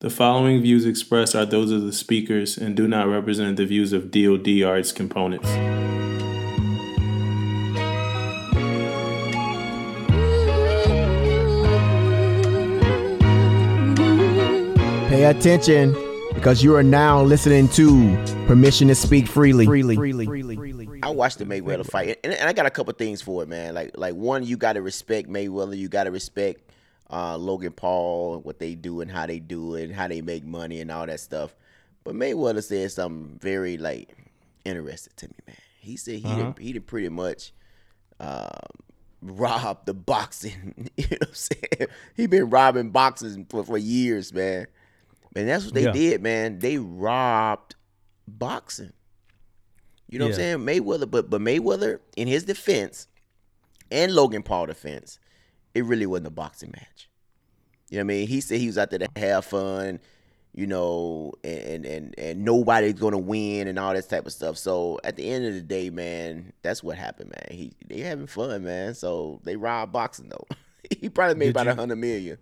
The 0.00 0.10
following 0.10 0.62
views 0.62 0.86
expressed 0.86 1.34
are 1.34 1.44
those 1.44 1.72
of 1.72 1.82
the 1.82 1.92
speakers 1.92 2.56
and 2.56 2.76
do 2.76 2.86
not 2.86 3.08
represent 3.08 3.56
the 3.56 3.66
views 3.66 3.92
of 3.92 4.12
DoD 4.12 4.62
or 4.62 4.78
its 4.78 4.92
components. 4.92 5.48
Pay 15.08 15.24
attention 15.24 15.96
because 16.32 16.62
you 16.62 16.76
are 16.76 16.84
now 16.84 17.20
listening 17.20 17.66
to 17.70 18.16
Permission 18.46 18.86
to 18.86 18.94
Speak 18.94 19.26
Freely. 19.26 19.66
freely. 19.66 19.96
freely. 19.96 20.26
freely. 20.26 21.00
I 21.02 21.10
watched 21.10 21.38
the 21.38 21.44
Mayweather 21.44 21.84
fight, 21.84 22.20
and, 22.22 22.32
and 22.34 22.48
I 22.48 22.52
got 22.52 22.66
a 22.66 22.70
couple 22.70 22.92
things 22.92 23.20
for 23.20 23.42
it, 23.42 23.48
man. 23.48 23.74
Like, 23.74 23.98
like 23.98 24.14
one, 24.14 24.44
you 24.44 24.56
got 24.56 24.74
to 24.74 24.82
respect 24.82 25.28
Mayweather. 25.28 25.76
You 25.76 25.88
got 25.88 26.04
to 26.04 26.12
respect 26.12 26.67
uh, 27.10 27.36
Logan 27.36 27.72
Paul, 27.72 28.36
and 28.36 28.44
what 28.44 28.58
they 28.58 28.74
do 28.74 29.00
and 29.00 29.10
how 29.10 29.26
they 29.26 29.38
do 29.38 29.74
it, 29.74 29.84
and 29.84 29.94
how 29.94 30.08
they 30.08 30.20
make 30.20 30.44
money 30.44 30.80
and 30.80 30.90
all 30.90 31.06
that 31.06 31.20
stuff. 31.20 31.54
But 32.04 32.14
Mayweather 32.14 32.62
said 32.62 32.90
something 32.92 33.38
very 33.40 33.76
like 33.78 34.16
interesting 34.64 35.12
to 35.16 35.28
me, 35.28 35.34
man. 35.46 35.56
He 35.80 35.96
said 35.96 36.18
he 36.20 36.28
Uh-huh. 36.32 36.52
did, 36.56 36.62
he 36.64 36.72
did 36.72 36.86
pretty 36.86 37.08
much 37.08 37.52
um, 38.20 38.50
rob 39.22 39.84
the 39.86 39.94
boxing. 39.94 40.90
you 40.96 41.04
know 41.10 41.16
what 41.20 41.28
I'm 41.28 41.34
saying? 41.34 41.88
He 42.14 42.26
been 42.26 42.50
robbing 42.50 42.90
boxers 42.90 43.38
for, 43.48 43.64
for 43.64 43.78
years, 43.78 44.32
man. 44.32 44.66
And 45.36 45.48
that's 45.48 45.64
what 45.64 45.74
they 45.74 45.84
Yeah. 45.84 45.92
did, 45.92 46.22
man. 46.22 46.58
They 46.58 46.78
robbed 46.78 47.74
boxing. 48.26 48.92
You 50.10 50.18
know 50.18 50.24
what 50.26 50.38
I'm 50.38 50.64
saying? 50.64 50.82
Mayweather, 50.82 51.10
but 51.10 51.28
but 51.28 51.40
Mayweather, 51.40 52.00
in 52.16 52.28
his 52.28 52.44
defense, 52.44 53.08
and 53.90 54.14
Logan 54.14 54.42
Paul 54.42 54.66
defense, 54.66 55.18
it 55.74 55.84
really 55.84 56.06
wasn't 56.06 56.28
a 56.28 56.30
boxing 56.30 56.70
match. 56.72 57.08
You 57.90 57.98
know 57.98 58.00
what 58.04 58.12
I 58.12 58.16
mean? 58.18 58.28
He 58.28 58.40
said 58.40 58.60
he 58.60 58.66
was 58.66 58.76
out 58.78 58.90
there 58.90 58.98
to 59.00 59.08
have 59.16 59.44
fun, 59.46 60.00
you 60.54 60.66
know, 60.66 61.32
and 61.42 61.86
and 61.86 62.14
and 62.18 62.44
nobody's 62.44 62.94
gonna 62.94 63.18
win 63.18 63.66
and 63.68 63.78
all 63.78 63.94
this 63.94 64.06
type 64.06 64.26
of 64.26 64.32
stuff. 64.32 64.58
So 64.58 65.00
at 65.04 65.16
the 65.16 65.28
end 65.30 65.46
of 65.46 65.54
the 65.54 65.62
day, 65.62 65.88
man, 65.90 66.52
that's 66.62 66.82
what 66.82 66.98
happened, 66.98 67.30
man. 67.30 67.56
He 67.58 67.72
they 67.86 68.00
having 68.00 68.26
fun, 68.26 68.64
man. 68.64 68.94
So 68.94 69.40
they 69.44 69.56
robbed 69.56 69.92
boxing 69.92 70.28
though. 70.28 70.46
he 71.00 71.08
probably 71.08 71.36
made 71.36 71.46
Did 71.46 71.50
about 71.56 71.68
a 71.68 71.74
hundred 71.74 71.96
million. 71.96 72.38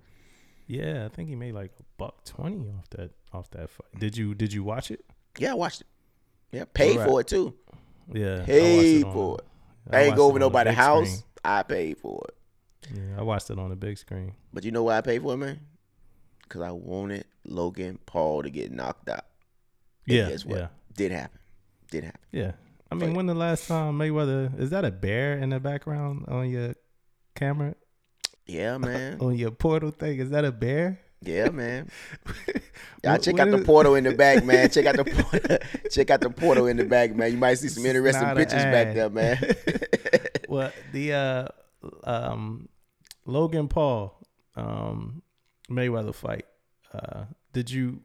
Yeah, 0.67 1.05
I 1.05 1.09
think 1.15 1.29
he 1.29 1.37
made 1.37 1.55
like 1.55 1.71
a 1.79 1.83
buck 1.97 2.25
twenty 2.25 2.69
off 2.77 2.91
that 2.91 3.11
off 3.33 3.51
that 3.53 3.71
fight. 3.71 3.87
Did 4.01 4.17
you 4.17 4.35
did 4.35 4.53
you 4.53 4.65
watch 4.65 4.91
it? 4.91 5.05
Yeah, 5.39 5.53
I 5.53 5.55
watched 5.55 5.83
it. 5.83 5.87
Yeah, 6.51 6.65
paid 6.73 6.97
Alright. 6.97 7.09
for 7.09 7.21
it 7.21 7.27
too. 7.29 7.55
Yeah, 8.13 8.27
I 8.27 8.39
watched 8.39 8.47
Paid 8.47 9.05
on- 9.05 9.13
for 9.13 9.39
it. 9.39 9.45
I 9.93 9.97
I 9.99 10.03
ain't 10.05 10.17
go 10.17 10.27
it 10.27 10.31
over 10.31 10.39
nobody's 10.41 10.75
house. 10.75 11.09
screen. 11.09 11.23
I 11.45 11.63
paid 11.63 11.99
for 11.99 12.25
it. 12.29 12.35
Yeah, 12.95 13.19
I 13.19 13.23
watched 13.23 13.51
it 13.51 13.59
on 13.59 13.70
the 13.70 13.77
big 13.77 13.98
screen. 13.98 14.34
But 14.53 14.65
you 14.65 14.70
know 14.70 14.83
why 14.84 14.98
I 14.98 15.01
paid 15.01 15.23
for 15.23 15.34
it, 15.34 15.39
man? 15.39 15.61
Because 16.42 16.62
I 16.62 16.70
wanted 16.70 17.25
Logan 17.45 17.98
Paul 18.06 18.43
to 18.43 18.51
get 18.51 18.70
knocked 18.73 19.09
out. 19.09 19.25
And 20.06 20.17
Yeah, 20.17 20.28
guess 20.28 20.45
what? 20.45 20.59
yeah, 20.59 20.67
Did 20.97 21.12
happen. 21.12 21.39
Did 21.91 22.05
happen. 22.05 22.20
yeah. 22.33 22.53
I 22.91 22.95
mean, 22.95 23.11
But- 23.11 23.17
when 23.17 23.27
the 23.27 23.34
last 23.34 23.67
time 23.67 23.98
Mayweather 23.98 24.59
is 24.61 24.70
that 24.70 24.84
a 24.84 24.91
bear 24.93 25.37
in 25.39 25.51
the 25.51 25.59
background 25.59 26.25
on 26.28 26.48
your 26.48 26.75
camera 27.34 27.75
Yeah, 28.47 28.78
man. 28.78 29.19
on 29.21 29.37
your 29.37 29.50
portal 29.50 29.91
thing? 29.91 30.21
Is 30.21 30.31
that 30.31 30.45
a 30.45 30.53
bear? 30.53 31.00
Yeah, 31.23 31.48
man. 31.48 31.91
Y'all 33.03 33.19
check 33.19 33.34
what 33.34 33.48
out 33.48 33.50
the 33.59 33.65
portal 33.65 33.97
in 33.97 34.05
the 34.05 34.12
back, 34.15 34.45
man. 34.45 34.71
Check 34.71 34.87
out 34.87 34.97
the 34.97 35.05
portal. 35.05 35.59
check 35.91 36.11
out 36.11 36.21
the 36.21 36.31
portal 36.31 36.67
in 36.67 36.77
the 36.77 36.84
back, 36.84 37.17
man. 37.17 37.33
You 37.33 37.39
might 37.39 37.55
see 37.55 37.69
some 37.69 37.84
interesting 37.87 38.28
pictures 38.37 38.62
back 38.62 38.95
there, 38.95 39.11
man. 39.11 39.39
Well, 40.48 40.71
the 40.93 41.12
uh, 41.12 41.48
um, 42.05 42.69
Logan 43.27 43.69
Paul 43.69 44.19
um, 44.55 45.23
Mayweather 45.71 46.15
fight. 46.15 46.47
Uh, 46.93 47.25
did 47.53 47.71
you? 47.71 48.01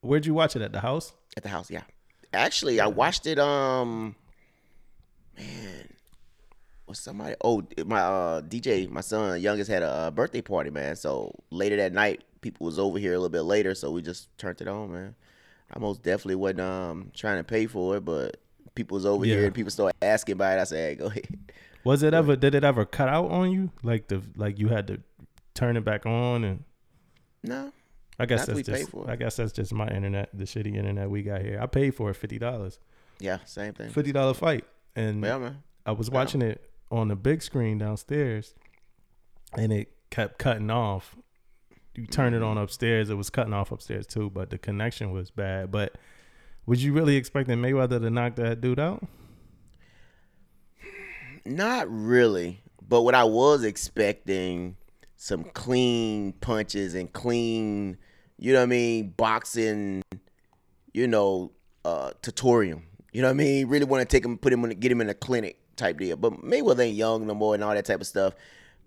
Where'd 0.00 0.26
you 0.26 0.34
watch 0.34 0.56
it 0.56 0.62
at 0.62 0.72
the 0.72 0.80
house? 0.80 1.12
At 1.36 1.42
the 1.44 1.48
house, 1.48 1.70
yeah. 1.70 1.82
Actually, 2.32 2.80
I 2.80 2.86
watched 2.86 3.26
it. 3.26 3.38
Um, 3.38 4.16
man, 5.38 5.88
was 6.86 6.98
somebody? 6.98 7.36
Oh, 7.44 7.62
my 7.86 8.00
uh 8.00 8.40
DJ, 8.42 8.88
my 8.88 9.00
son, 9.02 9.40
youngest 9.40 9.70
had 9.70 9.82
a 9.82 9.88
uh, 9.88 10.10
birthday 10.10 10.40
party, 10.42 10.70
man. 10.70 10.96
So 10.96 11.34
later 11.50 11.76
that 11.76 11.92
night, 11.92 12.24
people 12.40 12.64
was 12.66 12.78
over 12.78 12.98
here 12.98 13.12
a 13.12 13.16
little 13.16 13.28
bit 13.28 13.42
later, 13.42 13.74
so 13.74 13.90
we 13.90 14.02
just 14.02 14.36
turned 14.38 14.60
it 14.60 14.68
on, 14.68 14.92
man. 14.92 15.14
I 15.74 15.78
most 15.78 16.02
definitely 16.02 16.36
wasn't 16.36 16.60
um 16.62 17.10
trying 17.14 17.38
to 17.38 17.44
pay 17.44 17.66
for 17.66 17.96
it, 17.96 18.04
but 18.04 18.38
people 18.74 18.94
was 18.96 19.06
over 19.06 19.24
Yeah. 19.24 19.36
here 19.36 19.44
and 19.46 19.54
people 19.54 19.70
started 19.70 19.96
asking 20.02 20.32
about 20.34 20.58
it. 20.58 20.60
I 20.62 20.64
said, 20.64 20.88
hey, 20.88 20.94
go 20.96 21.06
ahead. 21.06 21.38
Was 21.84 22.02
it 22.02 22.14
ever? 22.14 22.36
Did 22.36 22.54
it 22.54 22.64
ever 22.64 22.84
cut 22.84 23.08
out 23.08 23.30
on 23.30 23.50
you? 23.50 23.70
Like 23.82 24.08
the 24.08 24.22
like 24.36 24.58
you 24.58 24.68
had 24.68 24.86
to 24.88 25.00
turn 25.54 25.76
it 25.76 25.84
back 25.84 26.06
on 26.06 26.44
and. 26.44 26.64
No, 27.44 27.72
I 28.18 28.26
guess 28.26 28.46
that's 28.46 28.62
just. 28.62 28.94
I 29.06 29.16
guess 29.16 29.36
that's 29.36 29.52
just 29.52 29.72
my 29.72 29.88
internet, 29.88 30.30
the 30.32 30.44
shitty 30.44 30.76
internet 30.76 31.10
we 31.10 31.22
got 31.22 31.42
here. 31.42 31.58
I 31.60 31.66
paid 31.66 31.94
for 31.94 32.10
it 32.10 32.14
fifty 32.14 32.38
dollars, 32.38 32.78
yeah, 33.18 33.38
same 33.44 33.72
thing. 33.72 33.90
fifty 33.90 34.12
dollar 34.12 34.34
fight, 34.34 34.64
and 34.94 35.22
Yeah, 35.24 35.38
man. 35.38 35.62
I 35.84 35.92
was 35.92 36.10
watching 36.10 36.42
it 36.42 36.70
on 36.90 37.08
the 37.08 37.16
big 37.16 37.42
screen 37.42 37.78
downstairs, 37.78 38.54
and 39.56 39.72
it 39.72 39.92
kept 40.10 40.38
cutting 40.38 40.70
off. 40.70 41.16
You 41.94 42.06
turn 42.06 42.32
it 42.32 42.42
on 42.42 42.54
mm-hmm. 42.56 42.64
upstairs, 42.64 43.10
it 43.10 43.14
was 43.14 43.28
cutting 43.28 43.52
off 43.52 43.72
upstairs 43.72 44.06
too, 44.06 44.30
but 44.30 44.50
the 44.50 44.58
connection 44.58 45.12
was 45.12 45.30
bad. 45.30 45.70
But 45.70 45.96
was 46.64 46.84
you 46.84 46.92
really 46.92 47.16
expecting 47.16 47.58
Mayweather 47.58 48.00
to 48.00 48.10
knock 48.10 48.36
that 48.36 48.60
dude 48.60 48.78
out? 48.78 49.04
Not 51.44 51.86
really, 51.90 52.62
but 52.86 53.02
what 53.02 53.14
I 53.14 53.24
was 53.24 53.64
expecting 53.64 54.76
some 55.16 55.44
clean 55.44 56.32
punches 56.34 56.94
and 56.94 57.12
clean, 57.12 57.96
you 58.38 58.52
know 58.52 58.60
what 58.60 58.64
I 58.64 58.66
mean, 58.66 59.10
boxing, 59.16 60.02
you 60.92 61.06
know, 61.06 61.52
uh 61.84 62.12
tutorial. 62.22 62.82
You 63.12 63.20
know 63.22 63.28
what 63.28 63.32
I 63.32 63.34
mean? 63.34 63.68
Really 63.68 63.84
want 63.84 64.08
to 64.08 64.16
take 64.16 64.24
him, 64.24 64.38
put 64.38 64.52
him, 64.52 64.64
in, 64.64 64.78
get 64.80 64.90
him 64.90 65.00
in 65.00 65.08
a 65.10 65.14
clinic 65.14 65.58
type 65.76 65.98
deal. 65.98 66.16
But 66.16 66.42
Mayweather 66.42 66.80
ain't 66.80 66.96
young 66.96 67.26
no 67.26 67.34
more 67.34 67.54
and 67.54 67.62
all 67.62 67.74
that 67.74 67.84
type 67.84 68.00
of 68.00 68.06
stuff. 68.06 68.34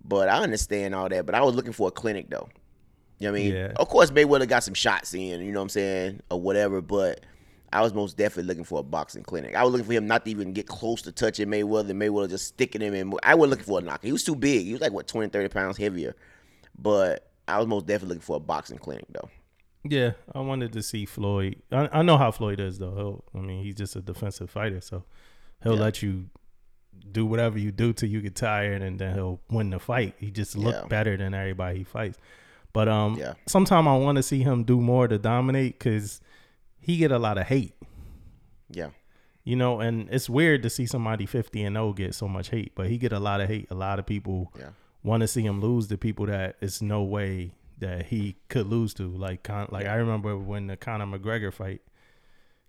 But 0.04 0.30
I 0.30 0.42
understand 0.42 0.96
all 0.96 1.10
that. 1.10 1.26
But 1.26 1.36
I 1.36 1.42
was 1.42 1.56
looking 1.56 1.74
for 1.74 1.90
a 1.90 1.92
clinic 1.92 2.30
though. 2.30 2.50
You 3.20 3.28
know 3.28 3.32
what 3.34 3.40
I 3.40 3.44
mean? 3.44 3.54
Yeah. 3.54 3.72
Of 3.76 3.88
course, 3.88 4.12
Mayweather 4.12 4.48
got 4.48 4.64
some 4.64 4.74
shots 4.74 5.14
in, 5.14 5.42
you 5.42 5.52
know 5.52 5.60
what 5.60 5.64
I'm 5.64 5.70
saying, 5.70 6.22
or 6.30 6.42
whatever. 6.42 6.82
But 6.82 7.22
I 7.76 7.82
was 7.82 7.94
most 7.94 8.16
definitely 8.16 8.48
looking 8.48 8.64
for 8.64 8.80
a 8.80 8.84
boxing 8.84 9.24
clinic. 9.24 9.54
I 9.54 9.64
was 9.64 9.72
looking 9.74 9.86
for 9.88 9.94
him 9.94 10.08
not 10.08 10.24
to 10.26 10.32
even 10.32 10.54
get 10.54 10.66
close 10.68 11.02
to 11.04 11.12
touching 11.12 11.48
Mayweather. 11.50 11.92
Mayweather 11.92 12.30
just 12.30 12.48
sticking 12.48 12.80
him 12.82 12.94
in. 12.94 13.14
I 13.22 13.36
wasn't 13.36 13.52
looking 13.52 13.66
for 13.66 13.80
a 13.80 13.82
knocker. 13.82 14.08
He 14.08 14.14
was 14.14 14.24
too 14.24 14.36
big. 14.36 14.66
He 14.66 14.72
was 14.72 14.82
like, 14.82 14.94
what, 14.94 15.08
20, 15.08 15.30
30 15.30 15.50
pounds 15.50 15.78
heavier. 15.78 16.16
But 16.78 17.30
I 17.48 17.58
was 17.60 17.68
most 17.68 17.86
definitely 17.86 18.16
looking 18.16 18.26
for 18.26 18.38
a 18.38 18.40
boxing 18.40 18.78
clinic, 18.78 19.06
though. 19.10 19.30
Yeah, 19.84 20.12
I 20.34 20.40
wanted 20.40 20.72
to 20.74 20.82
see 20.82 21.06
Floyd. 21.06 21.58
I, 21.72 21.90
I 21.92 22.02
know 22.02 22.18
how 22.18 22.32
Floyd 22.32 22.60
is 22.60 22.80
though. 22.80 22.96
He'll, 22.96 23.24
I 23.36 23.46
mean, 23.46 23.64
he's 23.64 23.76
just 23.76 23.96
a 23.96 24.02
defensive 24.02 24.50
fighter, 24.50 24.82
so 24.82 25.04
he'll 25.62 25.76
Yeah. 25.76 25.82
let 25.82 26.02
you 26.02 26.30
do 27.12 27.26
whatever 27.26 27.60
you 27.60 27.72
do 27.72 27.94
till 27.94 28.10
you 28.10 28.22
get 28.22 28.36
tired, 28.36 28.82
and 28.82 28.98
then 28.98 29.14
he'll 29.16 29.42
win 29.52 29.70
the 29.70 29.80
fight. 29.80 30.16
He 30.18 30.32
just 30.32 30.58
look 30.58 30.74
Yeah. 30.76 30.88
better 30.88 31.18
than 31.18 31.34
everybody 31.34 31.80
he 31.80 31.84
fights. 31.84 32.18
But 32.74 32.88
um, 32.88 33.18
Yeah. 33.20 33.34
sometimes 33.48 33.86
I 33.88 33.96
want 33.98 34.16
to 34.16 34.24
see 34.24 34.42
him 34.44 34.64
do 34.64 34.80
more 34.82 35.08
to 35.08 35.18
dominate 35.20 35.78
because 35.78 36.20
he 36.86 36.98
get 36.98 37.12
a 37.12 37.20
lot 37.20 37.38
of 37.38 37.48
hate. 37.48 37.74
Yeah. 38.70 38.90
You 39.44 39.56
know, 39.56 39.80
and 39.80 40.08
it's 40.12 40.30
weird 40.30 40.64
to 40.64 40.70
see 40.70 40.86
somebody 40.86 41.26
50 41.26 41.64
and 41.64 41.76
0 41.76 41.94
get 41.94 42.16
so 42.16 42.28
much 42.28 42.50
hate, 42.50 42.74
but 42.76 42.88
he 42.88 42.98
get 42.98 43.12
a 43.12 43.20
lot 43.20 43.42
of 43.42 43.48
hate. 43.48 43.68
A 43.70 43.76
lot 43.76 44.00
of 44.00 44.06
people 44.06 44.52
Yeah. 44.58 44.70
want 45.04 45.22
to 45.22 45.28
see 45.28 45.42
him 45.44 45.62
lose 45.62 45.88
to 45.88 45.98
people 45.98 46.26
that 46.28 46.56
it's 46.62 46.82
no 46.82 47.04
way 47.04 47.52
that 47.80 48.08
he 48.08 48.38
could 48.50 48.68
lose 48.68 48.94
to. 48.96 49.08
Like, 49.08 49.44
Con- 49.44 49.68
like 49.72 49.86
I 49.86 49.96
remember 49.96 50.38
when 50.38 50.68
the 50.68 50.78
Conor 50.78 51.06
McGregor 51.06 51.52
fight 51.54 51.82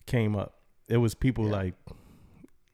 came 0.07 0.37
up, 0.37 0.59
it 0.89 0.99
was 0.99 1.15
people 1.15 1.47
Yeah. 1.47 1.53
like, 1.53 1.75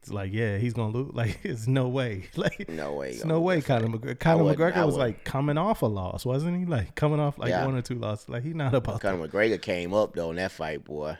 it's 0.01 0.11
like, 0.11 0.33
yeah, 0.33 0.59
he's 0.59 0.73
gonna 0.75 0.93
lose. 0.93 1.13
Like, 1.15 1.39
it's 1.45 1.69
no 1.69 1.87
way. 1.89 2.25
Like, 2.37 2.69
No 2.69 2.95
way. 2.95 3.11
it's 3.11 3.25
no 3.25 3.41
way. 3.41 3.61
Conor 3.61 3.87
McGregor. 3.87 4.19
Conor 4.19 4.43
wouldn't- 4.45 4.59
McGregor 4.75 4.85
was 4.85 4.97
like 4.97 5.23
coming 5.25 5.57
off 5.59 5.83
a 5.83 5.87
loss, 5.87 6.25
wasn't 6.27 6.59
he? 6.59 6.65
Like 6.67 6.97
coming 6.97 7.21
off 7.21 7.39
like 7.39 7.51
Yeah. 7.51 7.65
one 7.67 7.77
or 7.77 7.83
two 7.83 7.95
losses. 8.01 8.29
Like 8.29 8.43
he's 8.43 8.55
not 8.57 8.75
about. 8.75 9.01
Conor 9.01 9.29
McGregor 9.29 9.63
came 9.63 9.95
up, 9.95 10.15
though, 10.17 10.31
in 10.31 10.37
that 10.37 10.51
fight, 10.51 10.83
boy. 10.85 11.17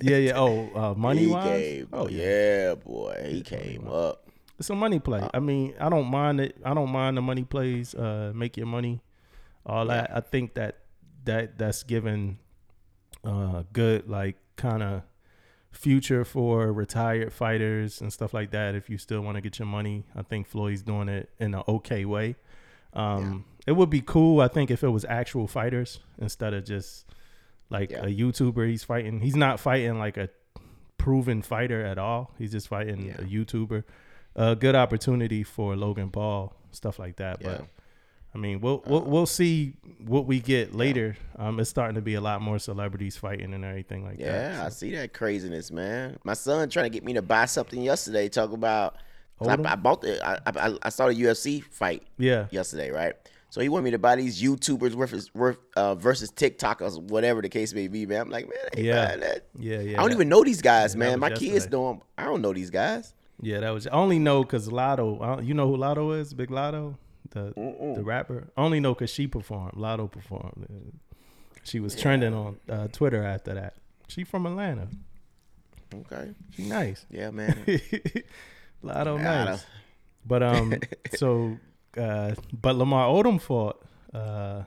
Yeah, 0.00 0.16
yeah. 0.18 0.32
Oh, 0.36 0.70
uh, 0.74 0.94
money 0.94 1.20
he 1.24 1.26
wise. 1.26 1.46
came. 1.48 1.88
Oh 1.92 2.08
yeah. 2.08 2.74
boy. 2.74 3.26
He 3.30 3.42
came 3.42 3.88
up. 3.88 4.28
It's 4.58 4.70
a 4.70 4.74
money 4.74 4.98
play. 4.98 5.20
Uh, 5.20 5.28
I 5.34 5.40
mean, 5.40 5.74
I 5.80 5.88
don't 5.88 6.06
mind 6.06 6.40
it. 6.40 6.56
I 6.64 6.74
don't 6.74 6.90
mind 6.90 7.16
the 7.16 7.22
money 7.22 7.44
plays. 7.44 7.94
Uh, 7.94 8.32
make 8.34 8.56
your 8.56 8.66
money, 8.66 9.00
all 9.64 9.86
that. 9.86 10.10
I 10.14 10.20
think 10.20 10.54
that 10.54 10.78
that 11.24 11.58
that's 11.58 11.82
given 11.82 12.38
uh 13.24 13.64
good 13.72 14.08
like 14.08 14.36
kind 14.56 14.82
of 14.82 15.02
future 15.72 16.24
for 16.24 16.72
retired 16.72 17.32
fighters 17.32 18.00
and 18.00 18.12
stuff 18.12 18.32
like 18.34 18.50
that. 18.50 18.74
If 18.74 18.88
you 18.90 18.98
still 18.98 19.20
want 19.20 19.36
to 19.36 19.40
get 19.40 19.58
your 19.58 19.66
money, 19.66 20.04
I 20.16 20.22
think 20.22 20.46
Floyd's 20.46 20.82
doing 20.82 21.08
it 21.08 21.30
in 21.38 21.54
an 21.54 21.62
okay 21.68 22.04
way. 22.04 22.36
Um, 22.94 23.44
it 23.66 23.72
would 23.72 23.90
be 23.90 24.00
cool. 24.00 24.40
I 24.40 24.48
think 24.48 24.70
if 24.70 24.82
it 24.82 24.88
was 24.88 25.04
actual 25.04 25.46
fighters 25.46 26.00
instead 26.18 26.54
of 26.54 26.64
just 26.64 27.04
like 27.70 27.90
Yeah. 27.90 28.04
a 28.04 28.06
YouTuber. 28.08 28.68
He's 28.68 28.84
fighting. 28.84 29.20
He's 29.20 29.36
not 29.36 29.60
fighting 29.60 29.98
like 29.98 30.16
a 30.16 30.28
proven 30.96 31.42
fighter 31.42 31.84
at 31.84 31.98
all. 31.98 32.34
He's 32.38 32.52
just 32.52 32.68
fighting 32.68 33.06
Yeah. 33.06 33.14
a 33.18 33.22
YouTuber. 33.24 33.84
A 34.36 34.54
good 34.56 34.74
opportunity 34.76 35.42
for 35.42 35.74
Logan 35.76 36.10
Paul, 36.10 36.54
stuff 36.70 36.98
like 36.98 37.16
that. 37.16 37.38
Yeah. 37.40 37.48
But 37.58 37.64
I 38.34 38.38
mean, 38.38 38.60
we'll 38.60 38.82
we'll, 38.86 39.02
we'll 39.02 39.26
see 39.26 39.74
what 40.04 40.26
we 40.26 40.38
get 40.38 40.74
later. 40.74 41.16
Um, 41.36 41.58
it's 41.58 41.70
starting 41.70 41.94
to 41.96 42.02
be 42.02 42.14
a 42.14 42.20
lot 42.20 42.40
more 42.42 42.58
celebrities 42.58 43.16
fighting 43.16 43.54
and 43.54 43.64
everything 43.64 44.04
like 44.04 44.18
that. 44.18 44.24
Yeah, 44.54 44.64
I 44.66 44.68
see 44.68 44.94
that 44.94 45.12
craziness, 45.12 45.70
man. 45.70 46.18
My 46.24 46.34
son 46.34 46.68
trying 46.68 46.84
to 46.84 46.90
get 46.90 47.04
me 47.04 47.14
to 47.14 47.22
buy 47.22 47.46
something 47.46 47.80
yesterday. 47.82 48.28
Talk 48.28 48.52
about. 48.52 48.96
I, 49.40 49.52
I 49.52 49.76
bought 49.76 50.02
the 50.02 50.24
I, 50.24 50.40
I 50.46 50.78
I 50.82 50.88
saw 50.88 51.06
the 51.06 51.14
UFC 51.14 51.62
fight 51.62 52.02
yeah, 52.18 52.46
yesterday, 52.50 52.90
right? 52.90 53.14
So 53.50 53.60
he 53.62 53.68
wanted 53.70 53.84
me 53.84 53.90
to 53.92 53.98
buy 53.98 54.16
these 54.16 54.42
YouTubers 54.42 54.90
versus 54.94 55.30
uh, 55.76 55.94
versus 55.94 56.30
TikTokers, 56.30 57.00
whatever 57.00 57.40
the 57.40 57.48
case 57.48 57.72
may 57.72 57.88
be, 57.88 58.04
man. 58.04 58.20
I'm 58.22 58.30
like, 58.30 58.44
man, 58.46 58.58
I 58.74 58.76
ain't 58.78 58.86
Yeah. 58.86 59.06
buying 59.06 59.20
that. 59.20 59.46
yeah, 59.58 59.80
yeah. 59.80 59.92
I 59.98 60.00
don't 60.02 60.10
that- 60.10 60.16
even 60.16 60.28
know 60.28 60.44
these 60.44 60.60
guys, 60.60 60.94
man. 60.94 61.18
My 61.18 61.30
kids 61.30 61.42
yesterday. 61.42 61.76
know 61.76 61.90
'em. 61.92 62.00
I 62.18 62.24
don't 62.24 62.42
know 62.42 62.52
these 62.52 62.70
guys. 62.70 63.14
Yeah, 63.40 63.60
that 63.60 63.70
was. 63.70 63.86
I 63.86 63.92
only 63.92 64.18
know 64.18 64.42
because 64.42 64.68
Latto. 64.68 65.44
You 65.46 65.54
know 65.54 65.66
who 65.68 65.76
Latto 65.78 66.18
is? 66.20 66.34
Big 66.34 66.50
Latto, 66.50 66.96
the 67.30 67.52
the 67.96 68.02
rapper. 68.04 68.48
I 68.56 68.60
only 68.62 68.80
know 68.80 68.92
because 68.94 69.10
she 69.10 69.26
performed. 69.26 69.72
Latto 69.74 70.10
performed. 70.10 70.92
She 71.62 71.80
was 71.80 71.94
trending 71.96 72.34
on 72.34 72.56
uh, 72.68 72.88
Twitter 72.88 73.22
after 73.24 73.54
that. 73.54 73.76
She 74.08 74.24
from 74.24 74.44
Atlanta. 74.46 74.88
Okay, 75.94 76.32
She 76.50 76.64
nice. 76.64 77.06
yeah, 77.10 77.30
man. 77.30 77.64
Latto 78.84 79.20
nice. 79.22 79.64
But 80.26 80.42
um, 80.42 80.74
so 81.16 81.56
uh, 81.96 82.34
but 82.52 82.76
Lamar 82.76 83.08
Odom 83.08 83.40
fought 83.40 83.82
uh, 84.12 84.64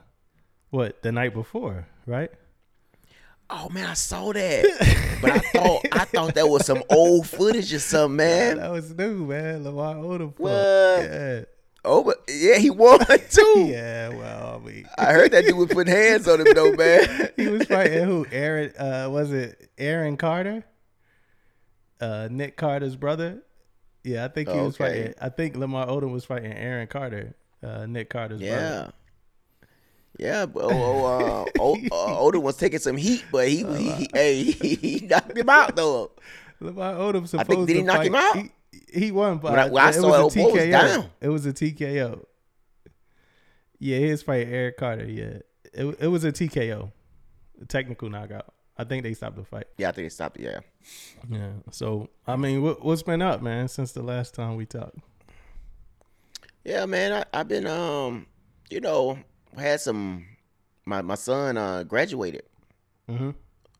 what 0.70 1.02
the 1.02 1.12
night 1.12 1.34
before, 1.34 1.86
right? 2.06 2.30
Oh 3.50 3.68
man, 3.68 3.86
I 3.90 3.94
saw 3.94 4.32
that, 4.32 5.18
but 5.20 5.30
I 5.30 5.38
thought 5.38 5.82
I 5.92 6.04
thought 6.06 6.34
that 6.36 6.48
was 6.48 6.64
some 6.64 6.82
old 6.88 7.28
footage 7.28 7.72
or 7.74 7.78
something, 7.80 8.16
man. 8.16 8.56
That 8.56 8.70
was 8.72 8.96
new, 8.96 9.26
man. 9.26 9.64
Lamar 9.64 9.96
Odom 9.96 10.34
fought. 10.34 10.40
What? 10.40 10.50
Yeah. 10.52 11.40
Oh, 11.84 12.04
but 12.04 12.22
yeah, 12.28 12.58
he 12.58 12.70
won 12.70 13.00
too. 13.30 13.66
Yeah. 13.68 14.08
Well, 14.10 14.60
I 14.62 14.66
mean. 14.66 14.88
I 14.96 15.12
heard 15.12 15.32
that 15.32 15.44
dude 15.44 15.56
was 15.56 15.68
putting 15.68 15.92
hands 15.92 16.28
on 16.28 16.40
him 16.40 16.54
though, 16.54 16.72
man. 16.76 17.30
he 17.36 17.48
was 17.48 17.66
fighting 17.66 18.04
who? 18.04 18.24
Aaron 18.30 18.72
uh 18.78 19.08
was 19.10 19.32
it 19.32 19.68
Aaron 19.76 20.16
Carter? 20.16 20.64
Uh 22.00 22.28
Nick 22.30 22.56
Carter's 22.56 22.96
brother? 22.96 23.42
Yeah, 24.04 24.24
I 24.24 24.28
think 24.28 24.48
he 24.48 24.56
was 24.58 24.74
Okay. 24.74 24.84
fighting 24.84 25.14
I 25.20 25.28
think 25.28 25.56
Lamar 25.56 25.86
Odom 25.86 26.12
was 26.12 26.24
fighting 26.24 26.52
Aaron 26.52 26.86
Carter, 26.88 27.34
uh 27.62 27.86
Nick 27.86 28.10
Carter's 28.10 28.40
brother. 28.40 28.54
Yeah. 28.54 28.90
Yeah, 30.18 30.44
but 30.46 30.64
oh, 30.64 30.68
oh, 30.72 31.06
uh, 31.06 31.44
oh, 31.58 31.74
uh, 31.74 32.20
Odom 32.30 32.42
was 32.42 32.56
taking 32.56 32.78
some 32.80 32.96
heat, 32.98 33.24
but 33.32 33.48
he, 33.48 33.64
he, 33.64 33.90
he, 33.92 34.08
hey, 34.12 34.42
he, 34.42 34.74
he 34.74 35.06
knocked 35.06 35.36
him 35.36 35.48
out 35.48 35.74
though. 35.74 36.10
Lamar 36.60 36.94
Odom 36.94 37.26
supposed 37.26 37.48
think- 37.48 37.66
did 37.66 37.76
he 37.76 37.82
knock 37.82 37.96
fight- 37.98 38.06
him 38.08 38.14
out? 38.14 38.36
He, 38.92 39.10
won, 39.10 39.38
but 39.38 39.52
When 39.52 39.60
I- 39.60 39.70
when 39.70 39.82
I 39.84 39.88
it 39.88 40.02
was 40.02 40.04
a 40.04 40.08
it, 40.08 40.44
Bo 40.44 40.52
was 40.52 40.62
TKO. 40.62 40.70
down. 40.70 41.10
It 41.22 41.28
was 41.28 41.46
a 41.46 41.52
TKO. 41.52 42.24
Yeah, 43.78 43.98
he 43.98 44.10
was 44.10 44.22
fighting 44.22 44.52
Aaron 44.52 44.74
Carter. 44.78 45.04
Yeah, 45.08 45.38
it 45.72 45.96
it 46.00 46.06
was 46.08 46.24
a 46.24 46.30
TKO, 46.32 46.92
a 47.60 47.64
technical 47.64 48.10
knockout. 48.10 48.52
I 48.82 48.88
think 48.88 49.02
they 49.04 49.14
stopped 49.14 49.36
the 49.36 49.44
fight. 49.44 49.66
Yeah, 49.78 49.88
I 49.88 49.92
think 49.92 50.04
they 50.06 50.10
stopped. 50.10 50.38
Yeah, 50.38 50.60
Yeah. 51.30 51.52
So 51.70 52.08
I 52.26 52.36
mean, 52.36 52.62
what, 52.62 52.84
what's 52.84 53.02
been 53.02 53.22
up, 53.22 53.40
man, 53.42 53.68
since 53.68 53.92
the 53.92 54.02
last 54.02 54.34
time 54.34 54.56
we 54.56 54.66
talked? 54.66 54.98
yeah, 56.64 56.84
man. 56.86 57.12
I, 57.12 57.38
I've 57.40 57.48
been, 57.48 57.66
um, 57.66 58.26
you 58.70 58.80
know, 58.80 59.18
had 59.56 59.80
some. 59.80 60.26
My 60.84 61.00
my 61.02 61.14
son 61.14 61.56
uh, 61.56 61.84
graduated 61.84 62.42
Mm-hmm. 63.08 63.30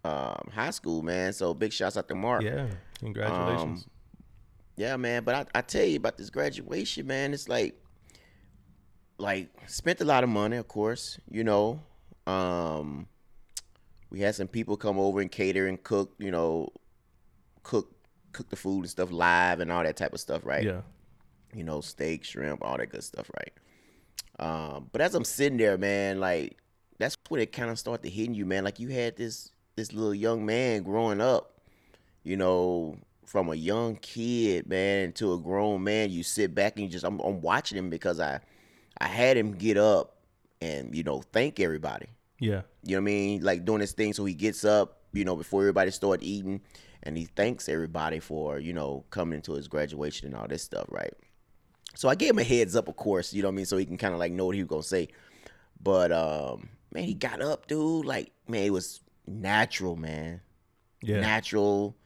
um, 0.05 0.51
high 0.53 0.71
school, 0.71 1.03
man. 1.03 1.33
So 1.33 1.55
big 1.55 1.73
shouts 1.73 1.97
out 1.97 2.09
to 2.09 2.15
Mark. 2.15 2.43
Yeah. 2.43 2.67
Congratulations. 3.01 3.87
Yeah, 4.77 4.97
man. 4.97 5.23
But 5.25 5.35
I, 5.35 5.59
I 5.59 5.63
tell 5.63 5.85
you 5.85 5.97
about 5.97 6.17
this 6.19 6.31
graduation, 6.31 7.07
man. 7.07 7.33
It's 7.35 7.49
like, 7.49 7.75
like 9.19 9.49
spent 9.67 10.01
a 10.01 10.05
lot 10.05 10.25
of 10.25 10.31
money, 10.31 10.57
of 10.57 10.67
course. 10.69 11.19
You 11.31 11.45
know, 11.45 11.81
um, 12.27 13.07
we 14.13 14.21
had 14.21 14.35
some 14.35 14.47
people 14.47 14.77
come 14.77 14.99
over 14.99 15.21
and 15.21 15.33
cater 15.33 15.67
and 15.67 15.83
cook. 15.83 16.15
You 16.19 16.31
know, 16.31 16.69
cook 17.63 17.91
cook 18.33 18.51
the 18.51 18.57
food 18.57 18.81
and 18.81 18.91
stuff 18.91 19.11
live 19.11 19.61
and 19.61 19.73
all 19.73 19.83
that 19.83 19.97
type 19.97 20.13
of 20.13 20.21
stuff, 20.21 20.45
right? 20.45 20.63
yeah. 20.63 20.83
You 21.55 21.65
know, 21.65 21.81
steak, 21.81 22.25
shrimp, 22.25 22.63
all 22.63 22.77
that 22.77 22.91
good 22.91 23.05
stuff, 23.05 23.31
right? 23.37 23.53
Um, 24.39 24.89
but 24.93 25.01
as 25.01 25.15
I'm 25.15 25.25
sitting 25.25 25.59
there, 25.59 25.77
man, 25.79 26.21
like 26.21 26.59
that's 26.99 27.17
when 27.29 27.41
it 27.41 27.53
kind 27.53 27.71
of 27.71 27.79
started 27.79 28.09
hitting 28.09 28.35
you, 28.35 28.45
man. 28.45 28.65
Like 28.65 28.79
you 28.79 28.89
had 28.89 29.17
this 29.17 29.51
this 29.77 29.95
little 29.95 30.15
young 30.15 30.45
man 30.45 30.83
growing 30.83 31.23
up, 31.23 31.61
you 32.23 32.37
know, 32.37 32.99
from 33.25 33.49
a 33.49 33.55
young 33.55 33.97
kid, 33.97 34.67
man, 34.67 35.13
to 35.15 35.33
a 35.33 35.39
grown 35.39 35.83
man. 35.83 36.11
You 36.11 36.23
sit 36.23 36.55
back 36.55 36.77
and 36.77 36.85
you 36.85 36.91
just 36.91 37.05
I'm, 37.05 37.19
I'm 37.21 37.41
watching 37.41 37.79
him 37.79 37.89
because 37.89 38.21
I 38.21 38.41
I 38.99 39.07
had 39.07 39.39
him 39.39 39.53
get 39.53 39.79
up 39.79 40.19
and 40.61 40.95
you 40.95 41.03
know 41.03 41.23
thank 41.23 41.61
everybody. 41.61 42.09
Yeah. 42.43 42.63
You 42.83 42.97
know 42.97 43.03
what 43.03 43.03
I 43.03 43.15
mean? 43.15 43.43
Like 43.45 43.65
doing 43.65 43.79
this 43.79 43.93
thing 43.93 44.13
so 44.13 44.25
he 44.25 44.35
gets 44.35 44.65
up, 44.65 44.99
you 45.13 45.25
know, 45.25 45.37
before 45.37 45.63
everybody 45.63 45.93
started 45.93 46.25
eating 46.25 46.61
and 47.05 47.17
he 47.17 47.27
thanks 47.27 47.69
everybody 47.69 48.19
for, 48.19 48.59
you 48.59 48.73
know, 48.73 49.05
coming 49.11 49.41
to 49.43 49.53
his 49.53 49.69
graduation 49.69 50.27
and 50.27 50.37
all 50.37 50.49
this 50.49 50.63
stuff, 50.63 50.87
right? 50.89 51.15
So 51.95 52.09
I 52.09 52.17
gave 52.17 52.31
him 52.31 52.41
a 52.41 52.45
heads 52.45 52.75
up, 52.75 52.89
of 52.89 52.97
course, 52.97 53.33
you 53.33 53.43
know 53.43 53.49
what 53.49 53.55
I 53.55 53.57
mean, 53.57 53.67
so 53.67 53.77
he 53.77 53.87
can 53.87 53.97
kind 53.97 54.13
of 54.13 54.19
like 54.19 54.33
know 54.33 54.47
what 54.47 54.57
he 54.57 54.63
was 54.63 54.69
gonna 54.69 54.83
say. 54.83 55.09
But 55.81 56.11
um 56.11 56.71
man, 56.93 57.05
he 57.05 57.15
got 57.15 57.41
up, 57.41 57.69
dude, 57.69 58.05
like 58.05 58.33
man, 58.49 58.65
it 58.65 58.73
was 58.73 59.01
natural, 59.27 59.95
man. 59.95 60.41
Yeah. 61.01 61.21
Natural 61.21 61.97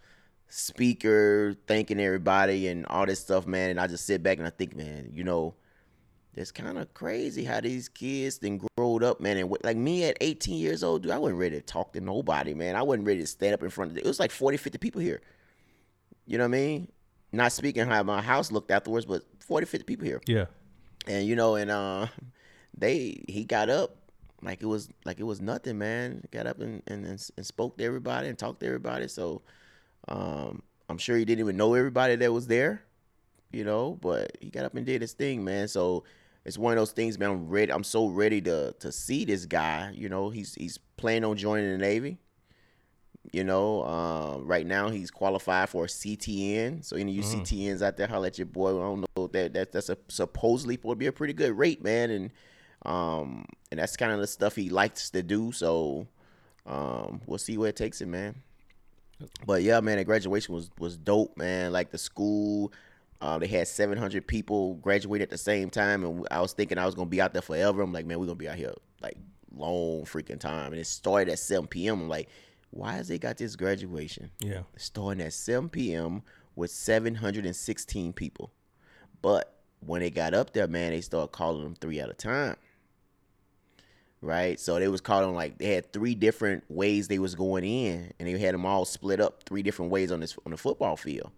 speaker, 0.49 1.57
thanking 1.67 1.99
everybody 1.99 2.69
and 2.69 2.85
all 2.87 3.07
this 3.07 3.21
stuff, 3.21 3.47
man. 3.47 3.71
And 3.71 3.81
I 3.81 3.87
just 3.87 4.05
sit 4.05 4.23
back 4.23 4.37
and 4.37 4.47
I 4.47 4.51
think, 4.51 4.77
man, 4.77 5.11
you 5.15 5.25
know, 5.25 5.55
it's 6.37 6.53
kind 6.53 6.77
of 6.77 6.93
crazy 6.93 7.45
how 7.45 7.61
these 7.61 7.89
kids 7.89 8.39
then 8.39 8.61
growed 8.77 9.03
up, 9.03 9.21
man. 9.21 9.39
And 9.39 9.57
like 9.65 9.77
me 9.77 10.05
at 10.05 10.19
18 10.21 10.57
years 10.57 10.85
old, 10.85 11.03
dude, 11.03 11.13
I 11.13 11.19
wasn't 11.19 11.41
ready 11.41 11.57
to 11.57 11.63
talk 11.63 11.95
to 11.95 12.01
nobody, 12.01 12.53
man. 12.53 12.77
I 12.77 12.83
wasn't 12.83 13.07
ready 13.07 13.21
to 13.21 13.27
stand 13.27 13.55
up 13.55 13.63
in 13.63 13.71
front 13.71 13.91
of 13.91 13.97
it. 13.97 14.05
It 14.05 14.07
was 14.07 14.21
like 14.21 14.31
40, 14.31 14.59
50 14.59 14.79
people 14.79 15.01
here. 15.01 15.23
You 16.27 16.37
know 16.37 16.45
what 16.45 16.49
I 16.49 16.59
mean? 16.59 16.93
Not 17.33 17.53
speaking 17.53 17.87
how 17.87 18.03
my 18.03 18.21
house 18.21 18.53
looked 18.53 18.71
afterwards, 18.71 19.07
but 19.07 19.23
40, 19.41 19.67
50 19.67 19.85
people 19.85 20.07
here. 20.07 20.21
yeah. 20.27 20.47
And 21.07 21.27
you 21.27 21.37
know, 21.37 21.55
and 21.55 21.71
uh 21.71 22.09
they 22.77 23.25
he 23.29 23.45
got 23.45 23.71
up 23.71 23.97
like 24.43 24.61
it 24.61 24.67
was 24.67 24.89
like 25.05 25.21
it 25.21 25.25
was 25.25 25.41
nothing, 25.41 25.79
man. 25.79 26.23
Got 26.33 26.47
up 26.47 26.61
and, 26.61 26.83
and, 26.87 27.07
and, 27.07 27.31
and 27.37 27.47
spoke 27.47 27.79
to 27.79 27.85
everybody 27.85 28.29
and 28.29 28.39
talked 28.39 28.61
to 28.61 28.67
everybody. 28.67 29.09
So 29.09 29.43
um 30.09 30.63
I'm 30.89 30.99
sure 30.99 31.17
he 31.17 31.25
didn't 31.25 31.41
even 31.41 31.57
know 31.57 31.75
everybody 31.75 32.17
that 32.17 32.33
was 32.33 32.47
there, 32.47 32.83
you 33.53 33.65
know, 33.65 33.99
but 34.01 34.37
he 34.41 34.51
got 34.51 34.65
up 34.65 34.75
and 34.75 34.85
did 34.85 35.01
his 35.01 35.15
thing, 35.15 35.45
man. 35.45 35.69
So 35.69 36.05
it's 36.47 36.57
one 36.57 36.73
of 36.73 36.79
those 36.79 36.93
things, 36.93 37.19
man. 37.19 37.31
I'm 37.31 37.49
ready. 37.49 37.73
I'm 37.73 37.83
so 37.83 38.07
ready 38.07 38.41
to 38.43 38.73
to 38.79 38.93
see 38.93 39.25
this 39.25 39.47
guy. 39.47 39.91
You 39.93 40.09
know, 40.09 40.31
he's 40.31 40.55
he's 40.55 40.79
planning 40.97 41.25
on 41.25 41.37
joining 41.37 41.73
the 41.73 41.77
Navy. 41.77 42.19
You 43.33 43.43
know, 43.43 43.83
um, 43.83 44.47
right 44.47 44.65
now 44.65 44.89
he's 44.89 45.11
qualified 45.11 45.69
for 45.69 45.87
a 45.87 45.89
CTN. 45.89 46.85
So 46.85 46.97
any 46.97 47.11
of 47.11 47.17
you 47.17 47.23
CTNs 47.23 47.83
out 47.83 47.97
there, 47.97 48.07
holla 48.07 48.29
at 48.29 48.39
your 48.39 48.47
boy. 48.47 48.69
I 48.79 48.83
don't 48.85 49.05
know 49.17 49.27
that 49.27 49.55
that 49.55 49.73
that's 49.73 49.89
a, 49.89 49.99
supposedly 50.07 50.77
supposed 50.77 50.93
to 50.93 50.97
be 50.97 51.07
a 51.07 51.13
pretty 51.13 51.33
good 51.33 51.59
rate, 51.59 51.83
man, 51.83 52.11
and 52.11 52.31
um 52.85 53.45
and 53.73 53.81
that's 53.81 53.97
kind 53.97 54.13
of 54.13 54.21
the 54.21 54.29
stuff 54.29 54.55
he 54.55 54.71
likes 54.71 55.11
to 55.11 55.25
do. 55.25 55.51
So 55.51 56.07
um 56.65 57.23
we'll 57.27 57.39
see 57.39 57.59
where 57.59 57.71
it 57.71 57.77
takes 57.77 58.01
him, 58.01 58.13
man. 58.13 58.37
But 59.45 59.65
yeah, 59.65 59.81
man, 59.81 59.97
the 59.97 60.05
graduation 60.05 60.55
was 60.55 60.71
was 60.79 60.97
dope, 60.97 61.37
man. 61.37 61.73
Like 61.73 61.91
the 61.91 61.99
school, 61.99 62.73
uh, 63.21 63.39
they 63.39 63.47
had 63.47 63.67
700 63.69 64.27
people 64.27 64.75
graduate 64.75 65.23
at 65.23 65.31
the 65.31 65.39
same 65.39 65.71
time, 65.71 66.05
and 66.05 66.27
I 66.31 66.41
was 66.41 66.53
thinking 66.53 66.79
I 66.79 66.87
was 66.87 66.95
gonna 66.95 67.09
be 67.11 67.21
out 67.21 67.33
there 67.33 67.43
forever. 67.43 67.83
I'm 67.83 67.93
like, 67.93 68.07
man, 68.07 68.19
we're 68.19 68.27
gonna 68.27 68.37
be 68.37 68.49
out 68.49 68.57
here 68.57 68.75
like 69.01 69.17
long 69.55 70.05
freaking 70.05 70.39
time. 70.41 70.73
And 70.73 70.81
it 70.81 70.87
started 70.87 71.33
at 71.33 71.39
7 71.39 71.67
p.m. 71.67 72.01
I'm 72.03 72.09
like, 72.09 72.29
why 72.71 72.93
has 72.93 73.09
they 73.09 73.19
got 73.19 73.39
this 73.39 73.57
graduation 73.57 74.31
Yeah. 74.41 74.63
starting 74.77 75.25
at 75.25 75.33
7 75.33 75.69
p.m. 75.71 76.23
with 76.55 76.71
716 76.71 78.13
people? 78.13 78.53
But 79.23 79.55
when 79.81 80.01
they 80.01 80.11
got 80.11 80.35
up 80.35 80.53
there, 80.53 80.67
man, 80.69 80.93
they 80.93 81.01
started 81.01 81.33
calling 81.33 81.63
them 81.63 81.75
three 81.75 82.01
at 82.01 82.11
a 82.11 82.15
time. 82.15 82.57
Right, 84.23 84.59
so 84.59 84.79
they 84.79 84.89
was 84.89 85.01
calling 85.03 85.35
like 85.35 85.59
they 85.59 85.75
had 85.75 85.93
three 85.93 86.15
different 86.15 86.65
ways 86.69 87.07
they 87.07 87.19
was 87.19 87.35
going 87.35 87.65
in, 87.65 88.13
and 88.19 88.27
they 88.27 88.37
had 88.39 88.55
them 88.55 88.65
all 88.67 88.85
split 88.85 89.21
up 89.21 89.45
three 89.45 89.63
different 89.63 89.93
ways 89.93 90.11
on 90.11 90.21
this 90.21 90.37
on 90.45 90.53
the 90.53 90.57
football 90.57 90.97
field. 90.97 91.31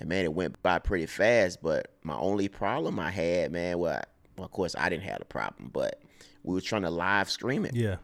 And 0.00 0.08
man, 0.08 0.24
it 0.24 0.32
went 0.32 0.60
by 0.62 0.78
pretty 0.78 1.04
fast. 1.04 1.62
But 1.62 1.94
my 2.02 2.16
only 2.16 2.48
problem 2.48 2.98
I 2.98 3.10
had, 3.10 3.52
man, 3.52 3.78
well, 3.78 3.98
I- 3.98 4.04
well 4.38 4.46
of 4.46 4.50
course 4.50 4.74
I 4.76 4.88
didn't 4.88 5.02
have 5.04 5.20
a 5.20 5.26
problem, 5.26 5.68
but 5.70 6.00
we 6.42 6.54
was 6.54 6.64
trying 6.64 6.82
to 6.82 6.90
live 6.90 7.28
stream 7.28 7.66
it 7.66 7.76
Yeah. 7.76 7.96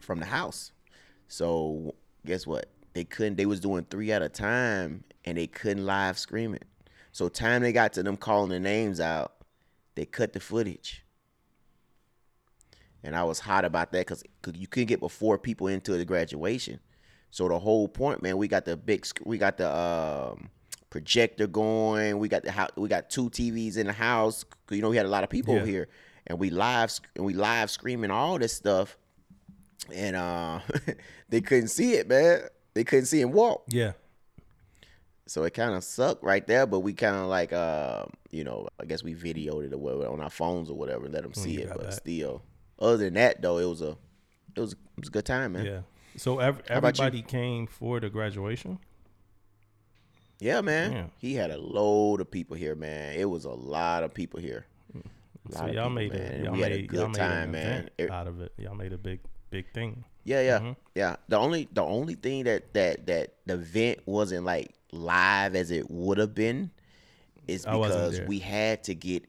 from 0.00 0.20
the 0.20 0.24
house. 0.24 0.72
So 1.28 1.94
guess 2.24 2.46
what? 2.46 2.70
They 2.94 3.04
couldn't. 3.04 3.36
They 3.36 3.44
was 3.44 3.60
doing 3.60 3.84
three 3.90 4.10
at 4.10 4.22
a 4.22 4.30
time, 4.30 5.04
and 5.26 5.36
they 5.36 5.46
couldn't 5.46 5.84
live 5.84 6.18
stream 6.18 6.54
it. 6.54 6.64
So 7.12 7.28
time 7.28 7.60
they 7.60 7.72
got 7.72 7.92
to 7.92 8.02
them 8.02 8.16
calling 8.16 8.48
the 8.48 8.58
names 8.58 8.98
out, 8.98 9.34
they 9.96 10.06
cut 10.06 10.32
the 10.32 10.40
footage. 10.40 11.04
And 13.02 13.14
I 13.14 13.22
was 13.24 13.40
hot 13.40 13.66
about 13.66 13.92
that 13.92 14.06
because 14.06 14.24
you 14.54 14.66
couldn't 14.66 14.86
get 14.88 15.00
before 15.00 15.36
people 15.38 15.66
into 15.66 15.92
the 15.98 16.06
graduation. 16.06 16.80
So 17.30 17.48
the 17.48 17.58
whole 17.58 17.86
point, 17.86 18.22
man, 18.22 18.38
we 18.38 18.48
got 18.48 18.64
the 18.64 18.78
big, 18.78 19.06
we 19.26 19.36
got 19.36 19.58
the 19.58 19.70
um, 19.70 20.48
projector 20.90 21.46
going. 21.46 22.18
We 22.18 22.28
got 22.28 22.42
the 22.44 22.50
house, 22.52 22.70
we 22.76 22.88
got 22.88 23.10
two 23.10 23.30
TVs 23.30 23.76
in 23.76 23.86
the 23.86 23.92
house. 23.92 24.44
You 24.70 24.82
know, 24.82 24.90
we 24.90 24.96
had 24.96 25.06
a 25.06 25.10
lot 25.10 25.24
of 25.24 25.30
people 25.30 25.54
Yeah. 25.56 25.64
here, 25.64 25.88
and 26.26 26.38
we 26.38 26.50
live 26.50 26.92
and 27.16 27.24
we 27.24 27.34
live 27.34 27.70
screaming 27.70 28.10
all 28.10 28.38
this 28.38 28.52
stuff, 28.52 28.96
and 29.92 30.16
uh, 30.16 30.60
they 31.28 31.40
couldn't 31.40 31.68
see 31.68 31.94
it, 31.94 32.08
man. 32.08 32.42
They 32.74 32.84
couldn't 32.84 33.06
see 33.06 33.20
him 33.20 33.32
walk. 33.32 33.64
Yeah. 33.68 33.92
So 35.26 35.42
it 35.44 35.52
kind 35.52 35.74
of 35.74 35.84
sucked 35.84 36.22
right 36.24 36.46
there, 36.46 36.64
but 36.66 36.80
we 36.80 36.94
kind 36.94 37.16
of 37.16 37.26
like, 37.26 37.52
uh, 37.52 38.06
you 38.30 38.44
know, 38.44 38.68
I 38.80 38.86
guess 38.86 39.02
we 39.02 39.14
videoed 39.14 39.66
it 39.66 39.74
or 39.74 39.78
whatever 39.78 40.08
on 40.08 40.20
our 40.22 40.30
phones 40.30 40.70
or 40.70 40.74
whatever, 40.76 41.04
and 41.04 41.12
let 41.12 41.22
them 41.22 41.34
see 41.34 41.58
it. 41.58 41.68
But 41.68 41.82
back. 41.84 41.92
still, 41.92 42.42
other 42.78 42.96
than 42.96 43.14
that, 43.14 43.42
though, 43.42 43.58
it 43.58 43.66
was 43.66 43.82
a, 43.82 43.96
it 44.56 44.60
was, 44.60 44.72
it 44.72 44.78
was 44.96 45.08
a 45.08 45.10
good 45.10 45.26
time, 45.26 45.52
man. 45.52 45.66
Yeah. 45.66 45.80
So 46.16 46.38
ev- 46.38 46.62
How 46.68 46.78
about 46.78 46.98
you? 46.98 47.04
everybody 47.04 47.22
came 47.22 47.66
for 47.66 48.00
the 48.00 48.08
graduation. 48.08 48.78
Yeah, 50.40 50.60
man. 50.60 50.92
Yeah. 50.92 51.04
He 51.18 51.34
had 51.34 51.50
a 51.50 51.58
load 51.58 52.20
of 52.20 52.30
people 52.30 52.56
here, 52.56 52.74
man. 52.74 53.14
It 53.18 53.24
was 53.24 53.44
a 53.44 53.50
lot 53.50 54.04
of 54.04 54.14
people 54.14 54.40
here. 54.40 54.66
So 55.50 55.64
y'all 55.64 55.68
people, 55.68 55.90
made 55.90 56.12
man. 56.12 56.20
it. 56.20 56.44
Y'all 56.44 56.52
we 56.52 56.60
made, 56.60 56.70
had 56.72 56.80
a 56.80 56.86
good 56.86 57.14
time, 57.14 57.50
man. 57.52 57.90
Out 58.10 58.26
of 58.26 58.40
it. 58.40 58.52
Y'all 58.58 58.74
made 58.74 58.92
a 58.92 58.98
big, 58.98 59.20
big 59.50 59.72
thing. 59.72 60.04
yeah, 60.24 60.42
yeah, 60.42 60.58
Mhm. 60.58 60.76
yeah. 60.94 61.16
The 61.28 61.38
only, 61.38 61.68
the 61.72 61.82
only 61.82 62.14
thing 62.14 62.44
that 62.44 62.74
that 62.74 63.06
that 63.06 63.32
the 63.46 63.54
event 63.54 64.00
wasn't 64.04 64.44
like 64.44 64.74
live 64.92 65.54
as 65.56 65.70
it 65.70 65.90
would 65.90 66.18
have 66.18 66.34
been 66.34 66.70
is 67.46 67.64
because 67.64 68.20
we 68.22 68.38
had 68.40 68.84
to 68.84 68.94
get. 68.94 69.24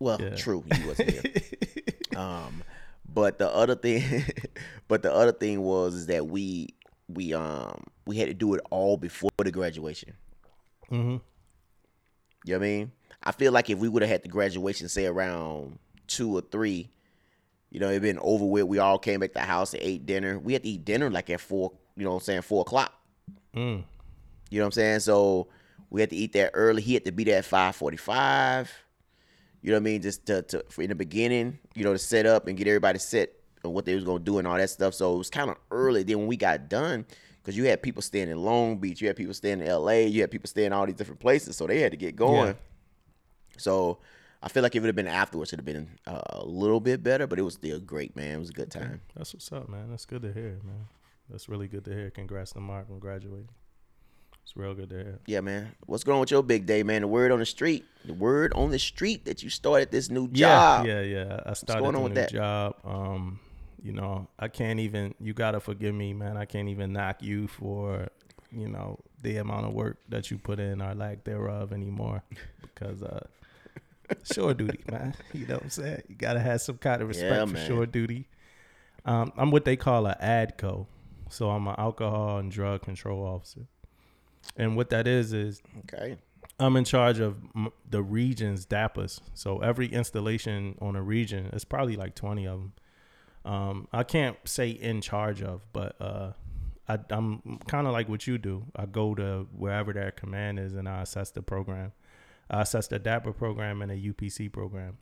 Well, 0.00 0.20
Yeah. 0.20 0.34
true, 0.36 0.64
you 0.74 0.86
wasn't 0.86 1.22
there. 1.22 2.16
um, 2.20 2.62
but 3.06 3.38
the 3.38 3.48
other 3.54 3.74
thing, 3.76 4.24
but 4.88 5.02
the 5.02 5.12
other 5.12 5.32
thing 5.32 5.60
was 5.62 5.94
is 5.94 6.06
that 6.06 6.26
we 6.26 6.68
we 7.08 7.34
um 7.34 7.84
we 8.06 8.16
had 8.16 8.28
to 8.28 8.34
do 8.34 8.54
it 8.54 8.60
all 8.70 8.96
before 8.96 9.30
the 9.38 9.50
graduation. 9.50 10.14
Mm-hmm. 10.90 11.16
You 12.46 12.52
know 12.52 12.58
what 12.58 12.64
I 12.64 12.68
mean? 12.68 12.92
I 13.22 13.32
feel 13.32 13.52
like 13.52 13.70
if 13.70 13.78
we 13.78 13.88
would 13.88 14.02
have 14.02 14.10
had 14.10 14.22
the 14.22 14.28
graduation 14.28 14.88
say 14.88 15.06
around 15.06 15.78
two 16.06 16.36
or 16.36 16.42
three, 16.42 16.90
you 17.70 17.80
know, 17.80 17.88
it'd 17.88 18.02
been 18.02 18.18
over 18.20 18.44
with. 18.44 18.64
We 18.64 18.78
all 18.78 18.98
came 18.98 19.20
back 19.20 19.30
to 19.30 19.40
the 19.40 19.46
house 19.46 19.72
and 19.72 19.82
ate 19.82 20.06
dinner. 20.06 20.38
We 20.38 20.52
had 20.52 20.62
to 20.62 20.68
eat 20.68 20.84
dinner 20.84 21.10
like 21.10 21.30
at 21.30 21.40
four, 21.40 21.72
you 21.96 22.04
know 22.04 22.10
what 22.10 22.16
I'm 22.16 22.22
saying, 22.22 22.42
four 22.42 22.60
o'clock. 22.60 22.92
Mm. 23.56 23.84
You 24.50 24.58
know 24.58 24.64
what 24.64 24.66
I'm 24.66 24.72
saying? 24.72 25.00
So 25.00 25.48
we 25.90 26.00
had 26.00 26.10
to 26.10 26.16
eat 26.16 26.32
that 26.34 26.50
early. 26.54 26.82
He 26.82 26.94
had 26.94 27.04
to 27.06 27.12
be 27.12 27.24
there 27.24 27.38
at 27.38 27.44
five 27.44 27.74
forty 27.74 27.96
five. 27.96 28.70
You 29.62 29.70
know 29.70 29.76
what 29.76 29.82
I 29.82 29.84
mean? 29.84 30.02
Just 30.02 30.26
to, 30.26 30.42
to 30.42 30.64
for 30.68 30.82
in 30.82 30.90
the 30.90 30.94
beginning, 30.94 31.58
you 31.74 31.84
know, 31.84 31.92
to 31.92 31.98
set 31.98 32.26
up 32.26 32.46
and 32.46 32.56
get 32.58 32.68
everybody 32.68 32.98
set 32.98 33.30
on 33.64 33.72
what 33.72 33.86
they 33.86 33.94
was 33.94 34.04
gonna 34.04 34.22
do 34.22 34.38
and 34.38 34.46
all 34.46 34.58
that 34.58 34.68
stuff. 34.70 34.92
So 34.92 35.14
it 35.14 35.18
was 35.18 35.30
kind 35.30 35.50
of 35.50 35.56
early. 35.70 36.02
Then 36.02 36.18
when 36.18 36.26
we 36.26 36.36
got 36.36 36.68
done, 36.68 37.06
because 37.44 37.58
you 37.58 37.64
had 37.64 37.82
people 37.82 38.00
staying 38.00 38.30
in 38.30 38.42
Long 38.42 38.78
Beach, 38.78 39.02
you 39.02 39.06
had 39.06 39.16
people 39.16 39.34
staying 39.34 39.60
in 39.60 39.68
LA, 39.68 40.06
you 40.06 40.22
had 40.22 40.30
people 40.30 40.48
staying 40.48 40.68
in 40.68 40.72
all 40.72 40.86
these 40.86 40.94
different 40.94 41.20
places, 41.20 41.56
so 41.56 41.66
they 41.66 41.80
had 41.80 41.90
to 41.90 41.98
get 41.98 42.16
going. 42.16 42.48
Yeah. 42.48 43.58
So 43.58 43.98
I 44.42 44.48
feel 44.48 44.62
like 44.62 44.74
if 44.74 44.78
it 44.78 44.80
would 44.80 44.88
have 44.88 44.96
been 44.96 45.06
afterwards, 45.06 45.52
it'd 45.52 45.60
have 45.60 45.66
been 45.66 45.90
uh, 46.06 46.22
a 46.30 46.44
little 46.44 46.80
bit 46.80 47.02
better, 47.02 47.26
but 47.26 47.38
it 47.38 47.42
was 47.42 47.54
still 47.54 47.78
great, 47.80 48.16
man. 48.16 48.36
It 48.36 48.38
was 48.38 48.48
a 48.48 48.54
good 48.54 48.70
time. 48.70 49.02
That's 49.14 49.34
what's 49.34 49.52
up, 49.52 49.68
man. 49.68 49.90
That's 49.90 50.06
good 50.06 50.22
to 50.22 50.32
hear, 50.32 50.58
man. 50.64 50.86
That's 51.28 51.48
really 51.48 51.68
good 51.68 51.84
to 51.84 51.92
hear. 51.92 52.10
Congrats 52.10 52.52
to 52.52 52.60
Mark 52.60 52.86
on 52.90 52.98
graduating. 52.98 53.48
It's 54.42 54.56
real 54.56 54.74
good 54.74 54.90
to 54.90 54.96
hear. 54.96 55.18
Yeah, 55.26 55.40
man. 55.40 55.74
What's 55.86 56.04
going 56.04 56.16
on 56.16 56.20
with 56.20 56.30
your 56.30 56.42
big 56.42 56.64
day, 56.64 56.82
man? 56.82 57.02
The 57.02 57.08
word 57.08 57.30
on 57.30 57.38
the 57.38 57.46
street. 57.46 57.84
The 58.06 58.12
word 58.14 58.52
on 58.54 58.70
the 58.70 58.78
street 58.78 59.26
that 59.26 59.42
you 59.42 59.50
started 59.50 59.90
this 59.90 60.10
new 60.10 60.28
job. 60.28 60.86
Yeah, 60.86 61.00
yeah, 61.00 61.24
yeah. 61.26 61.40
I 61.46 61.52
started 61.54 61.82
going 61.82 61.96
on 61.96 62.02
with 62.02 62.12
new 62.12 62.20
that? 62.20 62.30
job. 62.30 62.76
Um, 62.84 63.40
you 63.84 63.92
know, 63.92 64.26
I 64.38 64.48
can't 64.48 64.80
even. 64.80 65.14
You 65.20 65.34
gotta 65.34 65.60
forgive 65.60 65.94
me, 65.94 66.14
man. 66.14 66.36
I 66.38 66.46
can't 66.46 66.68
even 66.70 66.92
knock 66.94 67.22
you 67.22 67.46
for, 67.46 68.08
you 68.50 68.66
know, 68.68 68.98
the 69.22 69.36
amount 69.36 69.66
of 69.66 69.74
work 69.74 69.98
that 70.08 70.30
you 70.30 70.38
put 70.38 70.58
in 70.58 70.80
or 70.80 70.94
lack 70.94 71.22
thereof 71.24 71.70
anymore, 71.70 72.22
because 72.62 73.02
uh, 73.02 73.20
shore 74.32 74.54
duty, 74.54 74.80
man. 74.90 75.14
You 75.34 75.46
know 75.46 75.54
what 75.56 75.64
I'm 75.64 75.70
saying? 75.70 76.02
You 76.08 76.14
gotta 76.14 76.40
have 76.40 76.62
some 76.62 76.78
kind 76.78 77.02
of 77.02 77.08
respect 77.08 77.34
Yeah, 77.34 77.44
for 77.44 77.56
shore 77.58 77.86
duty. 77.86 78.26
Um, 79.04 79.32
I'm 79.36 79.50
what 79.50 79.66
they 79.66 79.76
call 79.76 80.06
a 80.06 80.16
ADCO, 80.16 80.86
so 81.28 81.50
I'm 81.50 81.68
an 81.68 81.74
alcohol 81.76 82.38
and 82.38 82.50
drug 82.50 82.80
control 82.82 83.22
officer, 83.22 83.66
and 84.56 84.76
what 84.76 84.88
that 84.90 85.06
is 85.06 85.34
is 85.34 85.60
Okay. 85.80 86.16
I'm 86.58 86.76
in 86.76 86.84
charge 86.84 87.18
of 87.18 87.36
m- 87.54 87.72
the 87.90 88.02
region's 88.02 88.64
DAPAs. 88.64 89.20
So 89.34 89.58
every 89.58 89.88
installation 89.88 90.78
on 90.80 90.96
a 90.96 91.02
region, 91.02 91.50
it's 91.52 91.64
probably 91.64 91.96
like 91.96 92.14
20 92.14 92.46
of 92.46 92.60
them. 92.60 92.72
Um, 93.44 93.88
I 93.92 94.04
can't 94.04 94.36
say 94.44 94.70
in 94.70 95.00
charge 95.00 95.42
of, 95.42 95.60
but 95.72 96.00
uh, 96.00 96.32
I, 96.88 96.98
I'm 97.10 97.60
kind 97.66 97.86
of 97.86 97.92
like 97.92 98.08
what 98.08 98.26
you 98.26 98.38
do. 98.38 98.66
I 98.74 98.86
go 98.86 99.14
to 99.14 99.46
wherever 99.56 99.92
their 99.92 100.10
command 100.10 100.58
is 100.58 100.74
and 100.74 100.88
I 100.88 101.02
assess 101.02 101.30
the 101.30 101.42
program. 101.42 101.92
I 102.50 102.62
assess 102.62 102.88
the 102.88 102.98
DAPA 102.98 103.36
program 103.36 103.82
and 103.82 103.90
a 103.90 103.96
UPC 103.96 104.52
program. 104.52 104.98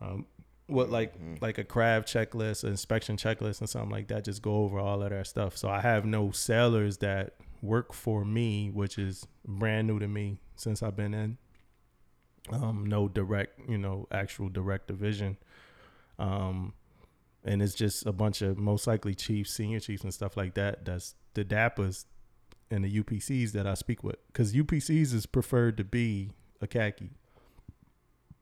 Um, 0.00 0.26
what 0.66 0.90
like 0.90 1.14
like 1.40 1.58
a 1.58 1.64
crab 1.64 2.06
checklist, 2.06 2.64
inspection 2.64 3.16
checklist, 3.16 3.60
and 3.60 3.68
something 3.68 3.90
like 3.90 4.08
that. 4.08 4.24
Just 4.24 4.42
go 4.42 4.56
over 4.64 4.78
all 4.78 5.02
of 5.02 5.10
their 5.10 5.24
stuff. 5.24 5.56
So 5.56 5.68
I 5.68 5.80
have 5.80 6.04
no 6.04 6.32
sailors 6.32 6.98
that 6.98 7.34
work 7.62 7.92
for 7.92 8.24
me, 8.24 8.70
which 8.70 8.98
is 8.98 9.26
brand 9.46 9.86
new 9.86 9.98
to 9.98 10.08
me 10.08 10.38
since 10.56 10.82
I've 10.82 10.96
been 10.96 11.14
in. 11.14 11.38
Um, 12.50 12.86
no 12.86 13.08
direct, 13.08 13.60
you 13.68 13.78
know, 13.78 14.06
actual 14.10 14.48
direct 14.48 14.88
division. 14.88 15.36
Um, 16.18 16.72
and 17.46 17.62
it's 17.62 17.74
just 17.74 18.04
a 18.04 18.12
bunch 18.12 18.42
of 18.42 18.58
most 18.58 18.86
likely 18.86 19.14
chiefs, 19.14 19.52
senior 19.52 19.78
chiefs, 19.78 20.02
and 20.02 20.12
stuff 20.12 20.36
like 20.36 20.54
that. 20.54 20.84
That's 20.84 21.14
the 21.34 21.44
DAPAs 21.44 22.04
and 22.70 22.84
the 22.84 23.00
UPCs 23.00 23.52
that 23.52 23.66
I 23.66 23.74
speak 23.74 24.02
with, 24.02 24.16
because 24.26 24.52
UPCs 24.52 25.14
is 25.14 25.24
preferred 25.26 25.76
to 25.76 25.84
be 25.84 26.30
a 26.60 26.66
khaki. 26.66 27.10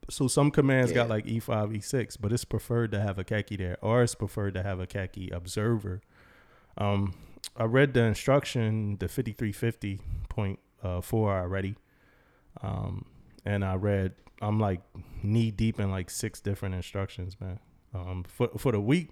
So 0.08 0.26
some 0.26 0.50
commands 0.50 0.90
got 0.92 1.08
like 1.08 1.26
E 1.26 1.38
five, 1.38 1.74
E 1.74 1.80
six, 1.80 2.16
but 2.16 2.32
it's 2.32 2.44
preferred 2.44 2.90
to 2.92 3.00
have 3.00 3.18
a 3.18 3.24
khaki 3.24 3.56
there, 3.56 3.76
or 3.82 4.02
it's 4.02 4.14
preferred 4.14 4.54
to 4.54 4.62
have 4.62 4.80
a 4.80 4.86
khaki 4.86 5.30
observer. 5.30 6.00
Um, 6.78 7.14
I 7.56 7.64
read 7.64 7.94
the 7.94 8.02
instruction, 8.02 8.96
the 8.98 9.08
fifty 9.08 9.32
three 9.32 9.52
fifty 9.52 10.00
point 10.28 10.58
uh, 10.82 11.02
four 11.02 11.32
already, 11.32 11.76
um, 12.62 13.04
and 13.44 13.64
I 13.64 13.74
read. 13.74 14.14
I'm 14.42 14.58
like 14.58 14.80
knee 15.22 15.50
deep 15.50 15.78
in 15.78 15.90
like 15.90 16.10
six 16.10 16.40
different 16.40 16.74
instructions, 16.74 17.36
man. 17.40 17.60
Um, 17.94 18.24
for 18.26 18.48
for 18.58 18.72
the 18.72 18.80
week, 18.80 19.10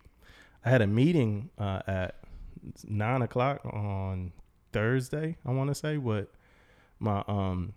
I 0.64 0.70
had 0.70 0.82
a 0.82 0.86
meeting 0.86 1.50
uh, 1.58 1.80
at 1.86 2.16
nine 2.84 3.22
o'clock 3.22 3.64
on 3.64 4.32
Thursday. 4.72 5.36
I 5.46 5.50
want 5.52 5.68
to 5.70 5.74
say 5.74 5.96
with 5.98 6.28
my 6.98 7.22
um 7.28 7.74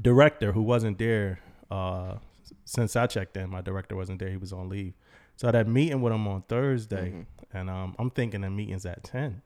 director 0.00 0.52
who 0.52 0.62
wasn't 0.62 0.98
there 0.98 1.38
uh 1.70 2.16
since 2.64 2.94
I 2.96 3.06
checked 3.06 3.36
in. 3.36 3.50
My 3.50 3.60
director 3.60 3.96
wasn't 3.96 4.18
there; 4.20 4.28
he 4.30 4.36
was 4.36 4.52
on 4.52 4.68
leave. 4.68 4.94
So 5.36 5.48
I 5.48 5.56
had 5.56 5.66
a 5.66 5.70
meeting 5.70 6.00
with 6.00 6.12
him 6.12 6.26
on 6.28 6.42
Thursday, 6.42 7.10
Mm-hmm. 7.10 7.56
and 7.56 7.68
um, 7.70 7.94
I'm 7.98 8.10
thinking 8.10 8.40
the 8.42 8.50
meeting's 8.50 8.86
at 8.86 9.02
ten. 9.04 9.42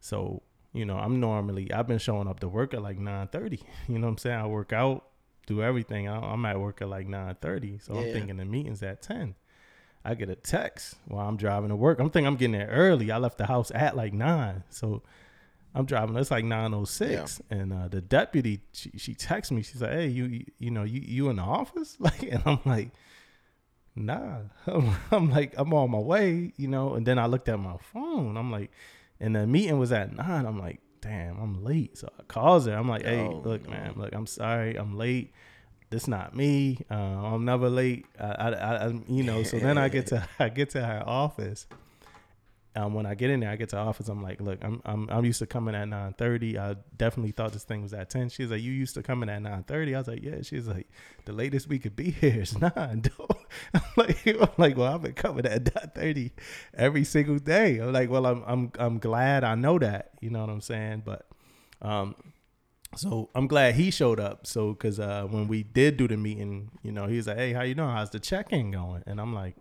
So 0.00 0.42
you 0.72 0.84
know, 0.84 0.96
I'm 0.96 1.20
normally 1.20 1.72
I've 1.72 1.86
been 1.86 1.98
showing 1.98 2.26
up 2.28 2.40
to 2.40 2.48
work 2.48 2.74
at 2.74 2.82
like 2.82 2.98
nine 2.98 3.28
thirty. 3.28 3.60
You 3.88 3.98
know 3.98 4.06
what 4.06 4.12
I'm 4.12 4.18
saying? 4.18 4.38
I 4.40 4.46
work 4.46 4.72
out, 4.72 5.04
do 5.46 5.62
everything. 5.62 6.08
I, 6.08 6.18
I'm 6.18 6.44
at 6.46 6.58
work 6.60 6.82
at 6.82 6.88
like 6.88 7.06
nine 7.06 7.36
thirty. 7.40 7.78
So 7.78 7.94
I'm 7.94 8.04
thinking 8.12 8.36
the 8.36 8.44
meeting's 8.44 8.82
at 8.82 9.00
ten. 9.02 9.34
I 10.04 10.14
get 10.14 10.28
a 10.28 10.34
text 10.34 10.96
while 11.06 11.26
I'm 11.28 11.36
driving 11.36 11.70
to 11.70 11.76
work. 11.76 11.98
I'm 11.98 12.10
thinking 12.10 12.26
I'm 12.26 12.36
getting 12.36 12.52
there 12.52 12.68
early. 12.68 13.10
I 13.10 13.16
left 13.18 13.38
the 13.38 13.46
house 13.46 13.70
at 13.74 13.96
like 13.96 14.12
nine, 14.12 14.64
so 14.68 15.02
I'm 15.74 15.86
driving. 15.86 16.14
It's 16.16 16.30
like 16.30 16.44
nine 16.44 16.74
oh 16.74 16.84
six, 16.84 17.40
and 17.50 17.72
uh, 17.72 17.88
the 17.88 18.00
deputy 18.00 18.60
she, 18.72 18.90
she 18.96 19.14
texts 19.14 19.50
me. 19.50 19.62
She's 19.62 19.80
like, 19.82 19.92
"Hey, 19.92 20.08
you 20.08 20.44
you, 20.58 20.70
know 20.70 20.82
you 20.84 21.00
you 21.00 21.28
in 21.30 21.36
the 21.36 21.42
office?" 21.42 21.96
Like, 22.00 22.22
and 22.22 22.42
I'm 22.44 22.60
like, 22.66 22.90
"Nah." 23.96 24.40
I'm, 24.66 24.94
I'm 25.10 25.30
like, 25.30 25.54
I'm 25.56 25.72
on 25.72 25.90
my 25.90 25.98
way, 25.98 26.52
you 26.56 26.68
know. 26.68 26.94
And 26.94 27.06
then 27.06 27.18
I 27.18 27.26
looked 27.26 27.48
at 27.48 27.58
my 27.58 27.76
phone. 27.78 28.36
I'm 28.36 28.50
like, 28.50 28.70
and 29.20 29.34
the 29.34 29.46
meeting 29.46 29.78
was 29.78 29.92
at 29.92 30.14
nine. 30.14 30.46
I'm 30.46 30.58
like, 30.58 30.80
damn, 31.00 31.38
I'm 31.40 31.64
late. 31.64 31.96
So 31.98 32.08
I 32.18 32.22
calls 32.24 32.66
her. 32.66 32.74
I'm 32.76 32.88
like, 32.88 33.04
hey, 33.04 33.20
Oh, 33.20 33.40
look, 33.44 33.64
no. 33.64 33.70
man, 33.70 33.94
look, 33.96 34.14
I'm 34.14 34.26
sorry, 34.26 34.76
I'm 34.76 34.96
late. 34.96 35.32
This 35.94 36.08
not 36.08 36.34
me. 36.34 36.80
Uh, 36.90 36.94
I'm 36.94 37.44
never 37.44 37.70
late. 37.70 38.04
I, 38.18 38.24
I, 38.24 38.86
I, 38.86 38.88
you 39.06 39.22
know. 39.22 39.44
So 39.44 39.60
then 39.60 39.78
I 39.78 39.88
get 39.88 40.08
to 40.08 40.28
I 40.40 40.48
get 40.48 40.70
to 40.70 40.84
her 40.84 41.04
office. 41.06 41.68
Um, 42.74 42.94
when 42.94 43.06
I 43.06 43.14
get 43.14 43.30
in 43.30 43.38
there, 43.38 43.50
I 43.50 43.54
get 43.54 43.68
to 43.68 43.76
office. 43.76 44.08
I'm 44.08 44.20
like, 44.20 44.40
look, 44.40 44.58
I'm 44.64 44.82
I'm 44.84 45.08
I'm 45.08 45.24
used 45.24 45.38
to 45.38 45.46
coming 45.46 45.76
at 45.76 45.84
nine 45.86 46.12
thirty. 46.14 46.58
I 46.58 46.74
definitely 46.96 47.30
thought 47.30 47.52
this 47.52 47.62
thing 47.62 47.82
was 47.82 47.94
at 47.94 48.10
ten. 48.10 48.28
She's 48.28 48.50
like, 48.50 48.60
you 48.60 48.72
used 48.72 48.94
to 48.94 49.04
coming 49.04 49.28
at 49.28 49.40
nine 49.40 49.62
thirty. 49.62 49.94
I 49.94 49.98
was 49.98 50.08
like, 50.08 50.24
yeah. 50.24 50.42
She's 50.42 50.66
like, 50.66 50.88
the 51.26 51.32
latest 51.32 51.68
we 51.68 51.78
could 51.78 51.94
be 51.94 52.10
here 52.20 52.42
is 52.42 52.58
nine. 52.58 53.04
I'm 53.74 53.82
like, 53.96 54.26
I'm 54.26 54.48
like, 54.58 54.76
well, 54.76 54.94
I've 54.94 55.02
been 55.02 55.12
coming 55.12 55.46
at 55.46 55.72
nine 55.76 55.92
thirty 55.94 56.32
every 56.76 57.04
single 57.04 57.38
day. 57.38 57.78
I'm 57.78 57.92
like, 57.92 58.10
well, 58.10 58.26
I'm 58.26 58.42
I'm 58.48 58.72
I'm 58.80 58.98
glad 58.98 59.44
I 59.44 59.54
know 59.54 59.78
that. 59.78 60.10
You 60.20 60.30
know 60.30 60.40
what 60.40 60.50
I'm 60.50 60.60
saying? 60.60 61.02
But, 61.04 61.24
um, 61.82 62.16
so 62.96 63.28
I'm 63.34 63.46
glad 63.46 63.74
he 63.74 63.90
showed 63.90 64.20
up. 64.20 64.46
So 64.46 64.72
because 64.72 64.98
uh, 65.00 65.26
when 65.28 65.48
we 65.48 65.62
did 65.62 65.96
do 65.96 66.06
the 66.08 66.16
meeting, 66.16 66.70
you 66.82 66.92
know, 66.92 67.06
he 67.06 67.16
was 67.16 67.26
like, 67.26 67.36
hey, 67.36 67.52
how 67.52 67.62
you 67.62 67.74
doing? 67.74 67.88
How's 67.90 68.10
the 68.10 68.20
check-in 68.20 68.70
going? 68.70 69.02
And 69.06 69.20
I'm 69.20 69.34
like. 69.34 69.56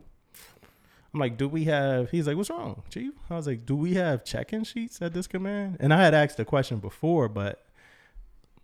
I'm 1.14 1.20
like, 1.20 1.38
do 1.38 1.48
we 1.48 1.66
have? 1.66 2.10
He's 2.10 2.26
like, 2.26 2.36
what's 2.36 2.50
wrong, 2.50 2.82
chief? 2.90 3.14
I 3.30 3.36
was 3.36 3.46
like, 3.46 3.68
do 3.68 3.76
we 3.76 3.94
have 3.94 4.26
check-in 4.26 4.64
sheets 4.64 5.00
at 5.00 5.14
this 5.14 5.28
command? 5.28 5.78
And 5.80 5.94
I 5.94 6.02
had 6.04 6.16
asked 6.16 6.38
the 6.38 6.46
question 6.46 6.80
before, 6.80 7.30
but 7.30 7.64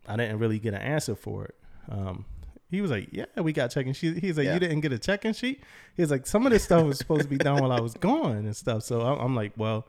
I 0.07 0.15
didn't 0.15 0.39
really 0.39 0.57
get 0.57 0.73
an 0.73 0.81
answer 0.81 1.13
for 1.15 1.45
it. 1.45 1.55
Um, 1.89 2.25
He 2.71 2.81
was 2.81 2.89
like, 2.89 3.09
yeah, 3.11 3.25
we 3.37 3.53
got 3.53 3.69
check-in 3.69 3.93
sheets." 3.93 4.19
He's 4.19 4.35
like, 4.35 4.45
Yeah. 4.45 4.55
you 4.55 4.59
didn't 4.61 4.79
get 4.81 4.91
a 4.91 4.97
check-in 4.97 5.33
sheet. 5.33 5.61
He's 5.95 6.09
like, 6.09 6.25
some 6.25 6.47
of 6.47 6.51
this 6.51 6.63
stuff 6.63 6.83
was 6.85 6.97
supposed 6.97 7.21
to 7.21 7.27
be 7.27 7.37
done 7.37 7.61
while 7.61 7.71
I 7.71 7.81
was 7.81 7.93
gone 7.93 8.37
and 8.37 8.57
stuff. 8.57 8.81
So 8.81 9.01
I'm, 9.01 9.19
I'm 9.19 9.35
like, 9.35 9.51
well, 9.55 9.85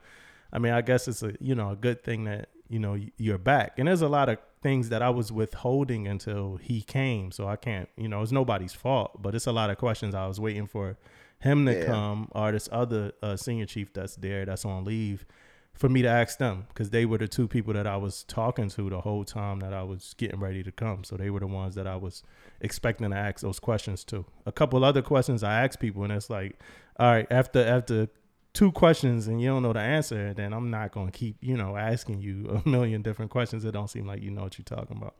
I 0.52 0.58
mean, 0.58 0.74
I 0.74 0.82
guess 0.82 1.08
it's 1.08 1.22
a 1.22 1.32
you 1.40 1.54
know 1.54 1.70
a 1.70 1.76
good 1.76 2.04
thing 2.04 2.24
that 2.24 2.50
you 2.68 2.78
know 2.78 2.98
you're 3.16 3.38
back. 3.38 3.78
And 3.78 3.88
there's 3.88 4.02
a 4.02 4.08
lot 4.08 4.28
of 4.28 4.36
things 4.62 4.88
that 4.90 5.02
I 5.02 5.10
was 5.10 5.32
withholding 5.32 6.06
until 6.06 6.56
he 6.56 6.82
came. 6.82 7.32
So 7.32 7.48
I 7.48 7.56
can't, 7.56 7.88
you 7.96 8.08
know, 8.08 8.22
it's 8.22 8.32
nobody's 8.32 8.72
fault, 8.74 9.22
but 9.22 9.34
it's 9.34 9.46
a 9.46 9.52
lot 9.52 9.70
of 9.70 9.78
questions 9.78 10.14
I 10.14 10.26
was 10.26 10.38
waiting 10.38 10.66
for 10.66 10.96
him 11.40 11.64
to 11.66 11.72
Yeah. 11.74 11.86
come 11.86 12.28
or 12.32 12.52
this 12.52 12.68
other 12.70 13.12
uh, 13.22 13.36
senior 13.36 13.64
chief 13.66 13.92
that's 13.94 14.16
there 14.16 14.44
that's 14.44 14.64
on 14.66 14.84
leave 14.84 15.24
for 15.72 15.88
me 15.88 16.02
to 16.02 16.08
ask 16.08 16.36
them 16.38 16.66
because 16.68 16.90
they 16.90 17.06
were 17.06 17.16
the 17.16 17.26
two 17.28 17.48
people 17.48 17.72
that 17.72 17.86
I 17.86 17.96
was 17.96 18.24
talking 18.24 18.68
to 18.70 18.90
the 18.90 19.00
whole 19.00 19.24
time 19.24 19.60
that 19.60 19.72
I 19.72 19.82
was 19.82 20.14
getting 20.18 20.38
ready 20.38 20.62
to 20.62 20.70
come. 20.72 21.04
So 21.04 21.16
they 21.16 21.30
were 21.30 21.40
the 21.40 21.46
ones 21.46 21.74
that 21.76 21.86
I 21.86 21.96
was 21.96 22.22
expecting 22.60 23.08
to 23.10 23.16
ask 23.16 23.40
those 23.40 23.58
questions 23.58 24.04
to. 24.04 24.26
A 24.44 24.52
couple 24.52 24.84
other 24.84 25.00
questions 25.00 25.42
I 25.42 25.64
asked 25.64 25.80
people, 25.80 26.02
and 26.04 26.12
it's 26.12 26.28
like, 26.28 26.60
all 26.98 27.10
right, 27.10 27.26
after 27.30 27.64
after 27.64 28.08
two 28.52 28.72
questions 28.72 29.28
and 29.28 29.40
you 29.40 29.48
don't 29.48 29.62
know 29.62 29.72
the 29.72 29.80
answer, 29.80 30.34
then 30.34 30.52
I'm 30.52 30.70
not 30.70 30.92
gonna 30.92 31.10
keep 31.10 31.36
you 31.40 31.56
know 31.56 31.76
asking 31.76 32.20
you 32.20 32.62
a 32.64 32.68
million 32.68 33.02
different 33.02 33.30
questions. 33.30 33.62
that 33.62 33.72
don't 33.72 33.88
seem 33.88 34.06
like 34.06 34.22
you 34.22 34.30
know 34.30 34.42
what 34.42 34.58
you're 34.58 34.64
talking 34.64 34.96
about. 34.96 35.14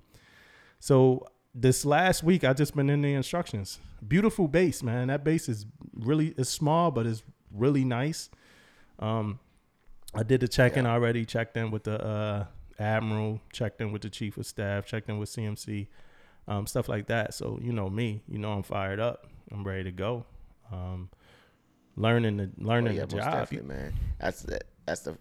So 0.79 1.27
this 1.55 1.85
last 1.85 2.23
week, 2.23 2.45
I 2.45 2.53
just 2.53 2.75
been 2.75 2.91
in 2.91 3.03
the 3.03 3.13
instructions. 3.13 3.79
Beautiful 4.07 4.49
base, 4.49 4.83
man. 4.83 5.09
That 5.09 5.25
base 5.25 5.49
is 5.49 5.67
really 5.95 6.35
it's 6.37 6.51
small, 6.51 6.91
but 6.91 7.07
it's 7.07 7.23
really 7.53 7.85
nice. 7.85 8.31
Um, 8.99 9.39
I 10.15 10.23
did 10.23 10.41
the 10.41 10.49
check 10.49 10.77
in 10.77 10.87
already. 10.87 11.25
Checked 11.25 11.57
in 11.57 11.71
with 11.71 11.85
the 11.85 12.03
uh, 12.05 12.45
admiral. 12.79 13.41
Checked 13.53 13.81
in 13.81 13.93
with 13.93 14.03
the 14.03 14.11
chief 14.11 14.37
of 14.37 14.47
staff. 14.47 14.87
Checked 14.87 15.09
in 15.09 15.19
with 15.19 15.29
CMC. 15.31 15.89
Um, 16.49 16.67
stuff 16.67 16.89
like 16.89 17.07
that. 17.07 17.35
So 17.35 17.59
you 17.63 17.73
know 17.73 17.91
me. 17.91 18.23
You 18.29 18.39
know 18.39 18.53
I'm 18.53 18.63
fired 18.63 19.01
up. 19.01 19.27
I'm 19.53 19.65
ready 19.65 19.85
to 19.85 19.93
go. 19.93 20.25
Um, 20.73 21.11
learning 22.00 22.37
the 22.38 22.45
Oh, 22.61 22.64
learning 22.66 22.97
yeah, 22.97 23.07
the 23.07 23.16
job. 23.16 23.52
man. 23.64 23.92
That's 24.21 24.42
the 24.42 24.61
that's 24.87 25.02
the 25.02 25.16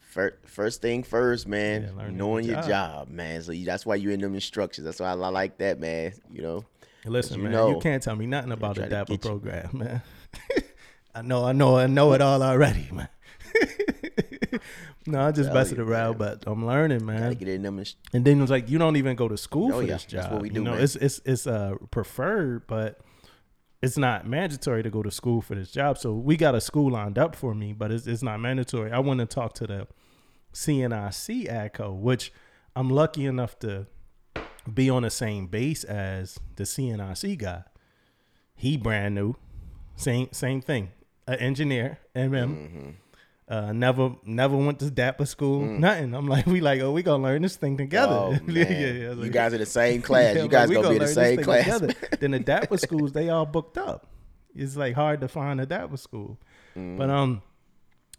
first 0.00 0.36
first 0.46 0.82
thing 0.82 1.02
first, 1.02 1.46
man. 1.48 1.92
Yeah, 1.96 2.08
knowing 2.10 2.44
your 2.44 2.56
job. 2.56 2.68
job, 2.68 3.08
man. 3.08 3.42
So 3.42 3.52
you, 3.52 3.64
that's 3.66 3.84
why 3.86 3.96
you 3.96 4.10
in 4.10 4.20
them 4.20 4.34
instructions. 4.34 4.84
That's 4.84 5.00
why 5.00 5.08
I, 5.08 5.12
I 5.12 5.28
like 5.28 5.58
that, 5.58 5.78
man. 5.80 6.12
You 6.32 6.42
know, 6.42 6.64
Listen, 7.04 7.38
you 7.38 7.44
man, 7.44 7.52
know, 7.52 7.70
you 7.70 7.78
can't 7.80 8.02
tell 8.02 8.16
me 8.16 8.26
nothing 8.26 8.52
about 8.52 8.76
the 8.76 8.82
DAPA 8.82 9.06
get 9.06 9.10
you. 9.24 9.30
program, 9.30 9.70
man. 9.72 10.02
I 11.14 11.22
know, 11.22 11.44
I 11.44 11.52
know, 11.52 11.76
I 11.78 11.86
know 11.86 12.12
it 12.12 12.20
all 12.20 12.42
already, 12.42 12.88
man. 12.92 13.08
no, 15.06 15.20
I 15.26 15.32
just 15.32 15.46
Tell 15.48 15.54
messing 15.54 15.78
you, 15.78 15.84
around, 15.84 16.18
but 16.18 16.44
I'm 16.46 16.64
learning, 16.66 17.04
man. 17.04 17.32
get 17.34 17.48
in 17.48 17.62
them. 17.62 17.78
inst- 17.78 17.96
And 18.12 18.24
then 18.24 18.40
it's 18.40 18.50
like 18.50 18.68
you 18.68 18.78
don't 18.78 18.96
even 18.96 19.16
go 19.16 19.26
to 19.28 19.36
school 19.36 19.72
Oh, 19.74 19.80
for 19.80 19.82
yeah. 19.86 19.94
this 19.94 20.04
job. 20.04 20.20
That's 20.22 20.32
what 20.32 20.42
we 20.42 20.48
you 20.48 20.54
do, 20.56 20.62
know, 20.64 20.72
man. 20.72 20.82
it's 20.82 20.96
it's 20.96 21.20
it's 21.24 21.46
uh 21.46 21.74
preferred, 21.90 22.66
but 22.66 23.00
it's 23.82 23.96
not 23.96 24.26
mandatory 24.26 24.82
to 24.82 24.90
go 24.90 25.02
to 25.02 25.10
school 25.10 25.40
for 25.40 25.54
this 25.54 25.70
job. 25.70 25.98
So 25.98 26.12
we 26.12 26.36
got 26.36 26.54
a 26.54 26.60
school 26.60 26.92
lined 26.92 27.18
up 27.18 27.36
for 27.36 27.54
me, 27.54 27.72
but 27.72 27.92
it's 27.92 28.06
it's 28.06 28.22
not 28.22 28.40
mandatory. 28.40 28.90
I 28.90 28.98
want 28.98 29.20
to 29.20 29.26
talk 29.26 29.54
to 29.54 29.66
the 29.66 29.86
CNIC 30.52 31.48
ADCO, 31.48 31.98
which 31.98 32.32
I'm 32.74 32.90
lucky 32.90 33.24
enough 33.24 33.58
to 33.60 33.86
be 34.72 34.90
on 34.90 35.02
the 35.02 35.10
same 35.10 35.46
base 35.46 35.84
as 35.84 36.38
the 36.56 36.64
CNIC 36.64 37.38
guy. 37.38 37.64
He 38.54 38.76
brand 38.76 39.14
new, 39.14 39.36
same 39.96 40.28
same 40.32 40.60
thing, 40.60 40.90
an 41.26 41.36
engineer, 41.36 42.00
MM. 42.16 42.30
Mm-hmm. 42.30 42.90
Uh, 43.48 43.72
never 43.72 44.14
never 44.24 44.54
went 44.56 44.78
to 44.78 44.84
DAPA 44.90 45.26
school, 45.26 45.62
nothing. 45.64 46.12
I'm 46.14 46.26
like, 46.26 46.44
we 46.54 46.60
like, 46.60 46.80
oh, 46.82 46.92
we 46.92 47.02
gonna 47.02 47.22
learn 47.22 47.40
this 47.40 47.56
thing 47.56 47.78
together. 47.78 48.12
Mm. 48.12 48.40
Oh, 48.42 48.52
man. 48.52 49.06
I 49.06 49.14
was 49.14 49.24
you 49.26 49.30
guys 49.32 49.52
in 49.54 49.60
the 49.60 49.66
same 49.66 50.02
class. 50.02 50.36
yeah, 50.36 50.42
you 50.42 50.48
guys 50.50 50.68
like, 50.68 50.76
we 50.76 50.82
gonna, 50.82 50.88
be 50.90 50.96
in 50.96 51.02
the 51.02 51.08
same 51.08 51.42
class. 51.42 51.64
together. 51.80 51.94
then 52.20 52.30
the 52.32 52.40
DAPA 52.40 52.78
schools, 52.78 53.12
they 53.12 53.30
all 53.30 53.46
booked 53.46 53.78
up. 53.78 54.06
It's 54.54 54.76
like 54.76 54.94
hard 54.94 55.22
to 55.22 55.28
find 55.28 55.60
a 55.62 55.66
DAPA 55.66 55.98
school. 55.98 56.38
Mm. 56.76 56.98
But 56.98 57.08
um, 57.08 57.40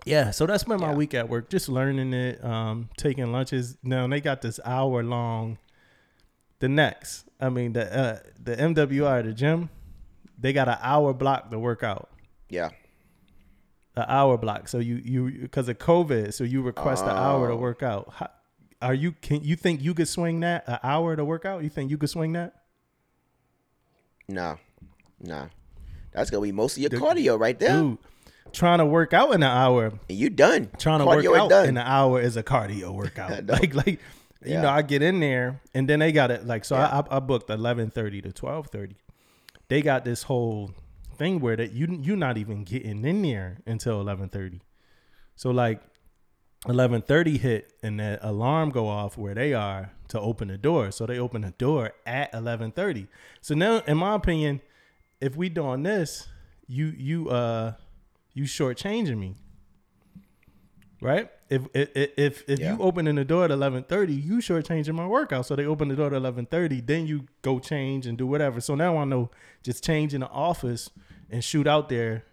yeah. 0.03 0.31
So 0.31 0.47
that's 0.47 0.63
been 0.63 0.79
my 0.79 0.89
Yeah. 0.91 0.95
week 0.95 1.13
at 1.13 1.29
work, 1.29 1.49
just 1.51 1.69
learning 1.69 2.11
it, 2.13 2.43
um, 2.43 2.89
taking 2.97 3.31
lunches. 3.31 3.77
Now 3.83 4.07
they 4.07 4.21
got 4.21 4.41
this 4.41 4.59
hour 4.65 5.03
long. 5.03 5.59
The 6.57 6.69
next, 6.69 7.25
I 7.39 7.49
mean 7.49 7.73
the 7.73 7.95
uh, 7.95 8.19
the 8.41 8.55
MWR, 8.55 9.23
the 9.23 9.33
gym, 9.33 9.69
they 10.39 10.53
got 10.53 10.67
an 10.67 10.77
hour 10.81 11.13
block 11.13 11.51
to 11.51 11.59
work 11.59 11.83
out. 11.83 12.09
yeah. 12.49 12.69
An 13.99 14.05
hour 14.09 14.37
block. 14.37 14.67
So 14.67 14.79
you 14.79 14.95
you 15.03 15.31
because 15.41 15.69
of 15.69 15.77
COVID, 15.79 16.33
so 16.33 16.43
you 16.43 16.61
request 16.61 17.03
an 17.03 17.09
hour 17.11 17.47
to 17.47 17.53
Oh. 17.53 17.57
work 17.57 17.83
out. 17.83 18.11
How, 18.15 18.29
are 18.81 18.93
you 18.93 19.11
can 19.11 19.43
you 19.43 19.55
think 19.55 19.81
you 19.81 19.93
could 19.93 20.07
swing 20.07 20.39
that 20.41 20.63
an 20.67 20.79
hour 20.83 21.15
to 21.15 21.23
work 21.25 21.45
out? 21.45 21.63
You 21.63 21.69
think 21.69 21.91
you 21.91 21.97
could 21.97 22.09
swing 22.09 22.33
that? 22.33 22.55
Nah, 24.27 24.57
nah. 25.19 25.47
That's 26.11 26.29
gonna 26.29 26.43
be 26.43 26.51
most 26.51 26.77
of 26.77 26.81
your 26.83 26.89
cardio 26.91 27.39
right 27.39 27.57
there, 27.57 27.81
Dude, 27.81 27.97
trying 28.51 28.79
to 28.79 28.85
work 28.85 29.13
out 29.13 29.29
in 29.33 29.43
an 29.43 29.49
hour, 29.51 29.93
you 30.07 30.29
done. 30.29 30.69
trying 30.77 30.99
to 30.99 31.05
cardio 31.05 31.31
work 31.31 31.39
out 31.41 31.49
done. 31.49 31.67
in 31.69 31.77
an 31.77 31.85
hour 31.85 32.19
is 32.21 32.37
a 32.37 32.43
cardio 32.43 32.93
workout. 32.93 33.45
like, 33.47 33.73
like 33.75 33.87
you 33.87 34.53
Yeah. 34.53 34.61
know, 34.61 34.69
I 34.69 34.81
get 34.81 35.01
in 35.01 35.19
there 35.19 35.61
and 35.73 35.87
then 35.89 35.99
they 35.99 36.11
got 36.11 36.31
it 36.31 36.45
like 36.47 36.63
so. 36.65 36.75
Yeah. 36.75 37.03
I, 37.11 37.17
I 37.17 37.19
booked 37.19 37.49
eleven 37.49 37.89
thirty 37.89 38.21
to 38.21 38.31
twelve 38.31 38.67
thirty. 38.67 38.95
They 39.67 39.81
got 39.81 40.03
this 40.05 40.23
whole 40.23 40.71
thing 41.19 41.39
where 41.39 41.55
that 41.55 41.73
you 41.73 41.99
you're 42.01 42.17
not 42.17 42.37
even 42.37 42.63
getting 42.63 43.05
in 43.05 43.21
there 43.21 43.59
until 43.67 44.01
eleven 44.01 44.29
thirty. 44.29 44.61
So 45.35 45.51
like 45.51 45.81
eleven 46.67 47.01
thirty 47.01 47.37
hit 47.37 47.73
and 47.83 47.99
the 47.99 48.17
alarm 48.21 48.71
go 48.71 48.87
off 48.87 49.17
where 49.17 49.35
they 49.35 49.53
are 49.53 49.91
to 50.07 50.19
open 50.19 50.47
the 50.47 50.57
door. 50.57 50.91
So 50.91 51.05
they 51.05 51.19
open 51.19 51.41
the 51.41 51.51
door 51.51 51.91
at 52.05 52.33
eleven 52.33 52.71
thirty. 52.71 53.07
So 53.41 53.53
now, 53.53 53.77
in 53.85 53.97
my 53.97 54.15
opinion, 54.15 54.61
if 55.21 55.35
we 55.35 55.49
doing 55.49 55.83
this, 55.83 56.27
you 56.67 56.87
you 56.97 57.29
uh 57.29 57.73
you 58.33 58.43
shortchanging 58.45 59.17
me, 59.17 59.35
right? 61.01 61.29
If 61.49 61.63
if 61.73 61.89
if, 62.17 62.43
if 62.49 62.59
Yeah. 62.59 62.75
you 62.75 62.81
opening 62.81 63.15
the 63.15 63.25
door 63.25 63.45
at 63.45 63.51
eleven 63.51 63.83
thirty, 63.83 64.13
you 64.13 64.35
shortchanging 64.37 64.93
my 64.93 65.07
workout. 65.07 65.45
So 65.45 65.55
they 65.55 65.65
open 65.65 65.87
the 65.87 65.95
door 65.95 66.07
at 66.07 66.13
eleven 66.13 66.45
thirty, 66.45 66.81
then 66.81 67.07
you 67.07 67.25
go 67.41 67.59
change 67.59 68.05
and 68.05 68.17
do 68.17 68.27
whatever. 68.27 68.61
So 68.61 68.75
now 68.75 68.97
I 68.97 69.05
know 69.05 69.31
just 69.63 69.83
change 69.83 70.13
in 70.13 70.21
the 70.21 70.29
office 70.29 70.89
and 71.31 71.43
shoot 71.43 71.67
out 71.67 71.89
there 71.89 72.23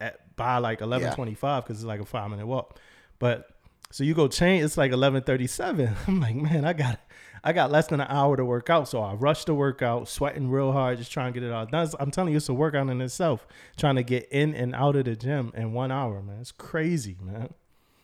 at 0.00 0.36
by 0.36 0.58
like 0.58 0.80
eleven 0.80 1.12
twenty 1.14 1.34
five 1.34 1.64
because 1.64 1.78
it's 1.78 1.86
like 1.86 2.00
a 2.00 2.04
five 2.04 2.30
minute 2.30 2.46
walk. 2.46 2.78
But 3.18 3.48
so 3.90 4.04
you 4.04 4.14
go 4.14 4.28
change, 4.28 4.64
it's 4.64 4.76
like 4.76 4.92
eleven 4.92 5.22
thirty 5.22 5.46
seven. 5.46 5.94
I'm 6.06 6.20
like, 6.20 6.36
man, 6.36 6.64
I 6.64 6.72
got 6.72 7.00
I 7.42 7.52
got 7.52 7.70
less 7.70 7.88
than 7.88 8.00
an 8.00 8.06
hour 8.08 8.36
to 8.36 8.44
work 8.44 8.70
out. 8.70 8.88
So 8.88 9.00
I 9.02 9.14
rushed 9.14 9.46
the 9.46 9.54
workout, 9.54 10.08
sweating 10.08 10.50
real 10.50 10.72
hard, 10.72 10.98
just 10.98 11.12
trying 11.12 11.32
to 11.32 11.38
get 11.40 11.46
it 11.46 11.52
all 11.52 11.66
done. 11.66 11.90
I'm 12.00 12.10
telling 12.10 12.32
you, 12.32 12.38
it's 12.38 12.48
a 12.48 12.54
workout 12.54 12.88
in 12.88 13.00
itself. 13.00 13.46
Trying 13.76 13.96
to 13.96 14.02
get 14.02 14.28
in 14.30 14.54
and 14.54 14.74
out 14.74 14.96
of 14.96 15.04
the 15.04 15.14
gym 15.14 15.52
in 15.54 15.72
one 15.72 15.92
hour, 15.92 16.22
man. 16.22 16.38
It's 16.40 16.52
crazy, 16.52 17.16
man. 17.20 17.52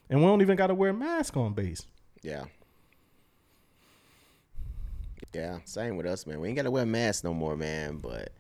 And 0.09 0.21
we 0.21 0.27
don't 0.27 0.43
even 0.43 0.57
got 0.57 0.67
to 0.67 0.75
wear 0.75 0.91
a 0.91 0.95
mask 0.95 1.37
on 1.37 1.55
base. 1.55 1.87
Yeah. 2.23 2.45
Yeah, 5.33 5.59
same 5.65 5.97
with 5.97 6.07
us, 6.07 6.27
man. 6.27 6.41
We 6.41 6.49
ain't 6.49 6.57
gotta 6.57 6.71
wear 6.71 6.85
masks 6.85 7.23
no 7.23 7.33
more, 7.33 7.57
man. 7.57 7.99
But 7.99 8.33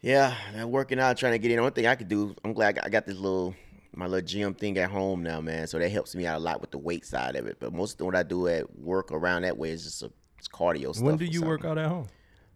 yeah, 0.00 0.34
that 0.54 0.68
working 0.68 1.00
out, 1.00 1.16
trying 1.16 1.32
to 1.32 1.38
get 1.38 1.50
in. 1.50 1.58
Only 1.58 1.72
thing 1.72 1.86
I 1.86 1.94
could 1.94 2.08
do, 2.08 2.34
I'm 2.44 2.52
glad 2.52 2.78
I 2.78 2.88
got, 2.88 3.06
this 3.06 3.16
little 3.18 3.54
my 3.94 4.06
little 4.06 4.24
gym 4.26 4.54
thing 4.54 4.78
at 4.78 4.90
home 4.90 5.22
now, 5.24 5.40
man. 5.40 5.66
So 5.66 5.78
that 5.78 5.88
helps 5.90 6.14
me 6.14 6.24
out 6.26 6.36
a 6.36 6.44
lot 6.44 6.60
with 6.60 6.70
the 6.70 6.78
weight 6.78 7.04
side 7.04 7.34
of 7.34 7.46
it. 7.46 7.56
But 7.58 7.72
most 7.72 8.00
of 8.00 8.06
what 8.06 8.14
I 8.14 8.22
do 8.22 8.46
at 8.46 8.78
work 8.78 9.10
around 9.10 9.42
that 9.42 9.56
way 9.56 9.70
is 9.70 9.82
just 9.82 10.02
a 10.02 10.10
it's 10.38 10.46
cardio 10.46 10.94
stuff. 10.94 11.04
when 11.04 11.16
do 11.16 11.24
you 11.24 11.42
work 11.42 11.64
out 11.64 11.78
at 11.78 11.88
home? 11.88 12.06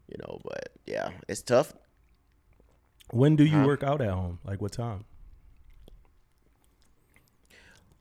You 0.08 0.18
know, 0.20 0.38
but 0.44 0.68
yeah, 0.86 1.10
it's 1.28 1.42
tough. 1.42 1.72
When 3.10 3.34
do 3.34 3.44
you 3.44 3.66
work 3.66 3.82
out 3.82 4.00
at 4.00 4.10
home? 4.10 4.38
Like 4.44 4.62
what 4.62 4.72
time? 4.72 5.04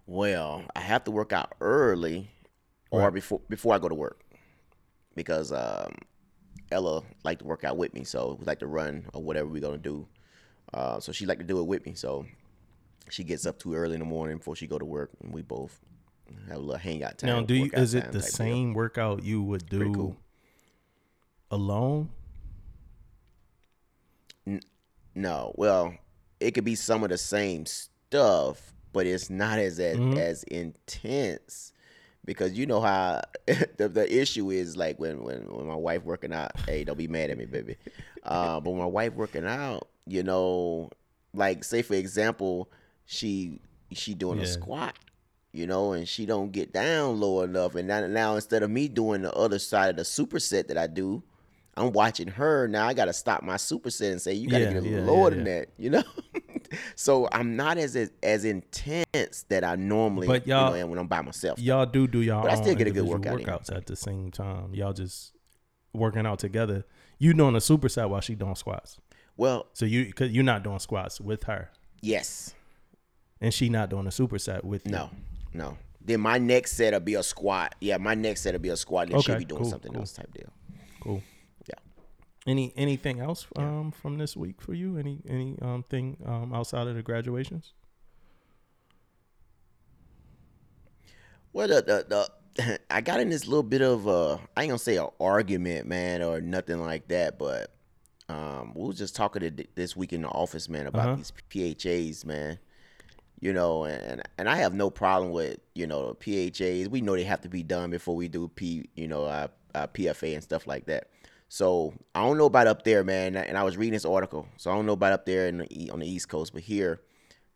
Well, 0.05 0.63
I 0.75 0.81
have 0.81 1.03
to 1.05 1.11
work 1.11 1.31
out 1.33 1.53
early 1.61 2.29
or 2.91 3.01
Right. 3.03 3.13
before 3.13 3.41
before 3.49 3.73
I 3.73 3.79
go 3.79 3.89
to 3.89 3.95
work 3.95 4.21
because 5.15 5.51
um, 5.51 5.95
Ella 6.71 7.03
like 7.23 7.39
to 7.39 7.45
work 7.45 7.63
out 7.63 7.77
with 7.77 7.93
me, 7.93 8.03
so 8.03 8.37
we 8.39 8.45
like 8.45 8.59
to 8.59 8.67
run 8.67 9.05
or 9.13 9.21
whatever 9.21 9.47
we're 9.49 9.61
gonna 9.61 9.77
do. 9.77 10.07
Uh, 10.73 10.99
so 10.99 11.11
she 11.11 11.25
like 11.25 11.37
to 11.37 11.43
do 11.43 11.59
it 11.59 11.63
with 11.67 11.85
me. 11.85 11.93
So 11.93 12.25
she 13.09 13.23
gets 13.23 13.45
up 13.45 13.59
too 13.59 13.73
early 13.75 13.93
in 13.95 13.99
the 13.99 14.05
morning 14.05 14.37
before 14.37 14.55
she 14.55 14.67
go 14.67 14.77
to 14.79 14.85
work, 14.85 15.11
and 15.21 15.33
we 15.33 15.41
both 15.41 15.77
have 16.47 16.57
a 16.57 16.59
little 16.59 16.77
hangout 16.77 17.17
time. 17.17 17.27
now, 17.29 17.41
do 17.41 17.53
you 17.53 17.69
is 17.73 17.93
it 17.93 18.05
the 18.11 18.19
type 18.19 18.21
deal. 18.21 18.21
same 18.21 18.73
workout 18.73 19.23
you 19.23 19.41
would 19.43 19.67
do 19.67 19.93
cool. 19.93 20.17
alone? 21.51 22.09
No, 25.13 25.53
well, 25.57 25.93
it 26.39 26.51
could 26.51 26.63
be 26.63 26.75
some 26.75 27.03
of 27.03 27.09
the 27.09 27.17
same 27.17 27.65
stuff, 27.65 28.73
but 28.93 29.05
it's 29.05 29.29
not 29.29 29.59
as 29.59 29.77
as, 29.79 29.97
Mm-hmm. 29.97 30.17
as 30.17 30.43
intense 30.43 31.73
because 32.25 32.53
you 32.53 32.65
know 32.65 32.81
how 32.81 33.21
the 33.45 33.89
the 33.89 34.21
issue 34.21 34.49
is 34.51 34.77
like 34.77 34.99
when 34.99 35.23
when 35.23 35.41
when 35.51 35.67
my 35.67 35.75
wife 35.75 36.03
working 36.03 36.33
out. 36.33 36.51
Hey, 36.61 36.83
don't 36.83 36.97
be 36.97 37.07
mad 37.07 37.29
at 37.29 37.37
me, 37.37 37.45
baby. 37.45 37.77
Uh, 38.23 38.59
but 38.59 38.71
when 38.71 38.79
my 38.79 38.85
wife 38.85 39.13
working 39.13 39.45
out, 39.45 39.87
you 40.05 40.23
know, 40.23 40.89
like 41.33 41.63
say 41.63 41.81
for 41.81 41.95
example, 41.95 42.69
she 43.05 43.59
she 43.91 44.13
doing 44.13 44.39
a 44.39 44.47
squat. 44.47 44.95
You 45.53 45.67
know, 45.67 45.91
and 45.91 46.07
she 46.07 46.25
don't 46.25 46.53
get 46.53 46.71
down 46.71 47.19
low 47.19 47.41
enough, 47.41 47.75
and 47.75 47.85
now, 47.85 48.07
now 48.07 48.35
instead 48.35 48.63
of 48.63 48.69
me 48.69 48.87
doing 48.87 49.21
the 49.21 49.33
other 49.33 49.59
side 49.59 49.89
of 49.89 49.95
the 49.97 50.03
superset 50.03 50.69
that 50.69 50.77
I 50.77 50.87
do, 50.87 51.23
I'm 51.77 51.91
watching 51.93 52.27
her 52.27 52.67
now. 52.67 52.87
I 52.87 52.93
got 52.93 53.05
to 53.05 53.13
stop 53.13 53.43
my 53.43 53.55
superset 53.55 54.11
and 54.11 54.21
say 54.21 54.33
you 54.33 54.49
got 54.49 54.57
to 54.59 54.63
Yeah, 54.65 54.69
get 54.73 54.77
a 54.79 54.81
little 54.81 54.99
yeah, 54.99 55.05
lower 55.11 55.29
yeah, 55.29 55.35
than 55.35 55.43
that, 55.45 55.67
you 55.77 55.89
know. 55.89 56.03
so 56.95 57.27
I'm 57.31 57.55
not 57.55 57.77
as 57.77 57.95
as 58.21 58.45
intense 58.45 59.43
that 59.49 59.63
I 59.63 59.75
normally 59.75 60.27
But 60.27 60.45
you 60.47 60.53
know, 60.53 60.67
y'all- 60.67 60.75
am 60.75 60.89
when 60.89 60.99
I'm 60.99 61.07
by 61.07 61.21
myself. 61.21 61.59
Y'all 61.59 61.85
do 61.85 62.07
do 62.07 62.21
y'all 62.21 62.43
But 62.43 62.51
I 62.51 62.55
still 62.55 62.75
get 62.75 62.87
a 62.87 62.91
good 62.91 63.05
workout 63.05 63.39
in. 63.39 63.45
workouts 63.45 63.75
at 63.75 63.85
the 63.85 63.95
same 63.95 64.31
time. 64.31 64.73
Y'all 64.73 64.93
just 64.93 65.33
working 65.93 66.25
out 66.25 66.39
together. 66.39 66.85
You 67.19 67.33
doing 67.33 67.55
a 67.55 67.59
superset 67.59 68.09
while 68.09 68.21
she 68.21 68.35
doing 68.35 68.55
squats. 68.55 68.97
Well, 69.37 69.67
So 69.73 69.85
you 69.85 70.11
cause 70.13 70.29
you're 70.31 70.43
not 70.43 70.63
doing 70.63 70.79
squats 70.79 71.19
with 71.21 71.43
her, 71.45 71.69
yes, 72.01 72.53
and 73.39 73.53
she 73.53 73.69
not 73.69 73.89
doing 73.89 74.05
a 74.05 74.09
superset 74.09 74.63
with 74.63 74.85
you. 74.85 74.91
no, 74.91 75.09
no. 75.53 75.77
Then 76.03 76.19
my 76.19 76.37
next 76.37 76.73
set 76.73 76.93
will 76.93 76.99
be 76.99 77.13
a 77.15 77.23
squat. 77.23 77.75
Yeah, 77.79 77.97
my 77.97 78.13
next 78.15 78.41
set 78.41 78.53
will 78.53 78.59
be 78.59 78.69
a 78.69 78.75
squat. 78.77 79.09
Then 79.09 79.21
she'll 79.21 79.37
be 79.37 79.45
doing 79.45 79.61
cool, 79.61 79.69
something 79.71 79.91
cool. 79.91 80.01
else 80.01 80.13
type 80.13 80.33
deal. 80.33 80.51
Cool. 80.99 81.21
Any 82.47 82.73
anything 82.75 83.19
else 83.19 83.45
um 83.55 83.91
from 83.91 84.17
this 84.17 84.35
week 84.35 84.61
for 84.61 84.73
you? 84.73 84.97
Any 84.97 85.21
any 85.27 85.57
um 85.61 85.83
thing 85.83 86.17
um 86.25 86.53
outside 86.53 86.87
of 86.87 86.95
the 86.95 87.03
graduations? 87.03 87.73
Well, 91.53 91.67
the, 91.67 91.81
the, 91.81 92.29
the 92.55 92.79
I 92.91 93.01
got 93.01 93.19
in 93.19 93.29
this 93.29 93.47
little 93.47 93.63
bit 93.63 93.81
of 93.81 94.07
uh, 94.07 94.37
I 94.55 94.63
ain't 94.63 94.69
gonna 94.69 94.79
say 94.79 94.97
an 94.97 95.07
argument, 95.19 95.87
man, 95.87 96.21
or 96.21 96.41
nothing 96.41 96.81
like 96.81 97.07
that, 97.09 97.37
but 97.37 97.71
um, 98.29 98.73
we 98.75 98.87
was 98.87 98.97
just 98.97 99.15
talking 99.15 99.65
this 99.75 99.95
week 99.95 100.13
in 100.13 100.21
the 100.21 100.29
office, 100.29 100.69
man, 100.69 100.87
about 100.87 101.11
Uh-huh. 101.11 101.15
these 101.15 101.31
PHAs, 101.49 102.25
man. 102.25 102.59
You 103.39 103.53
know, 103.53 103.85
and 103.85 104.21
and 104.37 104.49
I 104.49 104.57
have 104.57 104.73
no 104.73 104.89
problem 104.89 105.31
with 105.31 105.59
you 105.75 105.87
know 105.87 106.15
PHAs. 106.19 106.89
We 106.89 107.01
know 107.01 107.15
they 107.15 107.23
have 107.23 107.41
to 107.41 107.49
be 107.49 107.63
done 107.63 107.89
before 107.91 108.15
we 108.15 108.27
do 108.27 108.47
P, 108.49 108.89
you 108.95 109.07
know, 109.07 109.25
uh, 109.25 109.47
uh, 109.75 109.87
PFA 109.87 110.33
and 110.35 110.43
stuff 110.43 110.67
like 110.67 110.85
that. 110.87 111.09
So 111.53 111.93
I 112.15 112.21
don't 112.21 112.37
know 112.37 112.45
about 112.45 112.67
up 112.67 112.85
there, 112.85 113.03
man. 113.03 113.35
And 113.35 113.57
I 113.57 113.63
was 113.63 113.75
reading 113.75 113.91
this 113.91 114.05
article, 114.05 114.47
so 114.55 114.71
I 114.71 114.73
don't 114.73 114.85
know 114.85 114.93
about 114.93 115.11
up 115.11 115.25
there 115.25 115.49
in 115.49 115.57
the, 115.57 115.91
on 115.91 115.99
the 115.99 116.07
East 116.07 116.29
Coast, 116.29 116.53
but 116.53 116.61
here 116.61 117.01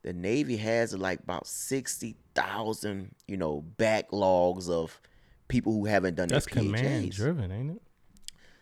the 0.02 0.12
Navy 0.12 0.58
has 0.58 0.94
like 0.94 1.22
about 1.22 1.48
sixty 1.48 2.18
thousand, 2.36 3.16
you 3.26 3.38
know, 3.38 3.64
backlogs 3.78 4.70
of 4.70 5.00
people 5.48 5.72
who 5.72 5.86
haven't 5.86 6.16
done 6.16 6.28
That's 6.28 6.46
their 6.46 6.62
command 6.64 7.06
PHAs. 7.06 7.16
driven, 7.16 7.54
ain't 7.54 7.72
it? 7.72 7.82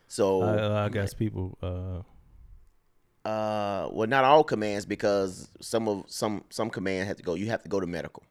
So 0.07 0.43
I, 0.43 0.85
I 0.85 0.89
guess 0.89 1.15
people. 1.15 1.57
Uh, 1.63 3.27
uh, 3.27 3.89
well, 3.91 4.07
not 4.07 4.23
all 4.25 4.43
commands 4.43 4.85
because 4.85 5.49
some 5.59 5.87
of 5.87 6.03
some 6.09 6.43
some 6.51 6.69
commands 6.69 7.07
have 7.07 7.17
to 7.17 7.23
go. 7.23 7.33
You 7.33 7.47
have 7.47 7.63
to 7.63 7.69
go 7.69 7.79
to 7.79 7.87
medical 7.87 8.21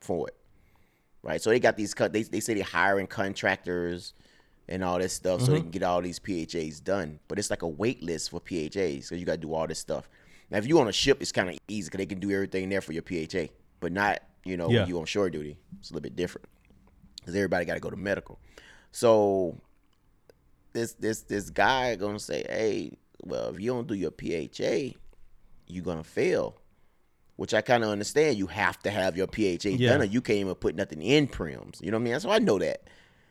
for 0.00 0.26
it, 0.28 0.36
right? 1.22 1.42
So 1.42 1.50
they 1.50 1.60
got 1.60 1.76
these 1.76 1.92
cut. 1.92 2.14
They 2.14 2.22
they 2.22 2.40
say 2.40 2.54
they're 2.54 2.64
hiring 2.64 3.08
contractors 3.08 4.14
and 4.68 4.82
all 4.82 4.98
this 4.98 5.12
stuff 5.12 5.40
so 5.40 5.46
they 5.46 5.58
mm-hmm. 5.58 5.62
can 5.62 5.70
get 5.70 5.82
all 5.82 6.02
these 6.02 6.18
PHAs 6.18 6.80
done. 6.80 7.20
But 7.28 7.38
it's 7.38 7.50
like 7.50 7.62
a 7.62 7.68
wait 7.68 8.02
list 8.02 8.30
for 8.30 8.40
PHAs, 8.40 9.04
so 9.04 9.14
you 9.14 9.24
got 9.24 9.32
to 9.32 9.38
do 9.38 9.54
all 9.54 9.66
this 9.66 9.78
stuff. 9.78 10.08
Now, 10.50 10.58
if 10.58 10.66
you 10.66 10.78
on 10.80 10.88
a 10.88 10.92
ship, 10.92 11.18
it's 11.20 11.32
kind 11.32 11.48
of 11.48 11.58
easy 11.68 11.88
because 11.88 11.98
they 11.98 12.06
can 12.06 12.20
do 12.20 12.30
everything 12.30 12.68
there 12.68 12.80
for 12.80 12.92
your 12.92 13.02
PHA, 13.02 13.52
but 13.80 13.92
not 13.92 14.20
you 14.44 14.56
know 14.56 14.70
Yeah. 14.70 14.80
when 14.80 14.88
you 14.88 14.98
on 14.98 15.06
shore 15.06 15.30
duty. 15.30 15.56
It's 15.78 15.90
a 15.90 15.94
little 15.94 16.02
bit 16.02 16.16
different 16.16 16.48
because 17.20 17.34
everybody 17.34 17.64
got 17.64 17.74
to 17.74 17.80
go 17.80 17.90
to 17.90 17.96
medical. 17.96 18.38
So 18.92 19.60
this 20.72 20.92
this 20.94 21.22
this 21.22 21.50
guy 21.50 21.96
gonna 21.96 22.18
say, 22.18 22.44
hey, 22.48 22.98
well, 23.22 23.54
if 23.54 23.60
you 23.60 23.72
don't 23.72 23.86
do 23.86 23.94
your 23.94 24.12
PHA, 24.12 24.96
you're 25.66 25.84
gonna 25.84 26.04
fail. 26.04 26.60
Which 27.36 27.52
I 27.52 27.60
kind 27.60 27.84
of 27.84 27.90
understand. 27.90 28.38
You 28.38 28.46
have 28.46 28.78
to 28.84 28.90
have 28.90 29.14
your 29.14 29.26
PHA 29.26 29.70
Yeah. 29.70 29.90
done, 29.90 30.00
or 30.02 30.04
you 30.04 30.22
can't 30.22 30.38
even 30.38 30.54
put 30.54 30.74
nothing 30.74 31.02
in 31.02 31.26
PRIMS. 31.26 31.80
You 31.82 31.90
know 31.90 31.98
what 31.98 32.08
I 32.08 32.10
mean? 32.12 32.20
So 32.20 32.30
I 32.30 32.38
know 32.38 32.58
that. 32.58 32.88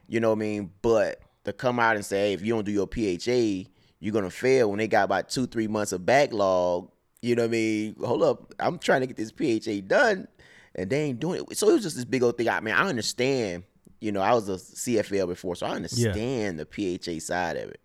You 0.07 0.19
know 0.19 0.29
what 0.29 0.37
I 0.37 0.39
mean? 0.39 0.71
But 0.81 1.19
to 1.45 1.53
come 1.53 1.79
out 1.79 1.95
and 1.95 2.05
say, 2.05 2.27
hey, 2.29 2.33
if 2.33 2.41
you 2.41 2.53
don't 2.53 2.65
do 2.65 2.71
your 2.71 2.87
PHA, 2.87 3.69
you're 3.99 4.13
gonna 4.13 4.29
fail 4.29 4.69
when 4.69 4.79
they 4.79 4.87
got 4.87 5.03
about 5.05 5.29
two, 5.29 5.47
three 5.47 5.67
months 5.67 5.91
of 5.91 6.05
backlog. 6.05 6.91
You 7.21 7.35
know 7.35 7.43
what 7.43 7.47
I 7.47 7.51
mean? 7.51 7.95
Hold 8.03 8.23
up, 8.23 8.53
I'm 8.59 8.77
trying 8.77 9.01
to 9.01 9.07
get 9.07 9.17
this 9.17 9.31
PHA 9.31 9.87
done, 9.87 10.27
and 10.75 10.89
they 10.89 11.01
ain't 11.03 11.19
doing 11.19 11.43
it. 11.49 11.57
So 11.57 11.69
it 11.69 11.73
was 11.73 11.83
just 11.83 11.95
this 11.95 12.05
big 12.05 12.21
old 12.23 12.37
thing. 12.37 12.49
I 12.49 12.59
mean, 12.59 12.75
I 12.75 12.87
understand. 12.87 13.63
You 14.01 14.11
know, 14.11 14.21
I 14.21 14.33
was 14.33 14.49
a 14.49 14.53
CFL 14.57 15.27
before, 15.27 15.55
so 15.55 15.65
I 15.65 15.71
understand 15.71 16.59
the 16.59 16.65
PHA 16.65 17.19
side 17.19 17.57
of 17.57 17.69
it. 17.69 17.79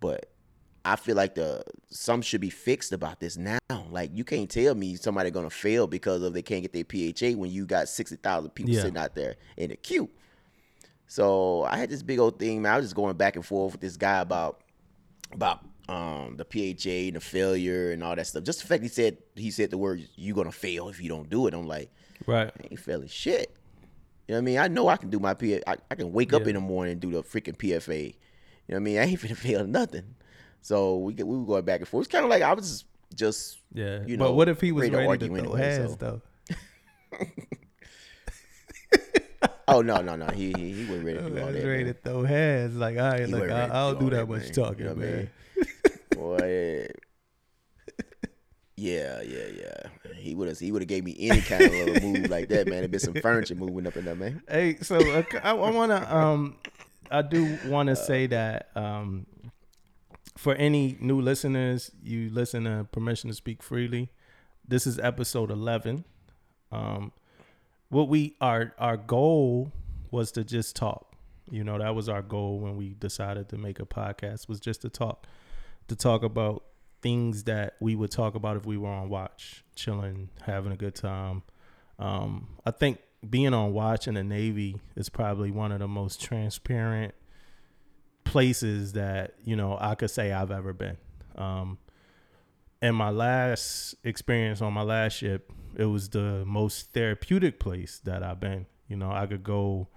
But 0.00 0.30
I 0.84 0.96
feel 0.96 1.16
like 1.16 1.34
the 1.34 1.62
some 1.90 2.22
should 2.22 2.40
be 2.40 2.48
fixed 2.50 2.92
about 2.92 3.20
this 3.20 3.36
now. 3.36 3.58
Like 3.90 4.10
you 4.14 4.24
can't 4.24 4.48
tell 4.48 4.74
me 4.74 4.96
somebody 4.96 5.30
gonna 5.30 5.50
fail 5.50 5.86
because 5.86 6.22
of 6.22 6.32
they 6.32 6.42
can't 6.42 6.62
get 6.62 6.72
their 6.72 6.84
PHA 6.84 7.36
when 7.38 7.50
you 7.50 7.66
got 7.66 7.88
sixty 7.88 8.16
thousand 8.16 8.50
people 8.50 8.72
Yeah. 8.72 8.82
sitting 8.82 8.96
out 8.96 9.14
there 9.14 9.36
in 9.56 9.70
the 9.70 9.76
queue. 9.76 10.08
So 11.12 11.64
I 11.64 11.76
had 11.76 11.90
this 11.90 12.02
big 12.02 12.18
old 12.18 12.38
thing, 12.38 12.62
man. 12.62 12.72
I 12.72 12.76
was 12.78 12.86
just 12.86 12.96
going 12.96 13.14
back 13.18 13.36
and 13.36 13.44
forth 13.44 13.72
with 13.72 13.82
this 13.82 13.98
guy 13.98 14.20
about 14.20 14.62
about 15.30 15.60
um 15.86 16.38
the 16.38 16.44
PHA 16.46 17.08
and 17.08 17.16
the 17.16 17.20
failure 17.20 17.92
and 17.92 18.02
all 18.02 18.16
that 18.16 18.26
stuff. 18.26 18.44
Just 18.44 18.62
the 18.62 18.66
fact 18.66 18.82
he 18.82 18.88
said 18.88 19.18
he 19.34 19.50
said 19.50 19.68
the 19.68 19.76
word 19.76 20.08
"you're 20.16 20.34
gonna 20.34 20.50
fail 20.50 20.88
if 20.88 21.02
you 21.02 21.10
don't 21.10 21.28
do 21.28 21.46
it." 21.46 21.52
I'm 21.52 21.66
like, 21.66 21.90
right. 22.24 22.50
I 22.58 22.66
ain't 22.70 22.80
failing 22.80 23.08
shit. 23.08 23.54
You 24.26 24.32
know 24.32 24.36
what 24.36 24.38
I 24.38 24.40
mean? 24.40 24.58
I 24.58 24.68
know 24.68 24.88
I 24.88 24.96
can 24.96 25.10
do 25.10 25.18
my 25.18 25.34
P. 25.34 25.60
I, 25.66 25.76
I 25.90 25.94
can 25.96 26.14
wake 26.14 26.32
up 26.32 26.46
in 26.46 26.54
the 26.54 26.60
morning 26.60 26.92
and 26.92 27.00
do 27.02 27.10
the 27.10 27.22
freaking 27.22 27.58
PFA. 27.58 28.06
You 28.06 28.12
know 28.12 28.14
what 28.68 28.76
I 28.76 28.78
mean? 28.78 28.96
I 28.96 29.02
ain't 29.02 29.20
finna 29.20 29.36
fail 29.36 29.66
nothing. 29.66 30.14
So 30.62 30.96
we 30.96 31.12
get, 31.12 31.26
we 31.26 31.36
were 31.36 31.44
going 31.44 31.66
back 31.66 31.80
and 31.80 31.88
forth. 31.88 32.06
It's 32.06 32.12
kind 32.12 32.24
of 32.24 32.30
like 32.30 32.40
I 32.40 32.54
was 32.54 32.70
just, 32.70 32.84
just 33.14 33.58
Yeah. 33.74 33.98
you 34.06 34.16
but 34.16 34.24
know, 34.24 34.32
what 34.32 34.48
if 34.48 34.62
he 34.62 34.72
was 34.72 34.84
ready 34.88 34.92
to 34.92 34.96
ready 34.96 35.28
to, 35.28 35.34
argue 35.34 35.42
throw 35.42 35.54
hands 35.56 35.90
so. 36.00 36.22
though? 37.18 37.26
oh 39.68 39.82
no 39.82 40.00
no 40.02 40.16
no 40.16 40.26
he 40.28 40.52
he, 40.56 40.72
he 40.72 40.84
wasn't 40.86 41.06
ready 41.06 41.18
to 41.18 41.30
do 41.30 41.40
all 41.40 41.52
that. 41.52 41.64
ready 41.64 41.84
man. 41.84 41.94
to 41.94 42.00
throw 42.00 42.24
hands. 42.24 42.76
Like, 42.76 42.96
all 42.96 43.02
right, 43.10 43.26
He 43.26 43.32
look, 43.32 43.50
I, 43.50 43.64
I 43.64 43.92
do 43.92 43.98
don't 43.98 43.98
do 43.98 44.10
that 44.10 44.16
that, 44.16 44.28
much 44.28 44.42
man. 44.44 44.52
talking, 44.52 44.78
You 44.80 44.84
know 44.86 44.94
man. 44.94 45.30
Boy, 46.14 46.86
yeah, 48.76 49.20
yeah, 49.22 49.46
yeah. 49.56 50.12
He 50.16 50.34
would 50.34 50.48
have 50.48 50.58
he 50.58 50.72
would 50.72 50.82
have 50.82 50.88
gave 50.88 51.04
me 51.04 51.16
any 51.18 51.40
kind 51.40 51.62
of 51.62 51.72
little 51.72 52.08
move 52.10 52.30
like 52.30 52.48
that, 52.48 52.66
man. 52.66 52.78
It'd 52.78 52.90
been 52.90 53.00
some 53.00 53.14
furniture 53.14 53.54
moving 53.54 53.86
up 53.86 53.96
in 53.96 54.04
there, 54.04 54.14
man. 54.14 54.42
Hey, 54.48 54.76
so 54.82 54.96
uh, 54.96 55.22
I, 55.42 55.50
I 55.50 55.70
want 55.70 55.90
to 55.90 56.16
um, 56.16 56.56
I 57.10 57.22
do 57.22 57.58
want 57.66 57.88
to 57.88 57.96
say 57.96 58.26
that 58.28 58.70
um, 58.74 59.26
for 60.36 60.54
any 60.54 60.96
new 61.00 61.20
listeners, 61.20 61.90
you 62.02 62.30
listen 62.30 62.64
to 62.64 62.86
Permission 62.90 63.30
to 63.30 63.34
Speak 63.36 63.62
Freely. 63.62 64.10
This 64.66 64.86
is 64.86 64.98
episode 64.98 65.50
eleven. 65.50 66.04
Um, 66.70 67.12
what 67.92 68.08
we 68.08 68.34
our 68.40 68.72
our 68.78 68.96
goal 68.96 69.70
was 70.10 70.32
to 70.32 70.44
just 70.44 70.74
talk. 70.74 71.14
You 71.50 71.62
know, 71.62 71.78
that 71.78 71.94
was 71.94 72.08
our 72.08 72.22
goal 72.22 72.58
when 72.58 72.76
we 72.76 72.94
decided 72.94 73.50
to 73.50 73.58
make 73.58 73.80
a 73.80 73.84
podcast 73.84 74.48
was 74.48 74.60
just 74.60 74.80
to 74.82 74.88
talk, 74.88 75.26
to 75.88 75.94
talk 75.94 76.22
about 76.22 76.64
things 77.02 77.44
that 77.44 77.74
we 77.80 77.94
would 77.94 78.10
talk 78.10 78.34
about 78.34 78.56
if 78.56 78.64
we 78.64 78.78
were 78.78 78.88
on 78.88 79.10
watch, 79.10 79.62
chilling, 79.74 80.30
having 80.40 80.72
a 80.72 80.76
good 80.76 80.94
time. 80.94 81.42
Um, 81.98 82.48
I 82.64 82.70
think 82.70 82.98
being 83.28 83.52
on 83.52 83.74
watch 83.74 84.08
in 84.08 84.14
the 84.14 84.24
Navy 84.24 84.80
is 84.96 85.10
probably 85.10 85.50
one 85.50 85.70
of 85.70 85.80
the 85.80 85.88
most 85.88 86.18
transparent 86.18 87.14
places 88.24 88.94
that 88.94 89.34
you 89.44 89.54
know 89.54 89.76
I 89.78 89.96
could 89.96 90.10
say 90.10 90.32
I've 90.32 90.50
ever 90.50 90.72
been. 90.72 90.96
Um, 91.36 91.76
and 92.80 92.96
my 92.96 93.10
last 93.10 93.96
experience 94.02 94.62
on 94.62 94.72
my 94.72 94.82
last 94.82 95.12
ship, 95.18 95.52
it 95.76 95.86
was 95.86 96.08
the 96.10 96.44
most 96.44 96.92
therapeutic 96.92 97.58
place 97.58 98.00
that 98.04 98.22
I've 98.22 98.40
been. 98.40 98.66
You 98.88 98.96
know, 98.96 99.10
I 99.10 99.26
could 99.26 99.42
go 99.42 99.88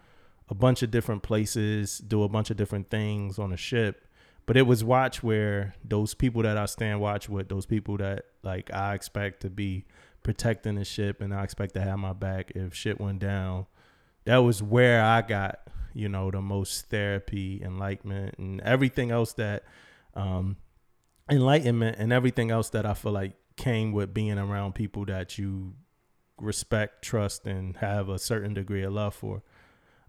a 0.49 0.55
bunch 0.55 0.83
of 0.83 0.91
different 0.91 1.23
places, 1.23 1.97
do 1.97 2.23
a 2.23 2.29
bunch 2.29 2.49
of 2.49 2.57
different 2.57 2.89
things 2.89 3.39
on 3.39 3.51
a 3.51 3.57
ship. 3.57 4.07
But 4.45 4.57
it 4.57 4.63
was 4.63 4.83
watch 4.83 5.23
where 5.23 5.73
those 5.83 6.13
people 6.13 6.43
that 6.43 6.57
I 6.57 6.65
stand 6.67 7.01
watch 7.01 7.27
with, 7.27 7.49
those 7.49 7.65
people 7.65 7.97
that 7.97 8.25
like 8.43 8.71
I 8.71 8.93
expect 8.93 9.41
to 9.41 9.49
be 9.49 9.85
protecting 10.21 10.75
the 10.75 10.85
ship 10.85 11.19
and 11.21 11.33
I 11.33 11.43
expect 11.43 11.73
to 11.75 11.81
have 11.81 11.97
my 11.97 12.13
back 12.13 12.51
if 12.55 12.73
shit 12.75 12.99
went 12.99 13.19
down. 13.19 13.65
That 14.25 14.37
was 14.37 14.61
where 14.61 15.03
I 15.03 15.21
got, 15.21 15.59
you 15.93 16.09
know, 16.09 16.29
the 16.29 16.41
most 16.41 16.89
therapy, 16.89 17.61
enlightenment, 17.63 18.35
and 18.37 18.61
everything 18.61 19.11
else 19.11 19.33
that 19.33 19.63
um 20.13 20.57
enlightenment 21.29 21.97
and 21.99 22.13
everything 22.13 22.51
else 22.51 22.69
that 22.69 22.85
I 22.85 22.93
feel 22.93 23.11
like 23.11 23.33
came 23.57 23.91
with 23.91 24.13
being 24.13 24.37
around 24.37 24.75
people 24.75 25.05
that 25.05 25.37
you 25.37 25.73
respect, 26.39 27.01
trust, 27.03 27.45
and 27.45 27.77
have 27.77 28.09
a 28.09 28.19
certain 28.19 28.53
degree 28.53 28.83
of 28.83 28.93
love 28.93 29.15
for. 29.15 29.43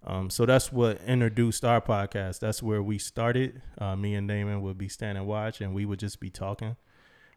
Um, 0.05 0.31
so 0.31 0.47
that's 0.47 0.73
what 0.73 1.01
introduced 1.07 1.65
our 1.65 1.81
podcast. 1.81 2.39
That's 2.39 2.63
where 2.63 2.83
we 2.83 2.99
started. 2.99 3.63
Uh, 3.79 3.97
me 3.97 4.15
and 4.15 4.29
Damon 4.29 4.63
would 4.63 4.79
be 4.79 4.89
standing 4.89 5.27
watch, 5.27 5.61
and 5.61 5.75
we 5.75 5.85
would 5.85 5.99
just 5.99 6.21
be 6.21 6.31
talking. 6.31 6.77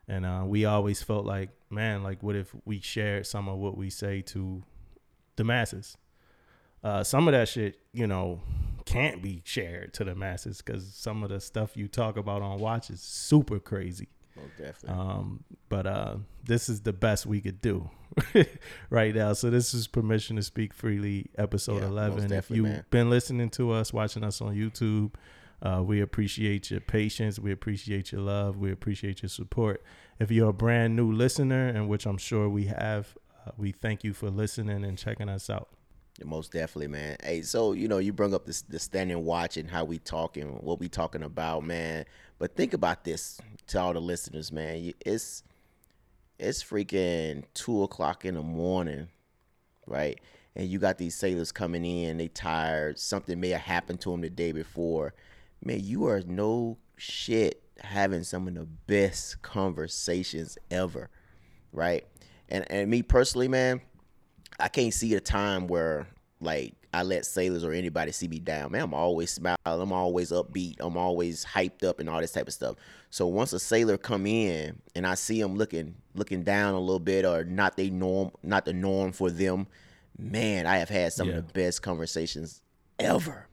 And 0.08 0.26
uh, 0.26 0.44
we 0.46 0.66
always 0.66 1.02
felt 1.02 1.26
like, 1.26 1.50
man, 1.70 2.04
like 2.04 2.22
what 2.24 2.36
if 2.36 2.54
we 2.66 2.80
shared 2.80 3.28
some 3.28 3.48
of 3.48 3.58
what 3.58 3.78
we 3.78 3.90
say 3.90 4.22
to 4.24 4.64
the 5.36 5.44
masses? 5.44 5.98
Uh, 6.84 7.04
some 7.04 7.28
of 7.28 7.34
that 7.34 7.48
shit, 7.48 7.80
you 7.92 8.08
know, 8.08 8.42
can't 8.86 9.22
be 9.22 9.42
shared 9.46 9.94
to 9.94 10.04
the 10.04 10.16
masses 10.16 10.62
because 10.62 10.94
some 10.96 11.24
of 11.24 11.30
the 11.30 11.40
stuff 11.40 11.78
you 11.78 11.88
talk 11.88 12.18
about 12.18 12.42
on 12.42 12.60
watch 12.60 12.90
is 12.90 13.02
super 13.02 13.60
crazy. 13.60 14.08
Definitely. 14.58 14.90
Um, 15.02 15.44
but 15.70 15.86
uh, 15.88 16.16
this 16.44 16.70
is 16.70 16.82
the 16.82 16.94
best 16.94 17.26
we 17.26 17.42
could 17.42 17.62
do 17.62 17.90
right 18.90 19.14
now. 19.14 19.34
So 19.34 19.50
this 19.50 19.74
is 19.74 19.88
permission 19.88 20.36
to 20.38 20.44
speak 20.44 20.74
freely, 20.74 21.30
episode 21.38 21.82
Yeah, 21.82 21.88
eleven. 21.90 22.32
If 22.32 22.50
you've 22.50 22.66
man. 22.66 22.86
been 22.90 23.10
listening 23.10 23.50
to 23.52 23.72
us, 23.72 23.94
watching 23.94 24.24
us 24.24 24.42
on 24.42 24.56
YouTube, 24.56 25.14
Uh, 25.62 25.84
we 25.84 26.00
appreciate 26.02 26.72
your 26.72 26.80
patience. 26.80 27.38
We 27.38 27.52
appreciate 27.52 28.14
your 28.14 28.22
love. 28.22 28.58
We 28.58 28.72
appreciate 28.72 29.22
your 29.22 29.30
support. 29.30 29.84
If 30.18 30.32
you're 30.32 30.50
a 30.50 30.54
brand 30.54 30.96
new 30.96 31.12
listener, 31.12 31.68
and 31.68 31.90
which 31.90 32.06
I'm 32.06 32.18
sure 32.18 32.48
we 32.48 32.66
have, 32.68 33.18
uh, 33.46 33.52
we 33.58 33.74
thank 33.74 34.04
you 34.06 34.14
for 34.14 34.30
listening 34.30 34.86
and 34.86 34.98
checking 34.98 35.28
us 35.28 35.50
out. 35.50 35.68
Most 36.26 36.52
definitely, 36.52 36.88
man. 36.88 37.18
Hey, 37.24 37.42
so 37.42 37.74
you 37.74 37.88
know, 37.88 37.98
you 37.98 38.14
bring 38.14 38.34
up 38.34 38.46
this 38.46 38.62
the 38.64 38.80
standing 38.80 39.24
watch 39.24 39.58
and 39.58 39.70
how 39.70 39.86
we 39.86 40.00
talking, 40.00 40.48
what 40.62 40.80
we 40.80 40.90
talking 40.90 41.24
about, 41.24 41.64
man. 41.64 42.06
But 42.38 42.56
think 42.56 42.74
about 42.74 43.04
this 43.04 43.40
to 43.68 43.80
all 43.80 43.94
the 43.94 44.02
listeners, 44.02 44.52
man. 44.52 44.94
It's 45.06 45.44
it's 46.38 46.64
freaking 46.64 47.44
two 47.54 47.84
o'clock 47.84 48.26
in 48.26 48.36
the 48.36 48.42
morning, 48.42 49.10
right? 49.86 50.20
And 50.56 50.68
you 50.68 50.80
got 50.80 50.98
these 50.98 51.16
sailors 51.16 51.52
coming 51.52 51.86
in, 51.86 52.18
they 52.18 52.28
tired. 52.28 53.00
Something 53.00 53.40
may 53.40 53.50
have 53.50 53.62
happened 53.62 54.02
to 54.02 54.12
them 54.12 54.22
the 54.22 54.30
day 54.30 54.52
before. 54.52 55.14
Man, 55.64 55.82
you 55.82 56.08
are 56.08 56.22
no 56.22 56.78
shit 56.98 57.62
having 57.82 58.24
some 58.24 58.48
of 58.48 58.56
the 58.56 58.66
best 58.66 59.42
conversations 59.42 60.58
ever, 60.72 61.10
right? 61.72 62.06
And 62.50 62.70
and 62.72 62.90
me 62.90 63.04
personally, 63.04 63.48
man, 63.48 63.82
I 64.60 64.68
can't 64.68 64.94
see 64.94 65.14
a 65.16 65.20
time 65.20 65.68
where 65.68 66.08
like 66.42 66.74
I 66.94 67.04
let 67.04 67.26
sailors 67.26 67.64
or 67.64 67.72
anybody 67.72 68.12
see 68.12 68.28
me 68.28 68.40
down. 68.40 68.72
Man, 68.72 68.82
I'm 68.82 68.94
always 68.94 69.30
smiling. 69.30 69.58
I'm 69.66 69.92
always 69.92 70.32
upbeat. 70.32 70.78
I'm 70.80 70.98
always 70.98 71.46
hyped 71.46 71.84
up 71.84 72.00
and 72.00 72.10
all 72.10 72.20
this 72.20 72.32
type 72.32 72.48
of 72.48 72.54
stuff. 72.54 72.78
So 73.12 73.28
once 73.28 73.54
a 73.54 73.60
sailor 73.60 73.98
come 73.98 74.26
in 74.26 74.82
and 74.96 75.06
I 75.06 75.16
see 75.16 75.42
them 75.42 75.56
looking 75.56 75.96
looking 76.16 76.44
down 76.44 76.74
a 76.74 76.80
little 76.80 77.00
bit 77.00 77.26
or 77.26 77.44
not 77.44 77.78
they 77.78 77.90
norm 77.90 78.32
not 78.42 78.66
the 78.66 78.74
norm 78.74 79.12
for 79.12 79.30
them, 79.30 79.68
man, 80.18 80.66
I 80.66 80.78
have 80.78 80.90
had 80.90 81.14
some 81.14 81.30
yeah. 81.30 81.36
of 81.38 81.48
the 81.48 81.54
best 81.54 81.82
conversations 81.82 82.62
ever, 82.98 83.48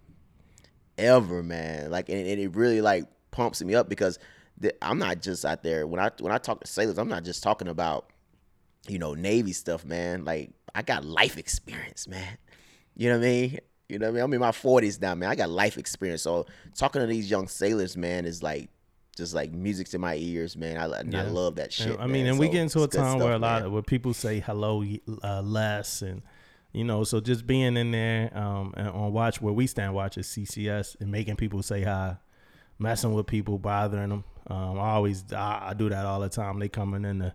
ever, 0.97 1.43
man. 1.43 1.91
Like 1.91 2.09
and, 2.09 2.27
and 2.27 2.41
it 2.41 2.57
really 2.57 2.81
like 2.81 3.05
pumps 3.31 3.63
me 3.63 3.75
up 3.75 3.89
because 3.89 4.19
the, 4.59 4.75
I'm 4.83 4.99
not 4.99 5.21
just 5.21 5.45
out 5.45 5.63
there 5.63 5.87
when 5.87 6.01
I 6.01 6.11
when 6.21 6.33
I 6.33 6.39
talk 6.39 6.61
to 6.61 6.67
sailors, 6.67 6.99
I'm 6.99 7.09
not 7.09 7.25
just 7.25 7.43
talking 7.43 7.69
about 7.69 8.11
you 8.89 8.99
know 8.99 9.13
Navy 9.13 9.53
stuff, 9.53 9.85
man. 9.85 10.25
Like 10.25 10.53
I 10.75 10.83
got 10.83 11.05
life 11.05 11.39
experience, 11.39 12.09
man. 12.09 12.39
You 12.95 13.11
know 13.11 13.19
what 13.19 13.27
I 13.27 13.31
mean? 13.31 13.59
You 13.89 13.99
know 13.99 14.07
what 14.07 14.11
I 14.11 14.15
mean? 14.15 14.23
I'm 14.25 14.35
in 14.35 14.41
my 14.41 14.51
40s 14.51 15.01
now, 15.01 15.15
man. 15.15 15.31
I 15.31 15.35
got 15.35 15.51
life 15.51 15.79
experience. 15.79 16.23
So 16.23 16.47
talking 16.75 17.01
to 17.01 17.07
these 17.07 17.31
young 17.31 17.49
sailors, 17.49 17.97
man, 17.97 18.25
is 18.25 18.43
like 18.43 18.69
just 19.17 19.35
like 19.35 19.53
music 19.53 19.89
to 19.89 19.99
my 19.99 20.15
ears, 20.17 20.57
man. 20.57 20.77
I, 20.77 21.03
yeah. 21.09 21.23
I 21.23 21.25
love 21.27 21.57
that 21.57 21.73
shit. 21.73 21.99
I 21.99 22.07
mean, 22.07 22.25
man. 22.25 22.27
and 22.27 22.37
so 22.37 22.41
we 22.41 22.49
get 22.49 22.63
into 22.63 22.83
a 22.83 22.89
time 22.89 23.19
where 23.19 23.33
a 23.33 23.39
lot 23.39 23.61
man. 23.61 23.67
of 23.67 23.73
where 23.73 23.83
people 23.83 24.13
say 24.13 24.41
hello 24.41 24.85
uh, 25.23 25.41
less, 25.41 26.03
and 26.03 26.23
you 26.73 26.85
know, 26.85 27.03
so 27.05 27.21
just 27.21 27.47
being 27.47 27.77
in 27.77 27.91
there 27.91 28.37
um, 28.37 28.75
and 28.77 28.89
on 28.89 29.13
watch 29.13 29.41
where 29.41 29.55
we 29.55 29.67
stand 29.67 29.95
watch 29.95 30.19
is 30.19 30.27
CCS 30.27 31.01
and 31.01 31.11
making 31.11 31.37
people 31.37 31.63
say 31.63 31.83
hi, 31.83 32.17
messing 32.79 33.15
with 33.15 33.27
people, 33.27 33.59
bothering 33.59 34.11
them. 34.11 34.25
Um, 34.49 34.79
I 34.79 34.91
always 34.91 35.25
I, 35.33 35.69
I, 35.71 35.75
do 35.75 35.89
that 35.89 36.05
all 36.05 36.21
the 36.21 36.29
time. 36.29 36.59
They 36.59 36.69
coming 36.69 37.05
in 37.05 37.19
the 37.19 37.35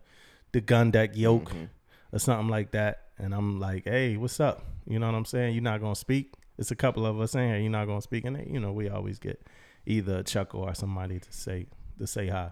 the 0.51 0.61
gun 0.61 0.91
deck 0.91 1.11
yoke 1.15 1.49
mm-hmm. 1.49 1.65
Or 2.11 2.19
something 2.19 2.49
like 2.49 2.71
that, 2.71 3.07
and 3.17 3.33
I'm 3.33 3.59
like, 3.59 3.85
hey, 3.85 4.17
what's 4.17 4.39
up? 4.39 4.63
You 4.87 4.99
know 4.99 5.05
what 5.07 5.15
I'm 5.15 5.25
saying? 5.25 5.53
You're 5.53 5.63
not 5.63 5.81
gonna 5.81 5.95
speak. 5.95 6.33
It's 6.57 6.71
a 6.71 6.75
couple 6.75 7.05
of 7.05 7.19
us 7.19 7.35
in 7.35 7.47
here. 7.47 7.57
You're 7.57 7.71
not 7.71 7.85
gonna 7.85 8.01
speak, 8.01 8.25
and 8.25 8.45
you 8.51 8.59
know 8.59 8.71
we 8.71 8.89
always 8.89 9.19
get 9.19 9.41
either 9.85 10.17
a 10.17 10.23
chuckle 10.23 10.61
or 10.61 10.73
somebody 10.73 11.19
to 11.19 11.31
say 11.31 11.67
to 11.99 12.07
say 12.07 12.27
hi 12.27 12.51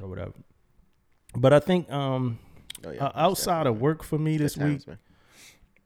or 0.00 0.08
whatever. 0.08 0.32
But 1.34 1.52
I 1.52 1.60
think 1.60 1.90
um, 1.90 2.38
oh, 2.84 2.90
yeah, 2.90 3.06
uh, 3.06 3.12
outside 3.14 3.66
of 3.66 3.80
work 3.80 4.02
for 4.02 4.18
me 4.18 4.36
this 4.36 4.54
times, 4.54 4.86
week, 4.86 4.88
man. 4.88 4.98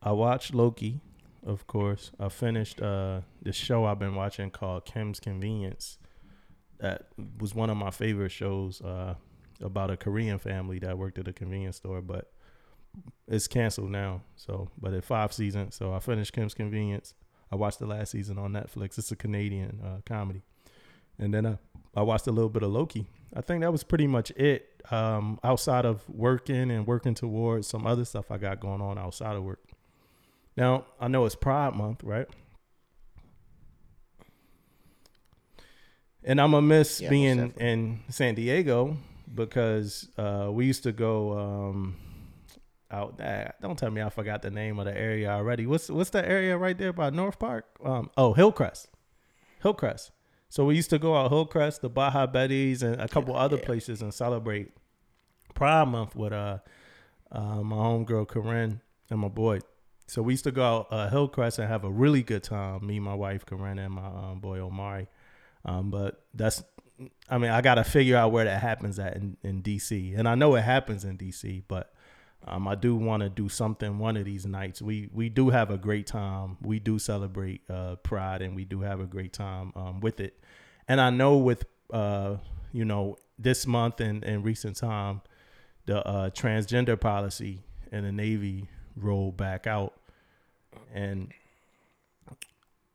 I 0.02 0.12
watched 0.12 0.54
Loki. 0.54 1.00
Of 1.44 1.66
course, 1.68 2.10
I 2.18 2.28
finished 2.28 2.82
uh, 2.82 3.20
the 3.40 3.52
show 3.52 3.84
I've 3.84 4.00
been 4.00 4.16
watching 4.16 4.50
called 4.50 4.84
Kim's 4.84 5.20
Convenience. 5.20 5.98
That 6.78 7.06
was 7.38 7.54
one 7.54 7.70
of 7.70 7.76
my 7.76 7.90
favorite 7.90 8.32
shows 8.32 8.82
uh, 8.82 9.14
about 9.60 9.90
a 9.90 9.96
Korean 9.96 10.38
family 10.38 10.78
that 10.80 10.98
worked 10.98 11.18
at 11.18 11.28
a 11.28 11.32
convenience 11.32 11.76
store, 11.76 12.00
but 12.00 12.30
it's 13.28 13.46
canceled 13.46 13.90
now. 13.90 14.22
So, 14.36 14.70
but 14.80 14.94
at 14.94 15.04
five 15.04 15.32
seasons, 15.32 15.74
so 15.74 15.92
I 15.92 16.00
finished 16.00 16.32
Kim's 16.32 16.54
Convenience. 16.54 17.14
I 17.50 17.56
watched 17.56 17.78
the 17.78 17.86
last 17.86 18.10
season 18.10 18.38
on 18.38 18.52
Netflix. 18.52 18.98
It's 18.98 19.12
a 19.12 19.16
Canadian 19.16 19.80
uh, 19.84 20.00
comedy, 20.04 20.42
and 21.18 21.32
then 21.32 21.46
I, 21.46 21.58
I 21.94 22.02
watched 22.02 22.26
a 22.26 22.32
little 22.32 22.50
bit 22.50 22.62
of 22.62 22.70
Loki. 22.70 23.06
I 23.34 23.40
think 23.40 23.62
that 23.62 23.72
was 23.72 23.84
pretty 23.84 24.06
much 24.06 24.30
it. 24.32 24.72
Um, 24.90 25.40
outside 25.42 25.84
of 25.84 26.08
working 26.08 26.70
and 26.70 26.86
working 26.86 27.14
towards 27.14 27.66
some 27.66 27.86
other 27.86 28.04
stuff 28.04 28.30
I 28.30 28.38
got 28.38 28.60
going 28.60 28.80
on 28.80 28.98
outside 28.98 29.34
of 29.34 29.42
work. 29.42 29.60
Now 30.56 30.84
I 31.00 31.08
know 31.08 31.24
it's 31.24 31.34
Pride 31.34 31.74
Month, 31.74 32.04
right? 32.04 32.28
And 36.22 36.40
I'm 36.40 36.52
gonna 36.52 36.62
miss 36.62 37.00
yeah, 37.00 37.08
being 37.10 37.52
in 37.58 38.00
San 38.10 38.34
Diego 38.34 38.96
because 39.34 40.08
uh, 40.16 40.48
we 40.50 40.66
used 40.66 40.82
to 40.84 40.92
go. 40.92 41.38
Um, 41.38 41.96
out 42.90 43.18
there. 43.18 43.54
Don't 43.60 43.78
tell 43.78 43.90
me 43.90 44.02
I 44.02 44.08
forgot 44.10 44.42
the 44.42 44.50
name 44.50 44.78
of 44.78 44.84
the 44.84 44.96
area 44.96 45.30
already. 45.30 45.66
What's 45.66 45.88
what's 45.88 46.10
the 46.10 46.26
area 46.26 46.56
right 46.56 46.76
there 46.76 46.92
by 46.92 47.10
North 47.10 47.38
Park? 47.38 47.66
Um, 47.84 48.10
oh, 48.16 48.32
Hillcrest, 48.32 48.88
Hillcrest. 49.62 50.12
So 50.48 50.64
we 50.64 50.76
used 50.76 50.90
to 50.90 50.98
go 50.98 51.16
out 51.16 51.30
Hillcrest, 51.30 51.82
the 51.82 51.88
Baja 51.88 52.26
Betty's, 52.26 52.82
and 52.82 53.00
a 53.00 53.08
couple 53.08 53.34
yeah, 53.34 53.40
other 53.40 53.56
yeah. 53.56 53.64
places 53.64 54.02
and 54.02 54.14
celebrate 54.14 54.72
Pride 55.54 55.88
Month 55.88 56.14
with 56.14 56.32
uh, 56.32 56.58
uh 57.32 57.62
my 57.62 57.76
homegirl 57.76 58.28
Corinne 58.28 58.80
and 59.10 59.20
my 59.20 59.28
boy. 59.28 59.60
So 60.06 60.22
we 60.22 60.34
used 60.34 60.44
to 60.44 60.52
go 60.52 60.62
out 60.62 60.86
uh, 60.90 61.10
Hillcrest 61.10 61.58
and 61.58 61.68
have 61.68 61.84
a 61.84 61.90
really 61.90 62.22
good 62.22 62.44
time. 62.44 62.86
Me, 62.86 63.00
my 63.00 63.14
wife 63.14 63.44
Corinne, 63.44 63.80
and 63.80 63.94
my 63.94 64.06
um, 64.06 64.40
boy 64.40 64.60
Omari. 64.60 65.08
Um, 65.64 65.90
but 65.90 66.24
that's, 66.32 66.62
I 67.28 67.38
mean, 67.38 67.50
I 67.50 67.60
got 67.60 67.74
to 67.74 67.84
figure 67.84 68.16
out 68.16 68.32
where 68.32 68.44
that 68.44 68.60
happens 68.60 68.98
at 68.98 69.16
in, 69.16 69.36
in 69.42 69.62
DC, 69.62 70.18
and 70.18 70.28
I 70.28 70.34
know 70.34 70.54
it 70.54 70.62
happens 70.62 71.04
in 71.04 71.18
DC, 71.18 71.64
but 71.68 71.92
um, 72.46 72.68
I 72.68 72.74
do 72.74 72.94
want 72.94 73.22
to 73.22 73.28
do 73.28 73.48
something 73.48 73.98
one 73.98 74.16
of 74.16 74.24
these 74.24 74.46
nights. 74.46 74.80
We 74.80 75.08
we 75.12 75.28
do 75.28 75.50
have 75.50 75.70
a 75.70 75.76
great 75.76 76.06
time. 76.06 76.56
We 76.62 76.78
do 76.78 76.98
celebrate 76.98 77.62
uh, 77.68 77.96
Pride, 77.96 78.40
and 78.42 78.54
we 78.54 78.64
do 78.64 78.80
have 78.80 79.00
a 79.00 79.06
great 79.06 79.32
time 79.32 79.72
um, 79.74 80.00
with 80.00 80.20
it. 80.20 80.38
And 80.88 81.00
I 81.00 81.10
know 81.10 81.36
with 81.36 81.64
uh, 81.92 82.36
you 82.72 82.84
know 82.84 83.16
this 83.38 83.66
month 83.66 84.00
and 84.00 84.22
in 84.24 84.42
recent 84.42 84.76
time, 84.76 85.22
the 85.86 86.06
uh, 86.06 86.30
transgender 86.30 86.98
policy 86.98 87.64
in 87.90 88.04
the 88.04 88.12
Navy 88.12 88.68
rolled 88.96 89.36
back 89.36 89.66
out, 89.66 89.94
and 90.94 91.32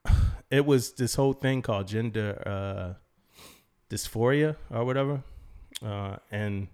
it 0.50 0.66
was 0.66 0.94
this 0.94 1.16
whole 1.16 1.34
thing 1.34 1.62
called 1.62 1.88
gender 1.88 2.42
uh, 2.46 2.94
dysphoria 3.92 4.56
or 4.72 4.86
whatever, 4.86 5.22
uh, 5.86 6.16
and 6.32 6.70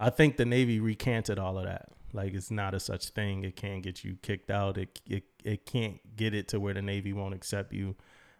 I 0.00 0.10
think 0.10 0.36
the 0.36 0.46
Navy 0.46 0.80
recanted 0.80 1.38
all 1.38 1.58
of 1.58 1.64
that. 1.64 1.88
Like 2.12 2.32
it's 2.34 2.50
not 2.50 2.74
a 2.74 2.80
such 2.80 3.10
thing. 3.10 3.44
It 3.44 3.56
can't 3.56 3.82
get 3.82 4.02
you 4.02 4.16
kicked 4.22 4.50
out. 4.50 4.78
It 4.78 5.00
it 5.06 5.24
it 5.44 5.66
can't 5.66 6.00
get 6.16 6.34
it 6.34 6.48
to 6.48 6.60
where 6.60 6.74
the 6.74 6.82
Navy 6.82 7.12
won't 7.12 7.34
accept 7.34 7.72
you 7.72 7.94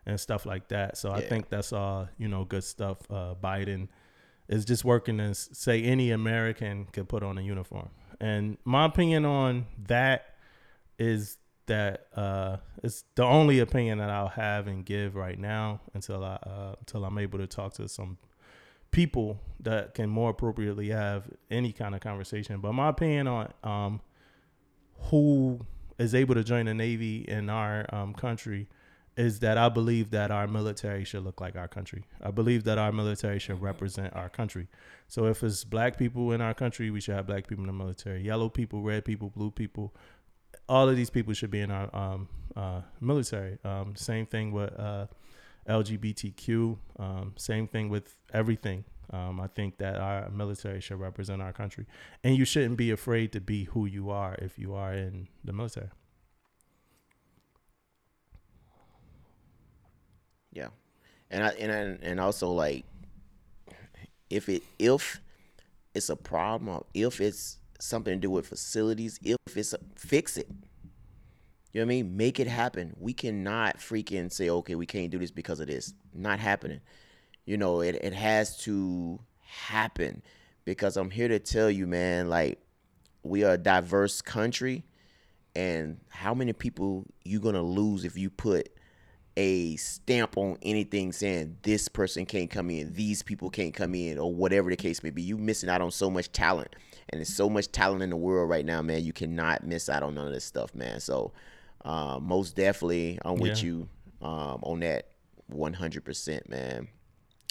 and 0.07 0.19
stuff 0.19 0.47
like 0.47 0.69
that. 0.69 0.97
So 0.97 1.11
yeah. 1.11 1.17
I 1.17 1.21
think 1.21 1.51
that's 1.51 1.73
all 1.73 2.09
you 2.17 2.29
know 2.29 2.45
good 2.45 2.65
stuff. 2.65 2.99
Uh, 3.11 3.35
Biden 3.43 3.89
is 4.49 4.65
just 4.65 4.85
working 4.85 5.19
to 5.19 5.35
say 5.35 5.83
any 5.83 6.11
American 6.11 6.87
could 6.87 7.09
put 7.09 7.23
on 7.23 7.37
a 7.37 7.43
uniform. 7.43 7.91
And 8.21 8.57
my 8.65 8.87
opinion 8.87 9.25
on 9.25 9.67
that 9.89 10.37
is 10.99 11.37
that 11.67 12.07
uh, 12.15 12.59
it's 12.83 13.05
the 13.15 13.25
only 13.25 13.59
opinion 13.59 13.99
that 13.99 14.11
I'll 14.11 14.29
have 14.29 14.67
and 14.67 14.85
give 14.85 15.15
right 15.15 15.39
now 15.39 15.81
until 15.95 16.25
I 16.25 16.35
uh, 16.35 16.75
until 16.79 17.05
I'm 17.05 17.19
able 17.19 17.39
to 17.39 17.47
talk 17.47 17.75
to 17.75 17.89
some 17.89 18.19
people 18.91 19.41
that 19.61 19.95
can 19.95 20.09
more 20.09 20.31
appropriately 20.31 20.89
have 20.89 21.25
any 21.51 21.73
kind 21.73 21.95
of 21.95 22.01
conversation. 22.01 22.61
But 22.61 22.73
my 22.73 22.89
opinion 22.89 23.27
on 23.27 23.53
um, 23.63 24.01
who 25.11 25.61
is 25.99 26.15
able 26.15 26.35
to 26.35 26.45
join 26.45 26.67
the 26.67 26.75
Navy 26.75 27.25
in 27.29 27.51
our 27.51 27.87
um, 27.95 28.15
country 28.15 28.69
is 29.17 29.41
that 29.41 29.57
I 29.57 29.71
believe 29.71 30.11
that 30.11 30.31
our 30.31 30.47
military 30.47 31.05
should 31.05 31.25
look 31.25 31.41
like 31.41 31.57
our 31.57 31.69
country. 31.69 32.05
I 32.23 32.31
believe 32.31 32.65
that 32.65 32.77
our 32.77 32.93
military 32.93 33.39
should 33.39 33.63
represent 33.63 34.15
our 34.15 34.29
country. 34.29 34.69
So 35.09 35.27
if 35.27 35.43
it's 35.43 35.65
black 35.65 35.97
people 35.97 36.33
in 36.33 36.43
our 36.43 36.53
country, 36.53 36.91
we 36.91 37.01
should 37.01 37.15
have 37.15 37.27
black 37.27 37.47
people 37.47 37.63
in 37.63 37.69
the 37.69 37.73
military. 37.73 38.23
Yellow 38.23 38.51
people, 38.51 38.83
red 38.83 39.07
people, 39.07 39.31
blue 39.31 39.51
people, 39.51 39.95
all 40.69 40.89
of 40.89 40.97
these 40.97 41.11
people 41.11 41.33
should 41.35 41.51
be 41.51 41.61
in 41.61 41.71
our 41.71 41.95
um, 41.95 42.29
uh, 42.57 42.81
military. 43.01 43.59
Um, 43.65 43.95
same 43.97 44.27
thing 44.27 44.53
with 44.53 44.79
uh, 44.79 45.07
LGBTQ. 45.69 46.77
Um, 46.99 47.33
same 47.37 47.69
thing 47.69 47.89
with 47.89 48.15
everything. 48.33 48.85
Um, 49.11 49.41
I 49.41 49.47
think 49.47 49.79
that 49.79 49.97
our 49.97 50.29
military 50.31 50.81
should 50.81 50.99
represent 50.99 51.41
our 51.41 51.53
country, 51.53 51.87
and 52.25 52.37
you 52.37 52.45
shouldn't 52.45 52.77
be 52.77 52.91
afraid 52.91 53.33
to 53.33 53.41
be 53.41 53.65
who 53.65 53.87
you 53.87 54.11
are 54.11 54.35
if 54.41 54.59
you 54.59 54.75
are 54.75 54.93
in 54.93 55.29
the 55.45 55.53
military. 55.53 55.91
Yeah, 60.53 60.69
and 61.31 61.45
I 61.45 61.49
and 61.51 62.03
and 62.03 62.19
also 62.19 62.51
like 62.51 62.85
if 64.29 64.49
it 64.49 64.65
if 64.79 65.21
it's 65.95 66.09
a 66.09 66.17
problem 66.17 66.83
if 66.93 67.21
it's 67.21 67.59
something 67.81 68.15
to 68.15 68.21
do 68.21 68.31
with 68.31 68.47
facilities, 68.47 69.19
if 69.23 69.37
it's 69.57 69.73
a, 69.73 69.79
fix 69.97 70.37
it. 70.37 70.49
You 71.73 71.81
know 71.81 71.87
what 71.87 71.93
I 71.93 71.97
mean? 71.97 72.17
Make 72.17 72.41
it 72.41 72.47
happen. 72.47 72.95
We 72.99 73.13
cannot 73.13 73.79
freaking 73.79 74.33
say, 74.33 74.49
okay, 74.49 74.75
we 74.75 74.87
can't 74.87 75.11
do 75.11 75.19
this 75.19 75.31
because 75.31 75.61
of 75.61 75.67
this. 75.67 75.93
Not 76.15 76.39
happening. 76.39 76.81
You 77.45 77.59
know, 77.59 77.81
it, 77.81 77.97
it 77.97 78.13
has 78.15 78.57
to 78.65 79.21
happen 79.41 80.23
because 80.65 80.97
I'm 80.97 81.11
here 81.11 81.29
to 81.29 81.39
tell 81.39 81.71
you, 81.71 81.87
man, 81.87 82.29
like 82.29 82.61
we 83.23 83.45
are 83.45 83.53
a 83.53 83.59
diverse 83.59 84.23
country 84.23 84.85
and 85.55 85.99
how 86.09 86.35
many 86.35 86.53
people 86.53 87.05
you 87.25 87.41
gonna 87.41 87.63
lose 87.63 88.05
if 88.05 88.17
you 88.17 88.31
put 88.31 88.71
a 89.37 89.77
stamp 89.77 90.37
on 90.37 90.57
anything 90.63 91.13
saying 91.13 91.57
this 91.63 91.89
person 91.89 92.25
can't 92.25 92.51
come 92.51 92.71
in, 92.71 92.93
these 92.95 93.23
people 93.23 93.51
can't 93.51 93.75
come 93.75 93.95
in, 93.95 94.19
or 94.19 94.35
whatever 94.35 94.71
the 94.71 94.77
case 94.77 95.03
may 95.03 95.11
be. 95.11 95.23
You 95.23 95.37
missing 95.37 95.69
out 95.69 95.81
on 95.81 95.91
so 95.91 96.11
much 96.11 96.33
talent. 96.33 96.75
And 97.11 97.21
there's 97.21 97.29
so 97.29 97.49
much 97.49 97.71
talent 97.71 98.03
in 98.03 98.11
the 98.11 98.17
world 98.17 98.49
right 98.51 98.65
now, 98.65 98.83
man. 98.83 99.05
You 99.05 99.13
cannot 99.13 99.67
miss 99.67 99.89
out 99.89 100.03
on 100.03 100.15
none 100.15 100.27
of 100.27 100.33
this 100.33 100.45
stuff, 100.45 100.75
man. 100.75 101.01
So 101.01 101.33
uh, 101.85 102.19
most 102.21 102.57
definitely 102.57 103.19
I'm 103.25 103.39
with 103.39 103.63
Yeah. 103.63 103.63
you 103.63 103.89
um, 104.23 104.61
on 104.63 104.81
that 104.81 105.09
100 105.49 106.05
percent 106.05 106.49
man. 106.49 106.89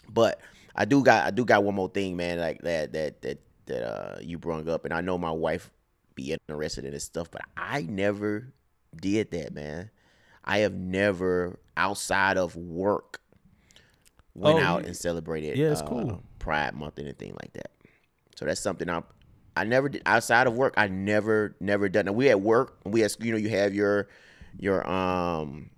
But 0.10 0.42
I 0.76 0.86
do 0.86 1.04
got 1.04 1.26
I 1.26 1.32
do 1.32 1.46
got 1.46 1.64
one 1.64 1.76
more 1.76 1.90
thing, 1.90 2.16
man, 2.16 2.40
like 2.40 2.62
that 2.62 2.94
that 2.94 3.22
that 3.22 3.40
that 3.68 3.84
uh 3.84 4.20
you 4.22 4.38
brung 4.38 4.70
up, 4.70 4.86
and 4.86 4.94
I 4.94 5.02
know 5.02 5.18
my 5.18 5.32
wife 5.32 5.72
be 6.16 6.34
interested 6.50 6.86
in 6.86 6.92
this 6.92 7.04
stuff, 7.04 7.32
but 7.32 7.42
I 7.58 7.82
never 7.84 8.54
did 8.96 9.32
that, 9.32 9.54
man. 9.54 9.90
I 10.44 10.60
have 10.60 10.74
never 10.74 11.60
outside 11.78 12.38
of 12.38 12.56
work 12.56 13.22
went 14.34 14.60
Oh, 14.60 14.60
out 14.60 14.86
and 14.86 14.96
celebrated 14.96 15.60
yeah, 15.60 15.72
it's 15.72 15.82
uh, 15.82 15.82
cool. 15.82 16.22
Pride 16.40 16.74
Month 16.76 16.98
and 17.00 17.08
anything 17.08 17.34
like 17.42 17.54
that. 17.54 17.72
So 18.36 18.46
that's 18.46 18.60
something 18.62 18.90
I'm 18.90 19.04
I 19.58 19.64
never 19.64 19.90
did 19.90 20.02
outside 20.06 20.48
of 20.48 20.56
work. 20.56 20.74
I 20.78 20.88
never 20.88 21.56
never 21.60 21.90
done. 21.90 22.06
Now 22.06 22.12
we 22.12 22.30
at 22.30 22.42
work. 22.42 22.78
We 22.86 23.02
had 23.02 23.16
you 23.20 23.32
know 23.32 23.38
you 23.38 23.50
have 23.50 23.74
your 23.74 24.08
your 24.58 24.88
um 24.90 25.70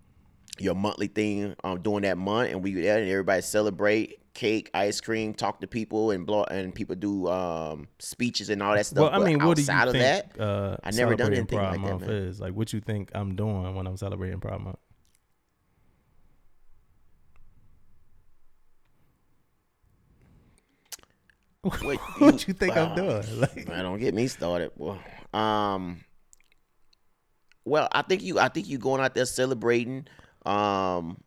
your 0.60 0.76
monthly 0.76 1.08
thing 1.08 1.56
um 1.64 1.82
during 1.82 2.02
that 2.02 2.18
month, 2.18 2.52
and 2.52 2.64
we 2.64 2.74
there 2.74 2.98
and 3.00 3.10
everybody 3.10 3.42
celebrate 3.42 4.20
cake, 4.34 4.70
ice 4.74 5.02
cream, 5.02 5.34
talk 5.34 5.62
to 5.62 5.68
people, 5.68 6.12
and 6.12 6.26
blow 6.26 6.44
and 6.44 6.74
people 6.74 6.96
do 6.96 7.28
um 7.28 7.88
speeches 8.00 8.50
and 8.50 8.62
all 8.62 8.76
that 8.76 8.86
stuff. 8.86 9.02
Well, 9.04 9.12
I 9.12 9.18
But 9.18 9.26
mean, 9.26 9.44
what 9.44 9.58
do 9.58 9.64
you 9.64 9.72
outside 9.72 9.92
think? 9.92 10.34
that, 10.34 10.40
uh, 10.42 10.78
I 10.84 10.92
never 10.92 11.16
done 11.16 11.34
anything 11.34 11.60
like 11.60 11.82
that, 11.82 12.00
man. 12.00 12.10
Is 12.10 12.40
like 12.40 12.54
what 12.54 12.72
you 12.74 12.80
think 12.80 13.12
I'm 13.14 13.36
doing 13.36 13.76
when 13.76 13.88
I'm 13.88 13.98
celebrating 13.98 14.40
Pride 14.40 14.62
Month. 14.62 14.78
What 21.82 21.98
what 22.20 22.48
you 22.48 22.54
think 22.54 22.76
I'm 22.78 22.96
doing? 22.96 23.24
Like, 23.38 23.68
Man, 23.68 23.84
don't 23.84 24.00
get 24.00 24.14
me 24.14 24.28
started. 24.28 24.72
Well, 24.76 25.00
um, 25.34 26.04
well, 27.66 27.88
I 27.92 28.02
think 28.02 28.24
you, 28.24 28.40
I 28.40 28.48
think 28.48 28.68
you 28.68 28.78
going 28.78 29.02
out 29.02 29.14
there 29.14 29.26
celebrating, 29.26 30.08
um, 30.46 31.18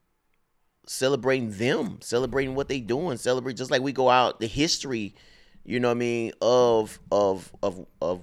celebrating 0.86 1.50
them, 1.50 1.98
celebrating 2.00 2.54
what 2.54 2.68
they 2.68 2.80
doing, 2.80 3.18
celebrate 3.18 3.56
just 3.56 3.70
like 3.70 3.82
we 3.82 3.92
go 3.92 4.08
out 4.08 4.40
the 4.40 4.46
history, 4.46 5.14
you 5.64 5.80
know 5.80 5.88
what 5.88 5.96
I 5.96 5.98
mean, 5.98 6.32
of 6.40 6.98
of 7.12 7.52
of 7.62 7.86
of 8.00 8.22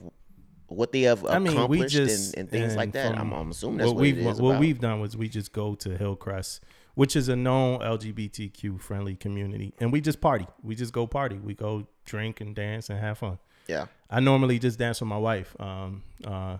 what 0.68 0.92
they 0.92 1.02
have 1.04 1.26
I 1.26 1.40
mean, 1.40 1.54
accomplished 1.54 1.96
we 1.96 2.06
just 2.06 2.34
and, 2.34 2.42
and 2.42 2.50
things 2.50 2.76
like 2.76 2.92
that. 2.94 3.18
I'm, 3.18 3.32
I'm 3.32 3.52
assuming 3.52 3.78
that's 3.78 3.92
what, 3.92 4.02
we've 4.02 4.18
it 4.18 4.26
is 4.26 4.42
what 4.42 4.52
about. 4.52 4.60
we've 4.60 4.80
done 4.80 5.00
was 5.00 5.16
we 5.16 5.30
just 5.30 5.54
go 5.54 5.76
to 5.76 5.98
Hillcrest, 5.98 6.62
which 6.98 7.16
is 7.16 7.30
a 7.30 7.36
known 7.36 7.78
LGBTQ 7.82 8.82
friendly 8.82 9.16
community, 9.16 9.72
and 9.80 9.94
we 9.94 10.02
just 10.02 10.20
party. 10.20 10.48
We 10.64 10.74
just 10.74 10.92
go 10.94 11.06
party. 11.06 11.36
We 11.36 11.54
go 11.54 11.86
drink 12.06 12.42
and 12.42 12.56
dance 12.56 12.90
and 12.90 12.98
have 12.98 13.20
fun. 13.20 13.38
yeah, 13.68 13.86
I 14.10 14.20
normally 14.20 14.58
just 14.58 14.80
dance 14.80 15.00
with 15.00 15.08
my 15.08 15.20
wife. 15.20 15.56
Um, 15.60 16.02
uh, 16.26 16.58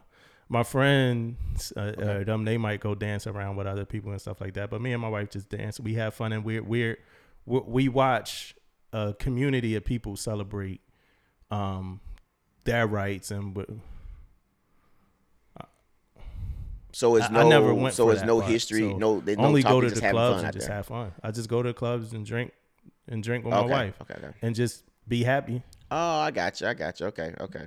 my 0.48 0.62
friends, 0.62 1.74
uh, 1.76 1.80
uh, 1.80 2.24
them, 2.24 2.46
they 2.46 2.60
might 2.60 2.82
go 2.82 2.94
dance 2.94 3.26
around 3.26 3.56
with 3.56 3.66
other 3.66 3.84
people 3.84 4.12
and 4.12 4.22
stuff 4.22 4.40
like 4.40 4.54
that. 4.54 4.70
But 4.70 4.80
me 4.80 4.94
and 4.94 5.02
my 5.02 5.10
wife 5.10 5.32
just 5.32 5.50
dance. 5.50 5.80
We 5.80 5.96
have 5.96 6.14
fun 6.14 6.32
and 6.32 6.46
we're 6.46 6.62
we're, 6.62 7.00
we 7.48 7.60
we 7.66 7.90
watch 7.90 8.54
a 8.94 9.16
community 9.18 9.74
of 9.74 9.86
people 9.86 10.16
celebrate 10.16 10.82
um, 11.50 12.00
their 12.64 12.86
rights 12.86 13.32
and. 13.32 13.58
So 16.92 17.16
it's 17.16 17.28
I- 17.28 17.30
no, 17.34 17.40
I 17.42 17.50
never 17.50 17.74
went 17.74 17.96
so 17.96 18.10
it's 18.10 18.24
no 18.24 18.40
part. 18.40 18.52
history, 18.52 18.82
So 18.82 18.98
no, 18.98 19.20
they 19.20 19.36
no 19.36 19.44
only 19.46 19.62
talking, 19.64 19.76
go 19.78 19.82
to 19.82 19.90
just 19.90 20.02
the 20.02 20.10
clubs 20.10 20.44
and 20.44 20.54
just 20.54 20.68
there. 20.68 20.76
have 20.76 20.86
fun. 20.88 21.12
I 21.24 21.32
just 21.32 21.50
go 21.50 21.62
to 21.62 21.70
the 21.70 21.74
clubs 21.74 22.14
and 22.14 22.26
drink 22.26 22.52
and 23.08 23.24
drink 23.24 23.46
with 23.46 23.54
okay, 23.54 23.68
my 23.68 23.72
wife 23.72 23.96
okay, 24.02 24.16
okay. 24.18 24.34
and 24.42 24.56
just 24.56 24.84
be 25.08 25.24
happy. 25.24 25.62
Oh, 25.90 26.20
I 26.20 26.32
got 26.32 26.60
you. 26.60 26.68
I 26.68 26.74
got 26.74 27.00
you. 27.00 27.06
Okay, 27.08 27.34
okay. 27.40 27.66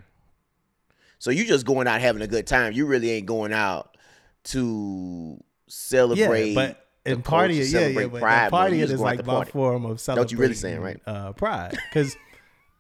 So 1.19 1.31
you 1.31 1.45
just 1.45 1.67
going 1.67 1.87
out 1.87 2.01
having 2.01 2.23
a 2.23 2.27
good 2.27 2.47
time. 2.47 2.73
You 2.73 2.87
really 2.87 3.11
ain't 3.11 3.27
going 3.27 3.53
out 3.53 3.97
to 4.45 5.43
celebrate. 5.69 6.51
yeah, 6.51 6.55
but 6.55 6.87
and 7.07 7.25
party, 7.25 7.55
yeah, 7.55 7.89
yeah, 7.89 8.07
but 8.09 8.21
Pride 8.21 8.51
party 8.51 8.81
is 8.83 8.91
just 8.91 9.03
go 9.03 9.07
out 9.09 9.17
like 9.17 9.27
my 9.27 9.45
form 9.45 9.85
of 9.85 9.91
what 9.93 10.01
celebrating. 10.01 10.37
you 10.37 10.41
really 10.43 10.55
saying, 10.55 10.81
right? 10.81 11.01
Uh, 11.07 11.33
pride, 11.33 11.77
because 11.89 12.15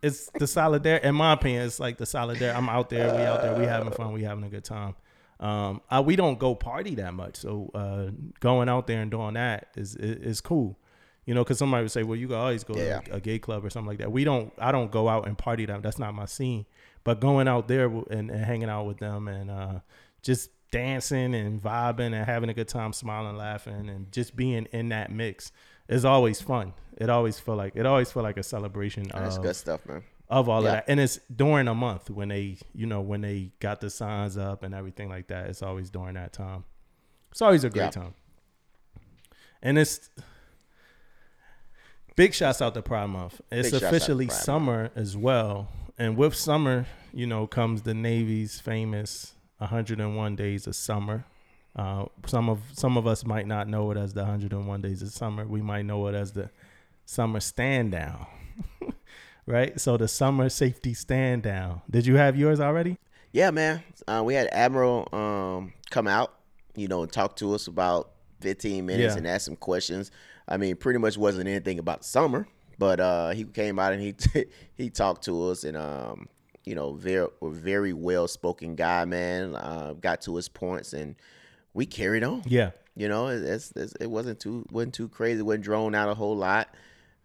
it's 0.02 0.30
the 0.38 0.46
solidarity. 0.46 1.06
In 1.06 1.14
my 1.14 1.32
opinion, 1.32 1.64
it's 1.66 1.80
like 1.80 1.96
the 1.98 2.06
solidarity. 2.06 2.56
I'm 2.56 2.68
out 2.68 2.90
there, 2.90 3.14
we 3.14 3.22
out 3.22 3.42
there, 3.42 3.54
we 3.58 3.64
having 3.64 3.92
fun, 3.92 4.12
we 4.12 4.22
having 4.22 4.44
a 4.44 4.48
good 4.50 4.64
time. 4.64 4.94
Um, 5.40 5.80
I, 5.90 6.00
we 6.00 6.16
don't 6.16 6.38
go 6.38 6.54
party 6.54 6.94
that 6.96 7.14
much, 7.14 7.36
so 7.36 7.70
uh, 7.74 8.10
going 8.40 8.68
out 8.68 8.86
there 8.86 9.00
and 9.00 9.10
doing 9.10 9.34
that 9.34 9.68
is 9.74 9.96
is, 9.96 10.16
is 10.18 10.40
cool. 10.40 10.78
You 11.24 11.34
know, 11.34 11.42
because 11.44 11.58
somebody 11.58 11.82
would 11.82 11.90
say, 11.92 12.02
"Well, 12.02 12.16
you 12.16 12.28
can 12.28 12.36
always 12.36 12.62
go 12.64 12.74
Yeah. 12.76 13.00
to 13.00 13.14
a 13.14 13.20
gay 13.20 13.38
club 13.38 13.64
or 13.64 13.70
something 13.70 13.88
like 13.88 13.98
that." 13.98 14.12
We 14.12 14.24
don't. 14.24 14.52
I 14.58 14.70
don't 14.72 14.90
go 14.90 15.08
out 15.08 15.26
and 15.26 15.36
party 15.38 15.64
that. 15.66 15.82
That's 15.82 15.98
not 15.98 16.14
my 16.14 16.26
scene. 16.26 16.66
But 17.04 17.20
going 17.20 17.48
out 17.48 17.68
there 17.68 17.86
and, 17.86 18.30
and 18.30 18.44
hanging 18.44 18.68
out 18.68 18.84
with 18.86 18.98
them 18.98 19.26
and 19.28 19.50
uh, 19.50 19.80
just 20.22 20.50
dancing 20.70 21.34
and 21.34 21.60
vibing 21.62 22.12
and 22.14 22.26
having 22.26 22.50
a 22.50 22.54
good 22.54 22.68
time, 22.68 22.92
smiling, 22.92 23.36
laughing, 23.36 23.88
and 23.88 24.12
just 24.12 24.36
being 24.36 24.66
in 24.72 24.90
that 24.90 25.10
mix 25.10 25.52
is 25.88 26.04
always 26.04 26.40
fun. 26.42 26.74
It 26.98 27.08
always 27.08 27.38
feel 27.40 27.56
like 27.56 27.74
it 27.76 27.86
always 27.86 28.12
feel 28.12 28.22
like 28.22 28.36
a 28.36 28.42
celebration 28.42 29.10
That's 29.14 29.36
of, 29.36 29.42
good 29.42 29.56
stuff, 29.56 29.86
man. 29.86 30.02
Of 30.30 30.48
all 30.48 30.62
Yeah. 30.62 30.68
of 30.68 30.74
that. 30.76 30.84
And 30.88 30.98
it's 31.00 31.18
during 31.34 31.68
a 31.68 31.74
month 31.74 32.08
when 32.08 32.28
they, 32.28 32.56
you 32.74 32.86
know, 32.86 33.00
when 33.02 33.20
they 33.20 33.52
got 33.60 33.80
the 33.80 33.90
signs 33.90 34.38
up 34.38 34.62
and 34.62 34.74
everything 34.74 35.08
like 35.08 35.26
that. 35.28 35.48
It's 35.50 35.62
always 35.62 35.90
during 35.90 36.14
that 36.14 36.32
time. 36.32 36.64
It's 37.30 37.42
always 37.42 37.64
a 37.64 37.70
great 37.70 37.84
Yeah. 37.84 37.90
time. 37.90 38.14
And 39.62 39.78
it's 39.78 40.08
big 42.16 42.34
shouts 42.34 42.62
out 42.62 42.74
to 42.74 42.82
Pride 42.82 43.06
Month. 43.06 43.40
It's 43.50 43.70
Big 43.70 43.72
shouts 43.72 43.74
out 43.74 43.80
to 43.80 43.86
officially 43.96 44.26
Pride 44.26 44.34
Month. 44.34 44.44
summer 44.44 44.90
as 44.94 45.16
well. 45.16 45.68
And 45.98 46.16
with 46.16 46.34
summer, 46.34 46.86
you 47.12 47.26
know, 47.26 47.46
comes 47.46 47.82
the 47.82 47.92
Navy's 47.94 48.58
famous 48.60 49.34
101 49.58 50.36
days 50.36 50.66
of 50.66 50.74
summer. 50.76 51.24
Uh, 51.76 52.06
some 52.26 52.48
of 52.48 52.60
some 52.72 52.96
of 52.96 53.06
us 53.06 53.24
might 53.24 53.46
not 53.46 53.68
know 53.68 53.90
it 53.90 53.96
as 53.96 54.14
the 54.14 54.22
101 54.22 54.80
days 54.80 55.02
of 55.02 55.10
summer. 55.10 55.46
We 55.46 55.60
might 55.62 55.82
know 55.82 56.06
it 56.08 56.14
as 56.14 56.32
the 56.32 56.50
summer 57.04 57.38
stand 57.40 57.92
down. 57.92 58.26
right? 59.50 59.78
So 59.80 59.96
the 59.96 60.08
summer 60.08 60.48
safety 60.48 60.94
stand 60.94 61.42
down. 61.42 61.82
Did 61.90 62.06
you 62.06 62.16
have 62.16 62.36
yours 62.36 62.60
already? 62.60 62.96
Yeah, 63.32 63.50
man. 63.50 63.82
Uh, 64.08 64.22
we 64.24 64.34
had 64.34 64.48
Admiral 64.52 65.08
um, 65.12 65.72
come 65.90 66.06
out, 66.08 66.34
you 66.74 66.88
know, 66.88 67.02
and 67.02 67.12
talk 67.12 67.36
to 67.36 67.54
us 67.54 67.66
about 67.66 68.10
15 68.40 68.84
minutes 68.86 69.14
Yeah. 69.14 69.18
and 69.18 69.26
ask 69.26 69.44
some 69.44 69.56
questions. 69.56 70.10
I 70.48 70.56
mean, 70.56 70.76
pretty 70.76 70.98
much 70.98 71.16
wasn't 71.16 71.46
anything 71.48 71.78
about 71.78 72.04
summer, 72.04 72.48
but 72.78 72.98
uh, 72.98 73.30
he 73.30 73.44
came 73.44 73.78
out 73.78 73.92
and 73.92 74.02
he 74.02 74.14
he 74.76 74.90
talked 74.90 75.24
to 75.26 75.48
us 75.50 75.62
and 75.64 75.76
um, 75.76 76.26
you 76.64 76.74
know, 76.74 76.94
very 76.94 77.28
very 77.42 77.92
well 77.92 78.26
spoken 78.26 78.74
guy, 78.74 79.04
man. 79.04 79.54
Uh, 79.54 79.94
got 80.00 80.22
to 80.22 80.34
his 80.36 80.48
points 80.48 80.92
and 80.92 81.14
we 81.74 81.86
carried 81.86 82.24
on. 82.24 82.42
Yeah. 82.46 82.70
You 82.96 83.08
know, 83.08 83.28
it- 83.28 83.42
it's, 83.44 83.72
it's, 83.76 83.92
it 84.00 84.06
wasn't 84.10 84.40
too 84.40 84.66
wasn't 84.72 84.94
too 84.94 85.08
crazy. 85.08 85.38
It 85.38 85.42
wasn't 85.44 85.64
drawn 85.64 85.94
out 85.94 86.08
a 86.08 86.14
whole 86.14 86.36
lot. 86.36 86.74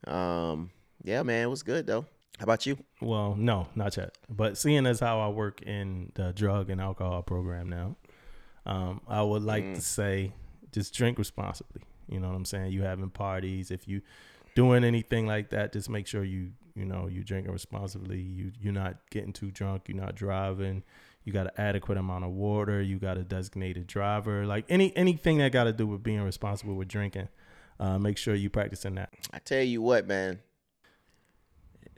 Um, 0.06 0.70
yeah, 1.04 1.24
man, 1.24 1.44
it 1.44 1.50
was 1.50 1.64
good 1.64 1.88
though. 1.88 2.06
How 2.40 2.44
about 2.44 2.66
you? 2.66 2.78
Well, 3.02 3.36
no, 3.38 3.68
not 3.76 3.96
yet. 3.96 4.18
But 4.30 4.58
seeing 4.58 4.86
as 4.86 5.00
how 5.00 5.20
I 5.22 5.30
work 5.30 5.62
in 5.62 6.12
the 6.16 6.34
drug 6.34 6.70
and 6.70 6.82
alcohol 6.82 7.22
program 7.24 7.70
now, 7.70 7.96
um, 8.66 9.02
I 9.08 9.22
would 9.22 9.44
like 9.44 9.76
to 9.76 9.82
say 9.82 10.34
just 10.72 10.94
drink 10.94 11.18
responsibly. 11.18 11.82
You 12.10 12.20
know 12.20 12.28
what 12.28 12.36
I'm 12.36 12.46
saying? 12.46 12.72
You 12.72 12.84
having 12.84 13.10
parties, 13.10 13.72
if 13.72 13.88
you 13.88 14.02
doing 14.56 14.84
anything 14.84 15.28
like 15.28 15.50
that, 15.52 15.74
just 15.74 15.90
make 15.90 16.08
sure 16.08 16.24
you 16.24 16.52
you 16.76 16.86
know 16.86 17.08
you 17.08 17.24
drinking 17.24 17.54
responsibly. 17.54 18.20
You 18.20 18.52
you're 18.60 18.74
not 18.74 18.98
getting 19.10 19.34
too 19.34 19.52
drunk. 19.52 19.84
You're 19.88 19.98
not 19.98 20.16
driving. 20.16 20.84
You 21.24 21.34
got 21.34 21.48
an 21.48 21.54
adequate 21.58 21.98
amount 21.98 22.26
of 22.26 22.32
water. 22.32 22.82
You 22.82 23.00
got 23.00 23.18
a 23.18 23.24
designated 23.24 23.88
driver. 23.88 24.46
Like 24.46 24.66
any 24.70 24.96
anything 24.98 25.38
that 25.40 25.52
got 25.52 25.64
to 25.64 25.74
do 25.74 25.88
with 25.88 26.04
being 26.04 26.22
responsible 26.22 26.76
with 26.76 26.88
drinking, 26.88 27.30
uh, 27.80 27.98
make 27.98 28.18
sure 28.18 28.36
you 28.36 28.50
practicing 28.50 28.96
that. 28.96 29.10
I 29.34 29.40
tell 29.40 29.64
you 29.64 29.82
what, 29.82 30.06
man. 30.08 30.40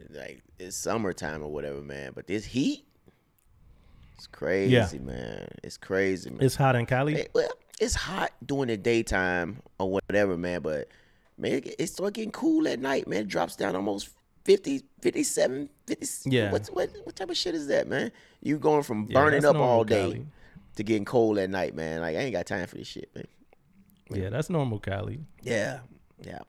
Like 0.10 0.42
it's 0.60 0.78
summertime 0.78 1.44
or 1.44 1.52
whatever, 1.52 1.82
man. 1.82 2.12
But 2.14 2.28
this 2.28 2.46
heat, 2.46 2.86
it's 4.16 4.28
crazy, 4.28 5.00
man. 5.00 5.48
It's 5.64 5.78
crazy, 5.78 6.30
man. 6.30 6.40
It's 6.42 6.56
hot 6.56 6.76
in 6.76 6.86
Cali. 6.86 7.16
Hey, 7.16 7.28
well, 7.34 7.50
it's 7.80 7.96
hot 7.96 8.32
during 8.46 8.68
the 8.68 8.78
daytime 8.78 9.62
or 9.80 9.90
whatever, 9.90 10.38
man. 10.38 10.62
But 10.62 10.88
man, 11.38 11.54
it, 11.54 11.76
it 11.80 11.88
start 11.88 12.14
getting 12.14 12.32
cool 12.32 12.68
at 12.68 12.80
night, 12.80 13.08
man. 13.08 13.22
It 13.22 13.28
drops 13.28 13.56
down 13.56 13.76
almost 13.76 14.10
50, 14.46 14.82
57, 15.02 15.70
50. 15.88 16.30
Yeah. 16.30 16.52
What, 16.52 16.68
what, 16.68 16.90
what 17.04 17.16
type 17.16 17.30
of 17.30 17.38
shit 17.38 17.54
is 17.54 17.68
that, 17.68 17.88
man? 17.88 18.12
You 18.42 18.58
going 18.58 18.84
from 18.84 19.06
burning 19.06 19.42
that's 19.42 19.56
up 19.56 19.62
all 19.62 19.84
day 19.84 20.02
Cali. 20.02 20.28
to 20.78 20.84
getting 20.84 21.06
cold 21.06 21.38
at 21.38 21.50
night, 21.50 21.76
man. 21.76 22.02
Like 22.02 22.16
I 22.16 22.20
ain't 22.20 22.34
got 22.34 22.46
time 22.46 22.66
for 22.68 22.78
this 22.78 22.88
shit, 22.88 23.10
man. 23.14 23.26
Yeah, 24.10 24.30
that's 24.30 24.50
normal, 24.50 24.80
Cali. 24.80 25.20
Yeah, 25.44 25.80
yeah, 26.24 26.30
yeah. 26.30 26.40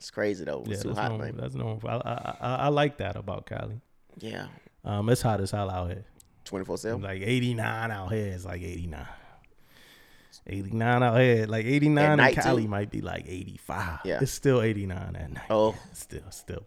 It's 0.00 0.10
crazy 0.10 0.44
though. 0.44 0.64
Yeah, 0.66 0.72
It's 0.74 0.82
too 0.82 0.88
that's 0.88 0.98
hot, 0.98 1.08
normal. 1.10 1.26
man. 1.26 1.36
That's 1.36 1.54
normal. 1.54 1.80
I, 1.88 1.94
I 1.94 2.36
I 2.40 2.54
I 2.56 2.68
like 2.68 2.96
that 2.96 3.14
about 3.16 3.46
Cali. 3.46 3.80
Yeah, 4.18 4.46
Um, 4.84 5.08
it's 5.10 5.22
hot 5.22 5.40
as 5.40 5.50
hell 5.52 5.70
out 5.70 5.88
here. 5.90 6.04
twenty 6.44 6.64
four 6.64 6.76
seven. 6.78 7.02
Like 7.02 7.22
89 7.22 7.90
out 7.90 8.10
here 8.12 8.32
is 8.32 8.44
like 8.44 8.62
89. 8.62 9.06
89 10.46 11.02
out 11.02 11.20
here, 11.20 11.46
like 11.46 11.66
89 11.66 12.18
At 12.20 12.28
in 12.30 12.34
Cali 12.42 12.62
too? 12.62 12.68
might 12.68 12.90
be 12.90 13.00
like 13.02 13.24
85. 13.28 13.98
Yeah. 14.04 14.18
It's 14.22 14.32
still 14.32 14.62
89 14.62 15.16
at 15.16 15.30
night. 15.32 15.44
Oh. 15.50 15.76
Still, 15.92 16.22
still 16.30 16.66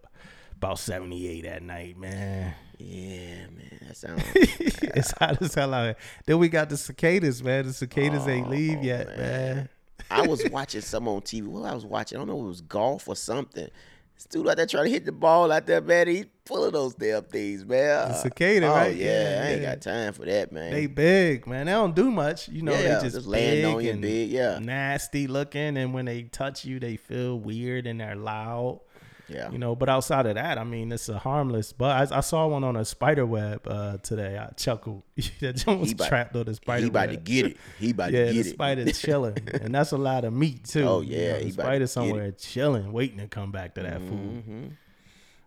about 0.56 0.78
78 0.78 1.44
at 1.44 1.62
night, 1.62 1.98
man. 1.98 2.54
Yeah, 2.78 3.46
man. 3.48 3.78
That 3.86 3.96
sounds. 3.96 4.22
it's 4.34 5.10
hot 5.18 5.42
as 5.42 5.54
hell 5.54 5.74
out 5.74 5.84
here. 5.84 5.96
Then 6.24 6.38
we 6.38 6.48
got 6.48 6.70
the 6.70 6.76
cicadas, 6.76 7.42
man. 7.42 7.66
The 7.66 7.72
cicadas 7.72 8.26
ain't 8.28 8.48
leave 8.48 8.78
Oh, 8.78 8.82
yet, 8.82 9.16
man. 9.18 9.68
I 10.10 10.26
was 10.26 10.42
watching 10.50 10.80
some 10.80 11.08
on 11.08 11.20
TV. 11.22 11.46
What 11.46 11.70
I 11.70 11.74
was 11.74 11.84
watching, 11.84 12.18
I 12.18 12.20
don't 12.20 12.28
know, 12.28 12.40
if 12.40 12.44
it 12.44 12.48
was 12.48 12.60
golf 12.62 13.08
or 13.08 13.16
something. 13.16 13.68
This 14.14 14.26
dude 14.26 14.48
out 14.48 14.56
there 14.56 14.66
trying 14.66 14.84
to 14.84 14.90
hit 14.90 15.04
the 15.04 15.12
ball 15.12 15.50
out 15.50 15.66
there, 15.66 15.80
man. 15.80 16.06
He's 16.06 16.26
full 16.46 16.64
of 16.64 16.72
those 16.72 16.94
damn 16.94 17.24
things, 17.24 17.64
man. 17.64 18.08
The 18.08 18.14
cicada, 18.14 18.66
oh, 18.66 18.70
right? 18.70 18.94
Yeah, 18.94 19.06
Yeah, 19.06 19.42
I 19.42 19.46
ain't 19.52 19.62
got 19.62 19.80
time 19.80 20.12
for 20.12 20.24
that, 20.24 20.52
man. 20.52 20.70
They 20.72 20.86
big, 20.86 21.48
man. 21.48 21.66
They 21.66 21.72
don't 21.72 21.96
do 21.96 22.12
much. 22.12 22.48
You 22.48 22.62
know, 22.62 22.72
Yeah, 22.72 22.82
they 22.82 23.02
just, 23.02 23.16
just 23.16 23.26
land 23.26 23.66
on 23.66 23.84
you 23.84 23.94
big, 23.94 24.30
yeah. 24.30 24.60
nasty 24.60 25.26
looking. 25.26 25.76
And 25.76 25.92
when 25.92 26.04
they 26.04 26.22
touch 26.22 26.64
you, 26.64 26.78
they 26.78 26.96
feel 26.96 27.38
weird 27.38 27.88
and 27.88 28.00
they're 28.00 28.14
loud. 28.14 28.80
Yeah. 29.28 29.50
You 29.50 29.58
know, 29.58 29.74
but 29.74 29.88
outside 29.88 30.26
of 30.26 30.34
that, 30.34 30.58
I 30.58 30.64
mean, 30.64 30.92
it's 30.92 31.08
a 31.08 31.18
harmless. 31.18 31.72
But 31.72 32.12
I, 32.12 32.18
I 32.18 32.20
saw 32.20 32.46
one 32.46 32.62
on 32.64 32.76
a 32.76 32.84
spider 32.84 33.24
web 33.26 33.66
uh, 33.66 33.96
today. 33.98 34.38
I 34.38 34.52
chuckled. 34.54 35.02
that 35.40 35.56
joint 35.56 35.80
was 35.80 35.88
He 35.90 35.94
about- 35.94 36.08
trapped 36.08 36.36
on 36.36 36.44
the 36.44 36.54
spider 36.54 36.82
he 36.82 36.88
about 36.88 37.08
web. 37.08 37.24
to 37.24 37.32
get 37.32 37.46
it. 37.46 37.56
He 37.78 37.90
about 37.90 38.12
Yeah, 38.12 38.20
to 38.20 38.26
the 38.26 38.32
get 38.34 38.46
it. 38.46 38.50
spider 38.50 38.92
chilling, 38.92 39.48
and 39.60 39.74
that's 39.74 39.92
a 39.92 39.96
lot 39.98 40.24
of 40.24 40.32
meat 40.32 40.64
too. 40.64 40.82
Oh, 40.86 41.00
You 41.00 41.16
yeah, 41.16 41.32
know, 41.32 41.38
he 41.38 41.44
the 41.44 41.54
about 41.54 41.62
spider 41.64 41.86
somewhere 41.86 42.32
chilling, 42.32 42.92
waiting 42.92 43.18
to 43.18 43.26
come 43.28 43.50
back 43.52 43.74
to 43.74 43.82
that 43.82 44.00
food. 44.00 44.44
Mhm. 44.48 44.70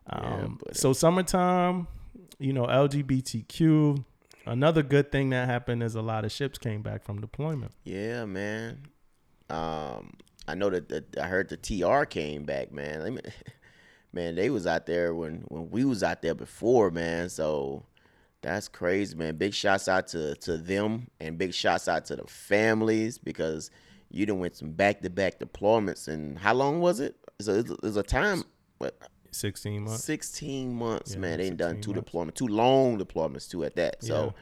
Um, 0.10 0.60
buddy. 0.64 0.78
so 0.78 0.94
summertime, 0.94 1.88
you 2.40 2.54
know, 2.54 2.66
LGBTQ. 2.66 4.04
Another 4.46 4.82
good 4.82 5.12
thing 5.12 5.32
that 5.32 5.50
happened 5.50 5.84
is 5.84 5.96
a 5.96 6.02
lot 6.02 6.24
of 6.24 6.32
ships 6.32 6.58
came 6.58 6.82
back 6.82 7.04
from 7.04 7.20
deployment. 7.20 7.74
Yeah, 7.84 8.24
man. 8.24 8.84
Um, 9.50 10.14
I 10.48 10.56
know 10.56 10.70
that, 10.70 10.88
that 10.88 11.18
I 11.22 11.28
heard 11.28 11.50
the 11.50 11.58
TR 11.58 12.06
came 12.06 12.44
back, 12.46 12.72
man. 12.72 13.02
I 13.02 13.10
mean, 13.10 13.20
man, 14.18 14.36
they 14.36 14.50
was 14.50 14.66
out 14.68 14.86
there 14.86 15.14
when 15.14 15.44
when 15.48 15.70
we 15.70 15.86
was 15.86 16.04
out 16.04 16.22
there 16.22 16.36
before, 16.36 16.92
man. 16.92 17.30
So 17.30 17.86
that's 18.42 18.68
crazy, 18.68 19.16
man. 19.16 19.36
Big 19.38 19.54
shouts 19.54 19.88
out 19.88 20.08
to 20.08 20.36
to 20.36 20.58
them 20.58 21.08
and 21.20 21.38
big 21.38 21.54
shouts 21.54 21.88
out 21.88 22.06
to 22.06 22.16
the 22.16 22.26
families 22.26 23.18
because 23.18 23.70
you 24.10 24.26
done 24.26 24.40
went 24.40 24.56
some 24.56 24.72
back 24.72 25.02
to 25.02 25.10
back 25.10 25.40
deployments. 25.40 26.08
And 26.08 26.38
how 26.40 26.54
long 26.54 26.80
was 26.80 27.00
it? 27.00 27.16
So 27.40 27.54
it 27.54 27.82
was 27.84 27.98
a 27.98 28.04
time. 28.04 28.44
What, 28.80 28.98
Sixteen 29.32 29.84
months. 29.84 30.04
16 30.06 30.74
months, 30.74 31.14
Yeah, 31.14 31.20
man. 31.20 31.38
They 31.38 31.50
done 31.50 31.58
done 31.58 31.82
two 31.82 31.94
months. 31.94 32.12
deployments, 32.12 32.34
two 32.36 32.48
long 32.48 32.98
deployments 33.00 33.50
too 33.50 33.64
at 33.66 33.76
that. 33.76 34.04
So 34.04 34.34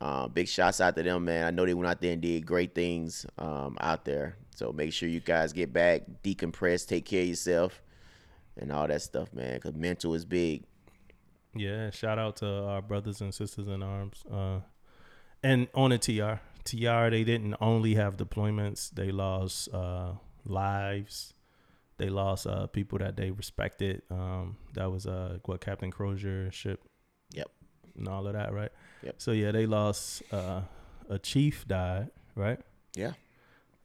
uh, 0.00 0.28
big 0.28 0.48
shouts 0.48 0.80
out 0.80 0.96
to 0.96 1.02
them, 1.02 1.24
man. 1.24 1.44
I 1.46 1.50
know 1.50 1.66
they 1.66 1.74
went 1.74 1.88
out 1.88 2.00
there 2.00 2.12
and 2.12 2.22
did 2.22 2.46
great 2.46 2.74
things 2.74 3.26
um, 3.38 3.76
out 3.80 4.04
there. 4.04 4.36
So 4.54 4.72
make 4.72 4.92
sure 4.92 5.08
you 5.08 5.20
guys 5.20 5.52
get 5.52 5.72
back, 5.72 6.02
decompress, 6.22 6.86
take 6.86 7.04
care 7.04 7.22
of 7.22 7.28
yourself, 7.28 7.81
and 8.58 8.72
all 8.72 8.86
that 8.86 9.02
stuff, 9.02 9.32
man. 9.32 9.54
Because 9.54 9.74
mental 9.74 10.14
is 10.14 10.24
big. 10.24 10.64
Yeah, 11.54 11.90
shout 11.90 12.18
out 12.18 12.36
to 12.36 12.64
our 12.64 12.82
brothers 12.82 13.20
and 13.20 13.34
sisters 13.34 13.68
in 13.68 13.82
arms. 13.82 14.24
Uh, 14.30 14.60
and 15.42 15.68
on 15.74 15.90
the 15.90 15.98
TR, 15.98 16.40
TR, 16.64 17.10
they 17.10 17.24
didn't 17.24 17.54
only 17.60 17.94
have 17.94 18.16
deployments; 18.16 18.90
they 18.90 19.10
lost 19.10 19.72
uh, 19.72 20.12
lives. 20.44 21.34
They 21.98 22.08
lost 22.08 22.46
uh, 22.46 22.66
people 22.68 22.98
that 22.98 23.16
they 23.16 23.30
respected. 23.30 24.02
Um, 24.10 24.56
that 24.74 24.90
was 24.90 25.06
uh, 25.06 25.38
what 25.44 25.60
Captain 25.60 25.90
Crozier 25.90 26.50
ship. 26.50 26.80
Yep. 27.34 27.50
And 27.96 28.08
all 28.08 28.26
of 28.26 28.32
that, 28.32 28.52
right? 28.52 28.72
Yep. 29.02 29.14
So 29.18 29.32
yeah, 29.32 29.52
they 29.52 29.66
lost 29.66 30.22
uh, 30.32 30.62
a 31.08 31.18
chief 31.18 31.66
died, 31.68 32.10
right? 32.34 32.58
Yeah. 32.94 33.12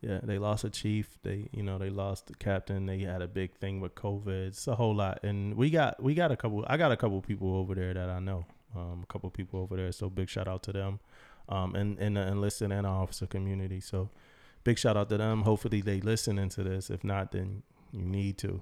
Yeah, 0.02 0.20
they 0.22 0.38
lost 0.38 0.64
a 0.64 0.70
chief. 0.70 1.18
They, 1.24 1.50
you 1.52 1.64
know, 1.64 1.78
they 1.80 1.90
lost 1.90 2.28
the 2.28 2.36
captain. 2.36 2.86
They 2.86 3.00
had 3.00 3.22
a 3.22 3.28
big 3.28 3.56
thing 3.56 3.80
with 3.82 3.96
COVID. 3.96 4.48
It's 4.48 4.68
a 4.68 4.76
whole 4.76 4.96
lot, 4.96 5.24
and 5.24 5.56
we 5.56 5.70
got 5.72 6.02
we 6.02 6.14
got 6.14 6.32
a 6.32 6.38
couple. 6.38 6.64
I 6.68 6.78
got 6.78 6.92
a 6.92 6.98
couple 6.98 7.20
people 7.22 7.56
over 7.56 7.74
there 7.74 7.94
that 7.94 8.10
I 8.10 8.20
know. 8.20 8.46
Um, 8.76 9.02
a 9.04 9.12
couple 9.12 9.30
people 9.32 9.60
over 9.60 9.76
there. 9.76 9.92
So 9.92 10.10
big 10.10 10.30
shout 10.30 10.48
out 10.48 10.62
to 10.64 10.72
them, 10.72 11.00
um, 11.50 11.76
and 11.76 11.98
and 11.98 12.16
the 12.16 12.28
enlisted 12.28 12.72
and 12.72 12.86
our 12.86 13.02
officer 13.02 13.26
community. 13.26 13.80
So 13.80 14.12
big 14.64 14.78
shout 14.78 14.98
out 14.98 15.10
to 15.10 15.18
them. 15.18 15.44
Hopefully 15.44 15.82
they 15.82 16.00
listening 16.00 16.50
to 16.50 16.64
this. 16.64 16.92
If 16.92 17.04
not, 17.04 17.32
then 17.32 17.64
you 17.92 18.06
need 18.06 18.38
to. 18.40 18.62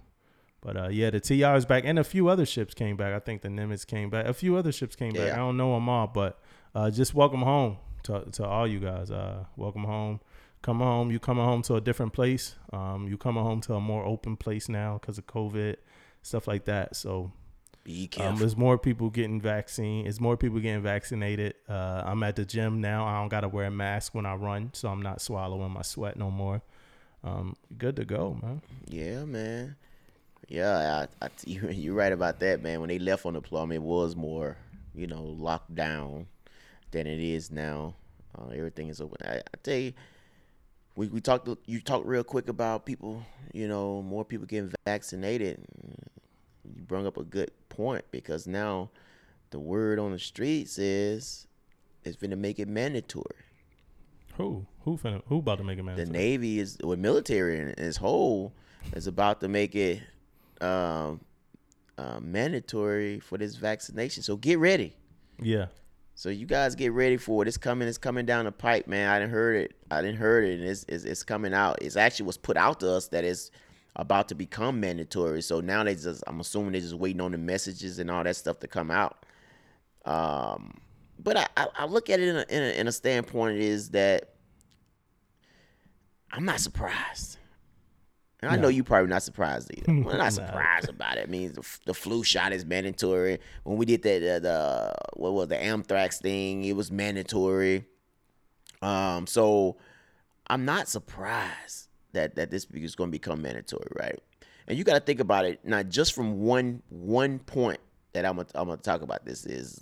But 0.62 0.78
uh, 0.78 0.88
yeah, 0.88 1.10
the 1.10 1.20
TR 1.20 1.56
is 1.58 1.66
back, 1.66 1.84
and 1.86 2.00
a 2.00 2.04
few 2.04 2.30
other 2.30 2.46
ships 2.46 2.74
came 2.74 2.96
back. 2.96 3.14
I 3.14 3.20
think 3.20 3.42
the 3.42 3.50
Nimitz 3.50 3.86
came 3.86 4.10
back. 4.10 4.26
A 4.26 4.34
few 4.34 4.56
other 4.56 4.72
ships 4.72 4.96
came 4.96 5.12
back. 5.12 5.28
Yeah. 5.28 5.34
I 5.34 5.38
don't 5.38 5.58
know 5.58 5.74
them 5.74 5.90
all, 5.90 6.08
but 6.08 6.40
uh, 6.74 6.90
just 6.90 7.14
welcome 7.14 7.42
home 7.42 7.78
to 8.04 8.26
to 8.32 8.46
all 8.46 8.66
you 8.68 8.80
guys. 8.80 9.12
Uh, 9.12 9.44
welcome 9.58 9.84
home. 9.84 10.22
Coming 10.66 10.88
home, 10.88 11.12
you 11.12 11.20
coming 11.20 11.46
home 11.46 11.62
to 11.62 11.76
a 11.76 11.80
different 11.82 12.14
place. 12.14 12.56
Um, 12.74 13.08
you 13.08 13.20
coming 13.20 13.44
home 13.44 13.62
to 13.62 13.76
a 13.76 13.80
more 13.80 14.04
open 14.04 14.36
place 14.36 14.68
now 14.68 14.98
because 15.00 15.20
of 15.20 15.28
COVID, 15.28 15.76
stuff 16.24 16.48
like 16.48 16.66
that. 16.66 16.96
So 16.96 17.32
Be 17.84 18.10
um, 18.20 18.38
there's 18.38 18.58
more 18.58 18.80
people 18.80 19.12
getting 19.12 19.40
vaccine. 19.40 20.06
There's 20.06 20.20
more 20.20 20.36
people 20.36 20.60
getting 20.60 20.82
vaccinated. 20.82 21.54
Uh, 21.70 22.02
I'm 22.04 22.24
at 22.24 22.36
the 22.36 22.46
gym 22.46 22.82
now. 22.82 23.06
I 23.06 23.20
don't 23.20 23.30
gotta 23.30 23.48
wear 23.48 23.68
a 23.68 23.70
mask 23.70 24.16
when 24.16 24.26
I 24.26 24.34
run, 24.34 24.72
so 24.74 24.90
I'm 24.90 25.04
not 25.04 25.22
swallowing 25.22 25.72
my 25.72 25.84
sweat 25.84 26.18
no 26.18 26.32
more. 26.32 26.64
Um, 27.24 27.56
good 27.78 27.96
to 27.98 28.04
go, 28.06 28.36
man. 28.42 28.64
yeah, 28.88 29.24
man. 29.24 29.76
Yeah, 30.48 31.06
I, 31.22 31.26
I, 31.26 31.30
you, 31.46 31.70
you're 31.70 31.94
right 31.94 32.12
about 32.12 32.40
that, 32.40 32.64
man. 32.64 32.80
When 32.80 32.90
they 32.90 32.98
left 32.98 33.28
on 33.28 33.34
deployment, 33.34 33.76
it 33.76 33.84
was 33.84 34.16
more, 34.16 34.58
you 34.96 35.06
know, 35.06 35.26
locked 35.26 35.76
down 35.76 36.26
than 36.90 37.06
it 37.06 37.20
is 37.20 37.52
now. 37.52 37.94
Uh, 38.36 38.48
everything 38.48 38.90
is 38.90 39.00
open. 39.00 39.18
I, 39.24 39.36
I 39.36 39.58
tell 39.62 39.78
you, 39.78 39.94
we, 40.96 41.08
we 41.08 41.22
talked 41.22 41.50
you 41.66 41.82
talked 41.82 42.06
real 42.06 42.24
quick 42.24 42.48
about 42.48 42.86
people, 42.86 43.24
you 43.54 43.68
know, 43.68 44.02
more 44.02 44.24
people 44.26 44.46
getting 44.46 44.72
vaccinated. 44.86 45.64
You 46.64 46.84
brought 46.84 47.06
up 47.06 47.18
a 47.18 47.24
good 47.24 47.52
point 47.70 48.06
because 48.12 48.48
now 48.48 48.90
the 49.52 49.60
word 49.60 50.00
on 50.00 50.12
the 50.12 50.20
streets 50.20 50.78
is 50.78 51.48
it's 52.04 52.16
going 52.16 52.32
to 52.32 52.38
make 52.38 52.60
it 52.60 52.68
mandatory. 52.68 53.36
Who 54.38 54.66
who 54.82 54.98
finna, 54.98 55.22
who 55.28 55.40
about 55.40 55.58
to 55.60 55.64
make 55.64 55.80
it 55.80 55.84
mandatory 55.84 56.06
The 56.06 56.12
Navy 56.12 56.60
is 56.60 56.78
or 56.84 56.96
military 56.96 57.60
in 57.60 57.70
its 57.78 57.98
whole 57.98 58.54
is 58.94 59.08
about 59.08 59.42
to 59.42 59.48
make 59.48 59.76
it 59.76 60.02
um, 60.62 61.22
uh, 61.98 62.20
mandatory 62.22 63.20
for 63.20 63.38
this 63.38 63.56
vaccination. 63.56 64.24
So 64.24 64.36
get 64.36 64.60
ready. 64.60 64.96
Yeah, 65.42 65.68
So 66.18 66.30
you 66.30 66.46
guys 66.46 66.76
get 66.76 66.94
ready 66.94 67.18
for 67.18 67.42
it. 67.44 67.48
It's 67.50 67.58
coming. 67.58 67.90
It's 67.90 67.98
coming 67.98 68.26
down 68.26 68.46
the 68.46 68.52
pipe, 68.52 68.88
man. 68.88 69.10
I 69.10 69.20
didn't 69.20 69.32
heard 69.32 69.58
it. 69.58 69.76
I 69.92 70.02
didn't 70.02 70.18
heard 70.18 70.46
it. 70.46 70.60
And 70.60 70.70
it's, 70.70 70.86
it's 70.88 71.04
it's 71.04 71.24
coming 71.24 71.54
out. 71.54 71.82
It's 71.82 71.98
actually 71.98 72.28
was 72.28 72.38
put 72.38 72.56
out 72.56 72.80
to 72.80 72.90
us 72.90 73.10
that 73.10 73.26
it's 73.26 73.52
about 73.98 74.30
to 74.30 74.36
become 74.36 74.80
mandatory. 74.80 75.42
So 75.42 75.60
now 75.60 75.84
they 75.84 75.94
just. 75.94 76.24
I'm 76.26 76.40
assuming 76.40 76.72
they're 76.72 76.82
just 76.82 76.94
waiting 76.94 77.20
on 77.20 77.34
the 77.34 77.38
messages 77.38 78.00
and 78.00 78.10
all 78.10 78.24
that 78.24 78.38
stuff 78.38 78.60
to 78.62 78.68
come 78.68 78.92
out. 78.92 79.26
Um, 80.06 80.80
but 81.20 81.36
I 81.36 81.48
I, 81.58 81.68
I 81.80 81.86
look 81.86 82.10
at 82.10 82.22
it 82.22 82.30
in 82.30 82.36
a, 82.38 82.46
in 82.48 82.64
a 82.64 82.80
in 82.80 82.88
a 82.88 82.94
standpoint 82.94 83.58
is 83.58 83.90
that 83.90 84.36
I'm 86.32 86.46
not 86.46 86.62
surprised. 86.62 87.40
And 88.42 88.52
I 88.52 88.58
know 88.58 88.68
you 88.68 88.84
probably 88.84 89.10
not 89.10 89.24
surprised 89.24 89.72
either. 89.76 89.92
We're 90.04 90.18
not 90.18 90.34
surprised 90.34 90.90
about 90.90 91.18
it. 91.18 91.24
I 91.28 91.32
mean, 91.32 91.54
the, 91.54 91.66
the 91.86 91.94
flu 91.94 92.24
shot 92.24 92.54
is 92.54 92.66
mandatory. 92.66 93.40
When 93.64 93.78
we 93.78 93.86
did 93.86 94.04
that, 94.04 94.24
uh, 94.24 94.40
the 94.40 94.96
what 95.14 95.34
was 95.34 95.48
the 95.48 95.62
anthrax 95.62 96.20
thing, 96.20 96.64
it 96.64 96.76
was 96.76 96.92
mandatory. 96.92 97.86
Um, 98.82 99.26
so 99.26 99.78
I'm 100.48 100.66
not 100.66 100.88
surprised 100.88 101.88
that 102.12 102.36
that 102.36 102.52
this 102.52 102.68
is 102.74 102.96
going 102.96 103.10
to 103.10 103.12
become 103.12 103.42
mandatory, 103.42 103.88
right? 104.00 104.20
And 104.68 104.78
you 104.78 104.84
got 104.84 104.94
to 104.96 105.00
think 105.00 105.20
about 105.20 105.46
it 105.46 105.66
not 105.66 105.90
just 105.90 106.14
from 106.14 106.42
one 106.42 106.82
one 106.90 107.40
point 107.40 107.80
that 108.14 108.26
I'm 108.26 108.38
gonna, 108.38 108.48
I'm 108.56 108.68
gonna 108.68 108.82
talk 108.82 109.02
about. 109.02 109.26
This 109.26 109.46
is 109.46 109.82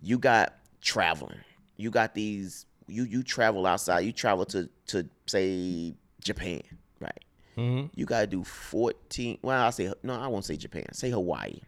you 0.00 0.18
got 0.18 0.54
traveling. 0.80 1.38
You 1.76 1.90
got 1.90 2.14
these. 2.14 2.66
You 2.86 3.04
you 3.04 3.22
travel 3.22 3.66
outside. 3.66 4.00
You 4.00 4.12
travel 4.12 4.44
to 4.46 4.68
to 4.88 5.08
say 5.26 5.94
Japan, 6.22 6.62
right? 7.00 7.24
Hmm 7.54 7.86
You 7.94 8.06
gotta 8.06 8.26
do 8.26 8.44
fourteen. 8.44 9.38
Well, 9.42 9.62
I'll 9.62 9.72
say 9.72 9.92
no. 10.02 10.14
I 10.14 10.26
won't 10.28 10.44
say 10.44 10.56
Japan. 10.56 10.86
Say 10.92 11.10
Hawaii, 11.10 11.60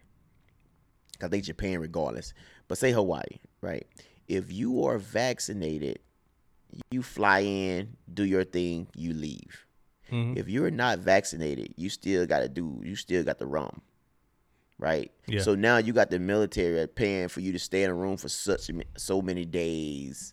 cause 1.18 1.30
they 1.30 1.40
Japan 1.40 1.80
regardless. 1.80 2.32
But 2.68 2.78
say 2.78 2.92
Hawaii, 2.92 3.38
right? 3.60 3.86
If 4.28 4.52
you 4.52 4.84
are 4.86 4.98
vaccinated, 4.98 5.98
you 6.90 7.02
fly 7.02 7.40
in, 7.40 7.96
do 8.12 8.24
your 8.24 8.44
thing, 8.44 8.86
you 8.96 9.12
leave. 9.12 9.66
hmm 10.08 10.32
If 10.36 10.48
you're 10.48 10.70
not 10.70 10.98
vaccinated, 11.00 11.74
you 11.76 11.88
still 11.90 12.26
got 12.26 12.40
to 12.40 12.48
do. 12.48 12.80
You 12.82 12.96
still 12.96 13.22
got 13.22 13.38
the 13.38 13.46
rum, 13.46 13.82
right? 14.78 15.10
Yeah. 15.26 15.42
So 15.42 15.54
now 15.54 15.76
you 15.76 15.92
got 15.92 16.10
the 16.10 16.18
military 16.18 16.86
paying 16.88 17.28
for 17.28 17.40
you 17.40 17.52
to 17.52 17.58
stay 17.58 17.82
in 17.84 17.90
a 17.90 17.94
room 17.94 18.16
for 18.16 18.28
such 18.28 18.70
so 18.96 19.20
many 19.22 19.44
days. 19.44 20.32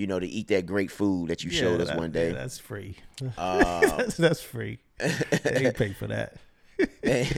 You 0.00 0.06
know, 0.06 0.18
to 0.18 0.26
eat 0.26 0.48
that 0.48 0.64
great 0.64 0.90
food 0.90 1.28
that 1.28 1.44
you 1.44 1.50
showed 1.50 1.78
us 1.82 1.88
that- 1.88 1.98
one 1.98 2.10
day. 2.10 2.32
that's 2.32 2.58
free. 2.58 2.96
Um, 3.20 3.28
that's, 3.36 4.16
that's 4.26 4.40
free. 4.42 4.78
they 4.98 5.66
ain't 5.66 5.76
pay 5.76 5.92
for 5.92 6.06
that. 6.06 6.36
and, 7.02 7.28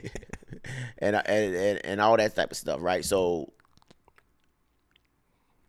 and, 1.00 1.16
and 1.26 1.84
and 1.84 2.00
all 2.00 2.16
that 2.16 2.36
type 2.36 2.52
of 2.52 2.56
stuff, 2.56 2.80
right? 2.80 3.04
So 3.04 3.52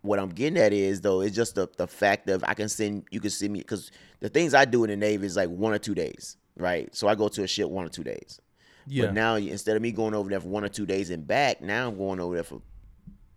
what 0.01 0.19
I'm 0.19 0.29
getting 0.29 0.59
at 0.59 0.71
is 0.71 1.01
though, 1.01 1.21
it's 1.21 1.35
just 1.35 1.55
the 1.55 1.67
the 1.77 1.87
fact 1.87 2.29
of 2.29 2.43
I 2.43 2.53
can 2.53 2.69
send 2.69 3.05
you 3.09 3.19
can 3.19 3.31
send 3.31 3.53
me 3.53 3.59
because 3.59 3.89
the 4.19 4.29
things 4.29 4.53
I 4.53 4.65
do 4.65 4.83
in 4.83 4.91
the 4.91 4.95
Navy 4.95 5.25
is 5.25 5.35
like 5.35 5.49
one 5.49 5.73
or 5.73 5.79
two 5.79 5.95
days, 5.95 6.37
right? 6.57 6.95
So 6.95 7.07
I 7.07 7.15
go 7.15 7.27
to 7.29 7.41
a 7.41 7.47
ship 7.47 7.69
one 7.69 7.85
or 7.85 7.89
two 7.89 8.03
days. 8.03 8.39
Yeah. 8.85 9.05
But 9.05 9.13
now 9.15 9.35
instead 9.35 9.75
of 9.75 9.81
me 9.81 9.91
going 9.91 10.13
over 10.13 10.29
there 10.29 10.41
for 10.41 10.49
one 10.49 10.63
or 10.63 10.69
two 10.69 10.85
days 10.85 11.09
and 11.09 11.25
back, 11.25 11.59
now 11.59 11.87
I'm 11.87 11.97
going 11.97 12.19
over 12.19 12.35
there 12.35 12.43
for, 12.43 12.61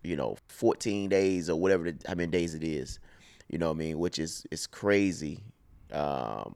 you 0.03 0.15
know, 0.15 0.37
14 0.49 1.09
days 1.09 1.49
or 1.49 1.59
whatever 1.59 1.91
the, 1.91 1.97
how 2.07 2.13
many 2.13 2.29
days 2.29 2.53
it 2.53 2.63
is. 2.63 2.99
You 3.49 3.57
know 3.57 3.67
what 3.67 3.75
I 3.75 3.79
mean? 3.79 3.99
Which 3.99 4.19
is 4.19 4.45
is 4.51 4.67
crazy. 4.67 5.43
Um, 5.91 6.55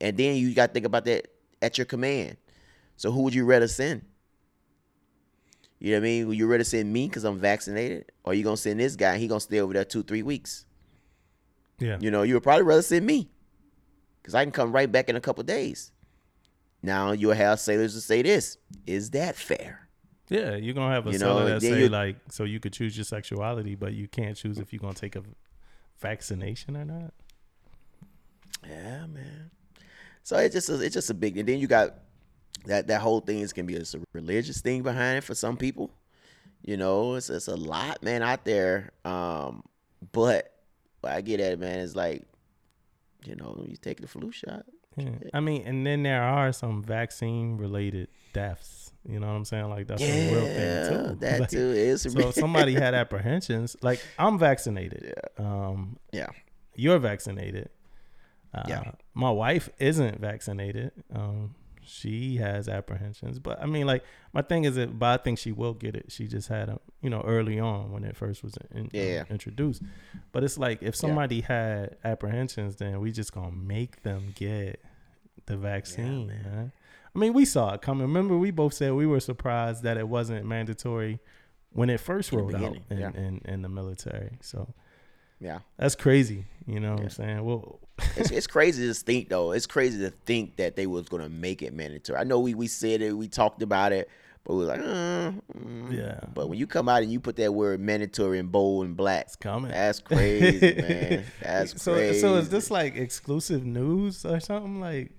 and 0.00 0.16
then 0.16 0.36
you 0.36 0.52
got 0.54 0.68
to 0.68 0.72
think 0.72 0.86
about 0.86 1.04
that 1.04 1.28
at 1.62 1.78
your 1.78 1.84
command. 1.84 2.36
So 2.96 3.10
who 3.10 3.22
would 3.22 3.34
you 3.34 3.44
rather 3.44 3.68
send? 3.68 4.02
You 5.78 5.90
know 5.92 5.98
what 5.98 6.02
I 6.02 6.04
mean? 6.04 6.28
Would 6.28 6.38
you 6.38 6.46
rather 6.46 6.64
send 6.64 6.92
me 6.92 7.08
because 7.08 7.24
I'm 7.24 7.38
vaccinated, 7.38 8.10
or 8.24 8.32
you 8.34 8.42
gonna 8.42 8.56
send 8.56 8.80
this 8.80 8.96
guy? 8.96 9.18
He 9.18 9.28
gonna 9.28 9.40
stay 9.40 9.60
over 9.60 9.72
there 9.72 9.84
two 9.84 10.02
three 10.02 10.22
weeks. 10.22 10.64
yeah. 11.78 11.98
You 12.00 12.10
know, 12.10 12.22
you 12.22 12.34
would 12.34 12.42
probably 12.42 12.62
rather 12.62 12.82
send 12.82 13.04
me 13.04 13.28
because 14.22 14.34
I 14.34 14.44
can 14.44 14.52
come 14.52 14.72
right 14.72 14.90
back 14.90 15.08
in 15.08 15.16
a 15.16 15.20
couple 15.20 15.42
days. 15.44 15.92
Now 16.82 17.12
you'll 17.12 17.34
have 17.34 17.60
sailors 17.60 17.94
to 17.94 18.00
say 18.00 18.22
this: 18.22 18.56
Is 18.86 19.10
that 19.10 19.36
fair? 19.36 19.88
Yeah, 20.28 20.56
you're 20.56 20.74
gonna 20.74 20.94
have 20.94 21.06
a 21.06 21.12
You 21.12 21.18
know, 21.18 21.44
that 21.44 21.60
say 21.60 21.88
like, 21.88 22.16
so 22.30 22.44
you 22.44 22.60
could 22.60 22.72
choose 22.72 22.96
your 22.96 23.04
sexuality, 23.04 23.74
but 23.74 23.92
you 23.92 24.08
can't 24.08 24.36
choose 24.36 24.58
if 24.58 24.72
you're 24.72 24.80
gonna 24.80 24.94
take 24.94 25.16
a 25.16 25.22
vaccination 26.00 26.76
or 26.76 26.84
not. 26.84 27.12
Yeah, 28.66 29.06
man. 29.06 29.50
So 30.22 30.36
it's 30.38 30.54
just 30.54 30.68
a, 30.68 30.80
it's 30.80 30.94
just 30.94 31.10
a 31.10 31.14
big. 31.14 31.36
And 31.36 31.48
then 31.48 31.58
you 31.58 31.66
got 31.66 31.94
that 32.66 32.86
that 32.86 33.00
whole 33.00 33.20
thing 33.20 33.40
is 33.40 33.52
gonna 33.52 33.66
be 33.66 33.74
just 33.74 33.94
a 33.94 34.00
religious 34.12 34.60
thing 34.60 34.82
behind 34.82 35.18
it 35.18 35.24
for 35.24 35.34
some 35.34 35.56
people. 35.56 35.90
You 36.62 36.76
know, 36.76 37.14
it's 37.14 37.28
it's 37.28 37.48
a 37.48 37.56
lot, 37.56 38.02
man, 38.02 38.22
out 38.22 38.44
there. 38.44 38.90
Um, 39.04 39.62
but 40.12 40.50
what 41.00 41.12
I 41.12 41.20
get 41.20 41.40
at 41.40 41.52
it, 41.52 41.58
man, 41.58 41.80
It's 41.80 41.94
like, 41.94 42.24
you 43.24 43.36
know, 43.36 43.64
you 43.68 43.76
take 43.76 44.00
the 44.00 44.08
flu 44.08 44.32
shot. 44.32 44.64
Yeah. 44.96 45.10
I 45.34 45.40
mean, 45.40 45.66
and 45.66 45.86
then 45.86 46.02
there 46.02 46.22
are 46.22 46.52
some 46.52 46.82
vaccine 46.82 47.58
related 47.58 48.08
deaths. 48.32 48.83
You 49.06 49.20
know 49.20 49.26
what 49.26 49.34
I'm 49.34 49.44
saying? 49.44 49.68
Like 49.68 49.86
that's 49.86 50.02
a 50.02 50.06
real 50.06 50.44
Yeah, 50.46 50.86
thing 50.86 51.08
too. 51.10 51.16
that 51.20 51.40
Like, 51.40 51.50
too 51.50 51.58
is. 51.72 52.02
So 52.02 52.28
if 52.28 52.34
somebody 52.34 52.74
had 52.74 52.94
apprehensions, 53.02 53.76
like 53.82 54.00
I'm 54.18 54.38
vaccinated. 54.38 55.14
Yeah. 55.38 55.44
Um, 55.46 55.98
yeah, 56.12 56.28
you're 56.74 56.98
vaccinated. 56.98 57.68
Uh, 58.54 58.62
Yeah. 58.68 58.92
My 59.14 59.30
wife 59.30 59.68
isn't 59.78 60.20
vaccinated. 60.20 60.92
Um, 61.14 61.54
she 61.86 62.36
has 62.38 62.66
apprehensions, 62.66 63.38
but 63.38 63.60
I 63.62 63.66
mean, 63.66 63.86
like 63.86 64.04
my 64.32 64.40
thing 64.40 64.64
is 64.64 64.76
that, 64.76 64.98
but 64.98 65.20
I 65.20 65.22
think 65.22 65.38
she 65.38 65.52
will 65.52 65.74
get 65.74 65.94
it. 65.94 66.10
She 66.10 66.26
just 66.26 66.48
had 66.48 66.70
a, 66.70 66.80
you 67.02 67.10
know, 67.10 67.20
early 67.26 67.60
on 67.60 67.92
when 67.92 68.04
it 68.04 68.16
first 68.16 68.42
was 68.42 68.54
in, 68.74 68.88
Yeah. 68.92 69.24
introduced. 69.28 69.82
But 70.32 70.44
it's 70.44 70.56
like 70.56 70.82
if 70.82 70.96
somebody 70.96 71.42
had 71.42 71.96
apprehensions, 72.02 72.76
then 72.76 73.00
we 73.00 73.12
just 73.12 73.34
gonna 73.34 73.50
make 73.52 74.02
them 74.02 74.32
get 74.34 74.80
the 75.44 75.58
vaccine, 75.58 76.26
man. 76.28 76.72
I 77.14 77.18
mean, 77.18 77.32
we 77.32 77.44
saw 77.44 77.74
it 77.74 77.82
coming. 77.82 78.02
Remember, 78.02 78.36
we 78.36 78.50
both 78.50 78.74
said 78.74 78.92
we 78.92 79.06
were 79.06 79.20
surprised 79.20 79.84
that 79.84 79.96
it 79.96 80.08
wasn't 80.08 80.46
mandatory 80.46 81.20
when 81.70 81.90
it 81.90 82.00
first 82.00 82.32
In 82.32 82.38
rolled 82.38 82.54
out 82.54 82.76
in, 82.90 82.98
yeah. 82.98 83.10
in, 83.14 83.40
in 83.44 83.62
the 83.62 83.68
military. 83.68 84.38
So 84.40 84.72
yeah. 85.40 85.60
that's 85.76 85.94
crazy. 85.94 86.46
You 86.66 86.80
know 86.80 86.94
what 86.94 87.02
I'm 87.02 87.10
saying? 87.10 87.44
Well, 87.44 87.80
it's, 88.16 88.30
it's 88.30 88.46
crazy 88.46 88.86
to 88.86 88.94
think 88.94 89.28
though. 89.28 89.52
It's 89.52 89.66
crazy 89.66 89.98
to 90.00 90.10
think 90.10 90.56
that 90.56 90.76
they 90.76 90.86
was 90.86 91.08
gonna 91.08 91.28
make 91.28 91.62
it 91.62 91.72
mandatory. 91.72 92.18
I 92.18 92.24
know 92.24 92.40
we 92.40 92.54
we 92.54 92.66
said 92.66 93.02
it, 93.02 93.12
we 93.12 93.28
talked 93.28 93.62
about 93.62 93.92
it, 93.92 94.08
but 94.44 94.54
we 94.54 94.60
were 94.60 94.66
like, 94.66 94.80
uh, 94.80 95.32
mm. 95.56 95.92
Yeah. 95.92 96.20
But 96.34 96.48
when 96.48 96.58
you 96.58 96.66
come 96.66 96.88
out 96.88 97.02
and 97.02 97.10
you 97.10 97.20
put 97.20 97.36
that 97.36 97.54
word 97.54 97.80
mandatory 97.80 98.38
in 98.38 98.48
bold 98.48 98.86
and 98.86 98.96
black, 98.96 99.26
it's 99.26 99.36
coming. 99.36 99.70
that's 99.70 100.00
crazy, 100.00 100.74
man. 100.74 101.24
That's 101.42 101.82
so, 101.82 101.94
crazy. 101.94 102.20
so 102.20 102.34
is 102.36 102.48
this 102.48 102.70
like 102.70 102.96
exclusive 102.96 103.64
news 103.64 104.24
or 104.24 104.40
something? 104.40 104.80
Like, 104.80 105.12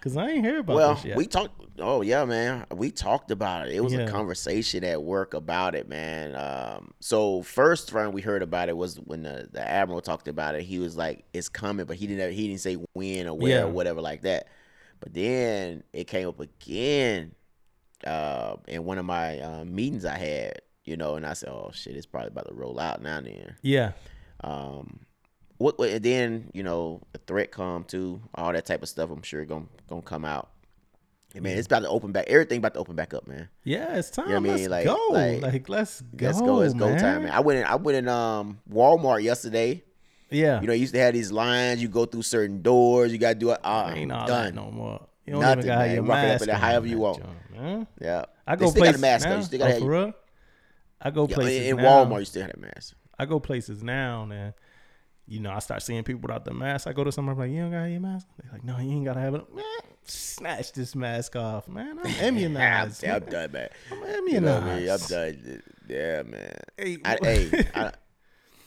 cause 0.00 0.16
I 0.16 0.30
ain't 0.30 0.44
hear 0.44 0.58
about 0.60 0.72
it. 0.72 0.76
well, 0.76 0.94
this 0.94 1.04
yet. 1.04 1.16
we 1.16 1.26
talked. 1.26 1.54
Oh 1.78 2.02
yeah, 2.02 2.24
man. 2.24 2.66
We 2.74 2.90
talked 2.90 3.30
about 3.30 3.68
it. 3.68 3.74
It 3.74 3.82
was 3.82 3.92
Yeah. 3.92 4.00
a 4.00 4.08
conversation 4.10 4.84
at 4.84 5.02
work 5.02 5.32
about 5.34 5.74
it, 5.74 5.88
man. 5.88 6.34
Um, 6.34 6.92
so 7.00 7.42
first 7.42 7.88
time 7.88 8.12
we 8.12 8.20
heard 8.20 8.42
about 8.42 8.68
it 8.68 8.76
was 8.76 8.96
when 8.96 9.22
the, 9.22 9.48
the 9.50 9.66
admiral 9.66 10.00
talked 10.02 10.28
about 10.28 10.54
it. 10.54 10.62
He 10.62 10.78
was 10.78 10.96
like, 10.96 11.24
"It's 11.32 11.48
coming," 11.48 11.86
but 11.86 11.96
he 11.96 12.06
didn't. 12.06 12.32
He 12.32 12.48
didn't 12.48 12.60
say 12.60 12.74
when 12.92 13.26
or 13.28 13.34
where 13.34 13.60
Yeah. 13.60 13.64
or 13.64 13.70
whatever 13.70 14.00
like 14.00 14.22
that. 14.22 14.48
But 15.00 15.14
then 15.14 15.82
it 15.94 16.06
came 16.06 16.28
up 16.28 16.38
again 16.40 17.34
uh, 18.06 18.56
in 18.68 18.84
one 18.84 18.98
of 18.98 19.04
my 19.06 19.38
uh, 19.40 19.64
meetings 19.64 20.04
I 20.04 20.18
had. 20.18 20.60
You 20.84 20.96
know, 20.96 21.14
and 21.14 21.24
I 21.26 21.34
said, 21.34 21.50
"Oh 21.50 21.70
shit, 21.72 21.94
it's 21.96 22.06
probably 22.06 22.28
about 22.28 22.48
to 22.48 22.54
roll 22.54 22.78
out 22.80 23.00
now." 23.02 23.20
Then, 23.20 23.56
yeah, 23.62 23.92
um, 24.42 25.00
what? 25.60 25.78
what 25.78 25.90
and 25.90 26.02
then 26.02 26.50
you 26.54 26.62
know, 26.62 27.02
the 27.12 27.18
threat 27.18 27.50
come 27.52 27.84
too, 27.84 28.20
all 28.34 28.52
that 28.52 28.66
type 28.66 28.82
of 28.82 28.88
stuff. 28.88 29.10
I'm 29.10 29.22
sure 29.22 29.44
gonna 29.44 29.66
gonna 29.88 30.02
come 30.02 30.24
out. 30.24 30.48
And 31.34 31.44
man, 31.44 31.56
it's 31.56 31.66
about 31.66 31.80
to 31.80 31.88
open 31.88 32.10
back. 32.10 32.24
Everything 32.26 32.58
about 32.58 32.74
to 32.74 32.80
open 32.80 32.96
back 32.96 33.14
up, 33.14 33.28
man. 33.28 33.48
yeah, 33.62 33.96
it's 33.96 34.10
time. 34.10 34.26
You 34.26 34.32
know 34.32 34.48
I 34.48 34.52
let's 34.52 34.60
mean? 34.62 34.70
Like- 34.70 34.86
go. 34.86 34.98
like, 35.12 35.42
Like, 35.42 35.68
let's 35.68 36.00
go. 36.00 36.26
Let's 36.26 36.40
go. 36.40 36.60
It's 36.62 36.74
go 36.74 36.88
time, 36.98 37.22
man. 37.22 37.32
I 37.32 37.38
went 37.40 37.60
in. 37.60 37.64
I 37.66 37.76
went 37.76 37.98
in 37.98 38.08
um 38.08 38.58
Walmart 38.68 39.22
yesterday. 39.22 39.84
Yeah, 40.32 40.60
You 40.60 40.68
know, 40.68 40.72
you 40.72 40.80
used 40.82 40.94
to 40.94 41.00
have 41.00 41.12
these 41.14 41.32
lines. 41.32 41.82
You 41.82 41.88
go 41.88 42.04
through 42.04 42.22
certain 42.22 42.62
doors. 42.62 43.10
You 43.12 43.18
got 43.18 43.30
to 43.30 43.34
do 43.34 43.50
it. 43.50 43.58
Uh, 43.64 43.92
ain't 43.94 44.12
all 44.12 44.28
done. 44.28 44.54
no 44.54 44.70
more. 44.70 45.04
You 45.26 45.32
don't 45.32 45.42
Nothing, 45.42 45.58
even 45.58 45.66
got 45.68 45.78
man. 45.78 45.94
your 45.94 46.04
Rock 46.04 46.18
it 46.18 46.20
up 46.20 46.24
mask 46.28 46.40
in 46.42 46.46
there 46.46 46.54
on 46.56 46.60
however 46.62 46.86
you 46.86 46.98
want. 46.98 47.22
Yeah. 48.00 48.24
I 48.46 48.56
They 48.56 48.64
go 48.64 48.70
still 48.70 48.84
got 48.84 48.94
a 48.94 48.98
mask. 48.98 49.28
You 49.28 49.42
still 49.42 49.58
gotta 49.58 49.70
oh, 49.70 49.74
have 49.74 49.82
for 49.82 49.88
real? 49.90 50.12
I 51.00 51.10
go 51.10 51.26
Yeah, 51.28 51.34
places 51.34 51.66
in. 51.68 51.76
Walmart, 51.78 52.18
you 52.20 52.24
still 52.26 52.42
have 52.42 52.52
that 52.52 52.60
mask. 52.60 52.94
I 53.18 53.26
go 53.26 53.40
places 53.40 53.82
now, 53.82 54.22
and 54.22 54.54
you 55.30 55.40
know, 55.40 55.50
I 55.52 55.60
start 55.60 55.82
seeing 55.82 56.02
people 56.02 56.20
without 56.22 56.44
the 56.44 56.52
mask. 56.52 56.86
I 56.86 56.92
go 56.92 57.04
to 57.04 57.12
somebody 57.12 57.38
like, 57.38 57.50
"You 57.52 57.62
don't 57.62 57.70
got 57.70 57.84
your 57.84 58.00
mask?" 58.00 58.26
They're 58.42 58.52
like, 58.52 58.64
"No, 58.64 58.78
you 58.78 58.90
ain't 58.90 59.04
gotta 59.06 59.20
have 59.20 59.34
it." 59.36 59.54
Man, 59.54 59.64
snatch 60.04 60.72
this 60.72 60.94
mask 60.94 61.36
off, 61.36 61.68
man. 61.68 61.98
I'm 62.00 62.06
I'm, 62.20 62.24
immunized. 62.24 63.04
I'm 63.04 63.24
done, 63.24 63.52
man. 63.52 63.68
I'm 63.92 64.28
You 64.28 64.40
know 64.40 64.58
I 64.58 64.78
mean? 64.80 64.90
I'm 64.90 64.98
done. 64.98 65.62
Yeah, 65.88 66.22
man. 66.24 66.56
Hey, 66.76 66.98
I, 67.04 67.18
hey, 67.22 67.66
I, 67.74 67.92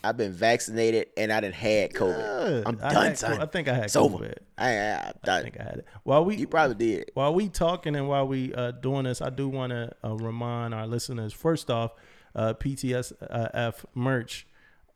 I've 0.02 0.16
been 0.16 0.32
vaccinated 0.32 1.08
and 1.16 1.32
I 1.32 1.40
didn't 1.40 1.54
had 1.54 1.92
COVID. 1.92 2.16
Good. 2.16 2.66
I'm 2.66 2.78
I 2.82 2.92
done, 2.92 3.04
had- 3.06 3.18
son. 3.18 3.40
I 3.40 3.46
think 3.46 3.68
I 3.68 3.74
had 3.74 3.84
It's 3.84 3.96
over. 3.96 4.18
COVID. 4.24 4.34
I, 4.58 4.68
I, 4.70 4.96
I'm 5.06 5.12
I 5.30 5.42
think 5.42 5.60
I 5.60 5.62
had 5.64 5.74
it. 5.78 5.86
While 6.04 6.24
we 6.24 6.36
You 6.36 6.46
probably 6.46 6.76
did. 6.76 7.10
while 7.14 7.34
we 7.34 7.48
talking 7.48 7.94
and 7.96 8.08
while 8.08 8.26
we 8.26 8.54
uh, 8.54 8.70
doing 8.72 9.04
this, 9.04 9.20
I 9.22 9.30
do 9.30 9.48
want 9.48 9.70
to 9.70 9.92
uh, 10.04 10.14
remind 10.14 10.72
our 10.74 10.86
listeners. 10.86 11.32
First 11.32 11.70
off, 11.70 11.92
uh, 12.34 12.52
PTSF 12.54 13.84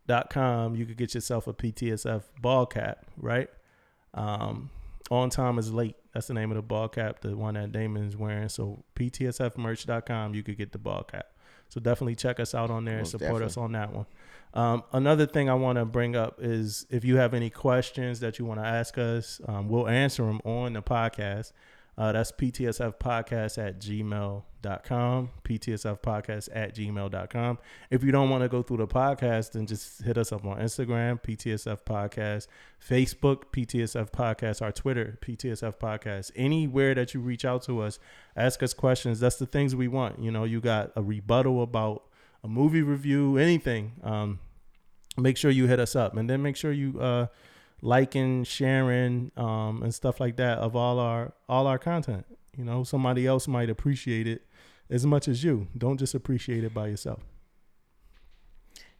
merch.com. 0.08 0.76
You 0.76 0.86
could 0.86 0.96
get 0.96 1.14
yourself 1.14 1.46
a 1.46 1.52
PTSF 1.52 2.22
ball 2.40 2.66
cap, 2.66 3.06
right? 3.16 3.48
Um, 4.14 4.70
on 5.10 5.30
time 5.30 5.58
is 5.58 5.72
late. 5.72 5.96
That's 6.12 6.26
the 6.26 6.34
name 6.34 6.50
of 6.50 6.56
the 6.56 6.62
ball 6.62 6.88
cap, 6.88 7.20
the 7.20 7.36
one 7.36 7.54
that 7.54 7.72
Damon's 7.72 8.16
wearing. 8.16 8.48
So 8.48 8.84
PTSFmerch.com, 8.96 10.34
you 10.34 10.42
could 10.42 10.56
get 10.56 10.72
the 10.72 10.78
ball 10.78 11.04
cap. 11.04 11.26
So 11.68 11.80
definitely 11.80 12.16
check 12.16 12.40
us 12.40 12.54
out 12.54 12.70
on 12.70 12.84
there 12.84 12.94
and 12.94 13.02
Most 13.02 13.10
support 13.10 13.42
us 13.42 13.56
on 13.56 13.72
that 13.72 13.92
one. 13.92 14.06
Um, 14.54 14.84
another 14.92 15.26
thing 15.26 15.50
I 15.50 15.54
want 15.54 15.76
to 15.76 15.84
bring 15.84 16.16
up 16.16 16.38
is 16.40 16.86
if 16.88 17.04
you 17.04 17.16
have 17.16 17.34
any 17.34 17.50
questions 17.50 18.20
that 18.20 18.38
you 18.38 18.46
want 18.46 18.60
to 18.60 18.66
ask 18.66 18.96
us, 18.96 19.40
um, 19.46 19.68
we'll 19.68 19.86
answer 19.86 20.24
them 20.24 20.40
on 20.44 20.72
the 20.72 20.82
podcast. 20.82 21.52
Uh, 21.98 22.12
that's 22.12 22.30
ptsfpodcast 22.30 23.58
at 23.58 23.80
gmail.com. 23.80 25.30
ptsfpodcast 25.44 26.48
at 26.54 26.74
gmail.com. 26.76 27.58
If 27.90 28.04
you 28.04 28.12
don't 28.12 28.30
want 28.30 28.44
to 28.44 28.48
go 28.48 28.62
through 28.62 28.76
the 28.76 28.86
podcast, 28.86 29.52
then 29.52 29.66
just 29.66 30.04
hit 30.04 30.16
us 30.16 30.30
up 30.30 30.44
on 30.44 30.58
Instagram, 30.58 31.20
PTSF 31.20 31.78
Podcast, 31.84 32.46
Facebook, 32.80 33.46
PTSF 33.52 34.12
Podcast, 34.12 34.62
our 34.62 34.70
Twitter, 34.70 35.18
PTSF 35.20 35.76
Podcast. 35.78 36.30
Anywhere 36.36 36.94
that 36.94 37.14
you 37.14 37.20
reach 37.20 37.44
out 37.44 37.64
to 37.64 37.82
us, 37.82 37.98
ask 38.36 38.62
us 38.62 38.72
questions. 38.72 39.18
That's 39.18 39.36
the 39.36 39.46
things 39.46 39.74
we 39.74 39.88
want. 39.88 40.20
You 40.20 40.30
know, 40.30 40.44
you 40.44 40.60
got 40.60 40.92
a 40.94 41.02
rebuttal 41.02 41.64
about 41.64 42.04
a 42.44 42.48
movie 42.48 42.82
review, 42.82 43.38
anything. 43.38 43.94
Um, 44.04 44.38
make 45.16 45.36
sure 45.36 45.50
you 45.50 45.66
hit 45.66 45.80
us 45.80 45.96
up 45.96 46.16
and 46.16 46.30
then 46.30 46.42
make 46.42 46.54
sure 46.54 46.70
you 46.70 47.00
uh 47.00 47.26
liking 47.80 48.44
sharing 48.44 49.30
um 49.36 49.82
and 49.82 49.94
stuff 49.94 50.18
like 50.20 50.36
that 50.36 50.58
of 50.58 50.74
all 50.74 50.98
our 50.98 51.32
all 51.48 51.66
our 51.66 51.78
content 51.78 52.26
you 52.56 52.64
know 52.64 52.82
somebody 52.84 53.26
else 53.26 53.46
might 53.46 53.70
appreciate 53.70 54.26
it 54.26 54.42
as 54.90 55.06
much 55.06 55.28
as 55.28 55.44
you 55.44 55.68
don't 55.76 55.98
just 55.98 56.14
appreciate 56.14 56.64
it 56.64 56.74
by 56.74 56.86
yourself 56.88 57.20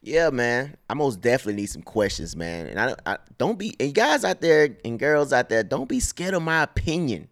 Yeah, 0.01 0.31
man. 0.31 0.77
I 0.89 0.95
most 0.95 1.21
definitely 1.21 1.61
need 1.61 1.67
some 1.71 1.83
questions, 1.83 2.37
man. 2.37 2.69
And 2.69 2.79
I, 2.79 2.95
I 3.05 3.19
don't 3.37 3.59
be 3.59 3.75
and 3.81 3.93
guys 3.93 4.25
out 4.25 4.41
there 4.41 4.77
and 4.85 4.97
girls 4.99 5.33
out 5.33 5.49
there, 5.49 5.65
don't 5.65 5.89
be 5.89 5.99
scared 5.99 6.35
of 6.35 6.43
my 6.43 6.63
opinion. 6.63 7.29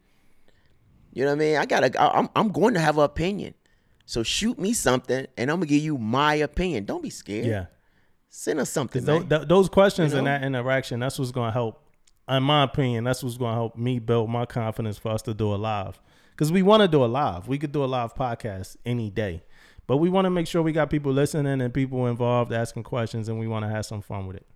You 1.13 1.23
know 1.25 1.31
what 1.31 1.37
I 1.37 1.39
mean? 1.39 1.57
I 1.57 1.65
gotta. 1.67 2.01
I- 2.01 2.19
I'm 2.19 2.29
I'm 2.35 2.49
going 2.49 2.75
to 2.75 2.81
have 2.81 2.99
an 2.99 3.05
opinion. 3.05 3.55
So 4.05 4.23
shoot 4.25 4.59
me 4.59 4.73
something, 4.73 5.27
and 5.39 5.51
I'm 5.51 5.59
gonna 5.59 5.67
give 5.67 5.83
you 5.83 5.97
my 5.97 6.35
opinion. 6.35 6.85
Don't 6.87 7.03
be 7.03 7.11
scared. 7.11 7.47
yeah 7.47 7.67
Send 8.39 8.61
us 8.61 8.69
something, 8.69 9.03
man. 9.03 9.27
th- 9.31 9.49
those 9.49 9.71
questions 9.71 10.13
You 10.13 10.19
and 10.19 10.27
that 10.27 10.45
interaction, 10.45 11.01
that's 11.01 11.19
what's 11.19 11.33
going 11.33 11.49
to 11.49 11.53
help. 11.53 11.83
In 12.29 12.43
my 12.43 12.65
opinion, 12.65 13.05
that's 13.05 13.23
what's 13.23 13.39
going 13.39 13.53
to 13.53 13.55
help 13.55 13.77
me 13.77 13.99
build 13.99 14.29
my 14.29 14.45
confidence 14.45 14.99
for 14.99 15.09
us 15.09 15.23
to 15.23 15.33
do 15.33 15.55
a 15.55 15.57
live. 15.57 15.99
Because 16.33 16.53
we 16.53 16.61
want 16.61 16.83
to 16.83 16.89
do 16.89 17.03
a 17.03 17.07
live. 17.07 17.49
We 17.49 17.57
could 17.57 17.73
do 17.73 17.83
a 17.83 17.87
live 17.87 18.15
podcast 18.15 18.77
any 18.85 19.09
day. 19.09 19.43
But 19.87 19.97
we 19.97 20.11
want 20.11 20.27
to 20.27 20.31
make 20.31 20.47
sure 20.47 20.61
we 20.61 20.73
got 20.73 20.91
people 20.91 21.13
listening 21.13 21.63
and 21.63 21.73
people 21.73 22.07
involved 22.09 22.53
asking 22.53 22.83
questions, 22.83 23.31
and 23.31 23.41
we 23.41 23.49
want 23.49 23.65
to 23.65 23.71
have 23.71 23.87
some 23.87 24.03
fun 24.03 24.27
with 24.27 24.37
it. 24.37 24.47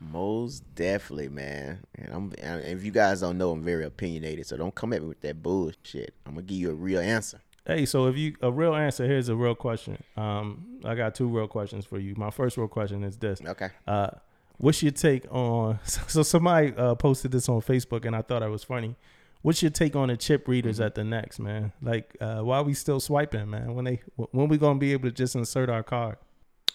Most 0.00 0.64
definitely, 0.74 1.28
man. 1.28 1.78
And 1.94 2.12
I'm 2.12 2.32
and 2.42 2.64
if 2.64 2.84
you 2.84 2.90
guys 2.90 3.20
don't 3.20 3.38
know, 3.38 3.52
I'm 3.52 3.62
very 3.62 3.84
opinionated, 3.84 4.46
so 4.48 4.56
don't 4.56 4.74
come 4.74 4.92
at 4.94 5.00
me 5.00 5.06
with 5.06 5.20
that 5.20 5.44
bullshit. 5.44 6.12
I'm 6.26 6.34
gonna 6.34 6.42
give 6.42 6.58
you 6.58 6.70
a 6.70 6.74
real 6.74 7.00
answer. 7.00 7.40
Hey, 7.66 7.86
so 7.86 8.06
if 8.08 8.16
you 8.16 8.34
a 8.42 8.52
real 8.52 8.74
answer, 8.74 9.06
here's 9.06 9.28
a 9.30 9.36
real 9.36 9.54
question. 9.54 10.02
Um, 10.16 10.80
I 10.84 10.94
got 10.94 11.14
two 11.14 11.28
real 11.28 11.48
questions 11.48 11.86
for 11.86 11.98
you. 11.98 12.14
My 12.16 12.30
first 12.30 12.56
real 12.58 12.68
question 12.68 13.02
is 13.04 13.16
this: 13.16 13.40
Okay. 13.46 13.70
uh, 13.86 14.10
What's 14.58 14.82
your 14.82 14.92
take 14.92 15.26
on? 15.32 15.78
So 15.84 16.22
somebody 16.22 16.74
uh, 16.76 16.94
posted 16.94 17.32
this 17.32 17.48
on 17.48 17.60
Facebook, 17.62 18.04
and 18.04 18.14
I 18.14 18.22
thought 18.22 18.42
it 18.42 18.50
was 18.50 18.62
funny. 18.64 18.96
What's 19.42 19.62
your 19.62 19.70
take 19.70 19.94
on 19.96 20.08
the 20.08 20.16
chip 20.16 20.46
readers 20.48 20.78
at 20.80 20.94
the 20.94 21.04
NEX, 21.04 21.38
man? 21.38 21.72
Like, 21.82 22.16
uh, 22.20 22.40
why 22.40 22.58
are 22.58 22.62
we 22.62 22.72
still 22.74 23.00
swiping, 23.00 23.50
man? 23.50 23.74
When 23.74 23.84
they 23.84 24.00
when 24.16 24.48
we 24.48 24.56
gonna 24.58 24.78
be 24.78 24.92
able 24.92 25.08
to 25.08 25.12
just 25.14 25.34
insert 25.34 25.68
our 25.70 25.82
card? 25.82 26.16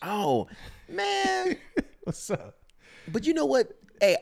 Oh, 0.01 0.47
man. 0.87 1.57
What's 2.03 2.29
up? 2.31 2.57
but 3.07 3.25
you 3.25 3.33
know 3.33 3.45
what? 3.45 3.71
Hey, 4.01 4.17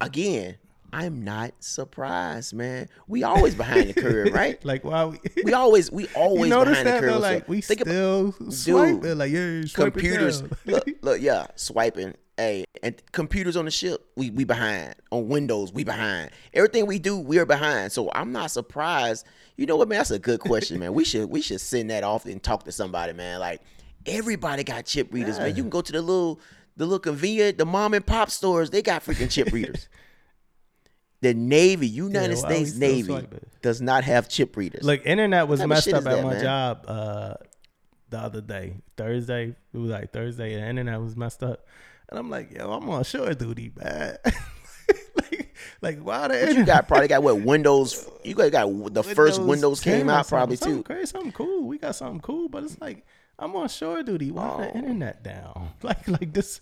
again, 0.00 0.56
I'm 0.96 1.24
not 1.24 1.52
surprised, 1.58 2.54
man. 2.54 2.88
We 3.08 3.24
always 3.24 3.54
behind 3.56 3.88
the 3.88 3.94
curve, 4.00 4.28
right? 4.32 4.64
Like, 4.64 4.84
why 4.84 5.04
we? 5.06 5.18
We 5.44 5.52
always 5.52 5.90
we 5.90 6.06
always 6.14 6.50
behind 6.52 6.86
the 6.86 6.90
curve. 6.92 7.02
though? 7.02 7.12
so 7.14 7.18
Like, 7.18 7.48
we 7.48 7.60
think 7.60 7.80
about- 7.80 8.34
still 8.50 8.50
swiping. 8.50 9.18
Like, 9.18 9.32
yeah, 9.32 9.62
computers 9.74 10.42
look 10.64 10.88
look 11.02 11.20
yeah 11.20 11.46
swiping 11.56 12.14
hey 12.36 12.64
and 12.82 13.00
computers 13.12 13.56
on 13.56 13.64
the 13.64 13.70
ship 13.70 14.06
we 14.16 14.30
we 14.30 14.44
behind 14.44 14.94
on 15.10 15.28
windows 15.28 15.72
we 15.72 15.84
behind 15.84 16.30
everything 16.52 16.84
we 16.86 16.98
do 16.98 17.16
we're 17.16 17.46
behind 17.46 17.92
so 17.92 18.10
i'm 18.12 18.32
not 18.32 18.50
surprised 18.50 19.24
you 19.56 19.66
know 19.66 19.76
what 19.76 19.88
man 19.88 19.98
that's 19.98 20.10
a 20.10 20.18
good 20.18 20.40
question 20.40 20.80
man 20.80 20.92
we 20.92 21.04
should 21.04 21.30
we 21.30 21.40
should 21.40 21.60
send 21.60 21.90
that 21.90 22.02
off 22.02 22.26
and 22.26 22.42
talk 22.42 22.64
to 22.64 22.72
somebody 22.72 23.12
man 23.12 23.38
like 23.38 23.60
everybody 24.06 24.64
got 24.64 24.84
chip 24.84 25.12
readers 25.14 25.38
man 25.38 25.54
you 25.54 25.62
can 25.62 25.70
go 25.70 25.80
to 25.80 25.92
the 25.92 26.02
little 26.02 26.40
the 26.76 26.84
little 26.84 26.98
convenient 26.98 27.56
the 27.56 27.64
mom 27.64 27.94
and 27.94 28.04
pop 28.04 28.28
stores 28.30 28.68
they 28.70 28.82
got 28.82 29.04
freaking 29.04 29.30
chip 29.30 29.52
readers 29.52 29.88
the 31.24 31.34
navy 31.34 31.86
united 31.88 32.30
we 32.30 32.36
states 32.36 32.74
navy 32.76 33.02
swiping? 33.08 33.40
does 33.62 33.80
not 33.80 34.04
have 34.04 34.28
chip 34.28 34.56
readers 34.56 34.84
Like 34.84 35.04
internet 35.06 35.48
was 35.48 35.64
messed 35.66 35.88
up 35.88 36.04
at 36.06 36.16
that, 36.16 36.22
my 36.24 36.34
man? 36.34 36.42
job 36.42 36.84
uh 36.86 37.34
the 38.10 38.18
other 38.20 38.40
day. 38.42 38.76
Thursday. 38.96 39.56
It 39.72 39.78
was 39.78 39.90
like 39.90 40.12
Thursday, 40.12 40.54
the 40.54 40.64
internet 40.64 41.00
was 41.00 41.16
messed 41.16 41.42
up. 41.42 41.66
And 42.08 42.16
I'm 42.18 42.30
like, 42.30 42.52
yo, 42.52 42.70
I'm 42.70 42.88
on 42.90 43.02
shore 43.02 43.34
duty, 43.34 43.72
man. 43.74 44.18
like, 45.16 45.54
like 45.80 45.98
why 46.00 46.28
the 46.28 46.34
you 46.34 46.40
internet? 46.42 46.66
got 46.66 46.88
probably 46.88 47.08
got 47.08 47.22
what 47.24 47.40
windows 47.40 48.06
you 48.24 48.34
got, 48.34 48.52
got 48.52 48.94
the 48.94 49.02
first 49.02 49.42
windows 49.42 49.80
came 49.80 50.08
out 50.08 50.28
probably 50.28 50.56
something 50.56 50.78
too 50.78 50.82
Crazy, 50.84 51.06
something 51.06 51.32
cool. 51.32 51.66
We 51.66 51.78
got 51.78 51.96
something 51.96 52.20
cool, 52.20 52.48
but 52.48 52.62
it's 52.64 52.80
like 52.80 53.04
I'm 53.38 53.56
on 53.56 53.68
shore 53.68 54.02
duty. 54.04 54.30
Why 54.30 54.48
Oh. 54.48 54.58
the 54.58 54.76
internet 54.76 55.24
down? 55.24 55.70
Like, 55.82 56.06
like 56.06 56.32
this. 56.32 56.60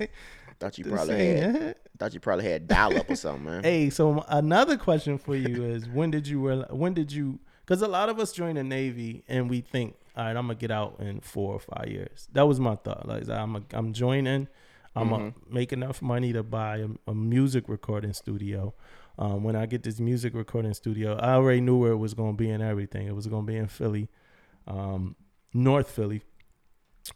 Thought 0.59 0.79
you 0.79 0.85
this 0.85 0.93
probably 0.95 1.37
had. 1.37 1.77
Thought 1.99 2.15
you 2.15 2.21
probably 2.21 2.51
had 2.51 2.67
dial 2.67 2.97
up 2.97 3.11
or 3.11 3.17
something, 3.17 3.45
man. 3.45 3.63
Hey, 3.63 3.91
so 3.91 4.25
another 4.29 4.77
question 4.77 5.19
for 5.19 5.37
you 5.37 5.65
is 5.65 5.89
when 5.89 6.11
did 6.11 6.27
you 6.27 6.47
realize, 6.47 6.71
when 6.71 6.95
did 6.95 7.13
you 7.13 7.39
because 7.65 7.83
a 7.83 7.89
lot 7.89 8.09
of 8.09 8.19
us 8.19 8.33
join 8.33 8.57
the 8.57 8.65
Navy 8.65 9.25
and 9.29 9.49
we 9.49 9.61
think, 9.61 9.95
all 10.17 10.25
right, 10.25 10.37
I'm 10.37 10.47
gonna 10.47 10.57
get 10.57 10.71
out 10.71 10.97
in 11.01 11.21
four 11.21 11.55
or 11.55 11.61
five 11.61 11.89
years. 11.89 12.29
That 12.33 12.47
was 12.47 12.61
my 12.61 12.75
thought. 12.77 13.07
Like 13.09 13.29
I'm 13.29 13.57
a, 13.57 13.63
I'm 13.73 13.93
joining, 13.93 14.49
I'm 14.95 15.09
gonna 15.09 15.35
make 15.49 15.73
enough 15.73 16.03
money 16.03 16.33
to 16.33 16.43
buy 16.43 16.79
a, 16.79 16.89
a 17.07 17.15
music 17.15 17.69
recording 17.69 18.13
studio. 18.13 18.75
Um, 19.19 19.45
when 19.45 19.57
I 19.57 19.67
get 19.67 19.85
this 19.85 20.01
music 20.01 20.35
recording 20.35 20.75
studio, 20.75 21.17
I 21.17 21.35
already 21.35 21.61
knew 21.61 21.79
where 21.79 21.93
it 21.93 21.97
was 21.97 22.15
gonna 22.15 22.33
be 22.33 22.51
and 22.51 22.63
everything. 22.63 23.07
It 23.07 23.15
was 23.15 23.27
gonna 23.27 23.47
be 23.47 23.57
in 23.57 23.69
Philly, 23.69 24.09
um, 24.67 25.17
North 25.55 25.91
Philly. 25.91 26.23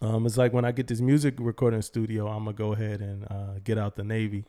Um, 0.01 0.27
it's 0.27 0.37
like 0.37 0.53
when 0.53 0.65
I 0.65 0.73
get 0.73 0.87
this 0.87 1.01
music 1.01 1.35
recording 1.39 1.83
studio, 1.83 2.29
I'm 2.29 2.45
gonna 2.45 2.57
go 2.57 2.73
ahead 2.73 3.01
and 3.01 3.25
uh, 3.31 3.59
get 3.63 3.79
out 3.79 3.97
the 3.97 4.05
Navy 4.05 4.45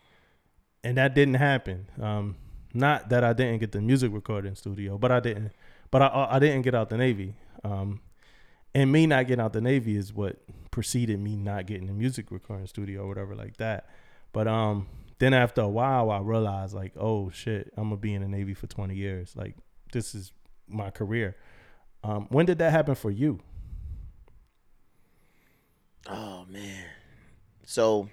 and 0.83 0.97
that 0.97 1.15
didn't 1.15 1.35
happen. 1.35 1.87
Um, 2.01 2.35
not 2.73 3.09
that 3.09 3.23
I 3.23 3.33
didn't 3.33 3.59
get 3.59 3.71
the 3.71 3.81
music 3.81 4.11
recording 4.13 4.55
studio, 4.55 4.97
but 4.97 5.11
I 5.11 5.19
didn't. 5.19 5.51
But 5.91 6.01
I 6.01 6.27
I 6.31 6.39
didn't 6.39 6.61
get 6.61 6.75
out 6.75 6.89
the 6.89 6.97
Navy. 6.97 7.35
Um, 7.63 8.01
and 8.73 8.91
me 8.91 9.07
not 9.07 9.27
getting 9.27 9.43
out 9.43 9.53
the 9.53 9.61
Navy 9.61 9.95
is 9.95 10.13
what 10.13 10.37
preceded 10.71 11.19
me 11.19 11.35
not 11.35 11.65
getting 11.65 11.87
the 11.87 11.93
music 11.93 12.29
recording 12.29 12.67
studio 12.67 13.03
or 13.03 13.07
whatever 13.07 13.35
like 13.35 13.57
that. 13.57 13.89
But 14.31 14.47
um, 14.47 14.87
then 15.19 15.33
after 15.33 15.61
a 15.61 15.67
while, 15.67 16.11
I 16.11 16.19
realized 16.19 16.75
like, 16.75 16.93
oh 16.95 17.31
shit, 17.31 17.73
I'm 17.75 17.85
gonna 17.85 17.97
be 17.97 18.13
in 18.13 18.21
the 18.21 18.27
Navy 18.27 18.53
for 18.53 18.67
20 18.67 18.93
years. 18.93 19.35
Like 19.35 19.55
this 19.91 20.13
is 20.13 20.31
my 20.67 20.91
career. 20.91 21.35
Um, 22.03 22.27
when 22.29 22.45
did 22.45 22.59
that 22.59 22.71
happen 22.71 22.95
for 22.95 23.09
you? 23.09 23.39
Oh 26.07 26.45
man. 26.47 26.85
So 27.65 28.09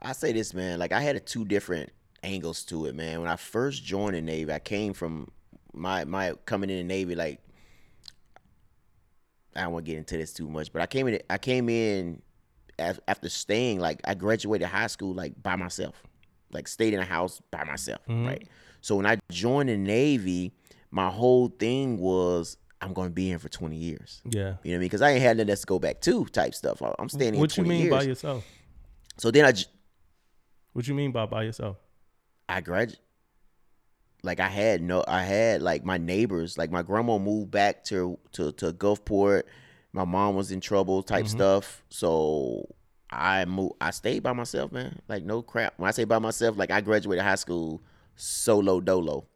I 0.00 0.12
say 0.12 0.32
this, 0.32 0.54
man. 0.54 0.78
Like 0.78 0.92
I 0.92 1.00
had 1.00 1.16
a 1.16 1.20
two 1.20 1.44
different 1.44 1.90
angles 2.22 2.64
to 2.66 2.86
it, 2.86 2.94
man. 2.94 3.20
When 3.20 3.28
I 3.28 3.36
first 3.36 3.84
joined 3.84 4.14
the 4.14 4.20
Navy, 4.20 4.52
I 4.52 4.58
came 4.58 4.92
from 4.92 5.30
my 5.72 6.04
my 6.04 6.34
coming 6.44 6.70
in 6.70 6.78
the 6.78 6.84
Navy. 6.84 7.14
Like 7.14 7.40
I 9.54 9.62
don't 9.62 9.72
want 9.72 9.86
to 9.86 9.92
get 9.92 9.98
into 9.98 10.16
this 10.16 10.32
too 10.32 10.48
much, 10.48 10.72
but 10.72 10.82
I 10.82 10.86
came 10.86 11.08
in. 11.08 11.20
I 11.30 11.38
came 11.38 11.68
in 11.68 12.22
after 12.78 13.28
staying. 13.28 13.80
Like 13.80 14.00
I 14.04 14.14
graduated 14.14 14.68
high 14.68 14.88
school 14.88 15.14
like 15.14 15.40
by 15.42 15.56
myself. 15.56 16.02
Like 16.52 16.68
stayed 16.68 16.94
in 16.94 17.00
a 17.00 17.04
house 17.04 17.40
by 17.50 17.64
myself, 17.64 18.00
mm-hmm. 18.08 18.26
right? 18.26 18.48
So 18.80 18.96
when 18.96 19.06
I 19.06 19.18
joined 19.30 19.68
the 19.68 19.76
Navy, 19.76 20.52
my 20.90 21.10
whole 21.10 21.48
thing 21.48 21.98
was 21.98 22.56
I'm 22.80 22.92
going 22.92 23.08
to 23.08 23.12
be 23.14 23.30
in 23.30 23.38
for 23.38 23.48
20 23.48 23.76
years. 23.76 24.22
Yeah. 24.24 24.30
You 24.30 24.42
know 24.42 24.50
what 24.52 24.64
I 24.64 24.70
mean? 24.70 24.80
Because 24.80 25.02
I 25.02 25.10
ain't 25.10 25.22
had 25.22 25.36
nothing 25.36 25.50
else 25.50 25.60
to 25.62 25.66
go 25.66 25.78
back 25.78 26.00
to 26.02 26.24
type 26.26 26.54
stuff. 26.54 26.80
I'm 26.98 27.08
staying 27.08 27.34
in 27.34 27.40
What 27.40 27.56
you 27.56 27.64
mean 27.64 27.82
years. 27.82 27.90
by 27.90 28.02
yourself? 28.02 28.44
so 29.16 29.30
then 29.30 29.44
I, 29.44 29.52
What 30.76 30.86
you 30.86 30.94
mean 30.94 31.10
by 31.10 31.24
by 31.24 31.44
yourself? 31.44 31.78
I 32.50 32.60
graduated. 32.60 33.00
Like 34.22 34.40
I 34.40 34.48
had 34.48 34.82
no, 34.82 35.02
I 35.08 35.22
had 35.22 35.62
like 35.62 35.86
my 35.86 35.96
neighbors. 35.96 36.58
Like 36.58 36.70
my 36.70 36.82
grandma 36.82 37.16
moved 37.16 37.50
back 37.50 37.82
to 37.84 38.18
to 38.32 38.52
to 38.52 38.74
Gulfport. 38.74 39.44
My 39.94 40.04
mom 40.04 40.34
was 40.34 40.52
in 40.52 40.60
trouble 40.60 41.02
type 41.02 41.24
Mm-hmm. 41.24 41.36
stuff. 41.38 41.82
So 41.88 42.74
I 43.10 43.46
moved. 43.46 43.76
I 43.80 43.90
stayed 43.90 44.22
by 44.22 44.34
myself, 44.34 44.70
man. 44.70 45.00
Like 45.08 45.24
no 45.24 45.40
crap. 45.40 45.78
When 45.78 45.88
I 45.88 45.92
say 45.92 46.04
by 46.04 46.18
myself, 46.18 46.58
like 46.58 46.70
I 46.70 46.82
graduated 46.82 47.24
high 47.24 47.36
school 47.36 47.82
solo 48.14 48.78
dolo, 48.82 49.26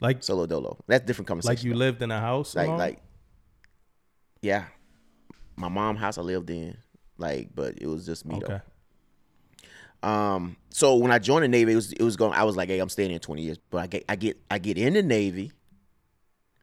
Like 0.00 0.22
solo 0.22 0.46
dolo. 0.46 0.78
That's 0.86 1.04
different 1.04 1.26
conversation. 1.26 1.50
like 1.56 1.64
you 1.64 1.74
lived 1.74 2.00
in 2.00 2.12
a 2.12 2.20
house? 2.20 2.54
like 2.54 2.68
alone? 2.68 2.78
like 2.78 3.02
yeah 4.40 4.66
my 5.56 5.68
mom 5.68 5.96
house 5.96 6.16
i 6.16 6.20
lived 6.22 6.48
in 6.48 6.76
like 7.16 7.48
but 7.56 7.74
it 7.82 7.88
was 7.88 8.06
just 8.06 8.24
me 8.24 8.36
okay. 8.36 8.46
though 8.46 8.60
um 10.02 10.56
so 10.70 10.94
when 10.96 11.10
i 11.10 11.18
joined 11.18 11.44
the 11.44 11.48
navy 11.48 11.72
it 11.72 11.76
was 11.76 11.92
it 11.92 12.02
was 12.02 12.16
going 12.16 12.32
i 12.32 12.44
was 12.44 12.56
like 12.56 12.68
hey 12.68 12.78
i'm 12.78 12.88
staying 12.88 13.10
in 13.10 13.18
20 13.18 13.42
years 13.42 13.58
but 13.70 13.78
i 13.78 13.86
get 13.86 14.04
i 14.08 14.14
get 14.16 14.40
i 14.50 14.58
get 14.58 14.78
in 14.78 14.94
the 14.94 15.02
navy 15.02 15.50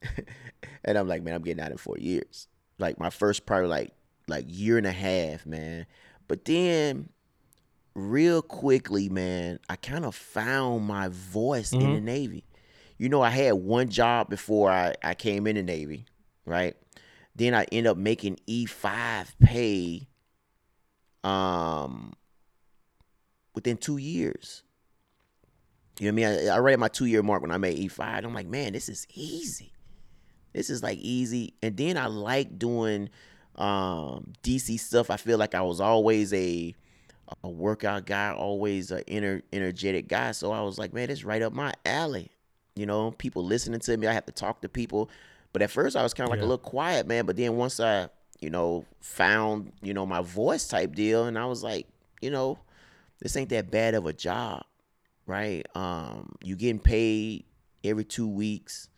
and 0.85 0.97
i'm 0.97 1.07
like 1.07 1.21
man 1.21 1.33
i'm 1.33 1.41
getting 1.41 1.63
out 1.63 1.71
in 1.71 1.77
four 1.77 1.97
years. 1.97 2.47
Like 2.77 2.99
my 2.99 3.09
first 3.09 3.45
probably 3.45 3.69
like 3.69 3.91
like 4.27 4.45
year 4.47 4.77
and 4.77 4.87
a 4.87 4.91
half 4.91 5.45
man. 5.45 5.85
But 6.27 6.45
then 6.45 7.09
real 7.93 8.41
quickly 8.41 9.07
man 9.07 9.59
i 9.69 9.75
kind 9.77 10.03
of 10.05 10.13
found 10.13 10.85
my 10.85 11.07
voice 11.09 11.71
in 11.71 11.93
the 11.93 12.01
navy. 12.01 12.43
You 12.97 13.09
know 13.09 13.21
i 13.21 13.29
had 13.29 13.53
one 13.53 13.89
job 13.89 14.29
before 14.29 14.69
i 14.71 14.93
i 15.03 15.13
came 15.13 15.47
in 15.47 15.55
the 15.55 15.63
navy 15.63 16.05
right? 16.45 16.75
Then 17.35 17.53
i 17.53 17.65
end 17.71 17.87
up 17.87 17.97
making 17.97 18.39
e5 18.47 19.27
pay 19.41 20.07
um 21.23 22.13
within 23.55 23.77
two 23.77 23.97
years. 23.97 24.63
You 25.99 26.11
know 26.11 26.21
what 26.21 26.29
i 26.29 26.35
mean? 26.35 26.49
I, 26.49 26.55
I 26.55 26.59
read 26.59 26.79
my 26.79 26.89
two 26.89 27.05
year 27.05 27.23
mark 27.23 27.41
when 27.41 27.51
i 27.51 27.57
made 27.57 27.77
e5 27.77 28.17
and 28.17 28.25
i'm 28.25 28.33
like 28.33 28.47
man 28.47 28.73
this 28.73 28.89
is 28.89 29.07
easy. 29.13 29.71
This 30.53 30.69
is 30.69 30.83
like 30.83 30.99
easy. 30.99 31.53
And 31.63 31.75
then 31.77 31.97
i 31.97 32.07
like 32.07 32.59
doing 32.59 33.09
um 33.55 34.33
dc 34.43 34.77
stuff. 34.79 35.09
I 35.09 35.17
feel 35.17 35.37
like 35.37 35.55
i 35.55 35.61
was 35.61 35.79
always 35.79 36.33
a 36.33 36.75
a 37.43 37.49
workout 37.49 38.05
guy 38.05 38.31
always 38.31 38.91
an 38.91 39.03
ener- 39.07 39.41
energetic 39.53 40.07
guy. 40.07 40.31
So 40.31 40.51
i 40.51 40.61
was 40.61 40.77
like 40.77 40.93
man 40.93 41.09
it's 41.09 41.23
right 41.23 41.41
up 41.41 41.53
my 41.53 41.73
alley. 41.85 42.29
You 42.75 42.85
know 42.85 43.11
people 43.11 43.45
listening 43.45 43.79
to 43.79 43.97
me 43.97 44.07
i 44.07 44.13
have 44.13 44.25
to 44.25 44.33
talk 44.33 44.61
to 44.61 44.69
people. 44.69 45.09
But 45.53 45.61
at 45.61 45.71
first 45.71 45.95
i 45.95 46.03
was 46.03 46.13
kind 46.13 46.27
of 46.27 46.31
like 46.31 46.41
a 46.41 46.43
little 46.43 46.57
quiet 46.57 47.07
man. 47.07 47.25
But 47.25 47.37
then 47.37 47.55
once 47.55 47.79
i 47.79 48.09
you 48.41 48.49
know 48.49 48.85
found 48.99 49.71
you 49.81 49.93
know 49.93 50.05
my 50.05 50.21
voice 50.21 50.67
type 50.67 50.93
deal 50.93 51.25
and 51.25 51.39
i 51.39 51.45
was 51.45 51.63
like 51.63 51.87
you 52.21 52.29
know 52.29 52.59
this 53.21 53.35
ain't 53.37 53.49
that 53.49 53.71
bad 53.71 53.93
of 53.95 54.05
a 54.05 54.13
job 54.13 54.63
right 55.25 55.65
um 55.75 56.35
you 56.43 56.55
getting 56.55 56.79
paid 56.79 57.45
every 57.83 58.03
two 58.03 58.27
weeks 58.27 58.89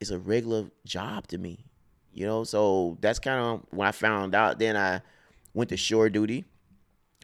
it's 0.00 0.10
a 0.10 0.18
regular 0.18 0.70
job 0.84 1.26
to 1.28 1.38
me 1.38 1.64
You 2.12 2.26
know, 2.26 2.44
so 2.44 2.96
that's 3.00 3.18
kind 3.18 3.40
of 3.40 3.62
when 3.70 3.88
I 3.88 3.92
found 3.92 4.34
out. 4.36 4.58
Then 4.60 4.76
I 4.76 5.00
went 5.52 5.70
to 5.70 5.76
shore 5.76 6.08
duty. 6.08 6.44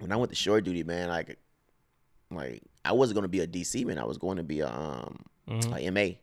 When 0.01 0.11
I 0.11 0.17
went 0.17 0.31
to 0.31 0.37
shore 0.37 0.61
duty, 0.61 0.83
man, 0.83 1.09
like, 1.09 1.39
like 2.31 2.63
I 2.85 2.93
wasn't 2.93 3.15
gonna 3.17 3.29
be 3.29 3.39
a 3.41 3.47
DC 3.47 3.85
man. 3.87 3.99
I 3.99 4.05
was 4.05 4.19
going 4.19 4.39
to 4.39 4.43
be 4.43 4.61
a 4.61 4.69
um 4.69 5.25
Mhm. 5.49 5.77
a 5.77 5.91
MA. 5.93 6.17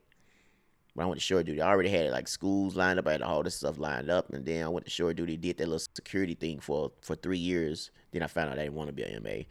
When 0.97 1.05
I 1.05 1.07
went 1.07 1.19
to 1.19 1.23
shore 1.23 1.43
duty, 1.43 1.61
I 1.61 1.69
already 1.69 1.89
had 1.89 2.09
like 2.09 2.27
schools 2.27 2.75
lined 2.75 2.97
up. 2.97 3.07
I 3.07 3.11
had 3.11 3.21
all 3.21 3.43
this 3.43 3.53
stuff 3.53 3.77
lined 3.77 4.09
up, 4.09 4.33
and 4.33 4.43
then 4.43 4.65
I 4.65 4.67
went 4.67 4.83
to 4.85 4.89
shore 4.89 5.13
duty, 5.13 5.37
did 5.37 5.57
that 5.59 5.67
little 5.67 5.77
security 5.77 6.33
thing 6.33 6.59
for 6.59 6.91
for 7.01 7.15
three 7.15 7.37
years. 7.37 7.91
Then 8.11 8.23
I 8.23 8.27
found 8.27 8.49
out 8.49 8.57
I 8.57 8.63
didn't 8.63 8.73
want 8.73 8.87
to 8.87 8.93
be 8.93 9.03
a 9.03 9.21
MA. 9.21 9.43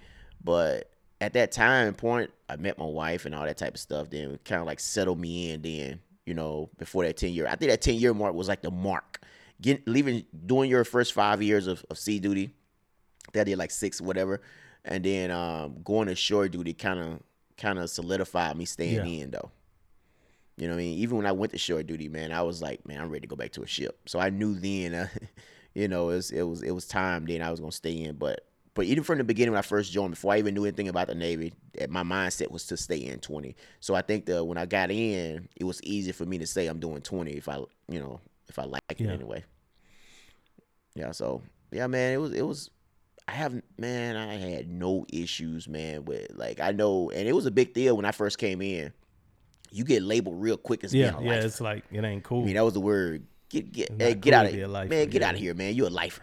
But 0.43 0.91
at 1.21 1.35
that 1.35 1.53
time 1.53 1.95
point, 1.95 2.33
I 2.49 2.57
met 2.57 2.79
my 2.79 2.85
wife 2.85 3.27
and 3.27 3.35
all 3.35 3.45
that 3.45 3.59
type 3.59 3.75
of 3.75 3.81
stuff. 3.81 4.11
Then 4.11 4.41
kind 4.45 4.61
of 4.61 4.67
like 4.67 4.81
settled 4.81 5.21
me 5.21 5.53
in. 5.53 5.63
Then 5.63 6.01
you 6.25 6.35
know, 6.35 6.69
before 6.79 7.05
that 7.05 7.17
ten 7.17 7.31
year, 7.33 7.47
I 7.47 7.55
think 7.55 7.71
that 7.71 7.81
ten 7.81 7.95
year 7.95 8.13
mark 8.13 8.35
was 8.35 8.49
like 8.49 8.63
the 8.63 8.73
mark. 8.73 9.23
Get 9.63 9.87
leaving, 9.87 10.25
doing 10.47 10.69
your 10.69 10.83
first 10.85 11.13
five 11.13 11.41
years 11.43 11.69
of, 11.69 11.85
of 11.89 11.97
sea 11.97 12.19
duty. 12.19 12.51
That 13.35 13.45
did 13.45 13.57
like 13.57 13.71
six, 13.71 14.01
whatever, 14.01 14.41
and 14.85 15.05
then 15.05 15.31
um, 15.31 15.77
going 15.85 16.09
to 16.09 16.17
shore 16.17 16.49
duty 16.49 16.73
kind 16.75 16.99
of 16.99 17.21
kind 17.57 17.79
of 17.79 17.89
solidified 17.89 18.57
me 18.57 18.65
staying 18.65 18.97
Yeah. 18.97 19.05
in 19.23 19.31
though. 19.31 19.53
You 20.57 20.67
know 20.67 20.75
what 20.75 20.81
I 20.81 20.85
mean? 20.85 20.99
Even 20.99 21.19
when 21.19 21.27
I 21.27 21.33
went 21.33 21.53
to 21.53 21.59
shore 21.59 21.83
duty, 21.83 22.09
man, 22.09 22.33
I 22.33 22.43
was 22.43 22.63
like, 22.63 22.87
man, 22.87 23.01
I'm 23.01 23.11
ready 23.11 23.23
to 23.23 23.27
go 23.27 23.37
back 23.37 23.53
to 23.53 23.63
a 23.63 23.67
ship. 23.67 23.99
So 24.07 24.19
I 24.19 24.31
knew 24.31 24.55
then, 24.55 24.95
uh, 24.95 25.09
you 25.75 25.89
know, 25.89 26.11
it 26.11 26.15
was 26.15 26.31
it 26.31 26.43
was 26.43 26.63
it 26.63 26.71
was 26.71 26.87
time 26.87 27.27
then 27.27 27.43
I 27.43 27.51
was 27.51 27.61
gonna 27.61 27.73
stay 27.73 28.03
in. 28.05 28.17
But 28.17 28.47
but 28.75 28.87
even 28.87 29.05
from 29.05 29.19
the 29.19 29.25
beginning 29.25 29.53
when 29.53 29.59
I 29.59 29.63
first 29.63 29.93
joined, 29.93 30.13
before 30.13 30.33
I 30.33 30.39
even 30.39 30.55
knew 30.55 30.65
anything 30.65 30.89
about 30.89 31.09
the 31.09 31.15
Navy, 31.15 31.53
my 31.89 32.03
mindset 32.03 32.51
was 32.51 32.67
to 32.67 32.77
stay 32.77 32.99
in 32.99 33.21
20. 33.21 33.55
So 33.81 33.95
I 33.95 34.03
think 34.03 34.27
that 34.27 34.45
when 34.45 34.59
I 34.59 34.67
got 34.67 34.91
in, 34.91 35.49
it 35.57 35.65
was 35.65 35.83
easy 35.83 36.13
for 36.13 36.25
me 36.25 36.39
to 36.39 36.47
say 36.47 36.67
I'm 36.67 36.81
doing 36.81 37.03
20 37.03 37.33
if 37.33 37.49
I 37.49 37.59
you 37.89 38.01
know 38.01 38.21
if 38.49 38.59
I 38.59 38.65
like 38.65 38.83
it 38.89 39.07
anyway. 39.07 39.45
Yeah. 40.95 41.13
So 41.13 41.43
yeah, 41.71 41.87
man, 41.87 42.15
it 42.15 42.19
was 42.19 42.33
it 42.33 42.47
was. 42.47 42.71
I 43.29 43.33
haven't, 43.33 43.65
man. 43.77 44.17
I 44.17 44.35
had 44.35 44.71
no 44.71 45.05
issues, 45.13 45.67
man. 45.67 46.05
With 46.05 46.31
like, 46.37 46.61
I 46.61 46.71
know, 46.71 47.11
and 47.11 47.27
it 47.27 47.33
was 47.33 47.45
a 47.45 47.51
big 47.51 47.75
deal 47.75 47.97
when 47.97 48.05
I 48.05 48.13
first 48.13 48.39
came 48.39 48.63
in. 48.63 48.93
You 49.73 49.85
get 49.85 50.03
labeled 50.03 50.41
real 50.41 50.57
quick 50.57 50.85
as 50.85 50.95
Yeah, 50.95 51.11
being 51.11 51.23
a 51.23 51.27
yeah. 51.27 51.35
lifer. 51.37 51.47
It's 51.47 51.61
like 51.61 51.85
it 51.93 52.05
ain't 52.05 52.23
cool. 52.25 52.43
I 52.43 52.47
mean, 52.47 52.55
that 52.55 52.65
was 52.65 52.75
the 52.75 52.81
word. 52.81 53.27
Get 53.49 53.73
get 53.73 53.91
hey, 53.99 54.15
not 54.15 54.21
get 54.21 54.23
cool 54.33 54.35
out 54.41 54.47
of 54.47 54.53
here, 54.53 54.67
lifer, 54.67 54.89
man. 54.91 55.09
Get 55.09 55.23
yeah. 55.23 55.29
out 55.29 55.35
of 55.35 55.41
here, 55.41 55.55
man. 55.55 55.75
You 55.75 55.87
a 55.87 55.89
lifer. 55.89 56.23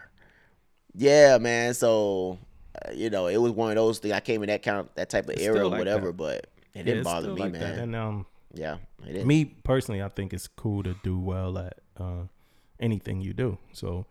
Yeah, 0.94 1.38
man. 1.38 1.74
So, 1.74 2.38
uh, 2.84 2.92
you 2.92 3.10
know, 3.10 3.26
it 3.26 3.38
was 3.38 3.52
one 3.52 3.70
of 3.70 3.76
those 3.76 3.98
things. 3.98 4.12
I 4.14 4.20
came 4.20 4.42
in 4.42 4.48
that 4.48 4.62
kind 4.62 4.78
of 4.78 4.88
that 4.94 5.10
type 5.10 5.24
of 5.24 5.30
It's 5.34 5.42
era 5.42 5.60
or 5.60 5.68
like 5.70 5.78
whatever, 5.78 6.06
that. 6.08 6.16
but 6.16 6.34
it 6.36 6.46
Yeah, 6.74 6.82
didn't 6.82 6.98
it's 7.00 7.04
bother 7.04 7.32
me, 7.32 7.40
like 7.40 7.52
that. 7.54 7.60
man. 7.60 7.78
And 7.78 7.96
um, 7.96 8.26
yeah, 8.52 8.76
it 9.06 9.26
me 9.26 9.44
personally, 9.46 10.02
I 10.02 10.08
think 10.08 10.32
it's 10.32 10.46
cool 10.48 10.82
to 10.84 10.94
do 11.02 11.18
well 11.18 11.58
at 11.58 11.78
uh, 11.98 12.24
anything 12.78 13.20
you 13.20 13.32
do. 13.32 13.58
So 13.72 14.06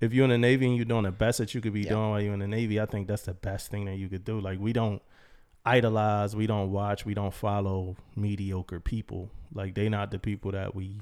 if 0.00 0.12
you're 0.12 0.24
in 0.24 0.30
the 0.30 0.38
Navy 0.38 0.66
and 0.66 0.76
you're 0.76 0.84
doing 0.84 1.04
the 1.04 1.12
best 1.12 1.38
that 1.38 1.54
you 1.54 1.60
could 1.60 1.72
be 1.74 1.80
Yeah. 1.82 1.90
doing 1.90 2.10
while 2.10 2.20
you're 2.20 2.34
in 2.34 2.40
the 2.40 2.48
Navy, 2.48 2.80
I 2.80 2.86
think 2.86 3.08
that's 3.08 3.22
the 3.22 3.34
best 3.34 3.70
thing 3.70 3.84
that 3.86 3.96
you 3.96 4.08
could 4.08 4.24
do. 4.24 4.40
Like 4.40 4.58
we 4.58 4.72
don't 4.72 5.02
idolize, 5.64 6.34
we 6.34 6.46
don't 6.46 6.70
watch, 6.72 7.04
we 7.06 7.14
don't 7.14 7.34
follow 7.34 7.96
mediocre 8.16 8.80
people. 8.80 9.30
Like 9.54 9.74
they 9.74 9.88
not 9.88 10.10
the 10.10 10.18
people 10.18 10.52
that 10.52 10.74
we 10.74 11.00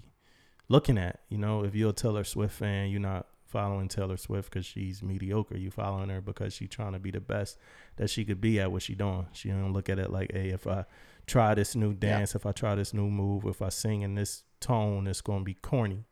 looking 0.69 0.99
at. 0.99 1.21
You 1.29 1.39
know, 1.39 1.65
if 1.65 1.75
you're 1.75 1.91
a 1.91 1.95
Taylor 1.95 2.25
Swift 2.25 2.55
fan, 2.55 2.91
you're 2.91 3.01
not 3.01 3.27
following 3.47 3.89
Taylor 3.89 4.17
Swift 4.17 4.51
because 4.51 4.67
she's 4.67 5.03
mediocre. 5.03 5.57
You 5.57 5.71
following 5.71 6.09
her 6.11 6.21
because 6.21 6.55
she's 6.55 6.69
trying 6.69 6.93
to 6.93 6.99
be 6.99 7.11
the 7.11 7.21
best 7.21 7.59
that 7.97 8.11
she 8.11 8.25
could 8.25 8.41
be 8.41 8.61
at 8.61 8.71
what 8.71 8.83
she 8.83 8.95
doing. 8.95 9.27
She 9.33 9.49
don't 9.49 9.73
look 9.73 9.89
at 9.89 9.99
it 9.99 10.11
like, 10.11 10.33
hey, 10.33 10.51
if 10.51 10.67
I 10.67 10.85
try 11.27 11.55
this 11.55 11.75
new 11.75 11.95
dance, 11.95 12.35
if 12.35 12.45
I 12.47 12.53
try 12.53 12.75
this 12.75 12.93
new 12.95 13.09
move, 13.09 13.45
if 13.47 13.63
I 13.63 13.69
sing 13.69 14.03
in 14.03 14.15
this 14.15 14.43
tone, 14.61 15.07
it's 15.07 15.21
gonna 15.21 15.45
be 15.45 15.55
corny, 15.55 16.05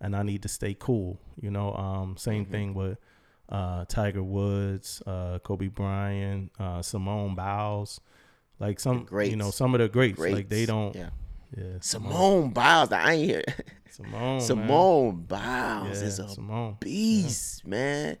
and 0.00 0.14
I 0.14 0.22
need 0.22 0.42
to 0.42 0.48
stay 0.48 0.74
cool. 0.78 1.18
You 1.40 1.50
know, 1.50 1.74
um, 1.74 2.16
same 2.16 2.46
Mhm. 2.46 2.50
thing 2.50 2.74
with 2.74 2.98
uh, 3.48 3.84
Tiger 3.86 4.22
Woods, 4.22 5.02
uh, 5.06 5.38
Kobe 5.40 5.68
Bryant, 5.68 6.50
uh, 6.58 6.82
Simone 6.82 7.34
Biles, 7.34 8.00
like 8.58 8.80
some, 8.80 9.04
great, 9.04 9.30
you 9.30 9.36
know, 9.36 9.50
some 9.50 9.74
of 9.74 9.80
the 9.80 9.88
greats. 9.88 10.18
Like 10.18 10.48
they 10.48 10.66
don't, 10.66 10.94
Yeah. 10.96 11.10
yeah, 11.56 11.64
Simone 11.80 12.50
Biles. 12.50 12.90
I 12.92 13.12
ain't 13.12 13.24
here. 13.30 13.44
Simone. 13.90 14.40
Simone 14.40 15.22
Biles 15.22 16.00
yeah, 16.00 16.06
is 16.06 16.18
a 16.18 16.28
Simone. 16.28 16.76
beast, 16.80 17.66
man. 17.66 18.16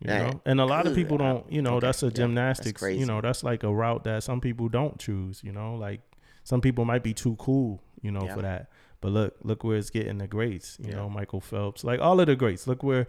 You 0.00 0.10
know, 0.10 0.40
and 0.46 0.60
a 0.60 0.64
lot 0.64 0.86
of 0.86 0.94
people 0.94 1.18
don't. 1.18 1.50
You 1.50 1.60
know, 1.60 1.74
Okay, 1.78 1.86
that's 1.88 2.02
a 2.04 2.06
yeah, 2.06 2.10
that's 2.10 2.18
gymnastics. 2.18 2.80
crazy. 2.80 3.00
you 3.00 3.06
know, 3.06 3.20
that's 3.20 3.42
like 3.42 3.64
a 3.64 3.74
route 3.74 4.04
that 4.04 4.22
some 4.22 4.40
people 4.40 4.68
don't 4.68 4.96
choose. 4.98 5.42
You 5.42 5.50
know, 5.50 5.74
like 5.74 6.00
some 6.44 6.60
people 6.60 6.84
might 6.84 7.02
be 7.02 7.12
too 7.12 7.34
cool. 7.36 7.82
You 8.00 8.12
know, 8.12 8.22
Yeah. 8.24 8.34
for 8.36 8.42
that. 8.42 8.70
But 9.00 9.10
look, 9.10 9.34
look 9.42 9.64
where 9.64 9.76
it's 9.76 9.90
getting 9.90 10.18
the 10.18 10.28
greats. 10.28 10.76
You 10.80 10.90
Yeah. 10.90 10.96
know, 10.96 11.10
Michael 11.10 11.40
Phelps, 11.40 11.82
like 11.82 11.98
all 12.00 12.20
of 12.20 12.26
the 12.26 12.36
greats. 12.36 12.68
Look 12.68 12.84
where, 12.84 13.08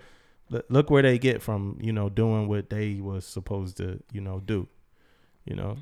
look- 0.50 0.90
where 0.90 1.02
they 1.04 1.18
get 1.20 1.42
from. 1.42 1.78
You 1.82 1.94
know, 1.94 2.10
doing 2.10 2.48
what 2.48 2.70
they 2.70 2.96
was 2.96 3.26
supposed 3.26 3.78
to. 3.78 4.02
You 4.12 4.22
know, 4.22 4.40
do. 4.40 4.68
You 5.46 5.56
know, 5.56 5.78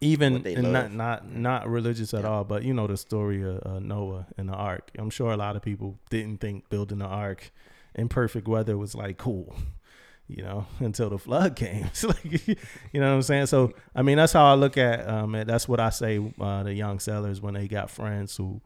even 0.00 0.42
not 0.72 0.92
not 0.92 1.30
not 1.30 1.68
religious 1.68 2.12
at 2.12 2.22
Yeah. 2.24 2.30
all. 2.30 2.44
But 2.44 2.62
you 2.64 2.74
know 2.74 2.86
the 2.86 2.96
story 2.96 3.42
of 3.42 3.62
uh, 3.64 3.78
Noah 3.78 4.26
and 4.36 4.48
the 4.48 4.54
ark. 4.54 4.90
I'm 4.98 5.10
sure 5.10 5.32
a 5.32 5.36
lot 5.36 5.56
of 5.56 5.62
people 5.62 5.98
didn't 6.10 6.40
think 6.40 6.68
building 6.68 6.98
the 6.98 7.06
ark 7.06 7.50
in 7.94 8.08
perfect 8.08 8.46
weather 8.46 8.76
was 8.76 8.94
like 8.94 9.16
cool 9.16 9.54
you 10.28 10.42
know, 10.42 10.66
until 10.80 11.08
the 11.08 11.18
flood 11.18 11.54
came. 11.56 11.84
It's 11.86 12.02
like, 12.04 12.24
you 12.48 12.56
know 13.00 13.08
what 13.08 13.14
I'm 13.14 13.22
saying? 13.22 13.46
So, 13.46 13.72
I 13.94 14.02
mean, 14.02 14.16
that's 14.16 14.32
how 14.32 14.44
I 14.44 14.54
look 14.54 14.76
at 14.76 15.08
um 15.08 15.32
that's 15.46 15.66
what 15.68 15.80
I 15.80 15.90
say 15.90 16.18
uh 16.40 16.62
the 16.64 16.74
young 16.74 16.98
sellers 16.98 17.40
when 17.40 17.54
they 17.54 17.66
got 17.68 17.90
friends 17.90 18.36
who 18.36 18.60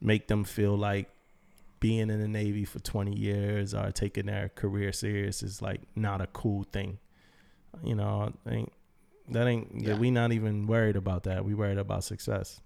make 0.00 0.26
them 0.26 0.42
feel 0.42 0.76
like 0.76 1.08
being 1.82 2.10
in 2.10 2.20
the 2.20 2.28
Navy 2.28 2.64
for 2.64 2.78
20 2.78 3.12
years 3.12 3.74
or 3.74 3.90
taking 3.90 4.26
their 4.26 4.50
career 4.50 4.92
serious 4.92 5.42
is 5.42 5.60
like 5.60 5.80
not 5.96 6.20
a 6.20 6.28
cool 6.28 6.62
thing. 6.62 7.00
You 7.82 7.96
know, 7.96 8.32
ain't 8.48 8.72
that 9.28 9.48
ain't 9.48 9.68
yeah. 9.74 9.98
We 9.98 10.12
not 10.12 10.30
even 10.30 10.68
worried 10.68 10.94
about 10.94 11.24
that. 11.24 11.44
We 11.44 11.54
worried 11.54 11.78
about 11.78 12.04
success. 12.04 12.60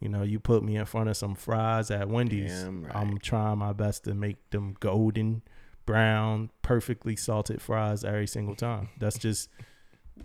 You 0.00 0.08
know, 0.08 0.22
you 0.22 0.40
put 0.40 0.62
me 0.62 0.76
in 0.76 0.86
front 0.86 1.10
of 1.10 1.18
some 1.18 1.34
fries 1.34 1.90
at 1.90 2.08
Wendy's. 2.08 2.64
Right. 2.64 2.96
I'm 2.96 3.18
trying 3.18 3.58
my 3.58 3.74
best 3.74 4.04
to 4.04 4.14
make 4.14 4.48
them 4.48 4.74
golden 4.80 5.42
brown, 5.84 6.48
perfectly 6.62 7.16
salted 7.16 7.60
fries 7.60 8.04
every 8.04 8.26
single 8.26 8.54
time. 8.54 8.88
That's 8.98 9.18
just 9.18 9.50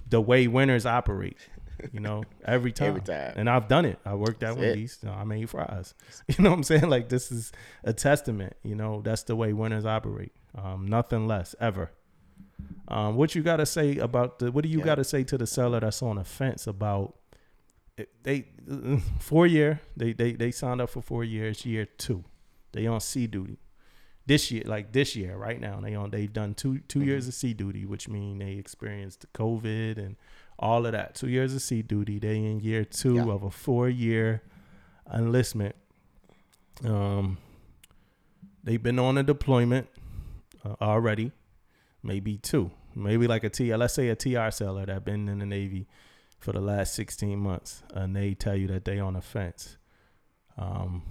the 0.07 0.21
way 0.21 0.47
winners 0.47 0.85
operate. 0.85 1.37
You 1.91 1.99
know, 1.99 2.23
every 2.45 2.71
time. 2.79 2.87
Every 2.89 3.01
time. 3.01 3.33
And 3.35 3.49
I've 3.49 3.67
done 3.67 3.85
it. 3.85 3.99
I 4.05 4.15
worked 4.15 4.43
at 4.43 4.49
That's. 4.55 4.59
Wendy's. 4.59 4.97
so 5.01 5.09
I 5.09 5.23
made 5.23 5.49
fries. 5.49 5.93
You 6.27 6.43
know 6.43 6.49
what 6.51 6.57
I'm 6.57 6.63
saying? 6.63 6.89
Like 6.89 7.09
this 7.09 7.31
is 7.31 7.51
a 7.83 7.93
testament. 7.93 8.55
You 8.63 8.75
know, 8.75 9.01
that's 9.01 9.23
the 9.23 9.35
way 9.35 9.53
winners 9.53 9.85
operate. 9.85 10.31
Um, 10.57 10.87
nothing 10.87 11.27
less 11.27 11.55
ever. 11.59 11.91
Um, 12.87 13.15
what 13.15 13.35
you 13.35 13.41
got 13.43 13.57
to 13.57 13.65
say 13.65 13.97
about 13.97 14.39
the? 14.39 14.51
What 14.51 14.63
do 14.63 14.69
you 14.69 14.79
Yeah. 14.79 14.85
got 14.85 14.95
to 14.95 15.03
say 15.03 15.23
to 15.25 15.37
the 15.37 15.47
seller 15.47 15.79
that's 15.79 16.01
on 16.01 16.15
the 16.17 16.23
fence 16.23 16.67
about? 16.67 17.15
it- 17.97 18.09
They 18.23 18.45
four 19.19 19.47
year. 19.47 19.81
They 19.97 20.13
they 20.13 20.33
they 20.33 20.51
signed 20.51 20.81
up 20.81 20.89
for 20.89 21.01
four 21.01 21.23
years. 21.23 21.65
Year 21.65 21.85
two, 21.85 22.23
they 22.71 22.87
on 22.87 23.01
sea 23.01 23.27
duty 23.27 23.57
this 24.27 24.49
year, 24.51 24.63
like 24.65 24.91
this 24.91 25.15
year, 25.15 25.35
right 25.37 25.59
now, 25.61 25.79
they 25.79 25.93
on 25.93 26.09
they've 26.09 26.31
done 26.33 26.53
two 26.55 26.79
2 26.79 26.99
Mm-hmm. 26.99 27.07
years 27.07 27.27
of 27.27 27.33
sea 27.35 27.53
duty, 27.53 27.85
which 27.85 28.07
mean 28.09 28.39
they 28.39 28.53
experienced 28.53 29.25
COVID 29.33 29.97
and 29.97 30.15
all 30.57 30.85
of 30.85 30.91
that. 30.93 31.15
Two 31.15 31.27
years 31.29 31.53
of 31.53 31.61
sea 31.61 31.81
duty. 31.81 32.19
They 32.19 32.37
in 32.37 32.59
year 32.59 32.85
two 32.85 33.15
Yeah. 33.15 33.25
of 33.29 33.43
a 33.43 33.51
four 33.51 33.89
year 33.89 34.41
enlistment. 35.13 35.75
Um, 36.83 37.37
they've 38.63 38.81
been 38.81 38.99
on 38.99 39.17
a 39.17 39.23
deployment 39.23 39.87
uh, 40.63 40.75
already, 40.81 41.31
maybe 42.03 42.37
two, 42.37 42.71
maybe 42.95 43.27
like 43.27 43.43
a 43.43 43.49
T. 43.49 43.73
Let's 43.75 43.93
say 43.93 44.09
a 44.09 44.15
TR 44.15 44.49
seller 44.51 44.85
that 44.85 45.05
been 45.05 45.29
in 45.29 45.39
the 45.39 45.45
Navy 45.45 45.87
for 46.39 46.51
the 46.51 46.61
last 46.61 46.93
sixteen 46.93 47.39
months, 47.39 47.83
and 47.93 48.15
they 48.15 48.33
tell 48.33 48.55
you 48.55 48.67
that 48.67 48.85
they 48.85 48.99
on 48.99 49.15
a 49.15 49.21
fence. 49.21 49.77
Um, 50.57 51.03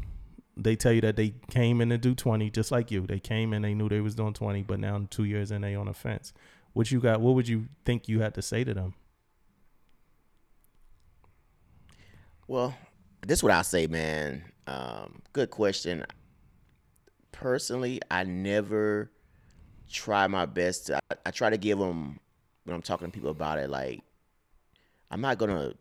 they 0.57 0.77
tell 0.77 0.93
you 0.93 1.01
that 1.03 1.17
they 1.17 1.35
came 1.51 1.81
in 1.81 1.89
to 1.91 1.99
do 1.99 2.15
20 2.15 2.49
just 2.51 2.71
like 2.71 2.91
you 2.93 3.05
they 3.09 3.19
came 3.19 3.53
in 3.53 3.63
they 3.63 3.75
knew 3.75 3.89
they 3.89 4.01
was 4.01 4.15
doing 4.15 4.33
20 4.33 4.63
but 4.63 4.79
now 4.79 5.05
two 5.11 5.25
years 5.25 5.51
and 5.51 5.65
they 5.65 5.75
on 5.75 5.89
a 5.89 5.93
fence 5.93 6.33
what 6.75 6.93
you 6.93 7.01
got 7.01 7.21
what 7.21 7.35
would 7.35 7.49
you 7.49 7.67
think 7.85 8.09
you 8.09 8.21
had 8.21 8.33
to 8.35 8.41
say 8.41 8.63
to 8.63 8.73
them 8.73 8.95
Well, 12.47 12.75
this 13.27 13.39
is 13.39 13.43
what 13.43 13.53
I 13.53 13.63
say, 13.63 13.87
man. 13.87 14.45
Um, 14.67 15.23
good 15.33 15.51
question. 15.51 16.05
Personally, 17.33 18.01
I 18.11 18.25
never 18.25 19.11
try 19.91 20.27
my 20.27 20.47
best. 20.47 20.87
To, 20.87 20.97
I, 21.11 21.17
I 21.27 21.31
try 21.31 21.51
to 21.51 21.57
give 21.57 21.79
them 21.79 22.21
when 22.65 22.75
I'm 22.75 22.83
talking 22.83 23.09
to 23.09 23.13
people 23.13 23.31
about 23.31 23.59
it. 23.59 23.71
Like, 23.71 24.03
I'm 25.11 25.21
not 25.21 25.39
gonna 25.39 25.75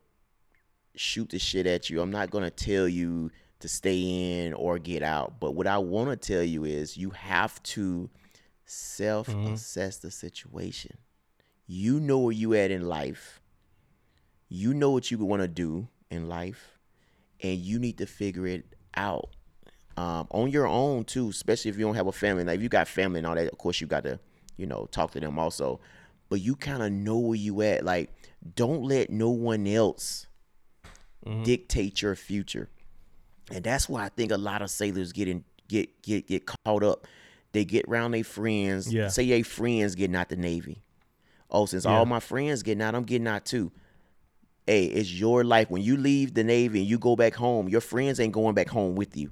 shoot 0.95 1.29
the 1.29 1.39
shit 1.39 1.67
at 1.67 1.89
you. 1.89 2.01
I'm 2.01 2.11
not 2.11 2.29
gonna 2.31 2.49
tell 2.49 2.87
you 2.87 3.31
to 3.59 3.67
stay 3.67 4.45
in 4.45 4.53
or 4.53 4.79
get 4.79 5.03
out. 5.03 5.39
But 5.39 5.51
what 5.55 5.67
I 5.67 5.77
want 5.77 6.09
to 6.09 6.15
tell 6.15 6.43
you 6.43 6.63
is, 6.63 6.95
you 6.97 7.09
have 7.11 7.61
to 7.63 8.09
self-assess 8.65 9.97
the 9.97 10.11
situation. 10.11 10.97
You 11.67 11.99
know 11.99 12.19
where 12.19 12.33
you 12.33 12.53
at 12.53 12.71
in 12.71 12.87
life. 12.87 13.41
You 14.49 14.73
know 14.73 14.91
what 14.91 15.11
you 15.11 15.17
want 15.17 15.41
to 15.41 15.47
do 15.47 15.87
in 16.13 16.27
life, 16.29 16.77
and 17.41 17.57
you 17.59 17.79
need 17.79 17.97
to 17.97 18.05
figure 18.05 18.47
it 18.47 18.65
out. 18.95 19.29
um, 19.97 20.25
on 20.31 20.49
your 20.49 20.65
own 20.65 21.03
too, 21.03 21.29
especially 21.29 21.69
if 21.69 21.77
you 21.77 21.85
don't 21.85 21.93
have 21.95 22.07
a 22.07 22.11
family. 22.11 22.43
Like 22.43 22.55
if 22.57 22.63
you 22.63 22.69
got 22.69 22.87
family 22.87 23.19
and 23.19 23.27
all 23.27 23.35
that, 23.35 23.47
of 23.51 23.57
course 23.59 23.79
you 23.79 23.85
got 23.85 24.03
to, 24.05 24.19
you 24.57 24.65
know, 24.65 24.87
talk 24.91 25.11
to 25.11 25.19
them 25.19 25.37
also. 25.37 25.79
But 26.29 26.41
you 26.41 26.55
kind 26.55 26.81
of 26.81 26.91
know 26.91 27.19
where 27.19 27.35
you 27.37 27.61
at. 27.61 27.85
Like, 27.85 28.09
don't 28.55 28.83
let 28.83 29.09
no 29.11 29.29
one 29.29 29.67
else 29.67 30.25
Mm-hmm. 31.25 31.43
dictate 31.43 32.01
your 32.01 32.15
future. 32.15 32.67
And 33.51 33.63
that's 33.63 33.87
why 33.87 34.03
I 34.03 34.09
think 34.09 34.31
a 34.31 34.37
lot 34.37 34.61
of 34.61 34.69
sailors 34.69 35.13
get 35.13 35.27
in 35.29 35.43
get 35.69 36.01
get 36.01 36.27
get 36.27 36.45
caught 36.45 36.83
up. 36.83 37.07
They 37.53 37.63
get 37.63 37.85
around 37.87 38.11
their 38.11 38.23
friends. 38.25 38.91
Yeah. 38.93 39.07
Say 39.09 39.29
they 39.29 39.41
friends 39.43 39.95
getting 39.95 40.15
out 40.17 40.27
the 40.29 40.35
Navy. 40.35 40.81
Oh, 41.49 41.65
since 41.65 41.85
Yeah. 41.85 41.91
all 41.91 42.05
my 42.05 42.19
friends 42.19 42.61
getting 42.63 42.81
out, 42.81 42.93
I'm 42.95 43.03
getting 43.03 43.27
out 43.27 43.45
too. 43.45 43.71
Hey, 44.65 44.85
it's 44.85 45.11
your 45.11 45.43
life. 45.43 45.69
When 45.69 45.81
you 45.81 45.97
leave 45.97 46.33
the 46.33 46.43
Navy 46.43 46.79
and 46.79 46.87
you 46.87 46.97
go 46.97 47.15
back 47.15 47.33
home, 47.33 47.67
your 47.67 47.81
friends 47.81 48.19
ain't 48.19 48.33
going 48.33 48.55
back 48.55 48.69
home 48.69 48.95
with 48.95 49.17
you. 49.17 49.31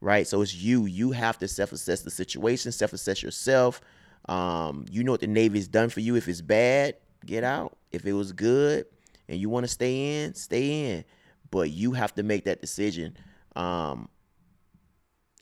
Right? 0.00 0.26
So 0.26 0.42
it's 0.42 0.54
you. 0.54 0.86
You 0.86 1.12
have 1.12 1.38
to 1.38 1.48
self-assess 1.48 2.02
the 2.02 2.10
situation, 2.10 2.72
self-assess 2.72 3.22
yourself. 3.22 3.80
Um, 4.28 4.86
you 4.90 5.04
know 5.04 5.12
what 5.12 5.20
the 5.20 5.26
Navy's 5.26 5.68
done 5.68 5.88
for 5.88 6.00
you. 6.00 6.16
If 6.16 6.28
it's 6.28 6.40
bad, 6.40 6.96
get 7.24 7.44
out. 7.44 7.76
If 7.92 8.04
it 8.06 8.12
was 8.12 8.32
good 8.32 8.86
and 9.28 9.38
you 9.38 9.48
want 9.48 9.64
to 9.64 9.68
stay 9.68 10.24
in, 10.24 10.34
stay 10.34 10.90
in. 10.90 11.04
But 11.50 11.70
you 11.70 11.92
have 11.92 12.14
to 12.16 12.22
make 12.22 12.44
that 12.44 12.60
decision. 12.60 13.16
Um, 13.54 14.08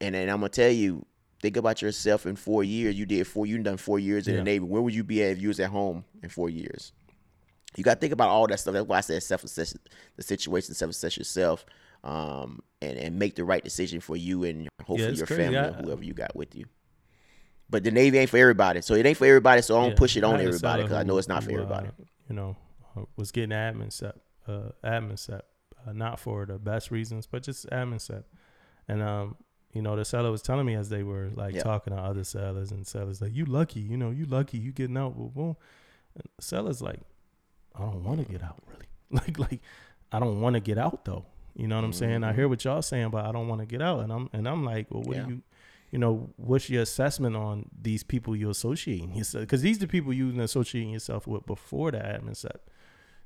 and 0.00 0.14
then 0.14 0.28
I'm 0.28 0.36
gonna 0.38 0.50
tell 0.50 0.70
you, 0.70 1.06
think 1.40 1.56
about 1.56 1.80
yourself 1.80 2.26
in 2.26 2.36
four 2.36 2.62
years. 2.62 2.96
You 2.98 3.06
did 3.06 3.26
four. 3.26 3.46
You 3.46 3.58
done 3.62 3.78
four 3.78 3.98
years 3.98 4.28
in 4.28 4.34
Yeah. 4.34 4.40
the 4.40 4.44
Navy. 4.44 4.64
Where 4.64 4.82
would 4.82 4.94
you 4.94 5.04
be 5.04 5.22
at 5.22 5.30
if 5.30 5.40
you 5.40 5.48
was 5.48 5.60
at 5.60 5.70
home 5.70 6.04
in 6.22 6.28
four 6.28 6.50
years? 6.50 6.92
You 7.76 7.84
got 7.84 7.94
to 7.94 8.00
think 8.00 8.12
about 8.12 8.28
all 8.28 8.46
that 8.48 8.60
stuff. 8.60 8.74
That's 8.74 8.86
why 8.86 8.98
I 8.98 9.00
said 9.00 9.22
self-assess 9.22 9.74
the 10.16 10.22
situation, 10.22 10.74
self-assess 10.74 11.16
yourself, 11.16 11.64
um, 12.04 12.60
and 12.82 12.98
and 12.98 13.18
make 13.18 13.34
the 13.36 13.44
right 13.44 13.62
decision 13.64 14.00
for 14.00 14.16
you 14.16 14.44
and 14.44 14.68
hopefully 14.84 15.10
it's 15.10 15.18
your 15.18 15.26
crazy. 15.26 15.42
family 15.42 15.58
I- 15.58 15.68
or 15.68 15.72
whoever 15.74 16.04
you 16.04 16.12
got 16.14 16.34
with 16.36 16.54
you. 16.54 16.66
But 17.70 17.84
the 17.84 17.90
Navy 17.90 18.18
ain't 18.18 18.28
for 18.28 18.36
everybody, 18.36 18.82
so 18.82 18.94
it 18.94 19.06
ain't 19.06 19.16
for 19.16 19.26
everybody. 19.26 19.62
So 19.62 19.76
I 19.78 19.80
don't 19.82 19.90
Yeah. 19.92 19.96
push 19.96 20.16
it 20.16 20.24
on 20.24 20.40
everybody 20.40 20.82
because 20.82 20.96
I 20.96 21.02
know 21.04 21.16
it's 21.16 21.28
not 21.28 21.42
for 21.42 21.50
who, 21.50 21.56
uh, 21.56 21.60
everybody. 21.62 21.88
you 22.28 22.34
know, 22.36 22.56
uh, 22.96 23.04
was 23.16 23.32
getting 23.32 23.50
admin 23.50 23.90
sep, 23.90 24.18
uh, 24.46 24.72
admin 24.84 25.18
sep, 25.18 25.46
uh, 25.86 25.92
not 25.92 26.20
for 26.20 26.44
the 26.44 26.58
best 26.58 26.90
reasons, 26.90 27.26
but 27.26 27.42
just 27.42 27.66
admin 27.70 28.00
sep. 28.00 28.26
And 28.88 29.02
um, 29.02 29.36
you 29.72 29.80
know, 29.80 29.96
the 29.96 30.04
seller 30.04 30.30
was 30.30 30.42
telling 30.42 30.66
me 30.66 30.74
as 30.74 30.90
they 30.90 31.02
were 31.02 31.30
like 31.34 31.54
Yeah. 31.54 31.62
talking 31.62 31.94
to 31.94 31.98
other 31.98 32.24
sellers 32.24 32.72
and 32.72 32.86
sellers 32.86 33.22
like, 33.22 33.32
"You 33.34 33.46
lucky, 33.46 33.80
you 33.80 33.96
know, 33.96 34.10
you 34.10 34.26
lucky, 34.26 34.58
you 34.58 34.70
getting 34.72 34.98
out." 34.98 35.16
Boom, 35.16 35.30
boom. 35.30 35.56
And 36.14 36.24
seller's 36.40 36.82
like, 36.82 37.00
"I 37.74 37.80
don't 37.80 38.04
want 38.04 38.26
to 38.26 38.30
get 38.30 38.42
out, 38.42 38.62
really. 38.66 38.86
like, 39.10 39.38
like, 39.38 39.60
I 40.10 40.18
don't 40.18 40.40
want 40.40 40.54
to 40.54 40.60
get 40.60 40.78
out 40.78 41.04
though. 41.04 41.24
You 41.54 41.68
know 41.68 41.76
what 41.76 41.84
I'm 41.84 41.92
saying? 41.92 42.24
I 42.24 42.28
mm-hmm. 42.28 42.36
hear 42.36 42.48
what 42.48 42.64
y'all 42.64 42.82
saying, 42.82 43.10
but 43.10 43.26
I 43.26 43.32
don't 43.32 43.48
want 43.48 43.60
to 43.60 43.66
get 43.66 43.82
out." 43.82 44.00
And 44.00 44.12
I'm 44.12 44.30
and 44.32 44.48
I'm 44.48 44.64
like, 44.64 44.86
"Well, 44.90 45.02
what 45.02 45.16
Yeah. 45.16 45.24
do 45.24 45.30
you?" 45.30 45.42
you 45.92 45.98
know, 45.98 46.30
what's 46.36 46.70
your 46.70 46.82
assessment 46.82 47.36
on 47.36 47.68
these 47.80 48.02
people 48.02 48.34
you're 48.34 48.50
associating 48.50 49.14
yourself? 49.14 49.42
Because 49.42 49.60
these 49.60 49.76
are 49.76 49.80
the 49.80 49.88
people 49.88 50.12
you've 50.12 50.32
been 50.32 50.40
associating 50.40 50.90
yourself 50.90 51.26
with 51.26 51.44
before 51.44 51.90
the 51.90 51.98
admin 51.98 52.34
sep, 52.34 52.70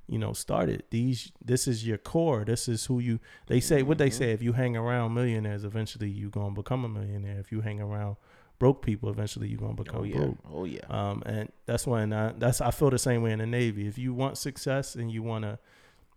you 0.09 0.19
know, 0.19 0.33
started. 0.33 0.83
These, 0.91 1.31
this 1.43 1.69
is 1.69 1.87
your 1.87 1.97
core. 1.97 2.45
This 2.45 2.69
is 2.69 2.87
who 2.87 2.99
you. 2.99 3.21
They 3.47 3.61
say 3.61 3.85
what 3.85 3.99
they 3.99 4.09
mm-hmm. 4.09 4.19
say. 4.19 4.33
If 4.33 4.43
you 4.43 4.53
hang 4.53 4.77
around 4.77 5.15
millionaires, 5.15 5.63
eventually 5.63 6.11
you're 6.11 6.29
gonna 6.29 6.55
become 6.55 6.85
a 6.85 6.89
millionaire. 6.89 7.39
If 7.39 7.53
you 7.53 7.61
hang 7.61 7.81
around 7.81 8.17
broke 8.59 8.85
people, 8.85 9.09
eventually 9.11 9.49
you're 9.49 9.61
gonna 9.61 9.75
become 9.75 10.01
Oh 10.01 10.05
yeah, 10.05 10.17
broke. 10.17 10.39
oh 10.53 10.65
yeah. 10.65 10.81
Um, 10.89 11.23
and 11.27 11.51
that's 11.67 11.87
when 11.87 12.13
I, 12.13 12.33
that's 12.37 12.61
I 12.61 12.71
feel 12.71 12.91
the 12.91 12.99
same 12.99 13.23
way 13.23 13.33
in 13.33 13.39
the 13.39 13.47
Navy. 13.47 13.87
If 13.87 13.99
you 13.99 14.15
want 14.15 14.39
success 14.39 14.95
and 14.95 15.11
you 15.11 15.23
want 15.23 15.45
to 15.45 15.59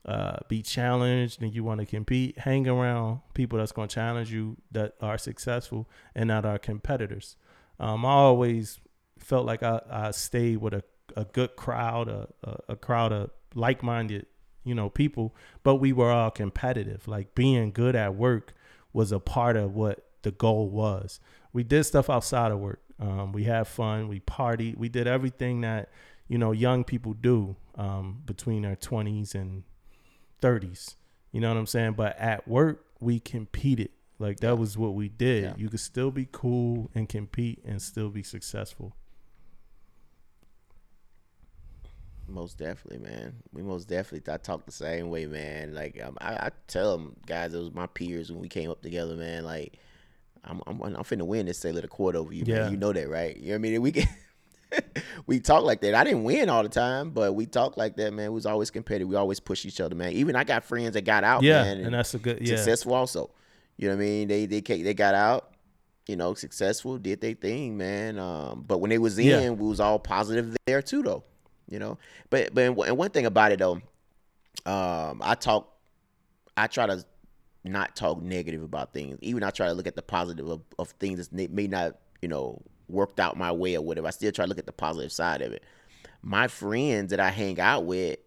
uh, 0.06 0.38
be 0.48 0.62
challenged 0.62 1.42
and 1.42 1.54
you 1.54 1.64
want 1.64 1.80
to 1.82 1.86
compete, 1.86 2.40
hang 2.40 2.68
around 2.68 3.20
people 3.34 3.60
that's 3.60 3.72
going 3.74 3.88
to 3.90 3.94
challenge 3.94 4.32
you 4.32 4.58
that 4.72 4.94
are 5.02 5.18
successful 5.18 5.90
and 6.16 6.28
not 6.30 6.46
our 6.46 6.58
competitors. 6.58 7.36
Um, 7.80 8.06
I 8.06 8.10
always 8.12 8.80
felt 9.18 9.46
like 9.46 9.62
I, 9.62 9.82
I 9.90 10.12
stayed 10.12 10.58
with 10.58 10.74
a, 10.74 10.84
a 11.18 11.26
good 11.26 11.56
crowd, 11.58 12.08
a, 12.08 12.30
a, 12.44 12.58
a 12.70 12.76
crowd 12.78 13.12
of 13.12 13.32
like-minded, 13.56 14.26
you 14.64 14.74
know, 14.74 14.90
people, 14.90 15.36
but 15.64 15.76
we 15.76 15.92
were 15.92 16.12
all 16.12 16.32
competitive. 16.32 17.08
Like 17.08 17.36
being 17.36 17.72
good 17.72 17.96
at 17.96 18.16
work 18.16 18.54
was 18.94 19.12
a 19.12 19.20
part 19.20 19.58
of 19.58 19.76
what 19.76 20.06
the 20.22 20.32
goal 20.32 20.70
was. 20.70 21.20
We 21.54 21.64
did 21.64 21.84
stuff 21.84 22.10
outside 22.10 22.52
of 22.52 22.60
work. 22.60 22.82
Um, 23.00 23.32
we 23.32 23.45
had 23.45 23.68
fun. 23.68 24.08
We 24.08 24.20
partied. 24.20 24.78
We 24.78 24.89
did 24.89 25.08
everything 25.08 25.62
that 25.62 25.89
you 26.28 26.38
know 26.38 26.52
young 26.52 26.84
people 26.84 27.14
do 27.14 27.56
um, 27.76 28.22
between 28.26 28.64
their 28.64 28.76
twenties 28.76 29.34
and 29.34 29.64
thirties. 30.41 30.95
You 31.32 31.41
know 31.41 31.50
what 31.50 31.58
I'm 31.58 31.66
saying? 31.68 31.93
But 31.93 32.18
at 32.18 32.47
work, 32.47 32.86
we 33.00 33.20
competed. 33.20 33.89
Like 34.20 34.41
that 34.41 34.58
was 34.58 34.78
what 34.78 34.95
we 34.95 35.08
did. 35.08 35.43
Yeah. 35.43 35.54
You 35.58 35.70
could 35.70 35.80
still 35.80 36.12
be 36.12 36.28
cool 36.32 36.91
and 36.93 37.08
compete 37.08 37.64
and 37.66 37.82
still 37.82 38.10
be 38.10 38.24
successful. 38.24 38.95
Most 42.28 42.58
definitely, 42.58 43.00
man. 43.00 43.38
We 43.54 43.64
most 43.64 43.88
definitely. 43.88 44.32
I 44.32 44.38
talk 44.38 44.66
the 44.66 44.72
same 44.72 45.10
way, 45.10 45.26
man. 45.26 45.74
Like 45.74 46.00
um, 46.04 46.18
I, 46.20 46.34
I 46.34 46.50
tell 46.68 46.97
them 46.97 47.16
guys, 47.26 47.54
it 47.54 47.60
was 47.60 47.74
my 47.74 47.88
peers 47.88 48.32
when 48.32 48.41
we 48.41 48.50
came 48.50 48.70
up 48.70 48.82
together, 48.82 49.16
man. 49.16 49.45
Like 49.45 49.80
I'm, 50.46 50.62
I'm, 50.68 50.82
I'm 50.82 50.94
finna 51.04 51.26
win 51.26 51.46
this 51.46 51.58
Sailor 51.60 51.82
the 51.82 51.88
Quarter 51.88 52.20
over 52.20 52.34
you, 52.34 52.44
Yeah. 52.46 52.62
man. 52.64 52.72
You 52.72 52.78
know 52.78 52.94
that, 52.94 53.10
right? 53.10 53.36
You 53.36 53.48
know 53.48 53.52
what 53.54 53.56
I 53.56 53.58
mean? 53.60 53.82
We 53.82 53.92
can, 53.92 54.08
we 55.28 55.40
talk 55.40 55.64
like 55.64 55.82
that. 55.82 55.96
I 55.96 56.04
didn't 56.04 56.24
win 56.24 56.50
all 56.50 56.64
the 56.64 56.70
time, 56.70 57.10
but 57.12 57.34
we 57.36 57.46
talk 57.46 57.78
like 57.78 57.96
that, 57.98 58.14
man. 58.14 58.32
We 58.32 58.36
was 58.36 58.46
always 58.46 58.72
competitive. 58.72 59.08
We 59.08 59.16
always 59.16 59.40
push 59.40 59.66
each 59.66 59.82
other, 59.82 59.96
man. 59.96 60.14
Even 60.14 60.36
I 60.36 60.44
got 60.44 60.64
friends 60.64 60.94
that 60.94 61.02
got 61.02 61.24
out, 61.24 61.44
yeah, 61.44 61.64
man, 61.64 61.80
and 61.82 61.94
that's 61.94 62.14
a 62.14 62.20
good 62.20 62.40
yeah. 62.42 62.56
successful 62.56 62.94
also. 62.94 63.32
You 63.78 63.90
know 63.90 63.96
what 63.96 64.02
I 64.02 64.06
mean? 64.06 64.28
They 64.28 64.46
they 64.46 64.62
they 64.62 64.94
got 64.94 65.16
out, 65.16 65.52
you 66.08 66.16
know, 66.16 66.34
successful, 66.34 66.98
did 66.98 67.22
their 67.22 67.34
thing, 67.34 67.78
man. 67.78 68.20
Um, 68.20 68.64
but 68.68 68.80
when 68.80 68.90
they 68.90 68.98
was 68.98 69.18
in, 69.18 69.26
Yeah. 69.26 69.50
we 69.52 69.68
was 69.68 69.80
all 69.80 70.00
positive 70.00 70.56
there 70.66 70.82
too, 70.82 71.02
though. 71.04 71.24
You 71.70 71.80
know, 71.80 71.98
but 72.30 72.54
but 72.54 72.64
and 72.66 72.76
one- 72.76 72.88
and 72.90 72.98
one 72.98 73.10
thing 73.12 73.26
about 73.26 73.52
it 73.52 73.60
though, 73.60 73.82
um, 74.66 75.22
I 75.24 75.36
talk, 75.36 75.72
I 76.58 76.68
try 76.68 76.88
to 76.88 77.04
not 77.64 77.95
talk 77.95 78.22
negative 78.22 78.64
about 78.64 78.93
things. 78.93 79.18
Even 79.22 79.43
I 79.43 79.49
try 79.49 79.68
to 79.68 79.74
look 79.74 79.88
at 79.88 79.95
the 79.95 80.01
positive 80.01 80.47
of, 80.49 80.62
of 80.78 80.89
things 80.91 81.28
that 81.28 81.51
may- 81.51 81.68
not, 81.68 81.97
you 82.22 82.28
know, 82.28 82.62
worked 82.88 83.20
out 83.20 83.38
my 83.38 83.51
way 83.51 83.76
or 83.76 83.82
whatever. 83.82 84.07
I 84.07 84.12
still 84.12 84.32
try 84.32 84.45
to 84.45 84.49
look 84.49 84.60
at 84.60 84.66
the 84.66 84.72
positive 84.72 85.12
side 85.12 85.41
of 85.41 85.51
it. 85.51 85.64
My 86.22 86.47
friends 86.47 87.12
that 87.12 87.20
I 87.20 87.30
hang 87.30 87.60
out 87.60 87.86
with, 87.86 88.18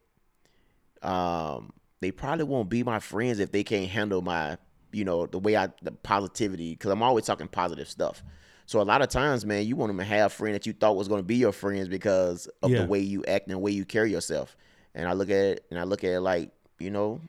um, 1.02 1.72
they 2.00 2.10
probably 2.10 2.44
won't 2.44 2.68
be 2.68 2.82
my 2.82 2.98
friends 2.98 3.38
if 3.38 3.52
they 3.52 3.64
can't 3.64 3.88
handle 3.90 4.22
my, 4.22 4.56
you 4.92 5.04
know, 5.04 5.26
the 5.26 5.38
way 5.38 5.56
I 5.56 5.68
the 5.82 5.92
positivity. 5.92 6.72
Because 6.72 6.90
I'm 6.90 7.02
always 7.02 7.24
talking 7.24 7.48
positive 7.48 7.88
stuff. 7.88 8.22
So 8.66 8.80
a 8.80 8.82
lot 8.82 9.02
of 9.02 9.08
times, 9.08 9.44
man, 9.44 9.66
you 9.66 9.76
want 9.76 9.90
them 9.90 9.98
to 9.98 10.04
have 10.04 10.26
a 10.26 10.34
friend 10.34 10.54
that 10.54 10.66
you 10.66 10.72
thought 10.72 10.96
was 10.96 11.08
going 11.08 11.18
to 11.18 11.26
be 11.26 11.36
your 11.36 11.52
friends 11.52 11.88
because 11.88 12.46
of 12.62 12.70
Yeah. 12.70 12.82
the 12.82 12.86
way 12.86 13.00
you 13.00 13.24
act 13.26 13.46
and 13.46 13.54
the 13.54 13.58
way 13.58 13.72
you 13.72 13.84
carry 13.84 14.10
yourself. 14.10 14.56
And 14.94 15.08
I 15.08 15.12
look 15.12 15.28
at 15.30 15.36
it 15.36 15.64
and 15.70 15.78
I 15.78 15.84
look 15.84 16.04
at 16.04 16.10
it 16.10 16.20
like, 16.20 16.52
you 16.78 16.90
know, 16.90 17.20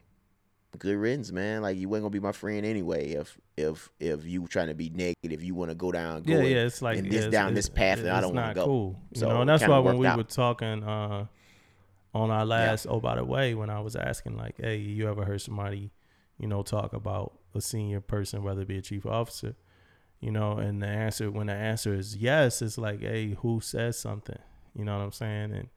good 0.80 0.97
riddance, 0.97 1.32
man. 1.32 1.61
Like 1.61 1.78
you 1.78 1.88
ain't 1.95 2.03
gonna 2.03 2.09
be 2.09 2.19
my 2.19 2.32
friend 2.32 2.65
anyway 2.65 3.11
if 3.11 3.38
if 3.57 3.89
if 3.99 4.26
you 4.26 4.47
trying 4.47 4.67
to 4.67 4.74
be 4.74 4.89
negative, 4.89 5.43
you 5.43 5.55
want 5.55 5.71
to 5.71 5.76
go 5.76 5.91
down, 5.91 6.24
go 6.24 6.34
yeah, 6.34 6.41
yeah, 6.41 6.65
it's 6.65 6.82
like 6.82 6.97
yeah, 6.97 7.01
this 7.03 7.13
it's- 7.15 7.32
down 7.32 7.51
it's- 7.51 7.65
this 7.65 7.69
path 7.69 8.01
that 8.01 8.13
I 8.13 8.21
don't 8.21 8.34
want 8.36 8.49
to 8.49 8.53
go. 8.55 8.65
Cool, 8.65 8.99
you 9.11 9.19
So 9.19 9.30
know, 9.30 9.41
and 9.41 9.49
that's 9.49 9.67
why 9.67 9.80
when 9.80 9.97
we 9.97 10.07
out. 10.07 10.17
were 10.17 10.24
talking 10.24 10.84
uh, 10.84 11.26
on 12.13 12.32
our 12.32 12.45
last 12.45 12.86
oh 12.89 12.99
by 12.99 13.15
the 13.15 13.24
way, 13.26 13.53
when 13.55 13.69
I 13.69 13.80
was 13.80 13.95
asking 13.95 14.38
like, 14.38 14.55
hey, 14.59 14.78
you 14.78 15.07
ever 15.09 15.26
heard 15.26 15.41
somebody, 15.41 15.91
you 16.39 16.47
know, 16.47 16.63
talk 16.63 16.93
about 16.93 17.34
a 17.55 17.61
senior 17.61 18.01
person, 18.01 18.43
whether 18.43 18.61
it 18.61 18.67
be 18.67 18.78
a 18.78 18.82
chief 18.82 19.05
officer, 19.05 19.55
you 20.19 20.32
know, 20.32 20.53
and 20.57 20.82
the 20.82 20.88
answer 20.88 21.30
when 21.30 21.47
the 21.47 21.53
answer 21.53 21.93
is 21.93 22.15
yes, 22.17 22.61
it's 22.61 22.78
like, 22.78 23.01
hey, 23.01 23.36
who 23.41 23.61
says 23.61 23.97
something? 23.99 24.39
You 24.76 24.86
know 24.86 24.97
what 24.97 25.03
I'm 25.03 25.11
saying? 25.11 25.53
And 25.53 25.69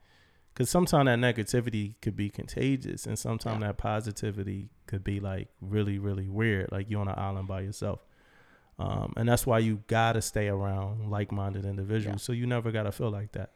because 0.56 0.70
sometimes 0.70 1.04
that 1.04 1.18
negativity 1.18 1.96
could 2.00 2.16
be 2.16 2.30
contagious, 2.30 3.04
and 3.04 3.18
sometimes 3.18 3.60
that 3.60 3.76
positivity 3.76 4.70
could 4.86 5.04
be 5.04 5.20
like 5.20 5.48
really, 5.60 5.98
really 5.98 6.30
weird, 6.30 6.72
like 6.72 6.88
you 6.88 6.98
on 6.98 7.08
an 7.08 7.18
island 7.18 7.46
by 7.46 7.60
yourself. 7.60 8.00
Um, 8.78 9.12
and 9.18 9.28
that's 9.28 9.46
why 9.46 9.58
you 9.58 9.82
gotta 9.86 10.22
stay 10.22 10.48
around 10.48 11.10
like-minded 11.10 11.66
individuals, 11.66 12.22
so 12.22 12.32
you 12.32 12.46
never 12.46 12.72
gotta 12.72 12.90
feel 12.90 13.10
like 13.10 13.32
that. 13.32 13.50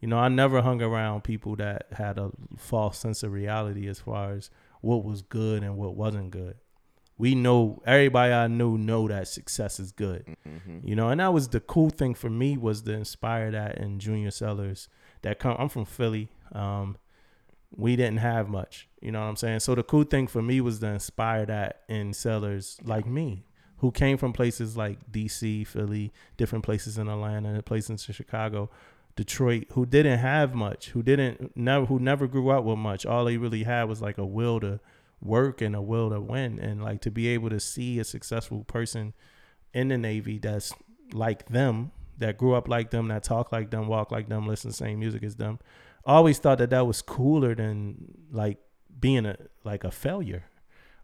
You 0.00 0.06
know, 0.06 0.18
I 0.18 0.28
never 0.28 0.62
hung 0.62 0.80
around 0.80 1.24
people 1.24 1.56
that 1.56 1.88
had 1.90 2.16
a 2.16 2.30
false 2.56 2.96
sense 2.98 3.24
of 3.24 3.32
reality 3.32 3.88
as 3.88 3.98
far 3.98 4.30
as 4.34 4.48
what 4.82 5.04
was 5.04 5.22
good 5.22 5.64
and 5.64 5.76
what 5.76 5.96
wasn't 5.96 6.30
good. 6.30 6.58
We 7.18 7.34
know 7.34 7.82
everybody 7.84 8.32
I 8.32 8.46
knew 8.46 8.78
know 8.78 9.08
that 9.08 9.26
success 9.26 9.80
is 9.80 9.90
good. 9.90 10.36
Mm-hmm. 10.46 10.86
You 10.86 10.94
know, 10.94 11.08
and 11.08 11.18
that 11.18 11.32
was 11.32 11.48
the 11.48 11.60
cool 11.60 11.90
thing 11.90 12.14
for 12.14 12.30
me 12.30 12.56
was 12.56 12.82
to 12.82 12.92
inspire 12.92 13.50
that 13.50 13.78
in 13.78 13.98
junior 13.98 14.30
sellers 14.30 14.88
that 15.22 15.40
come 15.40 15.56
I'm 15.58 15.68
from 15.68 15.86
Philly. 15.86 16.30
Um 16.52 16.96
we 17.76 17.96
didn't 17.96 18.18
have 18.18 18.48
much. 18.48 18.88
You 19.00 19.12
know 19.12 19.20
what 19.20 19.26
I'm 19.26 19.36
saying? 19.36 19.60
So 19.60 19.74
the 19.74 19.82
cool 19.82 20.04
thing 20.04 20.26
for 20.26 20.40
me 20.40 20.60
was 20.60 20.78
to 20.80 20.86
inspire 20.86 21.44
that 21.46 21.82
in 21.88 22.12
sellers 22.12 22.78
like 22.84 23.06
me 23.06 23.44
who 23.78 23.90
came 23.90 24.16
from 24.16 24.32
places 24.32 24.76
like 24.76 25.10
DC, 25.12 25.66
Philly, 25.66 26.12
different 26.36 26.64
places 26.64 26.96
in 26.96 27.08
Atlanta, 27.08 27.62
places 27.62 27.90
in 27.90 28.14
Chicago, 28.14 28.70
Detroit, 29.16 29.66
who 29.72 29.86
didn't 29.86 30.18
have 30.18 30.54
much, 30.54 30.90
who 30.90 31.02
didn't 31.02 31.56
never 31.56 31.86
who 31.86 31.98
never 31.98 32.26
grew 32.26 32.50
up 32.50 32.64
with 32.64 32.78
much. 32.78 33.04
All 33.04 33.24
they 33.24 33.36
really 33.36 33.64
had 33.64 33.84
was 33.84 34.02
like 34.02 34.18
a 34.18 34.26
will 34.26 34.60
to 34.60 34.80
work 35.22 35.60
and 35.60 35.74
a 35.74 35.80
will 35.80 36.10
to 36.10 36.20
win, 36.20 36.58
and 36.58 36.82
like 36.82 37.00
to 37.02 37.10
be 37.10 37.28
able 37.28 37.50
to 37.50 37.60
see 37.60 37.98
a 37.98 38.04
successful 38.04 38.64
person 38.64 39.14
in 39.72 39.88
the 39.88 39.98
Navy 39.98 40.38
that's 40.38 40.74
like 41.12 41.46
them, 41.48 41.92
that 42.18 42.36
grew 42.38 42.54
up 42.54 42.68
like 42.68 42.90
them, 42.90 43.08
that 43.08 43.22
talk 43.22 43.52
like 43.52 43.70
them, 43.70 43.88
walk 43.88 44.10
like 44.10 44.28
them, 44.28 44.46
listen 44.46 44.70
to 44.70 44.76
the 44.76 44.84
same 44.84 45.00
music 45.00 45.22
as 45.22 45.36
them. 45.36 45.58
I 46.06 46.14
always 46.14 46.38
thought 46.38 46.58
that 46.58 46.70
that 46.70 46.86
was 46.86 47.02
cooler 47.02 47.54
than 47.54 48.14
like 48.30 48.58
being 48.98 49.26
a 49.26 49.36
like 49.64 49.84
a 49.84 49.90
failure 49.90 50.44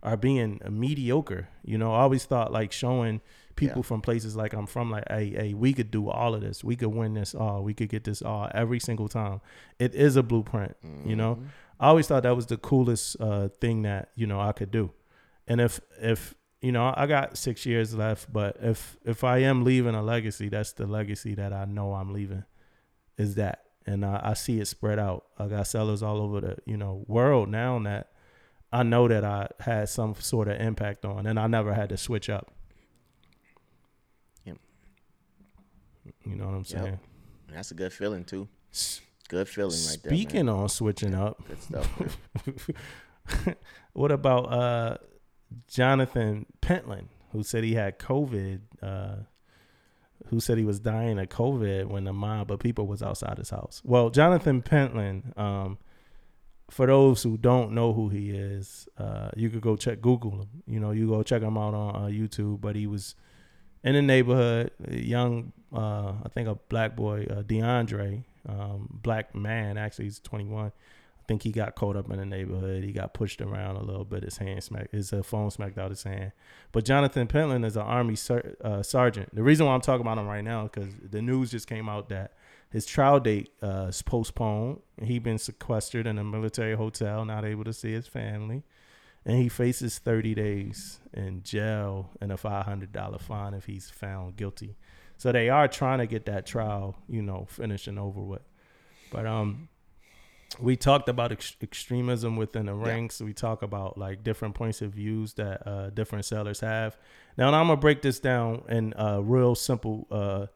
or 0.02 0.16
being 0.16 0.60
a 0.64 0.70
mediocre. 0.70 1.48
You 1.64 1.76
know, 1.78 1.92
I 1.94 2.00
always 2.02 2.24
thought 2.24 2.52
like 2.52 2.72
showing 2.72 3.20
people 3.56 3.78
Yeah. 3.82 3.88
from 3.88 4.00
places 4.00 4.34
like 4.36 4.54
I'm 4.54 4.66
from, 4.66 4.90
like, 4.90 5.04
hey, 5.10 5.30
hey, 5.30 5.54
we 5.54 5.72
could 5.74 5.90
do 5.90 6.08
all 6.08 6.34
of 6.34 6.40
this. 6.40 6.64
We 6.64 6.74
could 6.76 6.88
win 6.88 7.14
this 7.14 7.34
all. 7.34 7.62
We 7.62 7.74
could 7.74 7.88
get 7.90 8.04
this 8.04 8.22
all 8.22 8.48
every 8.54 8.80
single 8.80 9.08
time. 9.08 9.40
It 9.78 9.94
is 9.94 10.16
a 10.16 10.22
blueprint. 10.22 10.76
You 11.04 11.16
know, 11.16 11.34
Mm-hmm. 11.34 11.46
I 11.80 11.88
always 11.88 12.06
thought 12.06 12.22
that 12.22 12.36
was 12.36 12.46
the 12.46 12.56
coolest 12.56 13.16
uh, 13.20 13.48
thing 13.60 13.82
that 13.82 14.10
you 14.14 14.26
know 14.26 14.40
I 14.40 14.52
could 14.52 14.70
do. 14.70 14.92
And 15.48 15.60
if 15.60 15.80
if 16.00 16.34
you 16.60 16.70
know, 16.70 16.94
I 16.96 17.06
got 17.06 17.36
six 17.36 17.66
years 17.66 17.92
left, 17.92 18.32
but 18.32 18.56
if 18.62 18.96
if 19.04 19.24
I 19.24 19.38
am 19.38 19.64
leaving 19.64 19.96
a 19.96 20.02
legacy, 20.02 20.48
that's 20.48 20.72
the 20.72 20.86
legacy 20.86 21.34
that 21.34 21.52
I 21.52 21.64
know 21.64 21.94
I'm 21.94 22.12
leaving. 22.12 22.44
Is 23.18 23.34
that, 23.34 23.64
and 23.86 24.04
I, 24.04 24.20
I 24.22 24.34
see 24.34 24.60
it 24.60 24.66
spread 24.66 24.98
out. 24.98 25.24
I 25.38 25.46
got 25.46 25.66
sellers 25.66 26.02
all 26.02 26.18
over 26.20 26.40
the 26.40 26.56
you 26.66 26.76
know 26.76 27.04
world 27.06 27.48
now 27.48 27.78
that 27.80 28.10
I 28.72 28.82
know 28.82 29.06
that 29.08 29.24
I 29.24 29.48
had 29.60 29.88
some 29.88 30.14
sort 30.14 30.48
of 30.48 30.60
impact 30.60 31.04
on, 31.04 31.26
and 31.26 31.38
I 31.38 31.46
never 31.46 31.74
had 31.74 31.90
to 31.90 31.96
switch 31.96 32.30
up. 32.30 32.50
Yep. 34.44 34.56
You 36.24 36.36
know 36.36 36.46
what 36.46 36.54
I'm 36.54 36.64
saying? 36.64 36.98
That's 37.52 37.70
a 37.70 37.74
good 37.74 37.92
feeling 37.92 38.24
too. 38.24 38.48
Good 39.28 39.48
feeling 39.48 39.78
right 39.88 39.98
there. 40.02 40.12
Speaking 40.12 40.48
on 40.48 40.68
switching 40.68 41.14
up, 41.14 41.42
good 41.46 41.62
stuff. 41.62 42.18
what 43.92 44.10
about 44.10 44.52
uh, 44.52 44.96
Jonathan 45.68 46.46
Pentland, 46.60 47.08
who 47.32 47.42
said 47.42 47.64
he 47.64 47.74
had 47.74 47.98
COVID? 47.98 48.60
Uh, 48.82 49.16
who 50.28 50.40
said 50.40 50.58
he 50.58 50.64
was 50.64 50.80
dying 50.80 51.18
of 51.18 51.28
COVID 51.28 51.86
when 51.86 52.04
the 52.04 52.12
mob 52.12 52.50
of 52.50 52.58
people 52.58 52.86
was 52.86 53.02
outside 53.02 53.38
his 53.38 53.50
house? 53.50 53.80
Well, 53.84 54.10
Jonathan 54.10 54.62
Pentland. 54.62 55.32
Um, 55.36 55.78
for 56.70 56.86
those 56.86 57.22
who 57.22 57.36
don't 57.36 57.72
know 57.72 57.92
who 57.92 58.08
he 58.08 58.30
is, 58.30 58.88
uh, 58.96 59.30
you 59.36 59.50
could 59.50 59.60
go 59.60 59.76
check 59.76 60.00
Google 60.00 60.30
him. 60.30 60.48
You 60.66 60.80
know, 60.80 60.90
you 60.90 61.06
go 61.06 61.22
check 61.22 61.42
him 61.42 61.58
out 61.58 61.74
on 61.74 61.94
uh, 61.94 62.08
YouTube. 62.08 62.62
But 62.62 62.76
he 62.76 62.86
was 62.86 63.14
in 63.84 63.92
the 63.92 64.00
neighborhood, 64.00 64.70
young, 64.88 65.52
uh, 65.74 66.14
I 66.24 66.28
think 66.30 66.48
a 66.48 66.54
black 66.54 66.96
boy, 66.96 67.26
uh, 67.30 67.42
DeAndre, 67.42 68.24
um, 68.48 68.88
black 69.02 69.34
man. 69.34 69.76
Actually, 69.76 70.06
he's 70.06 70.20
21. 70.20 70.72
Think 71.32 71.44
he 71.44 71.50
got 71.50 71.76
caught 71.76 71.96
up 71.96 72.10
in 72.10 72.18
the 72.18 72.26
neighborhood. 72.26 72.84
He 72.84 72.92
got 72.92 73.14
pushed 73.14 73.40
around 73.40 73.76
a 73.76 73.82
little 73.82 74.04
bit. 74.04 74.22
His 74.22 74.36
hand 74.36 74.62
smacked, 74.62 74.92
his 74.92 75.14
uh, 75.14 75.22
phone 75.22 75.50
smacked 75.50 75.78
out 75.78 75.88
his 75.88 76.02
hand. 76.02 76.32
But 76.72 76.84
Jonathan 76.84 77.26
Pentland 77.26 77.64
is 77.64 77.74
an 77.74 77.84
Army 77.84 78.16
ser- 78.16 78.54
uh, 78.62 78.82
sergeant. 78.82 79.34
The 79.34 79.42
reason 79.42 79.64
why 79.64 79.72
I'm 79.72 79.80
talking 79.80 80.02
about 80.02 80.18
him 80.18 80.26
right 80.26 80.44
now 80.44 80.64
because 80.64 80.92
the 81.02 81.22
news 81.22 81.50
just 81.50 81.66
came 81.66 81.88
out 81.88 82.10
that 82.10 82.34
his 82.70 82.84
trial 82.84 83.18
date 83.18 83.48
uh, 83.62 83.86
is 83.88 84.02
postponed. 84.02 84.80
He 85.02 85.18
been 85.18 85.38
sequestered 85.38 86.06
in 86.06 86.18
a 86.18 86.24
military 86.24 86.76
hotel, 86.76 87.24
not 87.24 87.46
able 87.46 87.64
to 87.64 87.72
see 87.72 87.94
his 87.94 88.06
family, 88.06 88.62
and 89.24 89.38
he 89.38 89.48
faces 89.48 89.98
30 89.98 90.34
days 90.34 91.00
in 91.14 91.42
jail 91.42 92.10
and 92.20 92.30
a 92.30 92.36
$500 92.36 93.20
fine 93.22 93.54
if 93.54 93.64
he's 93.64 93.88
found 93.88 94.36
guilty. 94.36 94.76
So 95.16 95.32
they 95.32 95.48
are 95.48 95.66
trying 95.66 96.00
to 96.00 96.06
get 96.06 96.26
that 96.26 96.44
trial, 96.44 96.94
you 97.08 97.22
know, 97.22 97.46
finished 97.48 97.88
and 97.88 97.98
over 97.98 98.20
with. 98.20 98.42
But 99.10 99.26
um, 99.26 99.68
we 100.58 100.76
talked 100.76 101.08
about 101.08 101.32
ex- 101.32 101.56
extremism 101.62 102.36
within 102.36 102.66
the 102.66 102.74
ranks. 102.74 103.20
We 103.20 103.32
talk 103.32 103.62
about 103.62 103.96
like 103.98 104.22
different 104.22 104.54
points 104.54 104.82
of 104.82 104.92
views 104.92 105.34
that 105.34 105.66
uh, 105.66 105.90
different 105.90 106.24
sellers 106.24 106.60
have. 106.60 106.96
Now, 107.36 107.48
I'm 107.48 107.66
gonna 107.66 107.76
break 107.76 108.02
this 108.02 108.20
down 108.20 108.62
in 108.68 108.94
a 108.96 109.22
real 109.22 109.54
simple 109.54 110.06
uh, 110.10 110.46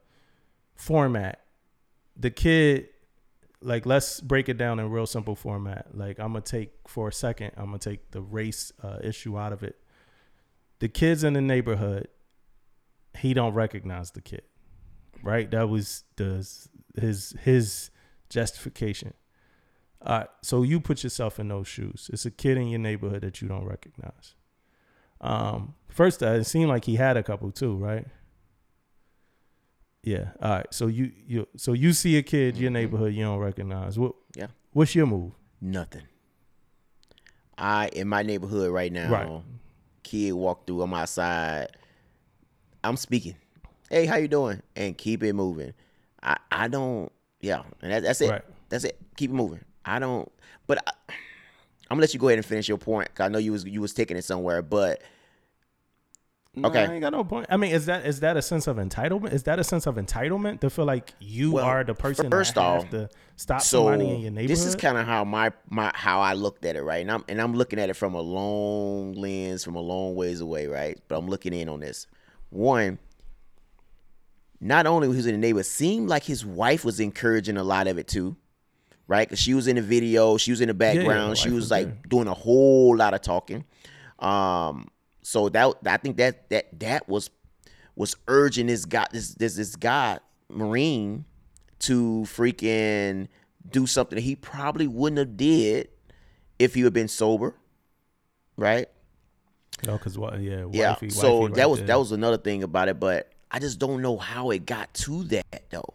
format. 0.75 1.41
The 2.17 2.31
kid, 2.31 2.89
like, 3.61 3.87
let's 3.87 4.21
break 4.21 4.49
it 4.49 4.57
down 4.57 4.79
in 4.79 4.91
real 4.91 5.07
simple 5.07 5.35
format. 5.37 5.89
Like, 5.97 6.19
I'm 6.19 6.33
gonna 6.33 6.43
take 6.43 6.73
for 6.87 7.09
a 7.09 7.13
second. 7.13 7.53
I'm 7.57 7.67
gonna 7.67 7.79
take 7.79 8.11
the 8.11 8.23
race 8.23 8.73
uh, 8.83 8.99
issue 9.03 9.39
out 9.39 9.53
of 9.53 9.63
it. 9.63 9.77
The 10.79 10.89
kids 10.89 11.25
in 11.25 11.33
the 11.33 11.41
neighborhood, 11.41 12.09
he 13.17 13.35
don't 13.35 13.55
recognize 13.55 14.11
the 14.11 14.21
kid, 14.21 14.43
right? 15.23 15.51
That 15.51 15.69
was 15.69 16.05
the 16.17 16.47
his 17.01 17.35
his 17.43 17.91
justification. 18.29 19.15
All 20.07 20.19
right, 20.19 20.29
so 20.41 20.63
you 20.63 20.79
put 20.79 21.03
yourself 21.03 21.41
in 21.41 21.49
those 21.49 21.67
shoes. 21.67 22.09
It's 22.13 22.25
a 22.25 22.31
kid 22.31 22.57
in 22.59 22.69
your 22.69 22.79
neighborhood 22.79 23.23
that 23.23 23.43
you 23.43 23.49
don't 23.49 23.65
recognize. 23.65 24.35
Um, 25.21 25.75
first, 25.89 26.23
uh, 26.23 26.27
it 26.27 26.45
seemed 26.45 26.69
like 26.69 26.85
he 26.85 26.95
had 26.95 27.17
a 27.17 27.25
couple 27.25 27.51
too, 27.51 27.77
right? 27.77 28.07
Yeah. 30.05 30.29
All 30.41 30.51
right. 30.51 30.67
So 30.71 30.87
you 30.87 31.11
you 31.27 31.49
so 31.57 31.73
you 31.73 31.93
see 31.93 32.17
a 32.17 32.23
kid 32.23 32.57
your 32.57 32.71
neighborhood 32.71 33.13
you 33.13 33.25
don't 33.25 33.41
recognize. 33.41 33.99
What? 33.99 34.15
Yeah. 34.37 34.47
What's 34.73 34.95
your 34.95 35.07
move? 35.07 35.33
Nothing. 35.61 36.03
I 37.59 37.89
in 37.89 38.07
my 38.07 38.23
neighborhood 38.23 38.71
right 38.71 38.93
now. 38.93 39.11
Right. 39.11 39.43
Kid 40.05 40.33
walk 40.35 40.65
through. 40.65 40.83
I'm 40.83 40.95
outside. 40.95 41.71
I'm 42.85 42.97
speaking. 42.97 43.35
Hey, 43.91 44.07
how 44.07 44.15
you 44.17 44.29
doing? 44.29 44.63
And 44.77 44.97
keep 44.97 45.25
it 45.25 45.33
moving. 45.33 45.73
I 46.23 46.37
I 46.53 46.69
don't. 46.69 47.11
Yeah, 47.41 47.65
and 47.83 47.91
that, 47.91 48.05
that's 48.05 48.21
it. 48.21 48.31
Right. 48.31 48.45
That's 48.69 48.85
it. 48.85 48.97
Keep 49.17 49.31
it 49.31 49.35
moving. 49.35 49.65
I 49.87 49.99
don't. 49.99 50.31
But 50.67 50.79
I, 50.87 50.93
I'm 51.89 51.97
gonna 51.97 52.01
let 52.03 52.13
you 52.15 52.21
go 52.21 52.29
ahead 52.29 52.39
and 52.39 52.45
finish 52.47 52.69
your 52.69 52.79
point. 52.79 53.15
'cause 53.15 53.25
I 53.25 53.29
know 53.29 53.39
you 53.39 53.53
was 53.53 53.65
you 53.65 53.81
was 53.81 53.95
taking 53.95 54.17
it 54.17 54.25
somewhere, 54.25 54.61
but 54.63 55.01
No, 56.55 56.69
Okay. 56.71 56.85
I 56.85 56.93
ain't 56.95 57.03
got 57.03 57.13
no 57.13 57.23
point. 57.23 57.47
I 57.51 57.59
mean, 57.59 57.71
is 57.71 57.85
that 57.87 58.07
is 58.07 58.21
that 58.21 58.37
a 58.37 58.43
sense 58.43 58.67
of 58.67 58.79
entitlement? 58.79 59.33
Is 59.33 59.43
that 59.43 59.59
a 59.59 59.65
sense 59.65 59.87
of 59.87 59.97
entitlement 59.97 60.61
to 60.61 60.71
feel 60.71 60.87
like 60.87 61.13
you 61.21 61.53
Well, 61.53 61.67
are 61.67 61.85
the 61.85 61.95
person 61.95 62.31
first 62.31 62.55
that 62.55 62.63
have 62.63 62.67
off, 62.85 62.91
to 62.91 63.11
stop 63.37 63.61
so 63.61 63.85
somebody 63.85 64.05
in 64.15 64.21
your 64.23 64.31
neighborhood? 64.31 64.51
this 64.51 64.65
is 64.67 64.75
kind 64.75 64.97
of 64.97 65.05
how 65.07 65.23
my 65.25 65.53
my 65.69 65.93
how 65.95 66.21
I 66.21 66.33
looked 66.33 66.65
at 66.65 66.75
it, 66.77 66.83
right? 66.83 67.03
And 67.03 67.13
I'm 67.13 67.25
and 67.29 67.41
I'm 67.43 67.53
looking 67.55 67.79
at 67.79 67.91
it 67.91 67.95
from 67.95 68.15
a 68.15 68.23
long 68.23 69.13
lens, 69.13 69.65
from 69.65 69.77
a 69.77 69.81
long 69.81 70.15
ways 70.15 70.41
away, 70.41 70.67
right? 70.67 70.99
But 71.09 71.19
I'm 71.19 71.29
looking 71.29 71.53
in 71.53 71.69
on 71.69 71.81
this. 71.81 72.07
One, 72.49 72.99
not 74.59 74.87
only 74.87 75.09
was 75.09 75.25
he 75.25 75.29
in 75.31 75.35
the 75.39 75.47
neighborhood, 75.47 75.67
seemed 75.67 76.09
like 76.09 76.25
his 76.25 76.45
wife 76.45 76.87
was 76.87 77.01
encouraging 77.01 77.59
a 77.59 77.65
lot 77.65 77.87
of 77.87 77.99
it 77.99 78.09
too, 78.09 78.35
right? 79.09 79.27
Because 79.29 79.41
she 79.41 79.55
was 79.55 79.67
in 79.67 79.77
the 79.77 79.83
video, 79.83 80.37
she 80.37 80.51
was 80.51 80.61
in 80.61 80.69
the 80.69 80.75
yeah, 80.75 80.95
background, 80.95 81.33
the 81.33 81.37
she 81.37 81.51
was 81.51 81.71
like 81.71 82.09
doing 82.09 82.29
a 82.29 82.35
whole 82.35 82.97
lot 82.97 83.15
of 83.15 83.23
talking. 83.23 83.65
Um, 84.19 84.89
so 85.23 85.49
that 85.51 85.75
I 85.87 85.97
think 85.97 86.17
that 86.19 86.49
that 86.51 86.79
that 86.81 87.09
was 87.09 87.31
was 87.95 88.17
urging 88.29 88.67
this 88.67 88.85
guy 88.85 89.07
this 89.13 89.35
this 89.35 89.57
this 89.57 89.77
guy 89.77 90.19
Marine 90.49 91.25
to 91.81 92.23
freaking 92.27 93.29
do 93.69 93.87
something 93.87 94.19
he 94.19 94.37
probably 94.37 94.87
wouldn't 94.87 95.19
have 95.19 95.37
did 95.37 95.89
if 96.59 96.75
he 96.75 96.83
had 96.83 96.93
been 96.93 97.09
sober, 97.09 97.55
right? 98.57 98.89
Oh, 99.87 99.99
cause 99.99 100.17
what? 100.17 100.41
Yeah, 100.41 100.67
yeah. 100.73 100.97
so 101.09 101.41
wifey 101.41 101.55
that 101.55 101.61
right 101.61 101.67
was 101.67 101.79
there. 101.81 101.87
that 101.89 101.99
was 101.99 102.13
another 102.13 102.39
thing 102.39 102.63
about 102.63 102.89
it, 102.89 102.99
but 102.99 103.33
I 103.51 103.59
just 103.59 103.79
don't 103.79 104.01
know 104.01 104.17
how 104.17 104.51
it 104.51 104.65
got 104.65 104.93
to 104.95 105.25
that 105.25 105.65
though. 105.71 105.95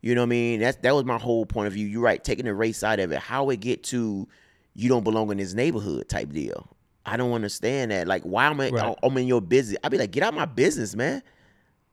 You 0.00 0.14
know 0.14 0.20
what 0.22 0.26
I 0.26 0.30
mean? 0.30 0.60
That's 0.60 0.76
that 0.82 0.94
was 0.94 1.04
my 1.04 1.18
whole 1.18 1.44
point 1.46 1.66
of 1.66 1.72
view. 1.72 1.86
You're 1.86 2.02
right, 2.02 2.22
taking 2.22 2.44
the 2.44 2.54
race 2.54 2.78
side 2.78 3.00
of 3.00 3.10
it. 3.12 3.18
How 3.18 3.50
it 3.50 3.60
get 3.60 3.82
to 3.84 4.28
you 4.74 4.88
don't 4.88 5.02
belong 5.04 5.30
in 5.32 5.38
this 5.38 5.54
neighborhood 5.54 6.08
type 6.08 6.32
deal. 6.32 6.68
I 7.04 7.16
don't 7.16 7.32
understand 7.32 7.90
that. 7.90 8.06
Like, 8.06 8.22
why 8.22 8.46
am 8.46 8.60
I? 8.60 8.68
Right. 8.70 8.94
I'm 9.02 9.16
in 9.16 9.26
your 9.26 9.40
business. 9.40 9.78
I'd 9.82 9.90
be 9.90 9.98
like, 9.98 10.10
get 10.12 10.22
out 10.22 10.34
my 10.34 10.44
business, 10.44 10.94
man. 10.94 11.22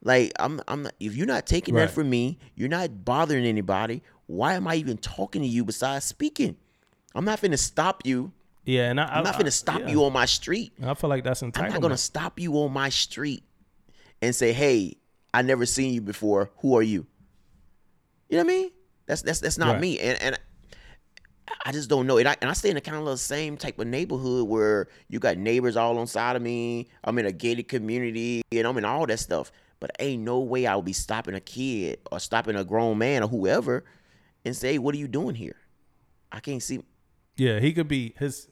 Like, 0.04 0.34
I'm, 0.38 0.62
I'm. 0.68 0.84
Not, 0.84 0.94
if 1.00 1.16
you're 1.16 1.26
not 1.26 1.48
taking 1.48 1.74
Right. 1.74 1.88
that 1.88 1.92
from 1.94 2.10
me, 2.10 2.38
you're 2.56 2.70
not 2.70 3.04
bothering 3.06 3.46
anybody. 3.46 4.04
Why 4.28 4.54
am 4.54 4.68
I 4.68 4.76
even 4.76 4.98
talking 4.98 5.42
to 5.42 5.48
you 5.48 5.64
besides 5.66 6.06
speaking? 6.06 6.58
I'm 7.16 7.26
not 7.26 7.42
finna 7.42 7.58
stop 7.58 8.06
you. 8.06 8.32
Yeah, 8.66 8.90
and 8.92 9.00
I, 9.00 9.06
I'm 9.06 9.24
not 9.24 9.36
I- 9.36 9.40
finna 9.44 9.52
stop 9.54 9.80
yeah. 9.82 9.90
you 9.90 10.04
on 10.06 10.14
my 10.14 10.26
street. 10.26 10.74
I 10.84 10.94
feel 10.96 11.10
like 11.10 11.24
that's 11.24 11.42
entitlement. 11.42 11.64
I'm 11.64 11.72
not 11.74 11.82
gonna 11.82 11.98
stop 11.98 12.40
you 12.40 12.54
on 12.60 12.72
my 12.74 12.90
street 12.90 13.44
and 14.22 14.36
say, 14.36 14.54
"Hey, 14.54 14.98
I 15.34 15.42
never 15.44 15.66
seen 15.66 15.94
you 15.94 16.02
before. 16.02 16.52
Who 16.58 16.76
are 16.78 16.84
you?" 16.84 17.08
You 18.30 18.38
know 18.38 18.44
what 18.44 18.52
I 18.52 18.56
mean? 18.56 18.72
That's 19.06 19.22
that's 19.22 19.40
that's 19.40 19.58
not 19.58 19.74
Right. 19.74 19.82
me. 19.82 20.00
And 20.00 20.22
and 20.22 20.40
I 21.64 21.72
just 21.72 21.90
don't 21.90 22.08
know. 22.08 22.18
And 22.18 22.28
I 22.28 22.36
and 22.42 22.50
I 22.50 22.54
stay 22.54 22.70
in 22.72 22.78
a 22.78 22.82
kind 22.82 22.98
of 22.98 23.06
the 23.06 23.18
same 23.18 23.56
type 23.58 23.78
of 23.80 23.88
neighborhood 23.88 24.48
where 24.48 24.88
you 25.10 25.20
got 25.20 25.38
neighbors 25.38 25.78
all 25.78 25.98
on 26.00 26.08
side 26.08 26.36
of 26.36 26.42
me. 26.42 26.90
I'm 27.04 27.18
in 27.20 27.26
a 27.26 27.32
gated 27.32 27.68
community 27.68 28.42
and 28.52 28.66
I'm 28.68 28.78
in 28.78 28.86
all 28.86 29.06
that 29.06 29.20
stuff. 29.20 29.52
But 29.80 29.92
ain't 30.00 30.24
no 30.24 30.40
way 30.40 30.66
I 30.66 30.76
would 30.76 30.86
be 30.86 30.94
stopping 30.94 31.36
a 31.36 31.40
kid 31.40 32.00
or 32.12 32.20
stopping 32.20 32.56
a 32.56 32.64
grown 32.64 32.98
man 32.98 33.22
or 33.24 33.28
whoever 33.28 33.84
and 34.44 34.56
say, 34.56 34.78
"What 34.80 34.96
are 34.96 34.98
you 34.98 35.08
doing 35.08 35.36
here?" 35.36 35.58
I 36.32 36.40
can't 36.40 36.64
see. 36.64 36.82
Yeah, 37.36 37.60
he 37.60 37.74
could 37.74 37.88
be 37.88 38.16
his. 38.18 38.48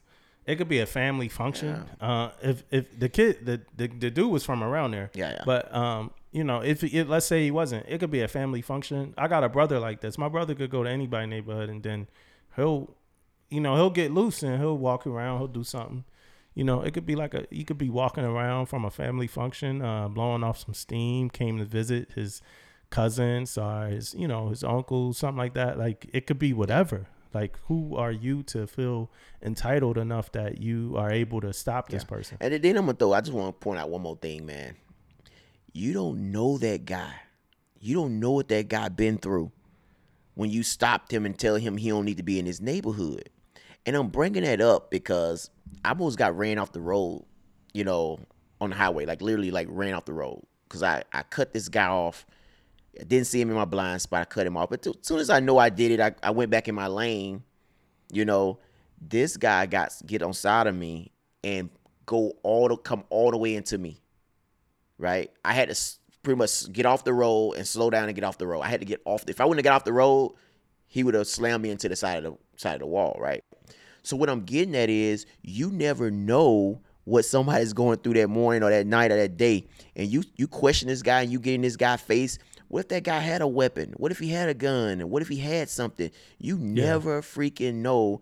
It 0.46 0.58
could 0.58 0.68
be 0.68 0.80
a 0.80 0.86
family 0.86 1.30
function. 1.30 1.90
Uh, 2.02 2.32
if 2.44 2.64
if 2.70 3.00
the 3.00 3.10
kid 3.10 3.46
the, 3.46 3.62
the 3.76 3.88
the 3.88 4.12
dude 4.12 4.30
was 4.32 4.44
from 4.44 4.64
around 4.64 4.92
there. 4.92 5.10
Yeah, 5.16 5.32
yeah. 5.32 5.44
But 5.46 5.74
um, 5.74 6.12
you 6.34 6.44
know, 6.44 6.62
if 6.62 6.84
it, 6.84 7.08
let's 7.08 7.28
say 7.28 7.44
he 7.44 7.52
wasn't, 7.52 7.86
it 7.88 8.00
could 8.00 8.10
be 8.10 8.22
a 8.22 8.28
family 8.28 8.62
function. 8.62 9.14
I 9.18 9.28
got 9.28 9.44
a 9.44 9.50
brother 9.50 9.80
like 9.80 10.02
this. 10.02 10.18
My 10.18 10.28
brother 10.28 10.56
could 10.56 10.72
go 10.72 10.84
to 10.84 10.90
anybody 10.90 11.28
neighborhood 11.28 11.70
and 11.70 11.84
then 11.84 12.08
he'll, 12.56 12.96
you 13.50 13.62
know, 13.62 13.76
he'll 13.76 13.92
get 13.92 14.12
loose 14.12 14.42
and 14.42 14.60
he'll 14.60 14.78
walk 14.78 15.06
around. 15.06 15.38
He'll 15.38 15.48
do 15.48 15.64
something. 15.64 16.06
You 16.56 16.64
know, 16.64 16.82
it 16.82 16.94
could 16.94 17.06
be 17.06 17.16
like 17.16 17.34
a 17.36 17.46
he 17.50 17.64
could 17.64 17.78
be 17.78 17.90
walking 17.90 18.24
around 18.24 18.66
from 18.68 18.84
a 18.84 18.92
family 18.92 19.28
function, 19.28 19.82
uh, 19.82 20.08
blowing 20.08 20.44
off 20.44 20.60
some 20.60 20.74
steam, 20.74 21.30
came 21.30 21.58
to 21.60 21.66
visit 21.66 22.12
his 22.14 22.42
cousins 22.90 23.58
or 23.58 23.88
his 23.88 24.14
you 24.14 24.28
know 24.28 24.50
his 24.50 24.64
uncle, 24.64 25.14
something 25.14 25.38
like 25.38 25.54
that. 25.54 25.78
Like 25.78 26.10
it 26.14 26.28
could 26.28 26.40
be 26.40 26.54
whatever. 26.54 27.08
Like 27.34 27.60
who 27.66 27.96
are 27.96 28.12
you 28.12 28.44
to 28.44 28.68
feel 28.68 29.10
entitled 29.42 29.98
enough 29.98 30.32
that 30.34 30.60
you 30.60 30.96
are 30.96 31.12
able 31.12 31.42
to 31.42 31.54
stop 31.54 31.90
this 31.90 32.04
person? 32.04 32.38
And 32.40 32.54
then 32.54 32.78
I'm 32.78 32.86
gonna 32.86 32.98
throw. 32.98 33.14
I 33.14 33.22
just 33.22 33.34
want 33.34 33.60
to 33.60 33.64
point 33.64 33.80
out 33.80 33.90
one 33.90 34.02
more 34.02 34.18
thing, 34.18 34.46
man. 34.46 34.76
You 35.74 35.92
don't 35.94 36.32
know 36.32 36.60
that 36.60 36.86
guy. 36.86 37.14
You 37.80 37.96
don't 37.96 38.20
know 38.20 38.32
what 38.32 38.48
that 38.50 38.70
guy 38.70 38.90
been 38.90 39.18
through 39.18 39.52
when 40.36 40.52
you 40.52 40.62
stopped 40.62 41.12
him 41.12 41.26
and 41.26 41.38
tell 41.38 41.56
him 41.56 41.78
he 41.78 41.90
don't 41.90 42.06
need 42.06 42.18
to 42.18 42.24
be 42.24 42.38
in 42.38 42.46
his 42.46 42.62
neighborhood. 42.62 43.30
And 43.86 43.96
I'm 43.96 44.10
bringing 44.10 44.44
that 44.44 44.62
up 44.62 44.92
because 44.92 45.50
I 45.84 45.90
almost 45.90 46.18
got 46.18 46.38
ran 46.38 46.60
off 46.60 46.72
the 46.72 46.80
road, 46.80 47.26
you 47.74 47.84
know, 47.84 48.20
on 48.62 48.70
the 48.70 48.76
highway, 48.76 49.06
like 49.06 49.22
literally 49.22 49.50
like 49.50 49.68
ran 49.70 49.96
off 49.96 50.06
the 50.06 50.14
road 50.14 50.44
because 50.70 50.84
I 50.84 51.04
I 51.12 51.24
cut 51.24 51.54
this 51.54 51.70
guy 51.70 51.88
off. 51.88 52.26
I 53.00 53.04
didn't 53.04 53.26
see 53.26 53.42
him 53.42 53.50
in 53.50 53.56
my 53.56 53.66
blind 53.66 54.02
spot. 54.04 54.22
I 54.22 54.26
cut 54.26 54.46
him 54.46 54.56
off. 54.56 54.70
But 54.70 54.86
as 54.86 54.94
soon 55.02 55.20
as 55.20 55.32
I 55.32 55.40
know 55.40 55.58
I 55.58 55.70
did 55.70 55.92
it, 55.92 56.00
I, 56.00 56.14
I 56.22 56.30
went 56.30 56.52
back 56.52 56.68
in 56.68 56.76
my 56.76 56.88
lane. 56.88 57.44
You 58.12 58.26
know, 58.26 58.60
this 59.02 59.38
guy 59.38 59.66
got 59.66 59.92
get 60.06 60.22
on 60.22 60.34
side 60.34 60.68
of 60.68 60.76
me 60.76 61.12
and 61.44 61.72
go 62.06 62.34
all 62.44 62.68
the 62.68 62.78
come 62.78 63.04
all 63.10 63.32
the 63.32 63.38
way 63.38 63.56
into 63.56 63.80
me. 63.80 64.03
Right? 65.04 65.32
I 65.44 65.54
had 65.54 65.70
to 65.70 65.80
pretty 66.24 66.38
much 66.38 66.72
get 66.72 66.86
off 66.86 67.04
the 67.04 67.14
road 67.14 67.54
and 67.54 67.68
slow 67.68 67.90
down 67.90 68.06
and 68.06 68.16
get 68.16 68.24
off 68.24 68.38
the 68.38 68.48
road. 68.48 68.62
I 68.62 68.70
had 68.70 68.80
to 68.80 68.86
get 68.86 69.02
off. 69.04 69.26
The, 69.26 69.32
If 69.32 69.42
I 69.42 69.46
wouldn't 69.46 69.60
have 69.60 69.70
got 69.70 69.76
off 69.76 69.84
the 69.84 69.92
road, 69.92 70.34
he 70.88 71.04
would 71.04 71.14
have 71.14 71.28
slammed 71.28 71.62
me 71.62 71.70
into 71.70 71.90
the 71.90 71.96
side 71.98 72.24
of 72.24 72.34
the 72.34 72.38
side 72.56 72.76
of 72.76 72.80
the 72.80 72.88
wall. 72.88 73.18
Right? 73.20 73.44
So 74.02 74.16
what 74.16 74.30
I'm 74.30 74.46
getting 74.46 74.76
at 74.76 74.90
is 74.90 75.26
you 75.42 75.70
never 75.72 76.10
know 76.10 76.82
what 77.04 77.26
somebody's 77.26 77.74
going 77.74 77.98
through 78.00 78.14
that 78.14 78.30
morning 78.30 78.64
or 78.64 78.70
that 78.70 78.88
night 78.88 79.12
or 79.12 79.18
that 79.18 79.36
day, 79.36 79.66
and 79.96 80.08
you 80.08 80.24
you 80.38 80.48
question 80.48 80.88
this 80.88 81.02
guy 81.02 81.22
and 81.22 81.32
you 81.32 81.40
get 81.40 81.56
in 81.56 81.62
this 81.62 81.76
guy's 81.76 82.02
face. 82.02 82.40
What 82.70 82.80
if 82.80 82.88
that 82.88 83.04
guy 83.04 83.20
had 83.20 83.42
a 83.42 83.48
weapon? 83.48 83.94
What 83.98 84.12
if 84.12 84.20
he 84.20 84.30
had 84.30 84.50
a 84.50 84.54
gun? 84.54 85.02
What 85.10 85.22
if 85.22 85.28
he 85.28 85.38
had 85.38 85.70
something? 85.70 86.10
You 86.40 86.58
never 86.58 87.22
freaking 87.22 87.76
know 87.76 88.22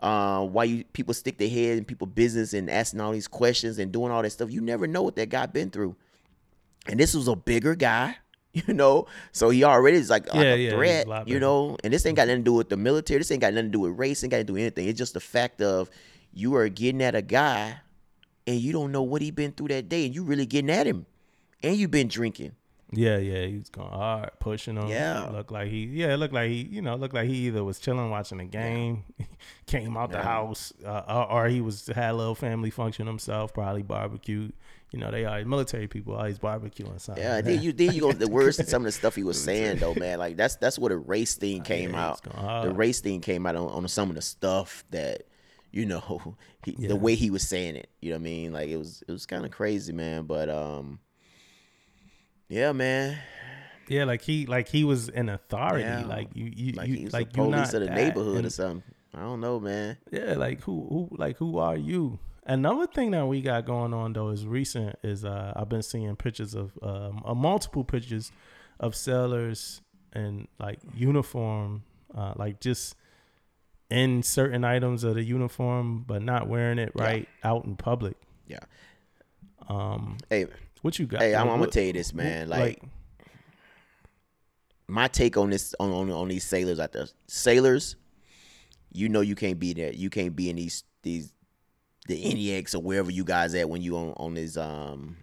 uh, 0.00 0.44
why 0.44 0.64
you 0.64 0.84
people 0.92 1.14
stick 1.14 1.38
their 1.38 1.48
head 1.48 1.78
in 1.78 1.84
people 1.84 2.06
business 2.06 2.54
and 2.54 2.68
asking 2.70 3.00
all 3.00 3.12
these 3.12 3.28
questions 3.28 3.78
and 3.78 3.92
doing 3.92 4.10
all 4.10 4.22
that 4.22 4.30
stuff. 4.30 4.50
You 4.50 4.60
never 4.60 4.86
know 4.86 5.02
what 5.02 5.16
that 5.16 5.28
guy 5.28 5.46
been 5.46 5.70
through. 5.70 5.96
And 6.86 7.00
this 7.00 7.14
was 7.14 7.28
a 7.28 7.36
bigger 7.36 7.74
guy, 7.74 8.16
you 8.52 8.74
know, 8.74 9.06
so 9.32 9.50
he 9.50 9.64
already 9.64 9.96
is 9.96 10.10
like, 10.10 10.26
like 10.32 10.36
Yeah, 10.36 10.42
a 10.42 10.56
yeah, 10.56 10.56
he's 10.56 10.72
a 10.72 10.76
threat, 10.76 11.28
you 11.28 11.40
know. 11.40 11.76
And 11.82 11.92
this 11.92 12.04
ain't 12.06 12.16
got 12.16 12.28
nothing 12.28 12.40
to 12.42 12.44
do 12.44 12.52
with 12.52 12.68
the 12.68 12.76
military. 12.76 13.18
This 13.18 13.30
ain't 13.30 13.40
got 13.40 13.54
nothing 13.54 13.72
to 13.72 13.72
do 13.72 13.80
with 13.80 13.98
race. 13.98 14.22
Ain't 14.22 14.30
got 14.30 14.38
to 14.38 14.44
do 14.44 14.56
anything. 14.56 14.88
It's 14.88 14.98
just 14.98 15.14
the 15.14 15.20
fact 15.20 15.62
of 15.62 15.90
you 16.32 16.54
are 16.56 16.68
getting 16.68 17.02
at 17.02 17.14
a 17.14 17.22
guy, 17.22 17.76
and 18.46 18.56
you 18.60 18.72
don't 18.72 18.92
know 18.92 19.02
what 19.02 19.22
he 19.22 19.30
been 19.30 19.52
through 19.52 19.68
that 19.68 19.88
day, 19.88 20.04
and 20.06 20.14
you 20.14 20.24
really 20.24 20.46
getting 20.46 20.70
at 20.70 20.86
him, 20.86 21.06
and 21.62 21.76
you 21.76 21.88
been 21.88 22.08
drinking. 22.08 22.52
Yeah, 22.96 23.18
yeah, 23.18 23.46
he 23.46 23.58
was 23.58 23.70
going 23.70 23.90
hard, 23.90 24.30
pushing 24.38 24.76
him. 24.76 24.88
Yeah. 24.88 25.28
looked 25.30 25.50
like 25.50 25.68
he, 25.68 25.84
yeah, 25.84 26.14
it 26.14 26.18
looked 26.18 26.34
like 26.34 26.50
he, 26.50 26.62
you 26.62 26.82
know, 26.82 26.94
looked 26.94 27.14
like 27.14 27.26
he 27.26 27.46
either 27.46 27.64
was 27.64 27.78
chilling 27.78 28.10
watching 28.10 28.40
a 28.40 28.44
game, 28.44 29.04
came 29.66 29.96
out 29.96 30.10
the 30.10 30.22
house, 30.22 30.72
uh, 30.84 31.02
or, 31.08 31.32
or 31.32 31.48
he 31.48 31.60
was 31.60 31.86
had 31.88 32.10
a 32.10 32.14
little 32.14 32.34
family 32.34 32.70
function 32.70 33.06
himself, 33.06 33.52
probably 33.52 33.82
barbecued. 33.82 34.52
You 34.90 35.00
know, 35.00 35.10
they 35.10 35.24
are 35.24 35.44
military 35.44 35.88
people, 35.88 36.14
always 36.14 36.38
barbecuing 36.38 37.00
something. 37.00 37.22
Yeah, 37.24 37.40
then 37.40 37.60
you 37.62 37.72
then 37.72 37.92
you 37.92 38.00
go 38.02 38.12
the 38.12 38.28
worst 38.38 38.60
and 38.60 38.68
some 38.68 38.82
of 38.82 38.86
the 38.86 38.92
stuff 38.92 39.16
he 39.16 39.24
was 39.24 39.42
saying 39.42 39.78
though, 39.78 39.94
man. 39.94 40.18
Like 40.20 40.36
that's 40.36 40.54
that's 40.56 40.78
where 40.78 40.90
the 40.90 40.98
race 40.98 41.34
thing 41.34 41.62
came 41.62 41.94
out. 41.96 42.24
hard. 42.32 42.68
The 42.68 42.74
race 42.74 43.00
thing 43.00 43.20
came 43.20 43.44
out 43.44 43.56
on, 43.56 43.68
on 43.68 43.88
some 43.88 44.08
of 44.08 44.14
the 44.14 44.22
stuff 44.22 44.84
that 44.90 45.24
you 45.72 45.84
know 45.84 46.36
he, 46.64 46.76
Yeah. 46.78 46.88
the 46.88 46.96
way 46.96 47.16
he 47.16 47.30
was 47.30 47.42
saying 47.46 47.74
it. 47.74 47.90
You 48.00 48.10
know 48.10 48.16
what 48.16 48.20
I 48.20 48.24
mean? 48.24 48.52
Like 48.52 48.68
it 48.68 48.76
was 48.76 49.02
it 49.08 49.10
was 49.10 49.26
kind 49.26 49.44
of 49.44 49.50
crazy, 49.50 49.92
man. 49.92 50.24
But 50.26 50.48
um, 50.48 51.00
yeah, 52.48 52.72
man. 52.72 53.18
yeah, 53.88 54.04
like 54.04 54.22
he, 54.22 54.46
like 54.46 54.68
he 54.68 54.84
was 54.84 55.08
an 55.08 55.28
authority. 55.28 55.82
Yeah. 55.84 56.04
Like 56.06 56.28
you, 56.34 56.52
you, 56.54 56.72
Like 56.72 56.88
you 56.88 57.08
like 57.08 57.32
the 57.32 57.38
police 57.42 57.74
of 57.74 57.80
the 57.80 57.90
neighborhood 57.90 58.36
And- 58.38 58.46
or 58.46 58.50
something. 58.50 58.82
I 59.16 59.20
don't 59.20 59.40
know, 59.40 59.60
man. 59.60 59.96
Yeah, 60.10 60.34
like 60.34 60.60
who 60.62 60.86
who 60.88 61.16
like 61.16 61.36
who 61.36 61.58
are 61.58 61.76
you? 61.76 62.18
Another 62.46 62.86
thing 62.86 63.12
that 63.12 63.26
we 63.26 63.40
got 63.40 63.64
going 63.64 63.94
on 63.94 64.12
though 64.12 64.28
is 64.28 64.46
recent 64.46 64.96
is 65.02 65.24
uh 65.24 65.52
I've 65.56 65.68
been 65.68 65.82
seeing 65.82 66.14
pictures 66.16 66.54
of 66.54 66.72
um 66.82 67.22
uh, 67.24 67.34
multiple 67.34 67.84
pictures 67.84 68.32
of 68.78 68.94
sailors 68.94 69.80
in 70.14 70.46
like 70.58 70.78
uniform, 70.94 71.84
uh 72.14 72.34
like 72.36 72.60
just 72.60 72.96
in 73.90 74.22
certain 74.22 74.64
items 74.64 75.04
of 75.04 75.14
the 75.14 75.22
uniform 75.22 76.04
but 76.06 76.22
not 76.22 76.48
wearing 76.48 76.78
it 76.78 76.92
right 76.94 77.28
out 77.42 77.64
in 77.64 77.76
public. 77.76 78.16
Yeah. 78.46 78.60
Um 79.68 80.18
Hey, 80.28 80.46
what 80.82 80.98
you 80.98 81.06
got? 81.06 81.22
hey, 81.22 81.34
I'm, 81.34 81.48
I'm 81.48 81.58
gonna 81.60 81.70
tell 81.70 81.82
you 81.84 81.94
this, 81.94 82.12
man. 82.12 82.50
Like, 82.50 82.82
my 84.86 85.08
take 85.08 85.38
on 85.38 85.48
this 85.48 85.74
on, 85.80 85.90
on 85.90 86.10
on 86.10 86.28
these 86.28 86.44
sailors 86.44 86.78
out 86.78 86.92
there. 86.92 87.06
Sailors, 87.26 87.96
you 88.92 89.08
know 89.08 89.22
you 89.22 89.34
can't 89.34 89.58
be 89.58 89.72
there. 89.72 89.92
You 89.92 90.10
can't 90.10 90.36
be 90.36 90.50
in 90.50 90.56
these 90.56 90.84
these 91.02 91.32
the 92.06 92.34
NEX 92.34 92.74
or 92.74 92.82
wherever 92.82 93.10
you 93.10 93.24
guys 93.24 93.54
at 93.54 93.68
when 93.68 93.82
you 93.82 93.96
on 93.96 94.14
on 94.16 94.34
this 94.34 94.56
um 94.56 95.16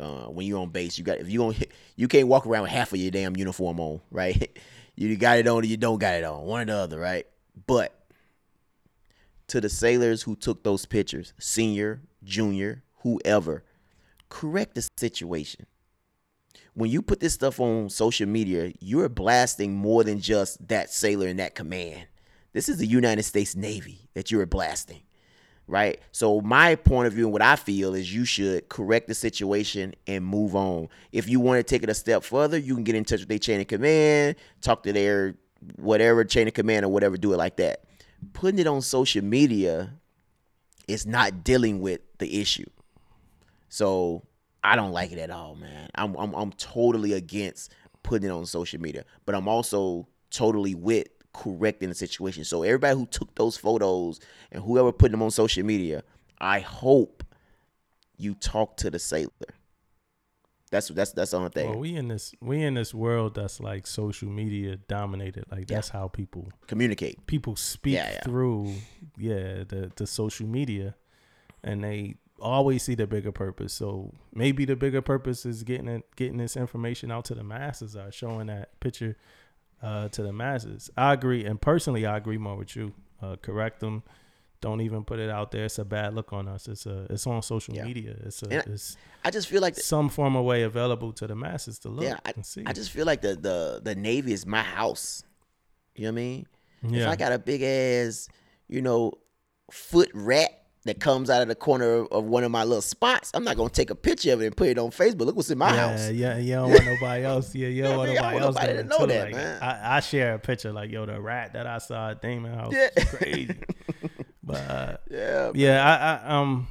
uh 0.00 0.24
when 0.24 0.46
you 0.46 0.58
on 0.58 0.70
base. 0.70 0.98
You 0.98 1.04
got 1.04 1.18
if 1.18 1.28
you 1.30 1.44
on 1.44 1.54
you 1.96 2.08
can't 2.08 2.28
walk 2.28 2.46
around 2.46 2.62
with 2.62 2.72
half 2.72 2.92
of 2.92 2.98
your 2.98 3.10
damn 3.10 3.36
uniform 3.36 3.80
on, 3.80 4.00
right? 4.10 4.58
You 4.94 5.16
got 5.16 5.38
it 5.38 5.46
on 5.46 5.62
or 5.62 5.64
you 5.64 5.76
don't 5.76 5.98
got 5.98 6.14
it 6.14 6.24
on, 6.24 6.42
one 6.42 6.62
or 6.62 6.64
the 6.66 6.74
other, 6.74 6.98
right? 6.98 7.26
But 7.66 7.98
to 9.48 9.60
the 9.60 9.68
sailors 9.68 10.22
who 10.22 10.36
took 10.36 10.62
those 10.64 10.86
pictures, 10.86 11.32
senior, 11.38 12.02
junior, 12.24 12.82
whoever, 13.02 13.64
correct 14.28 14.74
the 14.74 14.88
situation 14.96 15.66
when 16.74 16.90
you 16.90 17.02
put 17.02 17.20
this 17.20 17.34
stuff 17.34 17.60
on 17.60 17.90
social 17.90 18.26
media, 18.26 18.72
you're 18.80 19.08
blasting 19.08 19.74
more 19.74 20.04
than 20.04 20.20
just 20.20 20.66
that 20.68 20.90
sailor 20.90 21.26
in 21.26 21.36
that 21.36 21.54
command. 21.54 22.06
This 22.52 22.68
is 22.68 22.78
the 22.78 22.86
United 22.86 23.22
States 23.24 23.54
Navy 23.54 24.08
that 24.14 24.30
you're 24.30 24.46
blasting, 24.46 25.02
right? 25.66 26.00
So 26.12 26.40
my 26.40 26.74
point 26.74 27.06
of 27.06 27.12
view 27.12 27.24
and 27.24 27.32
what 27.32 27.42
I 27.42 27.56
feel 27.56 27.94
is 27.94 28.14
you 28.14 28.24
should 28.24 28.68
correct 28.68 29.08
the 29.08 29.14
situation 29.14 29.94
and 30.06 30.24
move 30.24 30.54
on. 30.54 30.88
If 31.12 31.28
you 31.28 31.40
want 31.40 31.58
to 31.58 31.62
take 31.62 31.82
it 31.82 31.88
a 31.88 31.94
step 31.94 32.24
further, 32.24 32.58
you 32.58 32.74
can 32.74 32.84
get 32.84 32.94
in 32.94 33.04
touch 33.04 33.20
with 33.20 33.28
their 33.28 33.38
chain 33.38 33.60
of 33.60 33.66
command, 33.66 34.36
talk 34.60 34.82
to 34.84 34.92
their 34.92 35.34
whatever 35.76 36.24
chain 36.24 36.48
of 36.48 36.54
command 36.54 36.84
or 36.84 36.88
whatever, 36.88 37.16
do 37.16 37.32
it 37.32 37.36
like 37.36 37.56
that. 37.56 37.84
Putting 38.32 38.58
it 38.58 38.66
on 38.66 38.82
social 38.82 39.24
media 39.24 39.94
is 40.88 41.06
not 41.06 41.44
dealing 41.44 41.80
with 41.80 42.00
the 42.18 42.40
issue. 42.40 42.68
So 43.68 44.22
I 44.62 44.76
don't 44.76 44.92
like 44.92 45.12
it 45.12 45.18
at 45.18 45.30
all, 45.30 45.54
man. 45.54 45.88
I'm 45.94 46.14
I'm 46.16 46.34
I'm 46.34 46.52
totally 46.52 47.14
against 47.14 47.72
putting 48.02 48.28
it 48.28 48.32
on 48.32 48.46
social 48.46 48.80
media, 48.80 49.04
but 49.24 49.34
I'm 49.34 49.48
also 49.48 50.06
totally 50.30 50.74
with 50.74 51.08
correcting 51.32 51.88
the 51.88 51.94
situation. 51.94 52.44
So 52.44 52.62
everybody 52.62 52.94
who 52.96 53.06
took 53.06 53.34
those 53.34 53.56
photos 53.56 54.20
and 54.50 54.62
whoever 54.62 54.92
put 54.92 55.10
them 55.10 55.22
on 55.22 55.30
social 55.30 55.64
media, 55.64 56.02
I 56.38 56.60
hope 56.60 57.24
you 58.16 58.34
talk 58.34 58.76
to 58.78 58.90
the 58.90 58.98
sailor. 58.98 59.30
That's 60.70 60.88
that's 60.88 61.12
that's 61.12 61.32
the 61.32 61.36
only 61.36 61.50
thing. 61.50 61.68
Well, 61.68 61.78
we 61.80 61.94
in 61.94 62.08
this 62.08 62.34
we 62.40 62.62
in 62.62 62.72
this 62.74 62.94
world 62.94 63.34
that's 63.34 63.60
like 63.60 63.86
social 63.86 64.28
media 64.30 64.76
dominated. 64.88 65.44
Like 65.50 65.66
that's 65.66 65.90
how 65.90 66.08
people 66.08 66.50
Communicate. 66.66 67.26
people 67.26 67.56
speak 67.56 67.94
Yeah, 67.94 68.10
yeah. 68.12 68.20
through 68.22 68.74
yeah 69.18 69.64
the 69.68 69.92
the 69.96 70.06
social 70.06 70.46
media 70.46 70.94
and 71.62 71.84
they 71.84 72.14
always 72.40 72.82
see 72.82 72.94
the 72.96 73.06
bigger 73.06 73.30
purpose 73.30 73.72
so 73.72 74.12
maybe 74.34 74.64
the 74.64 74.74
bigger 74.74 75.00
purpose 75.02 75.46
is 75.46 75.62
getting 75.62 75.86
it 75.86 76.04
getting 76.16 76.38
this 76.38 76.56
information 76.56 77.08
out 77.12 77.24
to 77.26 77.34
the 77.36 77.44
masses 77.44 77.94
or 77.94 78.10
showing 78.10 78.46
that 78.48 78.80
picture 78.80 79.16
uh 79.82 80.08
to 80.08 80.22
the 80.22 80.32
masses 80.32 80.90
i 80.96 81.12
agree 81.12 81.44
and 81.44 81.60
personally 81.60 82.06
i 82.06 82.16
agree 82.16 82.38
more 82.38 82.56
with 82.56 82.74
you 82.76 82.92
uh 83.20 83.36
correct 83.42 83.80
them 83.80 84.02
don't 84.60 84.80
even 84.80 85.02
put 85.02 85.18
it 85.18 85.28
out 85.28 85.50
there 85.50 85.64
it's 85.64 85.78
a 85.80 85.84
bad 85.84 86.14
look 86.14 86.32
on 86.32 86.46
us 86.46 86.68
it's 86.68 86.86
a 86.86 87.06
it's 87.10 87.26
on 87.26 87.42
social 87.42 87.74
Yeah. 87.74 87.84
media 87.84 88.14
it's 88.24 88.42
a 88.44 88.46
And 88.46 88.62
it's 88.68 88.96
I 89.24 89.30
just 89.30 89.48
feel 89.48 89.60
like 89.60 89.74
some 89.76 90.08
form 90.08 90.36
of 90.36 90.44
way 90.44 90.62
available 90.62 91.12
to 91.14 91.26
the 91.26 91.34
masses 91.34 91.80
to 91.80 91.88
look 91.88 92.04
yeah, 92.04 92.18
I, 92.24 92.32
and 92.36 92.46
see 92.46 92.62
I 92.64 92.72
just 92.72 92.90
feel 92.92 93.04
like 93.06 93.22
the 93.22 93.34
the 93.34 93.80
the 93.82 93.94
Navy 93.96 94.32
is 94.32 94.46
my 94.46 94.62
house. 94.62 95.24
You 95.96 96.04
know 96.04 96.12
what 96.12 96.12
I 96.12 96.22
mean? 96.22 96.46
Yeah. 96.88 97.02
If 97.02 97.08
I 97.08 97.16
got 97.16 97.32
a 97.32 97.38
big 97.38 97.62
ass, 97.62 98.28
you 98.68 98.82
know, 98.82 99.12
foot 99.70 100.10
rat 100.14 100.61
that 100.84 100.98
comes 100.98 101.30
out 101.30 101.42
of 101.42 101.48
the 101.48 101.54
corner 101.54 102.04
of 102.06 102.24
one 102.24 102.42
of 102.42 102.50
my 102.50 102.64
little 102.64 102.82
spots, 102.82 103.30
I'm 103.34 103.44
not 103.44 103.56
gonna 103.56 103.70
take 103.70 103.90
a 103.90 103.94
picture 103.94 104.32
of 104.32 104.42
it 104.42 104.46
and 104.46 104.56
put 104.56 104.68
it 104.68 104.78
on 104.78 104.90
Facebook. 104.90 105.26
Look 105.26 105.36
what's 105.36 105.50
in 105.50 105.58
my 105.58 105.72
yeah, 105.72 105.88
house. 105.88 106.10
Yeah, 106.10 106.38
you 106.38 106.54
don't 106.54 106.70
want 106.70 106.84
nobody 107.00 107.24
else. 107.24 107.54
Yeah, 107.54 107.68
you 107.68 107.82
don't 107.84 107.96
want 107.98 108.12
nobody 108.12 108.38
else 108.38 108.56
to 108.56 108.84
know 108.84 109.06
that, 109.06 109.24
like, 109.26 109.34
man. 109.34 109.62
I, 109.62 109.96
I 109.96 110.00
share 110.00 110.34
a 110.34 110.38
picture 110.38 110.72
like, 110.72 110.90
yo, 110.90 111.06
the 111.06 111.20
rat 111.20 111.52
that 111.52 111.66
I 111.66 111.78
saw 111.78 112.10
at 112.10 112.20
Damon 112.22 112.52
House 112.54 112.72
Yeah. 112.74 112.88
crazy. 113.04 113.56
but 114.42 114.56
uh, 114.56 114.96
Yeah, 115.10 115.52
yeah, 115.54 116.20
I, 116.22 116.26
I 116.28 116.38
um, 116.40 116.66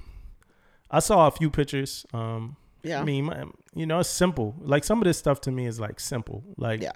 I 0.90 1.00
saw 1.00 1.28
a 1.28 1.32
few 1.32 1.50
pictures. 1.50 2.06
Um, 2.14 2.58
Yeah. 2.84 3.00
I 3.00 3.04
mean, 3.06 3.26
my, 3.26 3.46
you 3.74 3.86
know, 3.86 4.00
it's 4.00 4.10
simple. 4.10 4.56
Like 4.60 4.84
some 4.84 4.98
of 5.00 5.06
this 5.06 5.18
stuff 5.18 5.40
to 5.42 5.52
me 5.52 5.66
is 5.68 5.80
like 5.80 6.00
simple. 6.02 6.44
Like 6.58 6.82
Yeah. 6.82 6.92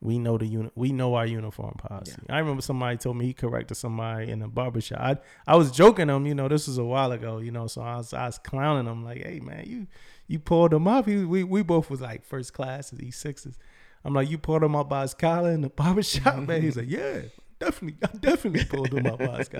We 0.00 0.18
know 0.18 0.38
the 0.38 0.46
uni- 0.46 0.70
we 0.76 0.92
know 0.92 1.14
our 1.14 1.26
uniform 1.26 1.74
policy. 1.76 2.12
I 2.28 2.38
remember 2.38 2.62
somebody 2.62 2.96
told 2.98 3.16
me 3.16 3.26
he 3.26 3.32
corrected 3.34 3.76
somebody 3.76 4.30
in 4.30 4.42
a 4.42 4.48
barbershop. 4.48 5.00
I 5.00 5.16
I 5.46 5.56
was 5.56 5.72
joking 5.72 6.08
him, 6.08 6.24
you 6.26 6.34
know, 6.34 6.46
this 6.48 6.68
was 6.68 6.78
a 6.78 6.84
while 6.84 7.10
ago, 7.10 7.38
you 7.38 7.50
know, 7.50 7.66
so 7.66 7.82
I 7.82 7.96
was 7.96 8.12
I 8.12 8.26
was 8.26 8.38
clowning 8.38 8.86
him 8.90 9.04
like, 9.04 9.24
hey 9.24 9.40
man, 9.40 9.64
you 9.66 9.86
you 10.28 10.38
pulled 10.38 10.72
him 10.72 10.86
up. 10.86 11.06
He, 11.06 11.24
we 11.24 11.42
we 11.42 11.62
both 11.62 11.90
was 11.90 12.00
like 12.00 12.24
first 12.24 12.52
class 12.52 12.92
E 13.00 13.10
sixes. 13.10 13.58
I'm 14.04 14.14
like, 14.14 14.30
you 14.30 14.38
pulled 14.38 14.62
him 14.62 14.76
up 14.76 14.88
by 14.88 15.02
his 15.02 15.14
collar 15.14 15.50
in 15.50 15.62
the 15.62 15.68
barbershop, 15.70 16.46
man. 16.46 16.62
He's 16.62 16.76
like, 16.76 16.88
yeah, 16.88 17.22
definitely, 17.58 17.98
I 18.02 18.16
definitely 18.16 18.64
pulled 18.64 18.94
up 19.06 19.18
by 19.18 19.38
his. 19.38 19.50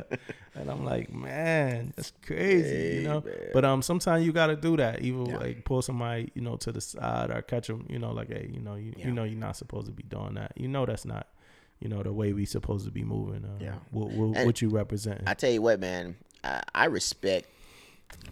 And 0.55 0.71
I'm 0.71 0.85
like, 0.85 1.13
man, 1.13 1.93
that's 1.97 2.13
crazy, 2.27 2.97
you 2.97 3.03
know. 3.09 3.25
But 3.53 3.65
um, 3.65 3.83
sometimes 3.83 4.25
you 4.25 4.33
got 4.33 4.49
to 4.49 4.57
do 4.57 4.77
that. 4.77 5.03
Even 5.03 5.25
like 5.25 5.65
pull 5.65 5.83
somebody, 5.83 6.31
you 6.35 6.43
know, 6.43 6.57
to 6.57 6.73
the 6.73 6.81
side 6.81 7.31
or 7.31 7.43
catch 7.43 7.67
them, 7.69 7.87
you 7.89 7.99
know, 7.99 8.13
like, 8.13 8.29
hey, 8.29 8.51
you 8.53 8.61
know, 8.61 8.75
you, 8.77 8.93
you 8.97 9.11
know, 9.13 9.25
you're 9.25 9.39
not 9.39 9.57
supposed 9.57 9.87
to 9.87 9.93
be 9.93 10.03
doing 10.05 10.35
that. 10.35 10.53
You 10.57 10.69
know, 10.69 10.87
that's 10.87 11.05
not, 11.05 11.27
you 11.81 11.89
know, 11.89 12.03
the 12.03 12.13
way 12.13 12.33
we 12.33 12.45
supposed 12.45 12.85
to 12.87 12.91
be 12.91 13.03
moving. 13.05 13.45
Uh, 13.45 13.59
Yeah. 13.63 13.75
What, 13.91 14.11
what, 14.13 14.47
what 14.47 14.63
you 14.63 14.69
represent. 14.69 15.23
I 15.27 15.35
tell 15.35 15.51
you 15.51 15.63
what, 15.63 15.81
man, 15.81 16.17
I, 16.45 16.63
I 16.75 16.85
respect 16.87 17.49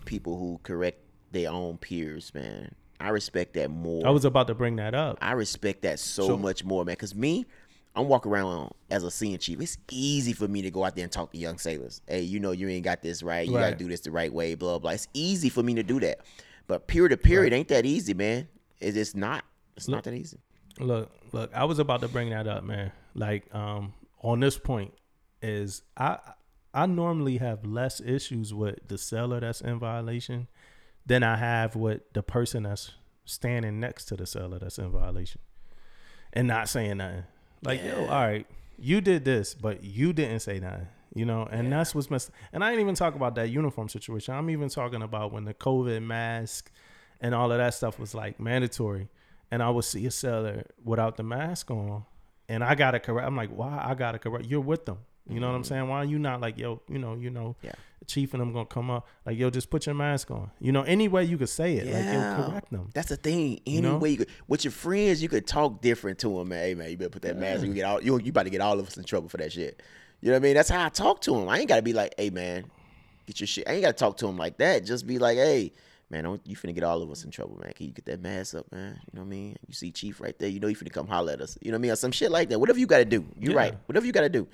people 0.04 0.38
who 0.38 0.60
correct 0.62 0.98
their 1.32 1.50
own 1.50 1.78
peers, 1.78 2.32
man. 2.34 2.74
I 2.98 3.10
respect 3.10 3.52
that 3.54 3.70
more. 3.70 4.06
I 4.06 4.10
was 4.10 4.24
about 4.24 4.46
to 4.46 4.54
bring 4.54 4.76
that 4.76 4.94
up. 4.94 5.18
I 5.20 5.32
respect 5.32 5.82
that 5.82 5.98
so, 5.98 6.28
So- 6.28 6.36
much 6.38 6.64
more, 6.64 6.84
man. 6.84 6.96
Cause 6.96 7.14
me, 7.14 7.44
I'm 7.96 8.08
walking 8.08 8.30
around 8.30 8.72
as 8.90 9.04
a 9.04 9.10
senior 9.10 9.38
chief. 9.38 9.60
It's 9.60 9.78
easy 9.90 10.34
for 10.34 10.46
me 10.46 10.60
to 10.62 10.70
go 10.70 10.84
out 10.84 10.94
there 10.94 11.04
and 11.04 11.12
talk 11.12 11.32
to 11.32 11.38
young 11.38 11.58
sailors. 11.58 12.02
Hey, 12.06 12.20
you 12.20 12.38
know 12.38 12.52
you 12.52 12.68
ain't 12.68 12.84
got 12.84 13.02
this 13.02 13.22
right. 13.22 13.46
You 13.46 13.54
gotta 13.54 13.74
do 13.74 13.88
this 13.88 14.00
the 14.00 14.10
right 14.10 14.32
way. 14.32 14.54
Blah 14.54 14.78
blah. 14.78 14.90
It's 14.92 15.08
easy 15.14 15.48
for 15.48 15.62
me 15.62 15.74
to 15.74 15.82
do 15.82 15.98
that. 16.00 16.20
But 16.66 16.86
peer 16.86 17.08
to 17.08 17.16
peer, 17.16 17.44
it 17.44 17.52
ain't 17.52 17.68
that 17.68 17.86
easy, 17.86 18.12
man. 18.12 18.48
It, 18.80 18.96
it's 18.96 19.14
not. 19.14 19.44
It's 19.76 19.88
not 19.88 20.04
that 20.04 20.14
easy. 20.14 20.38
Look, 20.78 21.10
look, 21.32 21.50
I 21.54 21.64
was 21.64 21.78
about 21.78 22.00
to 22.02 22.08
bring 22.08 22.30
that 22.30 22.46
up, 22.46 22.64
man. 22.64 22.92
Like, 23.14 23.52
um, 23.54 23.94
on 24.22 24.40
this 24.40 24.58
point 24.58 24.92
is 25.40 25.82
I 25.96 26.18
I 26.74 26.84
normally 26.84 27.38
have 27.38 27.64
less 27.64 28.00
issues 28.00 28.52
with 28.52 28.86
the 28.88 28.98
seller 28.98 29.40
that's 29.40 29.62
in 29.62 29.78
violation 29.78 30.48
than 31.06 31.22
I 31.22 31.36
have 31.36 31.76
with 31.76 32.02
the 32.12 32.22
person 32.22 32.64
that's 32.64 32.92
standing 33.24 33.80
next 33.80 34.04
to 34.06 34.16
the 34.16 34.26
seller 34.26 34.58
that's 34.58 34.78
in 34.78 34.90
violation. 34.90 35.40
And 36.32 36.46
not 36.48 36.68
saying 36.68 36.98
nothing. 36.98 37.24
Like, 37.66 37.84
yo, 37.84 38.02
all 38.02 38.06
right, 38.06 38.46
you 38.78 39.00
did 39.00 39.24
this, 39.24 39.54
but 39.54 39.82
you 39.82 40.12
didn't 40.12 40.40
say 40.40 40.60
nothing. 40.60 40.86
You 41.14 41.24
know, 41.24 41.48
and 41.50 41.72
that's 41.72 41.94
what's 41.94 42.10
messed. 42.10 42.30
And 42.52 42.62
I 42.62 42.70
ain't 42.70 42.80
even 42.80 42.94
talk 42.94 43.14
about 43.14 43.34
that 43.36 43.48
uniform 43.48 43.88
situation. 43.88 44.34
I'm 44.34 44.50
even 44.50 44.68
talking 44.68 45.02
about 45.02 45.32
when 45.32 45.46
the 45.46 45.54
COVID 45.54 46.02
mask 46.02 46.70
and 47.22 47.34
all 47.34 47.50
of 47.50 47.58
that 47.58 47.72
stuff 47.72 47.98
was 47.98 48.14
like 48.14 48.38
mandatory, 48.38 49.08
and 49.50 49.62
I 49.62 49.70
would 49.70 49.84
see 49.84 50.04
a 50.06 50.10
seller 50.10 50.64
without 50.84 51.16
the 51.16 51.22
mask 51.22 51.70
on, 51.70 52.04
and 52.48 52.62
I 52.62 52.74
gotta 52.74 53.00
correct. 53.00 53.26
I'm 53.26 53.34
like, 53.36 53.50
why? 53.50 53.82
I 53.82 53.94
gotta 53.94 54.18
correct. 54.18 54.44
You're 54.44 54.60
with 54.60 54.84
them. 54.84 54.98
You 55.28 55.40
know 55.40 55.48
what 55.48 55.54
I'm 55.54 55.62
mm-hmm. 55.62 55.68
saying? 55.68 55.88
Why 55.88 55.98
are 55.98 56.04
you 56.04 56.18
not 56.18 56.40
like, 56.40 56.58
yo, 56.58 56.82
you 56.88 56.98
know, 56.98 57.14
you 57.14 57.30
know, 57.30 57.56
Yeah. 57.62 57.72
Chief 58.06 58.34
and 58.34 58.40
them 58.40 58.52
gonna 58.52 58.66
come 58.66 58.90
up 58.90 59.06
like, 59.24 59.38
yo, 59.38 59.50
just 59.50 59.70
put 59.70 59.86
your 59.86 59.94
mask 59.94 60.30
on. 60.30 60.50
You 60.60 60.72
know, 60.72 60.82
any 60.82 61.08
way 61.08 61.24
you 61.24 61.38
could 61.38 61.48
say 61.48 61.74
it, 61.76 61.86
like, 61.86 62.04
yo, 62.04 62.48
correct 62.48 62.70
them. 62.70 62.90
That's 62.94 63.08
the 63.08 63.16
thing. 63.16 63.60
Any 63.66 63.80
know? 63.80 63.98
way 63.98 64.10
you 64.10 64.16
could, 64.18 64.28
with 64.48 64.64
your 64.64 64.72
friends, 64.72 65.22
you 65.22 65.28
could 65.28 65.46
talk 65.46 65.80
different 65.80 66.18
to 66.20 66.28
them, 66.38 66.48
man. 66.48 66.64
Hey, 66.64 66.74
man, 66.74 66.90
you 66.90 66.96
better 66.96 67.10
put 67.10 67.22
that 67.22 67.36
mask. 67.36 67.64
You 67.64 67.72
get 67.74 67.84
all 67.84 68.02
you 68.02 68.18
you 68.18 68.30
about 68.30 68.44
to 68.44 68.50
get 68.50 68.60
all 68.60 68.78
of 68.78 68.86
us 68.86 68.96
in 68.96 69.04
trouble 69.04 69.28
for 69.28 69.38
that 69.38 69.52
shit. 69.52 69.82
You 70.20 70.30
know 70.30 70.34
what 70.36 70.42
I 70.42 70.42
mean? 70.42 70.54
That's 70.54 70.68
how 70.68 70.84
I 70.84 70.88
talk 70.88 71.20
to 71.22 71.34
him. 71.34 71.48
I 71.48 71.58
ain't 71.58 71.68
gotta 71.68 71.82
be 71.82 71.92
like, 71.92 72.14
hey, 72.16 72.30
man, 72.30 72.64
get 73.26 73.40
your 73.40 73.46
shit. 73.46 73.68
I 73.68 73.72
ain't 73.72 73.82
gotta 73.82 73.92
talk 73.94 74.16
to 74.18 74.26
him 74.28 74.36
like 74.36 74.58
that. 74.58 74.84
Just 74.84 75.06
be 75.06 75.18
like, 75.18 75.36
hey, 75.36 75.72
man, 76.10 76.24
don't 76.24 76.40
you 76.46 76.56
finna 76.56 76.74
get 76.74 76.84
all 76.84 77.02
of 77.02 77.10
us 77.10 77.24
in 77.24 77.30
trouble, 77.30 77.58
man? 77.62 77.72
Can 77.74 77.86
you 77.86 77.92
get 77.92 78.04
that 78.06 78.22
mask 78.22 78.54
up, 78.54 78.70
man? 78.72 78.98
You 79.12 79.18
know 79.18 79.22
what 79.22 79.26
I 79.26 79.30
mean? 79.30 79.56
You 79.66 79.74
see 79.74 79.90
Chief 79.90 80.20
right 80.20 80.38
there. 80.38 80.48
You 80.48 80.60
know 80.60 80.68
you 80.68 80.76
finna 80.76 80.92
come 80.92 81.06
holler 81.06 81.32
at 81.32 81.40
us. 81.40 81.58
You 81.60 81.70
know 81.70 81.76
what 81.76 81.80
I 81.80 81.82
mean? 81.82 81.90
Or 81.90 81.96
some 81.96 82.12
shit 82.12 82.30
like 82.30 82.48
that. 82.50 82.58
Whatever 82.58 82.78
you 82.78 82.86
gotta 82.86 83.04
do. 83.04 83.26
You're 83.38 83.52
Yeah. 83.52 83.58
right. 83.58 83.74
Whatever 83.86 84.06
you 84.06 84.12
gotta 84.12 84.28
do. 84.28 84.46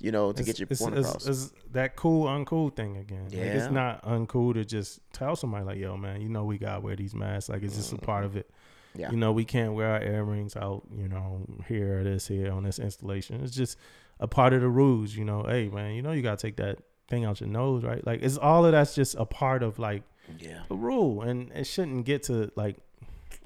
You 0.00 0.12
know, 0.12 0.32
to 0.32 0.42
get 0.44 0.58
your 0.60 0.68
it's, 0.70 0.80
point 0.80 0.96
it's- 0.96 1.08
across. 1.08 1.26
it's 1.26 1.52
that 1.72 1.96
cool 1.96 2.26
uncool 2.26 2.74
thing 2.74 2.96
again. 2.96 3.24
Like, 3.24 3.32
Yeah. 3.32 3.44
it's 3.44 3.72
not 3.72 4.02
uncool 4.04 4.54
to 4.54 4.64
just 4.64 5.00
tell 5.12 5.34
somebody 5.34 5.64
like, 5.64 5.78
yo, 5.78 5.96
man, 5.96 6.20
you 6.20 6.28
know 6.28 6.44
we 6.44 6.56
gotta 6.56 6.80
wear 6.80 6.94
these 6.94 7.14
masks. 7.14 7.48
Like 7.48 7.62
it's 7.62 7.74
just 7.74 7.92
a 7.92 7.96
mm-hmm. 7.96 8.06
part 8.06 8.24
of 8.24 8.36
it. 8.36 8.48
Yeah. 8.94 9.10
You 9.10 9.16
know, 9.16 9.32
we 9.32 9.44
can't 9.44 9.74
wear 9.74 9.90
our 9.90 10.02
earrings 10.02 10.56
out, 10.56 10.84
you 10.96 11.08
know, 11.08 11.46
here 11.66 12.00
or 12.00 12.04
this 12.04 12.28
here 12.28 12.52
on 12.52 12.62
this 12.62 12.78
installation. 12.78 13.42
It's 13.42 13.54
just 13.54 13.76
a 14.20 14.28
part 14.28 14.52
of 14.52 14.60
the 14.60 14.68
rules, 14.68 15.14
you 15.14 15.24
know. 15.24 15.44
Hey 15.48 15.68
man, 15.68 15.94
you 15.94 16.02
know 16.02 16.12
you 16.12 16.22
gotta 16.22 16.40
take 16.40 16.56
that 16.56 16.78
thing 17.08 17.24
out 17.24 17.40
your 17.40 17.48
nose, 17.48 17.82
right? 17.82 18.06
Like 18.06 18.22
it's 18.22 18.36
all 18.36 18.64
of 18.64 18.72
that's 18.72 18.94
just 18.94 19.16
a 19.16 19.24
part 19.24 19.62
of 19.62 19.78
like 19.78 20.02
yeah. 20.38 20.62
a 20.70 20.74
rule. 20.74 21.22
And 21.22 21.50
it 21.52 21.64
shouldn't 21.64 22.04
get 22.04 22.22
to 22.24 22.52
like 22.54 22.76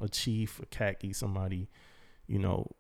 a 0.01 0.09
chief, 0.09 0.61
a 0.61 0.67
khaki, 0.67 1.13
somebody, 1.13 1.69
you 2.27 2.39
know, 2.39 2.71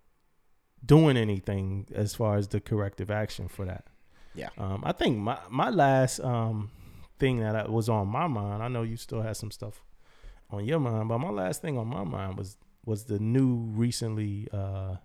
doing 0.84 1.16
anything 1.16 1.86
as 1.94 2.14
far 2.14 2.36
as 2.36 2.48
the 2.48 2.60
corrective 2.60 3.10
action 3.10 3.48
for 3.48 3.64
that. 3.64 3.86
Yeah. 4.34 4.48
Um, 4.58 4.82
I 4.84 4.92
think 4.92 5.18
my 5.18 5.38
my 5.50 5.70
last 5.70 6.20
um 6.20 6.70
thing 7.18 7.38
that 7.40 7.54
I- 7.54 7.68
was 7.68 7.88
on 7.88 8.08
my 8.08 8.26
mind. 8.26 8.62
I 8.62 8.68
know 8.68 8.82
you 8.82 8.96
still 8.96 9.22
had 9.22 9.36
some 9.36 9.50
stuff 9.50 9.82
on 10.50 10.64
your 10.64 10.80
mind, 10.80 11.08
but 11.08 11.18
my 11.18 11.30
last 11.30 11.62
thing 11.62 11.78
on 11.78 11.86
my 11.86 12.04
mind 12.04 12.36
was 12.38 12.56
was 12.84 13.04
the 13.04 13.18
new 13.18 13.54
recently 13.54 14.48
uh 14.52 14.96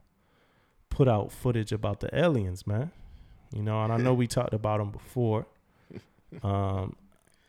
put 0.89 1.07
out 1.07 1.31
footage 1.31 1.71
about 1.71 1.99
the 1.99 2.09
aliens, 2.17 2.65
man. 2.65 2.91
You 3.53 3.61
know, 3.63 3.83
and 3.83 3.93
I 3.93 3.97
know 3.97 4.13
we 4.13 4.27
talked 4.37 4.53
about 4.53 4.79
them 4.79 4.91
before. 4.91 5.45
Um, 6.43 6.95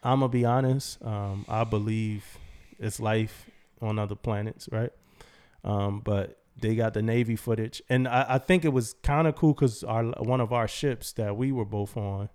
I'm 0.02 0.20
gonna 0.20 0.28
be 0.28 0.44
honest. 0.44 1.02
Um, 1.04 1.44
I 1.48 1.64
believe 1.64 2.24
it's 2.78 3.00
life 3.00 3.48
on 3.80 3.98
other 3.98 4.14
planets, 4.14 4.68
right? 4.70 4.92
Um, 5.64 6.00
but 6.00 6.37
they 6.60 6.74
got 6.74 6.94
the 6.94 7.02
Navy 7.02 7.36
footage, 7.36 7.82
and 7.88 8.08
I, 8.08 8.26
I 8.28 8.38
think 8.38 8.64
it 8.64 8.72
was 8.72 8.94
kind 9.02 9.26
of 9.26 9.36
cool 9.36 9.54
because 9.54 9.84
our 9.84 10.04
one 10.04 10.40
of 10.40 10.52
our 10.52 10.68
ships 10.68 11.12
that 11.12 11.36
we 11.36 11.52
were 11.52 11.64
both 11.64 11.96
on 11.96 12.28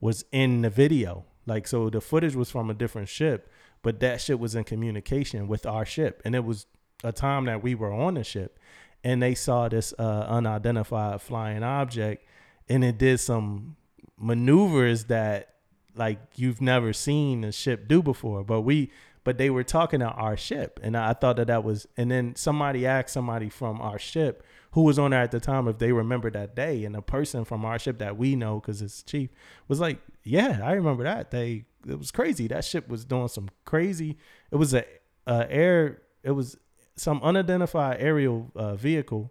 was 0.00 0.24
in 0.32 0.62
the 0.62 0.70
video. 0.70 1.24
Like, 1.46 1.66
so 1.66 1.90
the 1.90 2.00
footage 2.00 2.34
was 2.34 2.50
from 2.50 2.70
a 2.70 2.74
different 2.74 3.08
ship, 3.08 3.50
but 3.82 4.00
that 4.00 4.20
ship 4.20 4.38
was 4.38 4.54
in 4.54 4.64
communication 4.64 5.48
with 5.48 5.66
our 5.66 5.84
ship, 5.84 6.22
and 6.24 6.34
it 6.34 6.44
was 6.44 6.66
a 7.02 7.12
time 7.12 7.46
that 7.46 7.62
we 7.62 7.74
were 7.74 7.92
on 7.92 8.14
the 8.14 8.24
ship, 8.24 8.58
and 9.02 9.22
they 9.22 9.34
saw 9.34 9.68
this 9.68 9.94
uh, 9.98 10.26
unidentified 10.28 11.20
flying 11.22 11.62
object, 11.62 12.24
and 12.68 12.84
it 12.84 12.98
did 12.98 13.18
some 13.20 13.76
maneuvers 14.18 15.04
that 15.04 15.54
like 15.96 16.18
you've 16.36 16.60
never 16.60 16.92
seen 16.92 17.44
a 17.44 17.52
ship 17.52 17.88
do 17.88 18.02
before. 18.02 18.44
But 18.44 18.62
we, 18.62 18.90
but 19.24 19.38
they 19.38 19.50
were 19.50 19.64
talking 19.64 20.00
to 20.00 20.06
our 20.06 20.36
ship, 20.36 20.80
and 20.82 20.96
I 20.96 21.12
thought 21.12 21.36
that 21.36 21.48
that 21.48 21.64
was. 21.64 21.86
And 21.96 22.10
then 22.10 22.34
somebody 22.36 22.86
asked 22.86 23.10
somebody 23.10 23.48
from 23.48 23.80
our 23.80 23.98
ship 23.98 24.44
who 24.72 24.82
was 24.82 24.98
on 24.98 25.10
there 25.10 25.22
at 25.22 25.30
the 25.30 25.40
time 25.40 25.68
if 25.68 25.78
they 25.78 25.92
remember 25.92 26.30
that 26.30 26.54
day, 26.54 26.84
and 26.84 26.94
the 26.94 27.02
person 27.02 27.44
from 27.44 27.64
our 27.64 27.78
ship 27.78 27.98
that 27.98 28.16
we 28.16 28.36
know 28.36 28.60
because 28.60 28.82
it's 28.82 29.02
chief 29.02 29.30
was 29.68 29.80
like, 29.80 29.98
"Yeah, 30.22 30.60
I 30.62 30.72
remember 30.72 31.04
that 31.04 31.30
day. 31.30 31.64
It 31.88 31.98
was 31.98 32.10
crazy. 32.10 32.46
That 32.48 32.64
ship 32.64 32.88
was 32.88 33.04
doing 33.04 33.28
some 33.28 33.48
crazy. 33.64 34.16
It 34.50 34.56
was 34.56 34.74
a, 34.74 34.84
a 35.26 35.50
air. 35.50 36.02
It 36.22 36.32
was 36.32 36.56
some 36.96 37.22
unidentified 37.22 37.98
aerial 38.00 38.50
uh, 38.54 38.74
vehicle, 38.76 39.30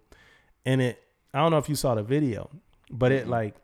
and 0.64 0.80
it. 0.80 1.02
I 1.32 1.38
don't 1.38 1.52
know 1.52 1.58
if 1.58 1.68
you 1.68 1.76
saw 1.76 1.94
the 1.94 2.02
video, 2.02 2.50
but 2.90 3.12
it 3.12 3.28
like 3.28 3.54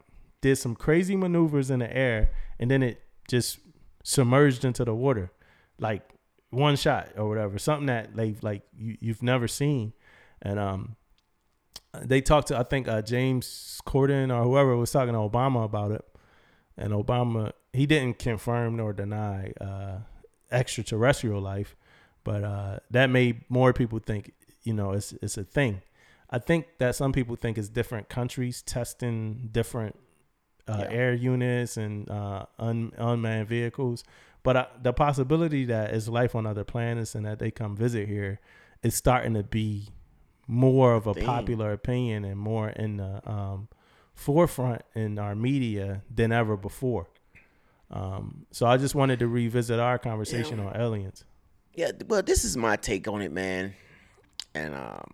did 0.41 0.57
some 0.57 0.77
crazy 0.77 1.17
maneuvers 1.17 1.71
in 1.71 1.81
the 1.81 1.97
air 1.97 2.31
and 2.59 2.71
then 2.71 2.83
it 2.83 3.03
just 3.29 3.59
submerged 4.05 4.65
into 4.65 4.85
the 4.85 4.95
water 4.95 5.31
like 5.79 6.03
one 6.51 6.77
shot 6.77 7.09
or 7.17 7.29
whatever 7.29 7.59
something 7.59 7.87
that 7.87 8.15
like 8.17 8.43
like 8.43 8.63
you, 8.77 8.97
you've 9.01 9.23
never 9.23 9.49
seen 9.49 9.93
and 10.43 10.59
um 10.59 10.97
they 12.03 12.21
talked 12.21 12.49
to 12.49 12.57
i 12.59 12.63
think 12.63 12.87
uh, 12.89 13.03
james 13.03 13.81
corden 13.87 14.35
or 14.35 14.45
whoever 14.45 14.77
was 14.77 14.91
talking 14.91 15.13
to 15.13 15.19
obama 15.19 15.65
about 15.65 15.91
it 15.91 16.05
and 16.77 16.93
obama 16.93 17.53
he 17.73 17.85
didn't 17.87 18.19
confirm 18.19 18.77
nor 18.77 18.93
deny 18.93 19.53
uh 19.61 19.99
extraterrestrial 20.51 21.41
life 21.41 21.77
but 22.25 22.45
uh 22.45 22.79
that 22.91 23.11
made 23.11 23.43
more 23.49 23.73
people 23.73 23.99
think 23.99 24.33
you 24.63 24.73
know 24.73 24.93
it's 24.93 25.13
it's 25.23 25.37
a 25.37 25.45
thing 25.45 25.83
i 26.31 26.39
think 26.39 26.67
that 26.79 26.95
some 26.95 27.13
people 27.13 27.35
think 27.37 27.59
it's 27.59 27.69
different 27.69 28.09
countries 28.09 28.63
testing 28.63 29.49
different 29.53 29.97
uh, 30.69 30.79
Yeah. 30.91 30.97
air 30.97 31.15
units 31.15 31.77
and 31.77 32.11
uh, 32.11 32.47
un- 32.59 32.91
unmanned 32.99 33.47
vehicles. 33.47 34.03
But 34.47 34.57
uh, 34.57 34.67
the 34.81 34.93
possibility 34.93 35.65
that 35.65 35.93
it's 35.93 36.07
life 36.07 36.37
on 36.37 36.47
other 36.47 36.63
planets 36.63 37.17
and 37.17 37.27
that 37.27 37.41
they 37.41 37.51
come 37.51 37.77
visit 37.77 38.07
here 38.09 38.39
is 38.81 38.95
starting 38.95 39.35
to 39.35 39.43
be 39.43 39.89
more 40.47 40.95
of 40.95 41.09
a 41.09 41.15
popular 41.15 41.73
opinion 41.73 42.25
and 42.25 42.39
more 42.39 42.69
in 42.69 42.99
the 42.99 43.29
um, 43.29 43.67
forefront 44.15 44.83
in 44.95 45.19
our 45.19 45.35
media 45.35 46.03
than 46.09 46.31
ever 46.31 46.57
before. 46.57 47.09
Um, 47.91 48.47
so 48.53 48.67
I 48.67 48.77
just 48.77 48.95
wanted 48.95 49.19
to 49.19 49.27
revisit 49.27 49.81
our 49.81 49.99
conversation 49.99 50.61
on 50.61 50.81
aliens. 50.81 51.25
Yeah, 51.75 51.91
well, 52.07 52.23
this 52.23 52.45
is 52.45 52.57
my 52.57 52.77
take 52.77 53.09
on 53.09 53.23
it, 53.23 53.33
man. 53.33 53.75
And 54.55 54.77
um, 54.77 55.11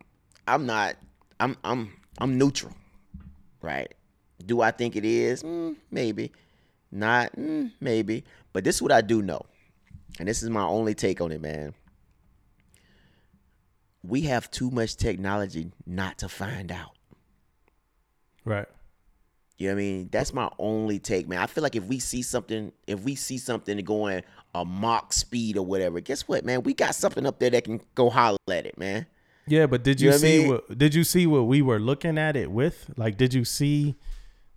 I'm 0.46 0.66
not. 0.66 0.96
I'm 1.40 1.56
I'm 1.64 1.94
I'm 2.18 2.36
neutral, 2.36 2.74
right? 3.62 3.94
Do 4.44 4.60
I 4.60 4.72
think 4.72 4.94
it 4.94 5.06
is? 5.06 5.42
Mm, 5.42 5.76
maybe. 5.90 6.32
Not 6.92 7.34
mm, 7.34 7.72
maybe. 7.80 8.24
But 8.52 8.64
this 8.64 8.76
is 8.76 8.82
what 8.82 8.92
I 8.92 9.00
do 9.00 9.22
know, 9.22 9.42
and 10.18 10.28
this 10.28 10.42
is 10.42 10.50
my 10.50 10.62
only 10.64 10.94
take 10.94 11.20
on 11.20 11.32
it, 11.32 11.40
man. 11.40 11.74
We 14.02 14.22
have 14.22 14.50
too 14.50 14.70
much 14.70 14.96
technology 14.96 15.70
not 15.86 16.18
to 16.18 16.28
find 16.28 16.72
out. 16.72 16.96
Right. 18.44 18.66
You 19.58 19.68
know 19.68 19.74
what 19.74 19.80
I 19.80 19.84
mean? 19.84 20.08
That's 20.10 20.32
my 20.34 20.50
only 20.58 20.98
take, 20.98 21.28
man. 21.28 21.38
I 21.38 21.46
feel 21.46 21.62
like 21.62 21.76
if 21.76 21.84
we 21.84 22.00
see 22.00 22.22
something, 22.22 22.72
if 22.86 23.00
we 23.00 23.14
see 23.14 23.38
something 23.38 23.78
going 23.84 24.22
a 24.54 24.64
Mach 24.64 25.12
speed 25.12 25.56
or 25.56 25.64
whatever, 25.64 26.00
guess 26.00 26.26
what, 26.26 26.44
man? 26.44 26.62
We 26.64 26.74
got 26.74 26.94
something 26.96 27.24
up 27.26 27.38
there 27.38 27.50
that 27.50 27.64
can 27.64 27.80
go 27.94 28.10
holler 28.10 28.38
at 28.50 28.66
it, 28.66 28.76
man. 28.76 29.06
Yeah, 29.46 29.66
but 29.66 29.84
did 29.84 30.00
You 30.00 30.06
you, 30.06 30.10
know 30.10 30.16
what 30.16 30.18
I 30.18 30.26
see 30.26 30.38
mean? 30.38 30.48
what 30.48 30.78
did 30.78 30.94
you 30.94 31.04
see 31.04 31.26
what 31.26 31.42
we 31.42 31.62
were 31.62 31.78
looking 31.78 32.18
at 32.18 32.36
it 32.36 32.50
with? 32.50 32.90
Like 32.96 33.16
did 33.16 33.32
you 33.34 33.44
see 33.44 33.94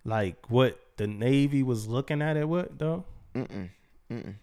like 0.04 0.50
what 0.50 0.80
the 0.96 1.06
Navy 1.06 1.62
was 1.62 1.86
looking 1.86 2.20
at 2.20 2.36
it 2.36 2.48
with 2.48 2.76
though? 2.78 3.04
Mm-mm. 3.34 3.68
Mm-mm. 4.10 4.34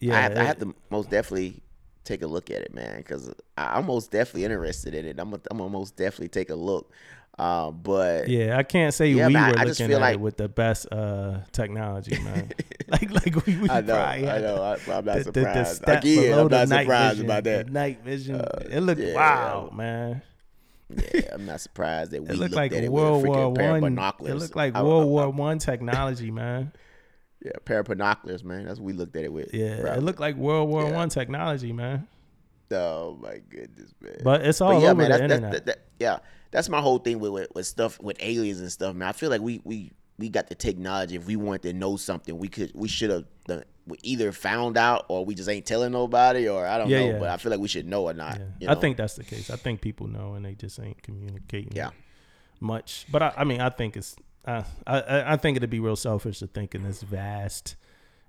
Yeah. 0.00 0.16
I, 0.16 0.20
have, 0.20 0.36
I 0.38 0.44
have 0.44 0.58
to 0.60 0.74
most 0.90 1.10
definitely 1.10 1.62
take 2.04 2.22
a 2.22 2.26
look 2.26 2.50
at 2.50 2.62
it, 2.62 2.74
man, 2.74 2.98
because 2.98 3.32
I'm 3.56 3.86
most 3.86 4.10
definitely 4.10 4.44
interested 4.44 4.94
in 4.94 5.06
it. 5.06 5.18
I'm 5.18 5.30
gonna, 5.30 5.42
I'm 5.50 5.58
gonna 5.58 5.70
most 5.70 5.96
definitely 5.96 6.28
take 6.28 6.50
a 6.50 6.54
look. 6.54 6.92
Uh, 7.38 7.70
but 7.70 8.28
Yeah, 8.28 8.56
I 8.56 8.62
can't 8.62 8.94
say 8.94 9.08
Yeah, 9.10 9.26
we 9.26 9.34
man, 9.34 9.50
were 9.52 9.58
I 9.58 9.64
just 9.66 9.78
looking 9.80 9.90
feel 9.90 9.98
at 9.98 10.00
like- 10.02 10.14
it 10.14 10.20
with 10.20 10.36
the 10.38 10.48
best 10.48 10.86
uh 10.90 11.40
technology, 11.52 12.18
man. 12.22 12.50
like 12.88 13.10
like 13.10 13.46
we, 13.46 13.56
we 13.58 13.68
I 13.68 13.80
know, 13.82 13.94
probably 13.94 14.28
I 14.30 14.38
know. 14.40 14.62
I, 14.62 14.72
I'm 14.96 15.04
not 15.04 15.16
the, 15.18 15.24
the, 15.24 15.30
the 15.32 15.64
surprised. 15.64 15.82
Again, 15.88 16.38
I'm 16.38 16.48
not 16.48 16.68
surprised 16.68 17.10
vision, 17.16 17.24
about 17.26 17.44
that. 17.44 17.68
Night 17.70 18.02
vision. 18.02 18.36
it 18.70 18.80
looked 18.80 19.00
yeah, 19.02 19.14
wow, 19.14 19.70
man. 19.74 20.22
Yeah, 20.88 21.20
I'm 21.32 21.44
not 21.44 21.60
surprised 21.66 22.12
that 22.12 22.22
we 22.22 22.28
It 22.28 22.30
looked 22.30 22.40
looked 22.40 22.54
like 22.54 22.72
at 22.72 22.84
it 22.84 22.90
World 22.92 23.22
with 23.22 23.26
a 23.26 23.28
War 23.32 23.38
freaking 23.52 23.56
pair 23.56 23.76
of 23.76 23.82
One. 23.82 23.98
It 24.30 24.34
looked 24.36 24.56
like 24.56 24.74
I- 24.74 24.82
World 24.82 25.02
I- 25.02 25.06
War 25.06 25.30
One 25.30 25.58
technology, 25.58 26.30
man. 26.30 26.72
Yeah, 27.44 27.52
a 27.54 27.60
pair 27.60 27.80
of 27.80 27.86
binoculars, 27.86 28.42
man. 28.42 28.64
That's 28.64 28.78
what 28.78 28.86
we 28.86 28.92
looked 28.94 29.14
at 29.16 29.24
it 29.24 29.32
with. 29.32 29.52
Yeah, 29.52 29.94
it 29.94 30.02
looked 30.02 30.20
like 30.20 30.36
World 30.36 30.68
War 30.68 30.84
Yeah. 30.84 30.96
One 30.96 31.08
technology, 31.08 31.72
man. 31.72 32.08
Oh 32.72 33.16
my 33.22 33.38
goodness, 33.48 33.94
man. 34.00 34.16
But 34.24 34.44
it's 34.44 34.60
all 34.60 34.72
But 34.72 34.82
yeah, 34.82 34.90
over 34.90 34.94
man, 35.02 35.10
the 35.10 35.18
that's, 35.18 35.22
internet. 35.22 35.52
that's, 35.52 35.64
that, 35.66 35.66
that, 35.66 35.84
yeah, 36.00 36.18
that's 36.50 36.68
my 36.68 36.80
whole 36.80 36.98
thing 36.98 37.18
with, 37.20 37.30
with 37.32 37.48
with 37.54 37.66
stuff 37.66 38.00
with 38.00 38.16
aliens 38.20 38.60
and 38.60 38.72
stuff, 38.72 38.94
man. 38.94 39.08
I 39.08 39.12
feel 39.12 39.30
like 39.30 39.40
we 39.40 39.60
we 39.64 39.92
we 40.18 40.28
got 40.30 40.48
the 40.48 40.54
technology. 40.54 41.14
If 41.14 41.26
we 41.26 41.36
wanted 41.36 41.62
to 41.62 41.72
know 41.74 41.96
something, 41.96 42.36
we 42.38 42.48
could 42.48 42.72
we 42.74 42.88
should 42.88 43.10
have 43.10 43.24
done. 43.46 43.64
We 43.86 43.98
either 44.02 44.32
found 44.32 44.76
out 44.76 45.04
or 45.08 45.24
we 45.24 45.36
just 45.36 45.48
ain't 45.48 45.64
telling 45.66 45.92
nobody, 45.92 46.48
or 46.48 46.66
I 46.66 46.78
don't 46.78 46.88
Yeah, 46.88 47.00
know. 47.00 47.06
yeah. 47.12 47.18
But 47.20 47.28
I 47.28 47.36
feel 47.36 47.50
like 47.52 47.60
we 47.60 47.68
should 47.68 47.86
know 47.86 48.08
or 48.08 48.14
not. 48.14 48.38
Yeah. 48.38 48.44
you 48.60 48.68
I 48.68 48.74
think 48.74 48.96
that's 48.96 49.14
the 49.14 49.22
case. 49.22 49.48
I 49.48 49.56
think 49.56 49.80
people 49.80 50.08
know 50.08 50.34
and 50.34 50.44
they 50.44 50.54
just 50.54 50.80
ain't 50.80 51.00
communicating. 51.02 51.72
Yeah. 51.76 51.90
much. 52.58 53.06
But 53.12 53.22
I, 53.22 53.34
I 53.36 53.44
mean, 53.44 53.60
I 53.60 53.68
think 53.70 53.96
it's. 53.96 54.16
Uh, 54.46 54.62
I 54.86 55.00
I 55.00 55.32
I 55.32 55.36
think 55.36 55.56
it'd 55.56 55.70
be 55.70 55.80
real 55.80 55.96
selfish 55.96 56.38
to 56.38 56.46
think 56.46 56.74
in 56.74 56.82
this 56.82 57.02
vast 57.02 57.76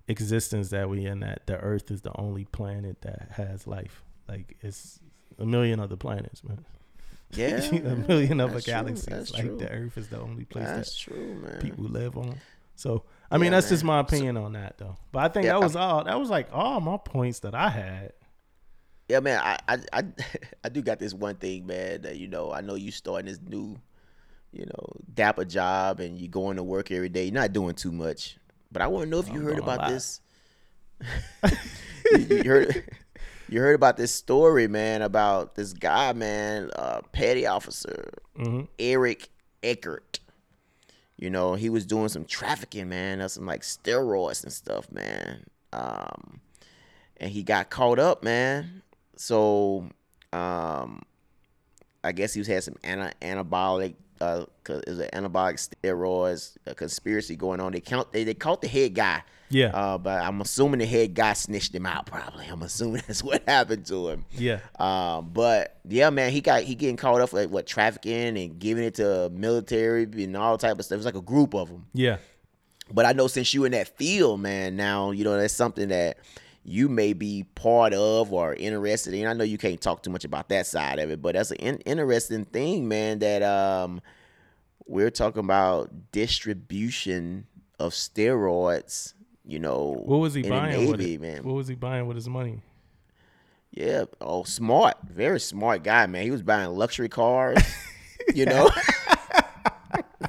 existence 0.07 0.69
that 0.69 0.89
we 0.89 1.05
in 1.05 1.19
that 1.19 1.45
the 1.45 1.57
Earth 1.57 1.91
is 1.91 2.01
the 2.01 2.15
only 2.17 2.45
planet 2.45 3.01
that 3.01 3.29
has 3.33 3.67
life. 3.67 4.03
Like 4.27 4.57
it's 4.61 4.99
a 5.37 5.45
million 5.45 5.79
other 5.79 5.95
planets, 5.95 6.43
man. 6.43 6.65
yeah, 7.31 7.61
a 7.69 7.95
million 7.95 8.39
other 8.39 8.61
true, 8.61 8.73
galaxies. 8.73 9.33
like 9.33 9.43
true. 9.43 9.57
the 9.57 9.69
Earth 9.69 9.97
is 9.97 10.07
the 10.07 10.19
only 10.19 10.45
place 10.45 10.65
That's 10.65 11.05
that 11.05 11.11
true, 11.11 11.35
man. 11.35 11.59
people 11.61 11.83
live 11.85 12.17
on. 12.17 12.37
So 12.75 13.03
I 13.29 13.37
mean, 13.37 13.45
Yeah, 13.45 13.57
that's 13.57 13.69
just 13.69 13.83
my 13.83 13.99
opinion 13.99 14.37
on 14.37 14.53
that, 14.53 14.77
though. 14.77 14.95
But 15.11 15.19
I 15.19 15.27
think 15.27 15.45
Yeah, 15.45 15.53
that 15.53 15.61
was 15.61 15.75
all. 15.75 16.03
That 16.05 16.19
was 16.19 16.29
like 16.29 16.47
all 16.53 16.79
my 16.79 16.97
points 16.97 17.39
that 17.39 17.53
I 17.53 17.69
had. 17.69 18.13
Yeah, 19.09 19.19
man, 19.19 19.39
I, 19.43 19.57
I 19.67 19.77
I 19.93 20.03
I 20.63 20.69
do 20.69 20.81
got 20.81 20.99
this 20.99 21.13
one 21.13 21.35
thing, 21.35 21.65
man. 21.67 22.01
That 22.03 22.17
you 22.17 22.27
know, 22.27 22.51
I 22.51 22.61
know 22.61 22.75
you 22.75 22.91
starting 22.91 23.25
this 23.25 23.39
new, 23.41 23.77
you 24.51 24.65
know, 24.65 24.93
DAPA 25.13 25.47
job, 25.47 25.99
and 25.99 26.17
you're 26.19 26.29
going 26.29 26.57
to 26.57 26.63
work 26.63 26.91
every 26.91 27.09
day. 27.09 27.25
You're 27.25 27.33
not 27.33 27.53
doing 27.53 27.75
too 27.75 27.91
much, 27.91 28.37
but 28.71 28.81
I 28.81 28.87
want 28.87 29.05
to 29.05 29.09
know 29.09 29.19
if 29.19 29.27
you 29.27 29.35
I'm 29.35 29.43
heard 29.43 29.59
about 29.59 29.89
this. 29.89 30.21
you, 32.11 32.17
you 32.37 32.43
heard 32.43 32.83
you 33.49 33.59
heard 33.59 33.75
about 33.75 33.97
this 33.97 34.13
story, 34.13 34.67
man, 34.67 35.01
about 35.01 35.55
this 35.55 35.73
guy, 35.73 36.13
man, 36.13 36.69
uh, 36.75 37.01
petty 37.11 37.45
officer 37.45 38.09
hmm 38.35 38.61
Eric 38.79 39.29
Eckert. 39.63 40.19
You 41.17 41.31
know, 41.31 41.55
he 41.55 41.69
was 41.69 41.85
doing 41.85 42.09
some 42.09 42.25
trafficking, 42.25 42.89
man, 42.89 43.21
of 43.21 43.31
some 43.31 43.45
like 43.45 43.61
steroids 43.61 44.43
and 44.43 44.53
stuff, 44.53 44.91
man. 44.91 45.45
Um, 45.73 46.41
and 47.17 47.31
he 47.31 47.41
got 47.41 47.71
caught 47.71 47.97
up, 47.97 48.23
man. 48.23 48.83
So, 49.15 49.89
um, 50.31 51.01
I 52.03 52.11
guess 52.11 52.33
he 52.33 52.39
was 52.39 52.47
had 52.47 52.63
some 52.63 52.75
ana- 52.83 53.13
anabolic, 53.21 53.95
uh, 54.21 54.45
cause 54.63 54.81
it 54.99 55.11
anabolic 55.13 55.69
steroids 55.83 56.57
a 56.65 56.75
conspiracy 56.75 57.35
going 57.35 57.59
on. 57.59 57.71
They 57.71 57.79
count, 57.79 58.11
they, 58.11 58.23
they 58.23 58.33
caught 58.33 58.61
the 58.61 58.67
head 58.67 58.93
guy. 58.93 59.23
Yeah. 59.49 59.67
Uh, 59.67 59.97
but 59.97 60.21
I'm 60.21 60.41
assuming 60.41 60.79
the 60.79 60.85
head 60.85 61.13
guy 61.13 61.33
snitched 61.33 61.73
him 61.73 61.85
out. 61.85 62.05
Probably, 62.05 62.45
I'm 62.47 62.61
assuming 62.61 63.03
that's 63.07 63.23
what 63.23 63.43
happened 63.47 63.85
to 63.87 64.09
him. 64.09 64.25
Yeah. 64.31 64.59
Um, 64.77 65.29
but 65.31 65.77
yeah, 65.87 66.09
man, 66.09 66.31
he 66.31 66.41
got 66.41 66.63
he 66.63 66.75
getting 66.75 66.97
caught 66.97 67.21
up 67.21 67.29
for 67.29 67.37
like 67.37 67.49
what 67.49 67.65
trafficking 67.65 68.37
and 68.37 68.59
giving 68.59 68.83
it 68.83 68.95
to 68.95 69.29
military 69.33 70.03
and 70.03 70.35
all 70.35 70.57
type 70.57 70.79
of 70.79 70.85
stuff. 70.85 70.97
It's 70.97 71.05
like 71.05 71.15
a 71.15 71.21
group 71.21 71.53
of 71.53 71.69
them. 71.69 71.85
Yeah. 71.93 72.17
But 72.91 73.05
I 73.05 73.13
know 73.13 73.27
since 73.27 73.53
you 73.53 73.65
in 73.65 73.73
that 73.73 73.97
field, 73.97 74.39
man, 74.39 74.75
now 74.75 75.11
you 75.11 75.23
know 75.23 75.37
that's 75.37 75.53
something 75.53 75.89
that 75.89 76.17
you 76.69 76.89
may 76.89 77.13
be 77.13 77.45
part 77.55 77.93
of 77.93 78.33
or 78.33 78.53
interested 78.53 79.13
in. 79.13 79.25
I 79.25 79.31
know 79.31 79.45
you 79.45 79.57
can't 79.57 79.79
talk 79.79 80.03
too 80.03 80.09
much 80.09 80.25
about 80.25 80.49
that 80.49 80.67
side 80.67 80.99
of 80.99 81.09
it, 81.09 81.21
but 81.21 81.33
that's 81.35 81.51
an 81.51 81.57
in- 81.57 81.79
interesting 81.85 82.43
thing, 82.43 82.89
man. 82.89 83.19
That 83.19 83.41
um, 83.41 84.01
we're 84.85 85.09
talking 85.09 85.39
about 85.39 86.11
distribution 86.11 87.47
of 87.79 87.93
steroids. 87.93 89.13
You 89.45 89.59
know, 89.59 90.01
What 90.05 90.17
was 90.17 90.33
he 90.33 90.41
buying 90.43 90.91
with 90.91 90.99
it? 90.99 91.21
man. 91.21 91.43
What 91.43 91.55
was 91.55 91.69
he 91.69 91.75
buying 91.75 92.05
with 92.05 92.17
his 92.17 92.27
money? 92.27 92.61
Yeah. 93.71 94.03
Oh, 94.19 94.43
smart. 94.43 94.95
Very 95.09 95.39
smart 95.39 95.83
guy, 95.83 96.05
man. 96.07 96.23
He 96.23 96.31
was 96.31 96.41
buying 96.41 96.71
luxury 96.71 97.07
cars, 97.07 97.57
you 98.35 98.45
know, 98.45 98.69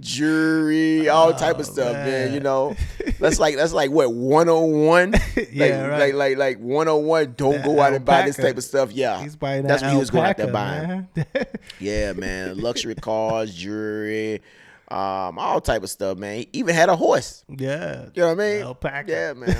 jewelry, 0.00 1.08
all 1.08 1.32
type 1.34 1.58
of 1.58 1.66
stuff, 1.66 1.92
man. 1.92 2.06
man. 2.06 2.34
You 2.34 2.40
know, 2.40 2.76
that's 3.20 3.38
like 3.38 3.56
that's 3.56 3.72
like 3.72 3.90
what 3.90 4.12
one 4.12 4.48
on 4.48 4.84
one. 4.86 5.14
Yeah, 5.52 5.82
like, 5.82 5.90
right. 5.90 5.98
like 5.98 6.14
like 6.14 6.36
like 6.38 6.58
one 6.58 6.88
on 6.88 7.04
one. 7.04 7.34
Don't 7.36 7.52
That 7.52 7.64
go 7.64 7.80
out 7.80 7.92
and 7.94 8.04
buy 8.04 8.22
this 8.26 8.36
type 8.36 8.56
of 8.56 8.64
stuff. 8.64 8.92
Yeah, 8.92 9.22
He's 9.22 9.36
buying 9.36 9.62
that 9.62 9.68
That's 9.68 9.82
what 9.82 9.92
he 9.92 9.98
was 9.98 10.10
going 10.10 10.26
out 10.26 10.36
there 10.36 10.52
buying. 10.52 11.08
man. 11.14 11.26
Yeah, 11.80 12.12
man. 12.12 12.58
Luxury 12.58 12.94
cars, 12.94 13.54
jewelry, 13.54 14.42
um, 14.88 15.38
all 15.38 15.60
type 15.60 15.82
of 15.82 15.90
stuff, 15.90 16.18
man. 16.18 16.38
He 16.38 16.48
even 16.54 16.74
had 16.74 16.88
a 16.88 16.96
horse. 16.96 17.44
yeah. 17.48 18.06
You 18.14 18.22
know 18.22 18.34
what 18.34 18.40
I 18.40 18.52
mean? 18.54 18.62
Alpaca. 18.62 19.10
Yeah, 19.10 19.32
man. 19.34 19.56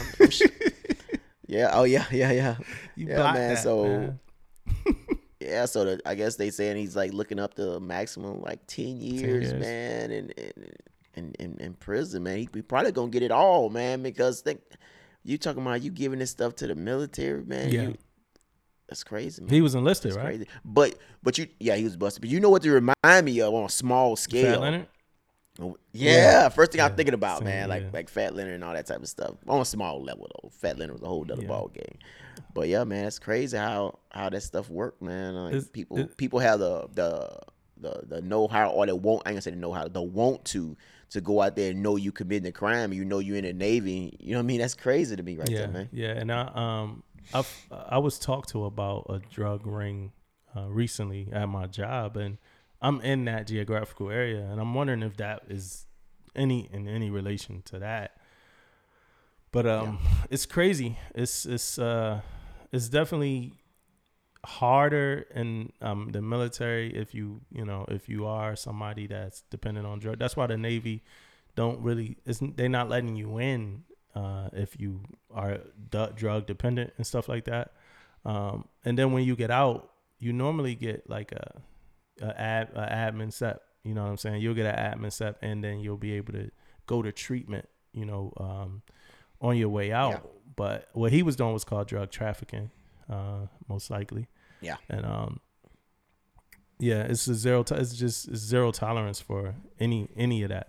Yeah. 1.47 1.71
Oh 1.73 1.85
yeah. 1.85 2.05
Yeah. 2.11 2.33
Yeah. 2.33 2.57
You 2.97 3.09
yeah, 3.09 3.33
man. 3.33 3.55
that, 3.55 3.63
so. 3.63 3.85
man. 3.85 4.21
Yeah, 5.41 5.67
so 5.67 5.85
the, 5.85 6.01
I 6.07 6.15
guess 6.15 6.37
they 6.37 6.51
saying 6.51 6.77
he's 6.79 6.97
like 6.97 7.13
looking 7.13 7.39
up 7.39 7.55
to 7.55 7.79
maximum 7.81 8.41
like 8.43 8.67
ten 8.67 9.01
years, 9.01 9.51
years. 9.51 9.61
man, 9.61 10.11
and 10.11 10.31
in 11.15 11.35
in, 11.39 11.57
in 11.61 11.75
prison, 11.75 12.23
man. 12.23 12.39
He, 12.39 12.49
he 12.55 12.63
probably 12.63 12.93
gonna 12.93 13.11
get 13.11 13.23
it 13.23 13.31
all, 13.31 13.69
man, 13.71 14.03
because 14.03 14.41
think 14.41 14.61
you 15.25 15.37
talking 15.39 15.63
about 15.63 15.83
you 15.83 15.91
giving 15.91 16.19
this 16.21 16.31
stuff 16.31 16.55
to 16.57 16.67
the 16.67 16.75
military, 16.75 17.43
man. 17.45 17.71
Yeah. 17.71 17.83
you- 17.83 17.97
that's 18.89 19.03
crazy, 19.03 19.43
man. 19.43 19.51
He 19.51 19.61
was 19.61 19.75
enlisted, 19.75 20.13
That's 20.13 20.17
right? 20.19 20.27
crazy. 20.37 20.47
But 20.65 20.95
but 21.23 21.37
you 21.39 21.49
yeah, 21.59 21.75
he 21.75 21.83
was 21.83 21.97
busted. 21.97 22.21
But 22.23 22.31
you 22.31 22.39
know 22.39 22.51
what 22.51 22.63
to 22.63 22.71
remind 22.71 23.25
me 23.27 23.41
of 23.41 23.53
on 23.53 23.65
a 23.65 23.69
small 23.69 24.15
scale? 24.15 24.63
Leonard? 25.59 25.77
Yeah, 25.93 26.13
Yeah. 26.13 26.49
first 26.49 26.73
thing 26.73 26.81
I'm 26.81 26.95
thinking 26.97 27.15
about, 27.15 27.39
same, 27.39 27.47
man, 27.49 27.69
like 27.69 27.83
yeah. 27.85 27.89
like 27.93 28.09
Fat 28.09 28.35
Leonard 28.35 28.55
and 28.55 28.65
all 28.65 28.73
that 28.75 28.87
type 28.87 29.01
of 29.03 29.09
stuff. 29.09 29.35
On 29.49 29.61
a 29.61 29.65
small 29.65 30.03
level 30.03 30.29
though, 30.43 30.51
Fat 30.51 30.79
Leonard 30.79 30.95
was 30.95 31.03
a 31.03 31.07
whole 31.07 31.25
other 31.31 31.43
Yeah. 31.43 31.49
ball 31.49 31.69
game. 31.69 31.99
But 32.55 32.69
yeah, 32.69 32.85
man, 32.85 33.07
it's 33.07 33.19
crazy 33.19 33.57
how 33.57 33.99
how 34.11 34.29
that 34.31 34.43
stuff 34.43 34.69
work, 34.71 35.01
man. 35.03 35.35
Like 35.35 35.55
It's- 35.55 35.71
people 35.71 35.99
it- 35.99 36.17
people 36.17 36.39
have 36.41 36.59
the 36.61 36.87
the 36.95 37.39
the 37.79 38.03
the 38.07 38.23
know 38.23 38.49
how 38.49 38.71
or 38.71 38.87
they 38.87 38.93
won't. 38.93 39.23
I 39.27 39.31
ain't 39.31 39.35
gonna 39.37 39.43
say 39.43 39.51
the 39.51 39.57
know 39.57 39.73
how, 39.73 39.89
the 39.89 40.03
want 40.03 40.45
to 40.47 40.77
to 41.11 41.21
go 41.21 41.41
out 41.43 41.55
there 41.57 41.71
and 41.71 41.83
know 41.83 41.97
you 41.97 42.11
committing 42.11 42.49
a 42.49 42.53
crime. 42.53 42.93
You 42.93 43.05
know 43.05 43.19
you're 43.21 43.37
in 43.37 43.45
the 43.45 43.53
Navy. 43.53 44.17
You 44.19 44.33
know 44.33 44.39
what 44.39 44.45
I 44.45 44.47
mean? 44.47 44.61
That's 44.61 44.75
crazy 44.75 45.15
to 45.15 45.23
me, 45.23 45.37
right 45.37 45.49
yeah, 45.49 45.59
there, 45.61 45.69
man. 45.69 45.89
Yeah, 45.93 46.13
and 46.13 46.33
I 46.33 46.51
um 46.55 47.03
I 47.35 47.45
I 47.71 47.99
was 47.99 48.19
talked 48.19 48.49
to 48.51 48.65
about 48.65 49.07
a 49.09 49.19
drug 49.33 49.67
ring 49.67 50.13
uh, 50.57 50.69
recently 50.69 51.29
at 51.33 51.49
my 51.49 51.67
job, 51.67 52.17
and 52.17 52.39
I'm 52.81 53.01
in 53.01 53.25
that 53.25 53.47
geographical 53.47 54.11
area, 54.11 54.45
and 54.45 54.61
I'm 54.61 54.75
wondering 54.75 55.03
if 55.03 55.17
that 55.17 55.43
is 55.49 55.87
any 56.35 56.69
in 56.73 56.87
any 56.89 57.11
relation 57.11 57.63
to 57.67 57.79
that. 57.79 58.17
But 59.53 59.67
um, 59.67 59.99
it's 60.31 60.45
crazy. 60.47 60.99
It's 61.15 61.47
it's 61.47 61.79
uh, 61.79 62.21
it's 62.73 62.89
definitely 62.89 63.55
harder 64.45 65.27
in 65.35 65.73
um 65.83 66.11
the 66.13 66.23
military 66.23 66.95
if 66.95 67.13
you 67.13 67.41
you 67.51 67.65
know 67.65 67.85
if 67.89 68.09
you 68.09 68.27
are 68.27 68.55
somebody 68.55 69.07
that's 69.07 69.43
dependent 69.51 69.87
on 69.87 69.99
drug. 69.99 70.19
That's 70.19 70.37
why 70.37 70.47
the 70.47 70.57
Navy 70.57 71.03
don't 71.57 71.81
really 71.81 72.19
isn't 72.27 72.57
they're 72.57 72.69
not 72.69 72.89
letting 72.89 73.17
you 73.17 73.39
in 73.39 73.85
uh, 74.15 74.49
if 74.53 74.79
you 74.79 75.01
are 75.35 75.59
d- 75.91 76.09
drug 76.15 76.47
dependent 76.47 76.93
and 76.97 77.07
stuff 77.07 77.29
like 77.29 77.45
that. 77.47 77.73
Um, 78.25 78.69
and 78.85 78.99
then 78.99 79.13
when 79.13 79.25
you 79.25 79.37
get 79.37 79.51
out, 79.51 79.91
you 80.19 80.33
normally 80.33 80.75
get 80.75 81.09
like 81.09 81.33
a, 81.33 81.61
a, 82.21 82.41
ad, 82.41 82.71
a 82.75 82.87
admin 82.87 83.33
sep. 83.33 83.63
You 83.85 83.95
know 83.95 84.03
what 84.03 84.11
I'm 84.11 84.17
saying? 84.17 84.43
You'll 84.43 84.55
get 84.55 84.67
an 84.67 84.75
admin 84.75 85.13
sep, 85.13 85.39
and 85.43 85.63
then 85.63 85.81
you'll 85.81 85.97
be 85.97 86.13
able 86.15 86.33
to 86.33 86.51
go 86.87 87.03
to 87.03 87.13
treatment. 87.13 87.69
You 87.93 88.05
know, 88.05 88.33
um, 88.37 88.83
on 89.41 89.57
your 89.57 89.69
way 89.69 89.93
out. 89.93 90.11
Yeah. 90.11 90.31
But 90.57 90.89
what 90.93 91.13
he 91.13 91.23
was 91.23 91.37
doing 91.37 91.53
was 91.53 91.65
called 91.65 91.87
drug 91.89 92.11
trafficking, 92.11 92.71
uh, 93.11 93.47
most 93.69 93.91
likely. 93.91 94.29
Yeah. 94.61 94.77
And 94.89 95.05
um, 95.05 95.41
Yeah, 96.79 97.03
it's 97.03 97.27
a 97.29 97.35
zero. 97.35 97.63
To, 97.65 97.75
it's 97.75 97.95
just 97.95 98.29
it's 98.29 98.41
zero 98.41 98.71
tolerance 98.73 99.21
for 99.21 99.55
any 99.79 100.09
any 100.17 100.43
of 100.43 100.51
that. 100.51 100.69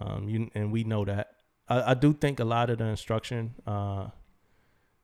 Um, 0.00 0.28
you 0.28 0.50
and 0.54 0.72
we 0.72 0.84
know 0.84 1.04
that. 1.04 1.32
I, 1.68 1.90
I 1.90 1.94
do 1.94 2.12
think 2.12 2.40
a 2.40 2.44
lot 2.44 2.70
of 2.70 2.78
the 2.78 2.84
instruction 2.84 3.54
uh 3.66 4.08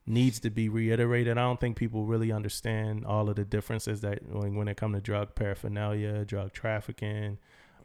needs 0.07 0.39
to 0.41 0.51
be 0.51 0.69
reiterated. 0.69 1.37
I 1.37 1.43
don't 1.43 1.61
think 1.61 1.77
people 1.77 2.05
really 2.05 2.31
understand 2.31 3.05
all 3.05 3.29
of 3.29 3.37
the 3.37 3.45
differences 3.45 4.01
that 4.03 4.21
when, 4.29 4.55
when 4.55 4.69
it 4.69 4.77
comes 4.77 4.95
to 4.97 5.01
drug 5.01 5.35
paraphernalia, 5.35 6.25
drug 6.25 6.53
trafficking. 6.53 7.39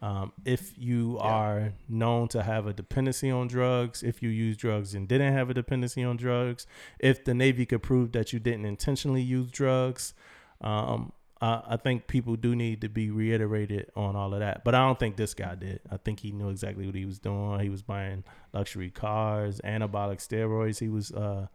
Um, 0.03 0.31
if 0.45 0.77
you 0.79 1.17
Yeah. 1.17 1.27
are 1.29 1.73
known 1.87 2.27
to 2.29 2.41
have 2.41 2.65
a 2.65 2.73
dependency 2.73 3.29
on 3.29 3.47
drugs, 3.47 4.01
if 4.01 4.23
you 4.23 4.29
use 4.29 4.57
drugs 4.57 4.95
and 4.95 5.07
didn't 5.07 5.33
have 5.33 5.49
a 5.51 5.53
dependency 5.53 6.03
on 6.03 6.17
drugs, 6.17 6.65
if 6.99 7.23
the 7.23 7.33
Navy 7.35 7.65
could 7.67 7.83
prove 7.83 8.11
that 8.13 8.33
you 8.33 8.39
didn't 8.39 8.65
intentionally 8.65 9.21
use 9.21 9.51
drugs, 9.51 10.15
um, 10.61 11.11
I, 11.39 11.61
I 11.69 11.77
think 11.77 12.07
people 12.07 12.35
do 12.35 12.55
need 12.55 12.81
to 12.81 12.89
be 12.89 13.11
reiterated 13.11 13.91
on 13.95 14.15
all 14.15 14.33
of 14.33 14.39
that. 14.39 14.63
But 14.63 14.73
I 14.73 14.85
don't 14.87 14.97
think 14.97 15.17
this 15.17 15.35
guy 15.35 15.53
did. 15.53 15.81
I 15.91 15.97
think 15.97 16.21
he 16.21 16.31
knew 16.31 16.49
exactly 16.49 16.85
what 16.87 16.95
he 16.95 17.05
was 17.05 17.19
doing. 17.19 17.59
He 17.59 17.69
was 17.69 17.83
buying 17.83 18.23
luxury 18.53 18.89
cars, 18.89 19.61
anabolic 19.63 20.17
steroids. 20.17 20.79
He 20.79 20.89
was 20.89 21.11
uh, 21.11 21.45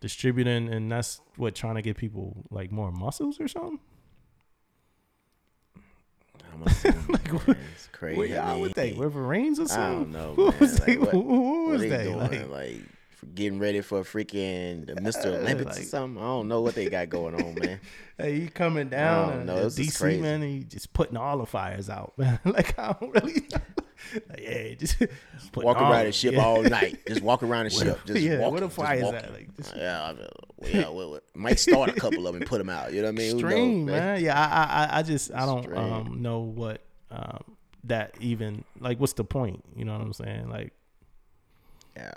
distributing, 0.00 0.68
and 0.68 0.90
that's 0.90 1.20
what 1.36 1.54
trying 1.54 1.74
to 1.76 1.82
get 1.82 1.96
people 1.96 2.44
like 2.50 2.70
more 2.72 2.90
muscles 2.92 3.40
or 3.40 3.48
something. 3.48 3.80
I'm 6.52 6.62
assuming, 6.66 7.06
man, 7.46 7.56
it's 7.74 7.88
crazy. 7.92 8.16
What, 8.18 8.30
I 8.32 8.52
what 8.52 8.62
mean, 8.62 8.72
they? 8.76 8.92
Wolverines 8.92 9.58
or 9.58 9.66
something? 9.66 10.14
I 10.14 10.18
don't 10.22 10.36
know, 10.36 10.44
What 10.44 10.50
man. 10.52 10.60
was 10.60 10.78
Like, 10.80 10.86
they? 10.86 10.96
what- 10.98 11.14
What, 11.14 11.24
what 11.24 11.68
was 11.72 11.80
they 11.82 12.04
doing? 12.04 12.18
Like, 12.18 12.48
Like, 12.48 12.80
getting 13.34 13.58
ready 13.58 13.80
for 13.80 14.00
a 14.00 14.02
freaking 14.04 14.86
Mr. 15.00 15.26
Olympics 15.26 15.76
or 15.76 15.80
like- 15.80 15.88
something. 15.88 16.22
I 16.22 16.26
don't 16.26 16.48
know 16.48 16.60
what 16.60 16.74
they 16.74 16.88
got 16.88 17.08
going 17.08 17.34
on, 17.34 17.54
man. 17.54 17.80
hey, 18.18 18.40
he 18.40 18.48
coming 18.48 18.88
down 18.88 19.28
don't 19.30 19.40
and 19.42 19.50
and 19.50 19.70
this 19.70 19.78
DC 19.78 20.00
crazy. 20.00 20.20
man, 20.22 20.42
he 20.42 20.64
just 20.64 20.92
putting 20.92 21.16
all 21.16 21.38
the 21.38 21.46
fires 21.46 21.88
out, 21.88 22.12
man. 22.18 22.38
like 22.44 22.78
I 22.78 22.94
don't 23.00 23.12
really, 23.12 23.34
like, 24.28 24.40
yeah, 24.40 24.74
just, 24.74 24.98
just 24.98 25.56
Walk 25.56 25.78
around 25.80 26.06
the 26.06 26.12
ship 26.12 26.34
Yeah. 26.34 26.44
all 26.44 26.62
night. 26.62 26.98
Just 27.06 27.22
walk 27.22 27.42
around 27.42 27.64
the 27.64 27.70
ship. 27.70 27.98
Just 28.06 28.20
yeah, 28.20 28.38
walking, 28.38 28.52
where 28.52 28.60
the 28.60 28.66
just 28.66 28.76
fires 28.76 29.02
walking. 29.02 29.18
at? 29.20 29.32
Like, 29.32 29.56
just- 29.56 29.76
yeah, 29.76 30.04
I 30.04 30.12
mean, 30.12 30.28
yeah. 30.62 30.90
We, 30.90 31.06
we 31.06 31.18
might 31.34 31.58
start 31.58 31.90
a 31.90 31.92
couple 31.92 32.18
of 32.26 32.32
them 32.32 32.42
and 32.42 32.46
put 32.46 32.58
them 32.58 32.70
out. 32.70 32.92
You 32.92 33.02
know 33.02 33.08
what 33.08 33.14
I 33.14 33.18
mean? 33.18 33.30
Who 33.36 33.42
knows, 33.42 33.52
Extreme, 33.52 33.84
man. 33.86 34.22
Yeah, 34.22 34.38
I, 34.38 34.44
I, 34.44 34.84
I- 34.86 34.98
I 34.98 35.02
just, 35.02 35.32
I 35.32 35.46
don't 35.46 35.76
um, 35.76 36.22
know 36.22 36.40
what 36.40 36.80
um, 37.10 37.56
that 37.84 38.14
even 38.20 38.64
like. 38.80 38.98
What's 38.98 39.12
the 39.14 39.24
point? 39.24 39.62
You 39.76 39.84
know 39.84 39.92
what 39.92 40.00
I'm 40.02 40.12
saying? 40.12 40.48
Like, 40.48 40.72
Yeah, 41.96 42.10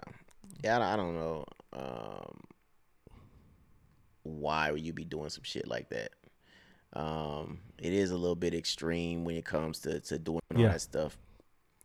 yeah. 0.64 0.80
I 0.80 0.96
don't, 0.96 1.16
know 1.16 1.46
um, 1.74 2.40
why 4.24 4.72
would 4.72 4.82
you 4.82 4.94
be 4.94 5.06
doing 5.06 5.30
some 5.30 5.44
shit 5.44 5.68
like 5.68 5.90
that. 5.90 6.12
Um, 6.94 7.60
it 7.78 7.94
is 7.94 8.12
a 8.12 8.18
little 8.18 8.36
bit 8.36 8.54
extreme 8.54 9.24
when 9.24 9.36
it 9.36 9.46
comes 9.46 9.80
to, 9.80 10.00
to 10.02 10.18
doing 10.20 10.42
all 10.56 10.62
Yeah. 10.62 10.70
that 10.70 10.82
stuff, 10.82 11.18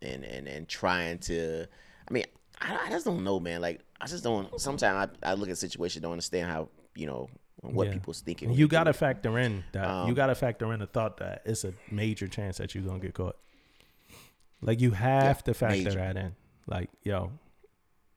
and 0.00 0.24
and 0.24 0.46
and 0.48 0.68
trying 0.68 1.18
to. 1.20 1.66
I 2.08 2.12
mean, 2.12 2.24
I, 2.60 2.86
I 2.86 2.90
just 2.90 3.04
don't 3.04 3.24
know, 3.24 3.38
man. 3.40 3.60
Like 3.60 3.80
I 4.00 4.06
just 4.06 4.24
don't. 4.24 4.58
Sometimes 4.60 5.10
I, 5.22 5.30
I 5.30 5.34
look 5.34 5.48
at 5.48 5.58
situations, 5.58 6.02
don't 6.02 6.12
understand 6.12 6.50
how 6.50 6.68
you 6.94 7.06
know 7.06 7.28
what 7.60 7.86
Yeah. 7.88 7.92
people's 7.92 8.20
thinking. 8.20 8.52
You 8.52 8.68
got 8.68 8.84
to 8.84 8.92
factor 8.92 9.38
in 9.38 9.64
that 9.72 9.84
you 10.06 10.08
Um, 10.10 10.14
got 10.14 10.26
to 10.26 10.34
factor 10.34 10.72
in 10.72 10.80
the 10.80 10.86
thought 10.86 11.18
that 11.18 11.42
it's 11.44 11.64
a 11.64 11.74
major 11.90 12.26
chance 12.28 12.58
that 12.58 12.74
you're 12.74 12.84
gonna 12.84 12.98
get 13.00 13.14
caught. 13.14 13.36
Like 14.60 14.80
you 14.80 14.92
have 14.92 15.38
Yeah, 15.38 15.42
to 15.42 15.54
factor 15.54 15.76
major. 15.76 15.94
that 15.96 16.16
in. 16.16 16.34
Like 16.66 16.90
yo, 17.02 17.32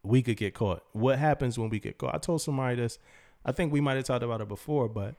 we 0.06 0.22
could 0.22 0.38
get 0.38 0.54
caught. 0.54 0.84
What 0.94 1.20
happens 1.20 1.58
when 1.58 1.70
we 1.70 1.80
get 1.80 1.98
caught? 1.98 2.16
I 2.16 2.18
told 2.18 2.42
somebody 2.42 2.76
this. 2.76 2.98
I 3.46 3.52
think 3.52 3.72
we 3.72 3.82
might 3.82 3.96
have 3.96 4.06
talked 4.06 4.24
about 4.24 4.42
it 4.42 4.48
before, 4.48 4.88
but 4.90 5.16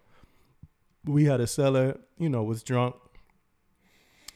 we 1.04 1.24
had 1.24 1.40
a 1.40 1.46
seller, 1.46 1.98
you 2.18 2.28
know, 2.28 2.42
was 2.42 2.62
drunk, 2.62 2.96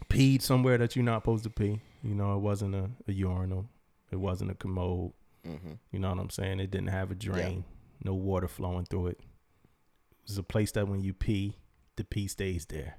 peed 0.09 0.43
somewhere 0.43 0.79
that 0.79 0.97
you're 0.97 1.05
not 1.05 1.23
supposed 1.23 1.45
to 1.45 1.51
pee. 1.51 1.81
You 2.03 2.15
know, 2.15 2.35
it 2.35 2.41
wasn't 2.41 2.75
a, 2.75 2.91
a 3.09 3.13
urinal, 3.13 3.67
it 4.11 4.17
wasn't 4.17 4.51
a 4.51 4.55
commode. 4.55 5.13
Mhm. 5.47 5.79
You 5.91 5.99
know 5.99 6.11
what 6.11 6.19
I'm 6.19 6.31
saying? 6.31 6.61
It 6.61 6.71
didn't 6.71 6.89
have 6.89 7.11
a 7.11 7.15
drain, 7.15 7.65
no 8.05 8.15
water 8.15 8.49
flowing 8.49 8.85
through 8.85 9.09
it. 9.09 9.19
It 9.21 10.29
was 10.29 10.39
a 10.39 10.43
place 10.43 10.73
that 10.73 10.89
when 10.89 11.03
you 11.03 11.13
pee, 11.15 11.57
the 11.97 12.05
pee 12.05 12.29
stays 12.29 12.67
there, 12.67 12.99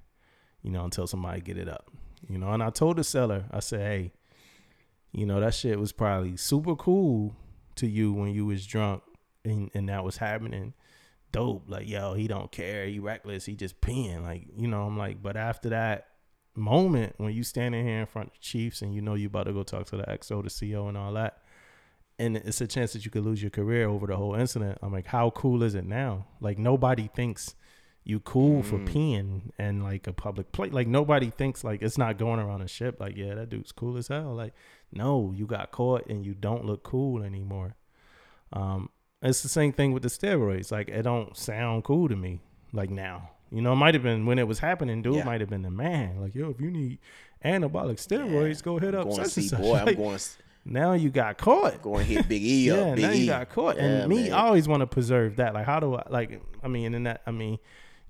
you 0.62 0.72
know, 0.72 0.84
until 0.84 1.08
somebody 1.08 1.42
get 1.42 1.58
it 1.58 1.70
up. 1.70 1.90
You 2.28 2.38
know, 2.38 2.52
and 2.52 2.62
I 2.62 2.70
told 2.70 2.98
the 2.98 3.04
seller, 3.04 3.46
I 3.52 3.60
said, 3.62 3.80
hey, 3.82 4.14
you 5.12 5.26
know, 5.26 5.40
that 5.40 5.54
shit 5.54 5.80
was 5.80 5.92
probably 5.92 6.38
super 6.38 6.76
cool 6.76 7.36
to 7.76 7.88
you 7.88 8.14
when 8.14 8.34
you 8.34 8.46
was 8.46 8.66
drunk 8.66 9.04
and, 9.44 9.70
and 9.74 9.90
that 9.90 10.04
was 10.04 10.18
happening. 10.18 10.74
Dope. 11.32 11.64
Like, 11.68 11.88
yo, 11.88 12.14
he 12.14 12.28
don't 12.28 12.52
care. 12.52 12.86
He 12.86 13.00
reckless. 13.00 13.46
He 13.46 13.56
just 13.56 13.80
peeing. 13.82 14.24
Like, 14.24 14.48
you 14.56 14.68
know, 14.68 14.84
I'm 14.84 14.98
like, 14.98 15.22
but 15.22 15.38
after 15.38 15.70
that 15.70 16.08
moment 16.54 17.14
when 17.18 17.34
you 17.34 17.44
standing 17.44 17.86
here 17.86 18.02
in 18.02 18.06
front 18.06 18.30
of 18.30 18.40
Chiefs 18.42 18.82
and 18.82 18.94
you 18.94 19.02
know 19.02 19.14
you 19.14 19.28
about 19.28 19.46
to 19.46 19.54
go 19.54 19.64
talk 19.64 19.86
to 19.88 19.98
the 19.98 20.04
XO, 20.04 20.44
the 20.44 20.74
CO 20.74 20.88
and 20.88 20.98
all 20.98 21.14
that, 21.14 21.40
and 22.20 22.38
it's 22.38 22.62
a 22.62 22.68
chance 22.68 22.94
that 22.94 23.06
you 23.06 23.12
could 23.12 23.24
lose 23.24 23.42
your 23.42 23.50
career 23.50 23.88
over 23.88 24.06
the 24.06 24.16
whole 24.16 24.36
incident. 24.36 24.78
I'm 24.82 24.92
like, 24.92 25.08
how 25.08 25.30
cool 25.32 25.64
is 25.64 25.76
it 25.76 25.86
now? 25.86 26.28
Like 26.40 26.58
nobody 26.58 27.08
thinks 27.08 27.56
you 28.04 28.20
cool 28.20 28.64
for 28.64 28.78
Mm. 28.80 28.88
peeing 28.90 29.42
and 29.60 29.84
like 29.84 30.08
a 30.08 30.14
public 30.14 30.52
place. 30.52 30.74
Like 30.74 30.88
nobody 30.88 31.30
thinks 31.30 31.64
like 31.64 31.82
it's 31.84 31.98
not 31.98 32.18
going 32.18 32.40
around 32.40 32.62
a 32.62 32.68
ship. 32.68 33.00
Like 33.00 33.16
yeah, 33.16 33.36
that 33.36 33.50
dude's 33.50 33.72
cool 33.72 33.96
as 33.98 34.08
hell. 34.08 34.34
Like 34.34 34.54
no, 34.92 35.32
you 35.36 35.46
got 35.46 35.72
caught 35.72 36.08
and 36.08 36.26
you 36.26 36.34
don't 36.34 36.66
look 36.66 36.84
cool 36.84 37.22
anymore. 37.24 37.76
Um, 38.54 38.90
it's 39.22 39.44
the 39.44 39.50
same 39.50 39.72
thing 39.72 39.92
with 39.94 40.04
the 40.04 40.10
steroids. 40.10 40.72
Like 40.72 40.90
it 40.90 41.04
don't 41.04 41.38
sound 41.38 41.84
cool 41.84 42.10
to 42.10 42.16
me. 42.16 42.42
Like 42.74 42.90
now, 42.90 43.30
you 43.52 43.62
know, 43.62 43.74
it 43.74 43.78
might 43.78 43.94
have 43.94 44.04
been 44.04 44.26
when 44.26 44.40
it 44.40 44.48
was 44.48 44.60
happening. 44.60 45.02
Dude 45.02 45.16
Yeah. 45.18 45.24
might 45.24 45.42
have 45.42 45.50
been 45.50 45.62
the 45.62 45.72
man. 45.72 46.20
Like 46.22 46.34
yo, 46.36 46.50
if 46.50 46.60
you 46.60 46.72
need 46.72 46.98
anabolic 47.46 47.98
steroids, 48.06 48.56
Yeah. 48.58 48.62
go 48.64 48.80
hit 48.80 48.96
I'm 48.96 49.02
up 49.02 49.10
going 49.10 49.26
see 49.26 49.56
boy. 49.56 49.76
I'm 49.78 49.94
going 49.96 50.20
now 50.66 50.94
you 50.94 51.10
got 51.10 51.38
caught. 51.38 51.82
going 51.82 52.06
hit 52.06 52.28
Big 52.28 52.42
E 52.44 52.68
Yeah, 52.68 52.74
up. 52.76 52.96
Big 52.96 53.06
now 53.06 53.12
E. 53.12 53.18
you 53.22 53.26
got 53.28 53.50
caught. 53.50 53.78
Yeah, 53.78 53.84
and 53.84 54.10
me, 54.10 54.24
man. 54.24 54.34
I 54.34 54.42
always 54.48 54.68
want 54.68 54.82
to 54.82 54.88
preserve 54.88 55.36
that. 55.38 55.54
Like, 55.54 55.66
how 55.66 55.80
do 55.80 55.96
I 55.96 56.04
like? 56.10 56.42
I 56.64 56.68
mean, 56.68 56.94
and 56.94 57.06
that 57.08 57.22
I 57.26 57.32
mean, 57.32 57.58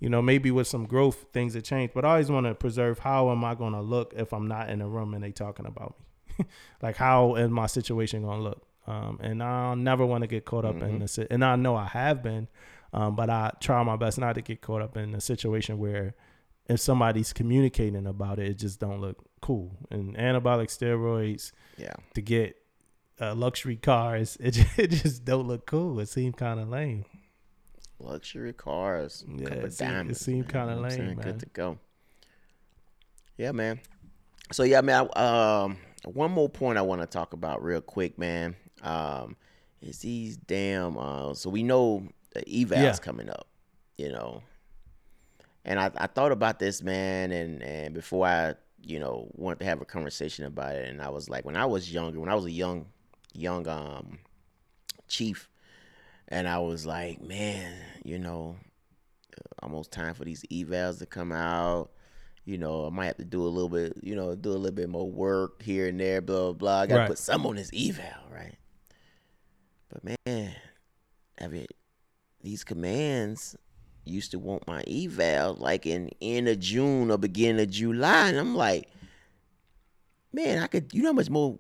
you 0.02 0.10
know, 0.10 0.22
maybe 0.22 0.52
with 0.52 0.68
some 0.68 0.86
growth, 0.86 1.28
things 1.32 1.54
have 1.54 1.64
changed. 1.64 1.94
But 1.94 2.04
I 2.04 2.10
always 2.12 2.30
want 2.30 2.48
to 2.48 2.56
preserve. 2.56 3.00
How 3.00 3.32
am 3.32 3.46
I 3.46 3.56
going 3.56 3.74
to 3.74 3.82
look 3.82 4.14
if 4.18 4.34
I'm 4.34 4.48
not 4.48 4.70
in 4.70 4.82
a 4.82 4.90
room 4.90 5.14
and 5.14 5.24
they 5.24 5.32
talking 5.32 5.66
about 5.68 5.96
me? 6.38 6.46
like, 6.82 6.98
how 6.98 7.36
is 7.36 7.50
my 7.50 7.68
situation 7.68 8.24
going 8.24 8.40
to 8.40 8.44
look? 8.44 8.64
Um, 8.88 9.20
and 9.22 9.42
I'll 9.44 9.76
never 9.76 10.04
want 10.06 10.24
to 10.24 10.28
get 10.28 10.44
caught 10.44 10.66
up 10.66 10.76
Mm-hmm. 10.78 10.86
in 10.86 11.00
the 11.00 11.08
si- 11.08 11.28
and 11.30 11.46
I 11.46 11.56
know 11.56 11.76
I 11.76 11.86
have 11.86 12.24
been, 12.24 12.48
um, 12.94 13.16
but 13.16 13.30
I 13.30 13.52
try 13.60 13.82
my 13.84 13.96
best 13.96 14.18
not 14.18 14.34
to 14.34 14.42
get 14.42 14.60
caught 14.62 14.82
up 14.82 14.98
in 14.98 15.14
a 15.14 15.22
situation 15.22 15.78
where 15.78 16.16
if 16.68 16.80
somebody's 16.80 17.32
communicating 17.32 18.08
about 18.08 18.40
it, 18.40 18.48
it 18.48 18.58
just 18.58 18.80
don't 18.80 19.02
look 19.02 19.24
cool. 19.40 19.78
And 19.92 20.16
anabolic 20.18 20.68
steroids 20.76 21.52
yeah. 21.78 21.94
to 22.16 22.22
get 22.22 22.56
uh, 23.20 23.36
luxury 23.36 23.76
cars, 23.76 24.36
it 24.42 24.52
just, 24.52 24.80
it 24.80 24.88
just 24.90 25.26
don't 25.26 25.48
look 25.48 25.68
cool. 25.68 26.00
It 26.00 26.10
seemed 26.10 26.38
kind 26.38 26.60
of 26.60 26.70
lame. 26.70 27.06
Luxury 28.04 28.54
cars. 28.54 29.24
Yeah, 29.28 29.48
it 29.50 29.64
of 29.64 29.74
seemed- 29.74 30.12
it 30.12 30.18
seemed 30.18 30.38
man, 30.38 30.38
you 30.38 30.44
know 30.44 30.50
kinda 30.52 30.66
what 30.68 30.76
I'm 30.76 30.82
lame, 30.84 30.92
saying? 30.92 31.16
man. 31.18 31.26
Good 31.26 31.40
to 31.40 31.46
go. 31.48 31.80
Yeah, 33.38 33.52
man. 33.52 33.80
So 34.52 34.64
yeah, 34.64 34.82
man. 34.82 35.10
I- 35.16 35.64
Um, 35.64 35.78
one 36.06 36.32
more 36.32 36.50
point 36.50 36.78
I 36.78 36.82
want 36.82 37.02
to 37.02 37.08
talk 37.08 37.34
about 37.34 37.64
real 37.64 37.82
quick, 37.82 38.18
man. 38.18 38.56
Um, 38.82 39.36
is 39.82 40.00
these 40.00 40.38
damn. 40.38 40.98
Uh, 40.98 41.34
so 41.34 41.50
we 41.50 41.64
know 41.64 42.08
the 42.34 42.42
evals 42.44 42.72
Yeah. 42.82 42.96
coming 42.98 43.30
up. 43.30 43.48
You 43.98 44.10
know, 44.12 44.42
and 45.64 45.80
I, 45.80 45.92
I 45.96 46.08
thought 46.08 46.32
about 46.32 46.58
this, 46.58 46.82
man, 46.82 47.32
and 47.32 47.62
and 47.62 47.94
before 47.94 48.26
I, 48.26 48.56
you 48.82 49.00
know, 49.00 49.30
wanted 49.34 49.60
to 49.60 49.66
have 49.66 49.80
a 49.82 49.86
conversation 49.86 50.46
about 50.46 50.76
it, 50.76 50.90
and 50.90 51.02
I 51.02 51.10
was 51.10 51.30
like, 51.30 51.46
when 51.46 51.56
I 51.56 51.66
was 51.68 51.94
younger, 51.94 52.20
when 52.20 52.30
I 52.30 52.34
was 52.34 52.46
a 52.46 52.52
young, 52.52 52.88
young 53.34 53.68
um, 53.68 54.18
chief, 55.08 55.51
and 56.32 56.48
I 56.48 56.58
was 56.60 56.86
like, 56.86 57.22
man, 57.22 57.74
you 58.04 58.18
know, 58.18 58.56
almost 59.62 59.92
time 59.92 60.14
for 60.16 60.26
these 60.26 60.44
evals 60.52 61.00
to 61.00 61.06
come 61.06 61.32
out. 61.32 61.92
You 62.46 62.58
know, 62.58 62.88
I 62.88 62.90
might 62.90 63.06
have 63.06 63.18
to 63.18 63.26
do 63.26 63.44
a 63.44 63.48
little 63.48 63.70
bit, 63.70 63.94
you 64.02 64.16
know, 64.16 64.34
do 64.34 64.50
a 64.50 64.54
little 64.54 64.76
bit 64.76 64.90
more 64.90 65.10
work 65.10 65.62
here 65.62 65.88
and 65.88 66.00
there, 66.00 66.22
blah 66.22 66.46
blah. 66.46 66.54
blah. 66.54 66.80
I 66.82 66.88
gotta 66.88 67.00
Right. 67.02 67.08
put 67.08 67.20
some 67.20 67.46
on 67.46 67.56
this 67.58 67.70
eval, 67.76 68.06
right? 68.32 68.56
But 69.90 70.18
man, 70.26 70.56
I 71.40 71.48
mean, 71.48 71.68
these 72.42 72.64
commands 72.64 73.56
used 74.06 74.32
to 74.32 74.40
want 74.40 74.66
my 74.66 74.82
eval 74.88 75.56
like 75.56 75.86
in 75.86 76.10
end 76.22 76.48
of 76.48 76.60
June 76.60 77.12
or 77.12 77.18
beginning 77.18 77.62
of 77.62 77.70
July, 77.70 78.30
and 78.30 78.40
I'm 78.40 78.56
like, 78.56 78.88
man, 80.34 80.64
I 80.64 80.68
could, 80.68 80.94
you 80.94 81.04
know, 81.04 81.10
how 81.10 81.14
much 81.14 81.30
more 81.30 81.60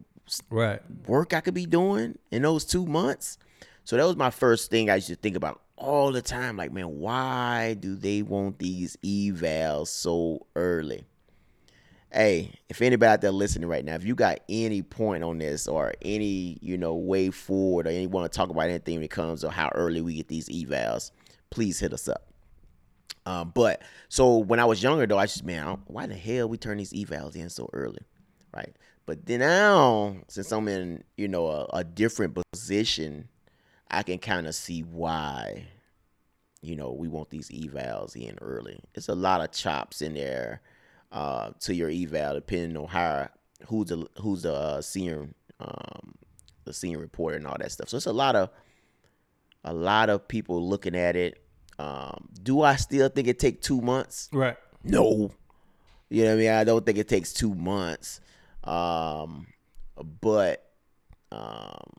Right. 0.49 0.81
work 1.07 1.33
I 1.33 1.41
could 1.41 1.53
be 1.53 1.65
doing 1.65 2.17
in 2.31 2.41
those 2.43 2.63
two 2.65 2.85
months. 2.85 3.37
So 3.83 3.97
that 3.97 4.05
was 4.05 4.15
my 4.15 4.29
first 4.29 4.69
thing 4.69 4.89
I 4.89 4.95
used 4.95 5.07
to 5.07 5.15
think 5.15 5.35
about 5.35 5.61
all 5.75 6.11
the 6.11 6.21
time. 6.21 6.57
Like, 6.57 6.71
man, 6.71 6.99
why 6.99 7.75
do 7.79 7.95
they 7.95 8.21
want 8.21 8.59
these 8.59 8.95
evals 9.03 9.87
so 9.87 10.45
early? 10.55 11.03
Hey, 12.11 12.53
if 12.69 12.81
anybody 12.81 13.09
out 13.09 13.21
there 13.21 13.31
listening 13.31 13.69
right 13.69 13.85
now, 13.85 13.95
if 13.95 14.03
you 14.03 14.15
got 14.15 14.41
any 14.49 14.81
point 14.81 15.23
on 15.23 15.37
this 15.37 15.67
or 15.67 15.93
any, 16.01 16.57
you 16.61 16.77
know, 16.77 16.93
way 16.93 17.29
forward 17.29 17.87
or 17.87 17.89
any 17.89 18.05
want 18.05 18.29
to 18.31 18.35
talk 18.35 18.49
about 18.49 18.69
anything 18.69 18.95
when 18.95 19.03
it 19.03 19.11
comes 19.11 19.41
to 19.41 19.49
how 19.49 19.69
early 19.73 20.01
we 20.01 20.15
get 20.15 20.27
these 20.27 20.49
evals, 20.49 21.11
please 21.49 21.79
hit 21.79 21.93
us 21.93 22.09
up. 22.09 22.31
Um, 23.25 23.51
but 23.53 23.81
so 24.09 24.37
when 24.37 24.59
I 24.59 24.65
was 24.65 24.81
younger 24.81 25.05
though, 25.05 25.17
I 25.17 25.25
just 25.25 25.43
man, 25.43 25.77
why 25.85 26.07
the 26.07 26.15
hell 26.15 26.49
we 26.49 26.57
turn 26.57 26.77
these 26.77 26.93
evals 26.93 27.35
in 27.35 27.49
so 27.49 27.69
early, 27.71 28.01
right? 28.53 28.75
But 29.05 29.25
then 29.25 29.39
now, 29.39 30.17
since 30.27 30.51
I'm 30.51 30.67
in 30.67 31.03
you 31.17 31.27
know 31.27 31.47
a, 31.47 31.65
a 31.73 31.83
different 31.83 32.37
position, 32.51 33.27
I 33.91 34.03
can 34.03 34.17
kind 34.19 34.47
of 34.47 34.55
see 34.55 34.81
why, 34.81 35.67
you 36.61 36.75
know, 36.77 36.93
we 36.93 37.09
want 37.09 37.29
these 37.29 37.49
evals 37.49 38.15
in 38.15 38.37
early. 38.41 38.79
It's 38.95 39.09
a 39.09 39.15
lot 39.15 39.41
of 39.41 39.51
chops 39.51 40.01
in 40.01 40.13
there 40.13 40.61
uh, 41.11 41.51
to 41.59 41.75
your 41.75 41.89
eval, 41.89 42.35
depending 42.35 42.77
on 42.77 42.87
how 42.87 43.29
who's 43.67 43.89
the 43.89 44.07
who's 44.19 44.43
the 44.43 44.53
uh, 44.53 44.81
senior 44.81 45.27
um, 45.59 46.15
the 46.63 46.73
senior 46.73 46.99
reporter 46.99 47.37
and 47.37 47.45
all 47.45 47.57
that 47.59 47.71
stuff. 47.71 47.89
So 47.89 47.97
it's 47.97 48.05
a 48.05 48.13
lot 48.13 48.35
of 48.35 48.49
a 49.63 49.73
lot 49.73 50.09
of 50.09 50.27
people 50.27 50.67
looking 50.67 50.95
at 50.95 51.15
it. 51.15 51.43
Um, 51.77 52.29
do 52.41 52.61
I 52.61 52.77
still 52.77 53.09
think 53.09 53.27
it 53.27 53.39
take 53.39 53.61
two 53.61 53.81
months? 53.81 54.29
Right. 54.31 54.57
No. 54.83 55.31
You 56.09 56.23
know 56.23 56.29
what 56.29 56.35
I 56.35 56.37
mean? 56.37 56.49
I 56.51 56.63
don't 56.63 56.85
think 56.85 56.97
it 56.97 57.07
takes 57.07 57.33
two 57.33 57.53
months. 57.55 58.21
Um, 58.63 59.47
but 60.21 60.65
um, 61.31 61.93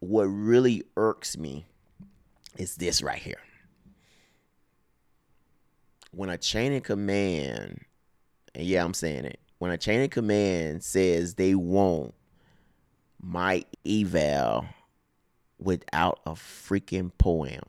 what 0.00 0.24
really 0.24 0.84
irks 0.96 1.36
me 1.36 1.64
is 2.56 2.76
this 2.76 3.02
right 3.02 3.18
here. 3.20 3.40
When 6.10 6.30
a 6.30 6.38
chain 6.38 6.72
of 6.74 6.82
command, 6.82 7.84
and 8.54 8.64
yeah, 8.64 8.84
I'm 8.84 8.94
saying 8.94 9.26
it, 9.26 9.40
when 9.58 9.70
a 9.70 9.78
chain 9.78 10.02
of 10.02 10.10
command 10.10 10.82
says 10.82 11.34
they 11.34 11.54
want 11.54 12.14
my 13.20 13.64
eval 13.86 14.66
without 15.58 16.20
a 16.26 16.32
freaking 16.32 17.10
POA&M, 17.18 17.60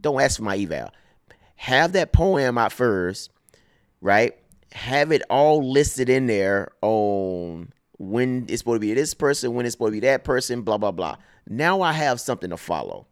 don't 0.00 0.20
ask 0.20 0.38
for 0.38 0.44
my 0.44 0.56
eval. 0.56 0.90
Have 1.56 1.92
that 1.92 2.12
POA&M 2.12 2.56
out 2.56 2.72
first, 2.72 3.30
right? 4.00 4.36
Have 4.72 5.12
it 5.12 5.22
all 5.28 5.70
listed 5.70 6.08
in 6.08 6.26
there 6.26 6.72
on 6.80 7.72
when 8.00 8.46
it's 8.48 8.60
supposed 8.60 8.76
to 8.76 8.80
be 8.80 8.94
this 8.94 9.12
person, 9.12 9.52
when 9.52 9.66
it's 9.66 9.74
supposed 9.74 9.90
to 9.90 10.00
be 10.00 10.06
that 10.06 10.24
person, 10.24 10.62
blah 10.62 10.78
blah 10.78 10.90
blah. 10.90 11.16
Now 11.46 11.82
I 11.82 11.92
have 11.92 12.18
something 12.18 12.48
to 12.48 12.56
follow. 12.56 13.06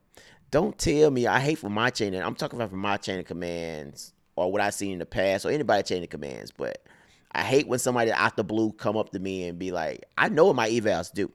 Don't 0.50 0.78
tell 0.78 1.10
me 1.10 1.26
I 1.26 1.40
hate 1.40 1.58
for 1.58 1.68
my 1.68 1.90
chain. 1.90 2.14
I'm 2.14 2.34
talking 2.34 2.58
about 2.58 2.70
for 2.70 2.76
my 2.76 2.96
chain 2.96 3.18
of 3.18 3.26
commands 3.26 4.14
or 4.34 4.50
what 4.50 4.62
I've 4.62 4.72
seen 4.72 4.92
in 4.92 4.98
the 4.98 5.04
past 5.04 5.44
or 5.44 5.50
anybody 5.50 5.82
chain 5.82 6.02
of 6.02 6.08
commands. 6.08 6.50
But 6.50 6.82
I 7.32 7.42
hate 7.42 7.68
when 7.68 7.78
somebody 7.78 8.10
out 8.12 8.36
the 8.36 8.44
blue 8.44 8.72
come 8.72 8.96
up 8.96 9.10
to 9.10 9.18
me 9.18 9.46
and 9.46 9.58
be 9.58 9.72
like, 9.72 10.06
I 10.16 10.30
know 10.30 10.46
what 10.46 10.56
my 10.56 10.70
evals 10.70 11.12
do. 11.12 11.30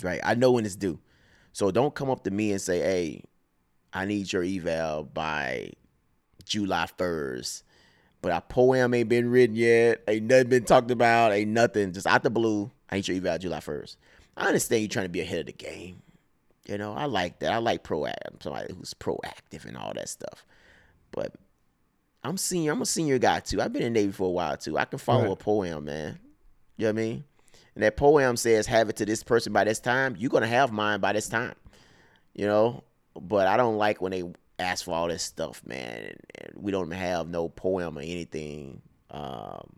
Right? 0.00 0.20
I 0.22 0.36
know 0.36 0.52
when 0.52 0.64
it's 0.64 0.76
due. 0.76 1.00
So 1.52 1.72
don't 1.72 1.96
come 1.96 2.10
up 2.10 2.22
to 2.24 2.30
me 2.30 2.52
and 2.52 2.60
say, 2.60 2.78
hey, 2.78 3.24
I 3.92 4.04
need 4.04 4.32
your 4.32 4.44
eval 4.44 5.02
by 5.02 5.72
July 6.44 6.86
1st. 6.96 7.64
But 8.22 8.32
our 8.32 8.40
POA&M 8.40 8.92
ain't 8.94 9.08
been 9.08 9.30
written 9.30 9.54
yet. 9.56 10.02
Ain't 10.08 10.24
nothing 10.24 10.48
been 10.48 10.64
talked 10.64 10.90
about. 10.90 11.32
Ain't 11.32 11.50
nothing. 11.50 11.92
Just 11.92 12.06
out 12.06 12.22
the 12.22 12.30
blue. 12.30 12.70
I 12.90 12.96
need 12.96 13.08
your 13.08 13.16
eval 13.18 13.38
July 13.38 13.58
1st. 13.60 13.96
I 14.36 14.46
understand 14.48 14.82
you 14.82 14.88
trying 14.88 15.04
to 15.06 15.10
be 15.10 15.20
ahead 15.20 15.40
of 15.40 15.46
the 15.46 15.52
game. 15.52 16.02
You 16.66 16.78
know, 16.78 16.92
I 16.94 17.04
like 17.04 17.38
that. 17.40 17.52
I 17.52 17.58
like 17.58 17.84
proactive. 17.84 18.42
Somebody 18.42 18.74
who's 18.74 18.94
proactive 18.94 19.64
and 19.66 19.76
all 19.76 19.92
that 19.94 20.08
stuff. 20.08 20.44
But 21.12 21.34
I'm 22.24 22.36
senior. 22.36 22.72
I'm 22.72 22.82
a 22.82 22.86
senior 22.86 23.18
guy 23.18 23.40
too. 23.40 23.62
I've 23.62 23.72
been 23.72 23.82
in 23.82 23.92
the 23.92 24.00
Navy 24.00 24.12
for 24.12 24.26
a 24.26 24.30
while 24.30 24.56
too. 24.56 24.76
I 24.76 24.84
can 24.84 24.98
follow 24.98 25.22
Right. 25.24 25.32
a 25.32 25.36
POA&M, 25.36 25.84
man. 25.84 26.18
You 26.76 26.86
know 26.86 26.92
what 26.92 26.98
I 26.98 27.02
mean? 27.02 27.24
And 27.76 27.84
that 27.84 27.96
POA&M 27.96 28.36
says 28.36 28.66
have 28.66 28.88
it 28.88 28.96
to 28.96 29.06
this 29.06 29.22
person 29.22 29.52
by 29.52 29.64
this 29.64 29.78
time. 29.78 30.16
You're 30.18 30.30
gonna 30.30 30.46
have 30.48 30.72
mine 30.72 30.98
by 31.00 31.12
this 31.12 31.28
time. 31.28 31.54
You 32.34 32.46
know? 32.46 32.82
But 33.18 33.46
I 33.46 33.56
don't 33.56 33.76
like 33.78 34.00
when 34.02 34.10
they 34.12 34.24
ask 34.58 34.84
for 34.84 34.94
all 34.94 35.08
this 35.08 35.22
stuff, 35.22 35.62
man. 35.66 35.98
And, 36.04 36.16
and 36.36 36.52
we 36.62 36.72
don't 36.72 36.90
have 36.90 37.28
no 37.28 37.48
POA&M 37.48 37.98
or 37.98 38.00
anything 38.00 38.80
um, 39.10 39.68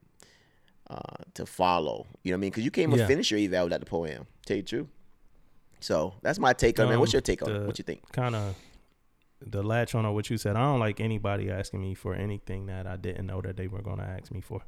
uh, 0.89 1.01
to 1.35 1.45
follow. 1.47 2.07
You 2.23 2.33
know 2.33 2.37
what 2.37 2.39
I 2.39 2.41
mean? 2.43 2.51
Because 2.51 2.65
you 2.65 2.71
can't 2.71 2.89
even 2.89 2.99
Yeah. 3.01 3.07
finish 3.07 3.31
your 3.31 3.41
eval 3.41 3.65
without 3.65 3.81
the 3.81 3.87
POA&M. 3.87 4.27
Tell 4.47 4.57
you 4.57 4.63
the 4.63 4.69
truth. 4.69 4.87
So 5.81 6.15
that's 6.23 6.39
my 6.39 6.53
take 6.53 6.79
on 6.81 6.87
it. 6.87 6.91
man. 6.91 6.99
What's 7.01 7.13
Um, 7.13 7.17
your 7.17 7.23
take 7.23 7.43
on 7.43 7.55
it? 7.55 7.67
What 7.67 7.79
you 7.79 7.85
think? 7.85 8.11
Kind 8.13 8.35
of 8.35 8.57
the 9.41 9.63
latch 9.63 9.95
on 9.95 10.05
on 10.05 10.15
what 10.15 10.29
you 10.31 10.37
said. 10.37 10.57
I 10.57 10.61
don't 10.63 10.81
like 10.81 10.99
anybody 11.01 11.51
asking 11.51 11.81
me 11.81 11.95
for 11.95 12.15
anything 12.15 12.67
that 12.67 12.87
I 12.87 12.97
didn't 12.97 13.27
know 13.27 13.41
that 13.41 13.57
they 13.57 13.69
were 13.69 13.83
going 13.83 13.99
to 13.99 14.05
ask 14.05 14.33
me 14.33 14.41
for, 14.41 14.63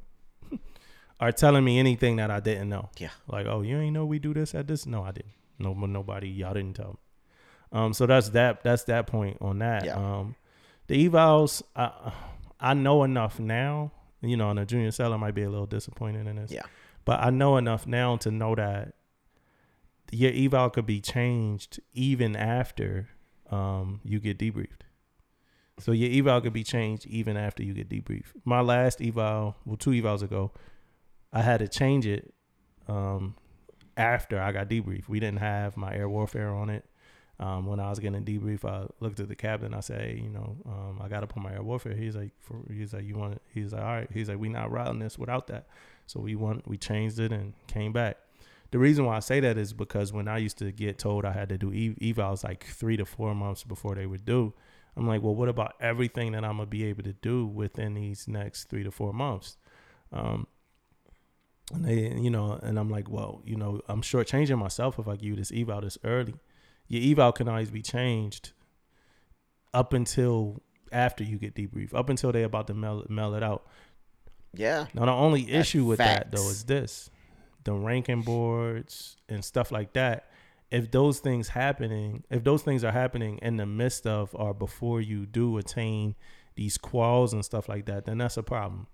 or 1.19 1.31
telling 1.33 1.65
me 1.65 1.79
anything 1.79 2.15
that 2.17 2.31
I 2.31 2.39
didn't 2.39 2.69
know. 2.69 2.89
Yeah. 2.97 3.09
Like, 3.27 3.45
oh, 3.47 3.61
you 3.61 3.77
ain't 3.77 3.93
know 3.93 4.05
we 4.05 4.19
do 4.19 4.33
this 4.33 4.55
at 4.55 4.67
this? 4.67 4.85
No, 4.85 5.03
I 5.03 5.11
didn't. 5.11 5.33
No, 5.59 5.73
nobody. 5.73 6.29
Y'all 6.29 6.53
didn't 6.53 6.75
tell 6.77 6.91
me. 6.91 6.97
Um, 7.71 7.93
so 7.93 8.05
that's 8.05 8.29
that. 8.29 8.63
That's 8.63 8.83
that 8.83 9.07
point 9.07 9.37
on 9.41 9.59
that. 9.59 9.85
Yeah. 9.85 9.95
Um, 9.95 10.35
the 10.87 11.07
evals, 11.07 11.63
I, 11.75 12.11
I 12.59 12.73
know 12.73 13.03
enough 13.03 13.39
now. 13.39 13.91
You 14.21 14.37
know, 14.37 14.51
and 14.51 14.59
a 14.59 14.65
junior 14.65 14.91
seller 14.91 15.17
might 15.17 15.33
be 15.33 15.43
a 15.43 15.49
little 15.49 15.65
disappointed 15.65 16.27
in 16.27 16.35
this. 16.35 16.51
Yeah. 16.51 16.61
But 17.05 17.21
I 17.21 17.31
know 17.31 17.57
enough 17.57 17.87
now 17.87 18.17
to 18.17 18.29
know 18.29 18.53
that 18.53 18.93
your 20.11 20.31
eval 20.31 20.69
could 20.69 20.85
be 20.85 21.01
changed 21.01 21.79
even 21.93 22.35
after 22.35 23.09
um, 23.49 24.01
you 24.03 24.19
get 24.19 24.37
debriefed. 24.37 24.81
So 25.79 25.91
your 25.91 26.11
eval 26.11 26.41
could 26.41 26.53
be 26.53 26.63
changed 26.63 27.07
even 27.07 27.37
after 27.37 27.63
you 27.63 27.73
get 27.73 27.89
debriefed. 27.89 28.33
My 28.45 28.61
last 28.61 29.01
eval, 29.01 29.55
well, 29.65 29.77
two 29.77 29.91
evals 29.91 30.21
ago, 30.21 30.51
I 31.33 31.41
had 31.41 31.59
to 31.59 31.67
change 31.67 32.05
it 32.05 32.33
um, 32.87 33.35
after 33.97 34.39
I 34.39 34.51
got 34.51 34.69
debriefed. 34.69 35.07
We 35.07 35.19
didn't 35.19 35.39
have 35.39 35.77
my 35.77 35.95
air 35.95 36.07
warfare 36.07 36.53
on 36.53 36.69
it. 36.69 36.85
Um, 37.41 37.65
when 37.65 37.79
I 37.79 37.89
was 37.89 37.97
getting 37.97 38.23
debrief, 38.23 38.63
I 38.63 38.85
looked 38.99 39.19
at 39.19 39.27
the 39.27 39.35
captain. 39.35 39.73
I 39.73 39.79
said, 39.79 40.01
hey, 40.01 40.21
you 40.23 40.29
know, 40.29 40.55
um, 40.67 41.01
I 41.01 41.07
got 41.07 41.21
to 41.21 41.27
put 41.27 41.41
my 41.41 41.51
air 41.51 41.63
warfare. 41.63 41.95
He's 41.95 42.15
like, 42.15 42.31
for, 42.39 42.57
he's 42.71 42.93
like, 42.93 43.03
you 43.03 43.15
want 43.15 43.33
it? 43.33 43.41
He's 43.51 43.73
like, 43.73 43.81
all 43.81 43.87
right. 43.87 44.07
He's 44.13 44.29
like, 44.29 44.37
we 44.37 44.47
not 44.47 44.71
routing 44.71 44.99
this 44.99 45.17
without 45.17 45.47
that. 45.47 45.65
So 46.05 46.19
we 46.19 46.35
want, 46.35 46.67
we 46.67 46.77
changed 46.77 47.19
it 47.19 47.31
and 47.31 47.53
came 47.65 47.93
back. 47.93 48.17
The 48.69 48.77
reason 48.77 49.05
why 49.05 49.17
I 49.17 49.21
say 49.21 49.39
that 49.39 49.57
is 49.57 49.73
because 49.73 50.13
when 50.13 50.27
I 50.27 50.37
used 50.37 50.59
to 50.59 50.71
get 50.71 50.99
told 50.99 51.25
I 51.25 51.31
had 51.31 51.49
to 51.49 51.57
do 51.57 51.69
ev- 51.69 51.97
evals 52.15 52.43
like 52.43 52.63
three 52.63 52.95
to 52.97 53.05
four 53.05 53.33
months 53.33 53.63
before 53.63 53.95
they 53.95 54.05
were 54.05 54.17
due, 54.17 54.53
I'm 54.95 55.07
like, 55.07 55.23
well, 55.23 55.35
what 55.35 55.49
about 55.49 55.73
everything 55.79 56.33
that 56.33 56.45
I'm 56.45 56.57
gonna 56.57 56.67
be 56.67 56.85
able 56.85 57.03
to 57.03 57.13
do 57.13 57.45
within 57.47 57.95
these 57.95 58.27
next 58.27 58.65
three 58.65 58.83
to 58.83 58.91
four 58.91 59.13
months? 59.13 59.57
Um, 60.13 60.47
and 61.73 61.85
they, 61.85 62.11
you 62.17 62.29
know, 62.29 62.59
and 62.61 62.77
I'm 62.77 62.89
like, 62.89 63.09
well, 63.09 63.41
you 63.45 63.55
know, 63.55 63.81
I'm 63.87 64.01
shortchanging 64.01 64.57
myself 64.57 64.99
if 64.99 65.07
I 65.07 65.15
give 65.15 65.29
you 65.29 65.35
this 65.35 65.51
eval 65.53 65.81
this 65.81 65.97
early. 66.03 66.35
Your 66.91 67.11
eval 67.11 67.31
can 67.31 67.47
always 67.47 67.71
be 67.71 67.81
changed 67.81 68.51
up 69.73 69.93
until 69.93 70.61
after 70.91 71.23
you 71.23 71.37
get 71.37 71.55
debriefed, 71.55 71.93
up 71.93 72.09
until 72.09 72.33
they're 72.33 72.43
about 72.45 72.67
to 72.67 72.73
mail, 72.73 73.05
mail 73.07 73.33
it 73.33 73.43
out. 73.43 73.65
Yeah. 74.53 74.87
Now 74.93 75.05
the 75.05 75.11
only 75.13 75.43
That's 75.43 75.69
issue 75.69 75.85
with 75.85 75.99
that 75.99 76.31
though 76.31 76.49
is 76.49 76.65
this: 76.65 77.09
the 77.63 77.71
ranking 77.73 78.23
boards 78.23 79.15
and 79.29 79.43
stuff 79.45 79.71
like 79.71 79.93
that. 79.93 80.27
If 80.69 80.91
those 80.91 81.19
things 81.19 81.47
happening, 81.49 82.23
if 82.29 82.43
those 82.43 82.61
things 82.63 82.83
are 82.83 82.91
happening 82.91 83.39
in 83.41 83.55
the 83.55 83.65
midst 83.65 84.05
of 84.05 84.29
or 84.33 84.53
before 84.53 84.99
you 84.99 85.25
do 85.25 85.57
attain 85.57 86.15
these 86.55 86.77
quals 86.77 87.31
and 87.31 87.43
stuff 87.45 87.69
like 87.69 87.85
that, 87.85 88.03
then 88.05 88.17
that's 88.17 88.35
a 88.35 88.43
problem. 88.43 88.87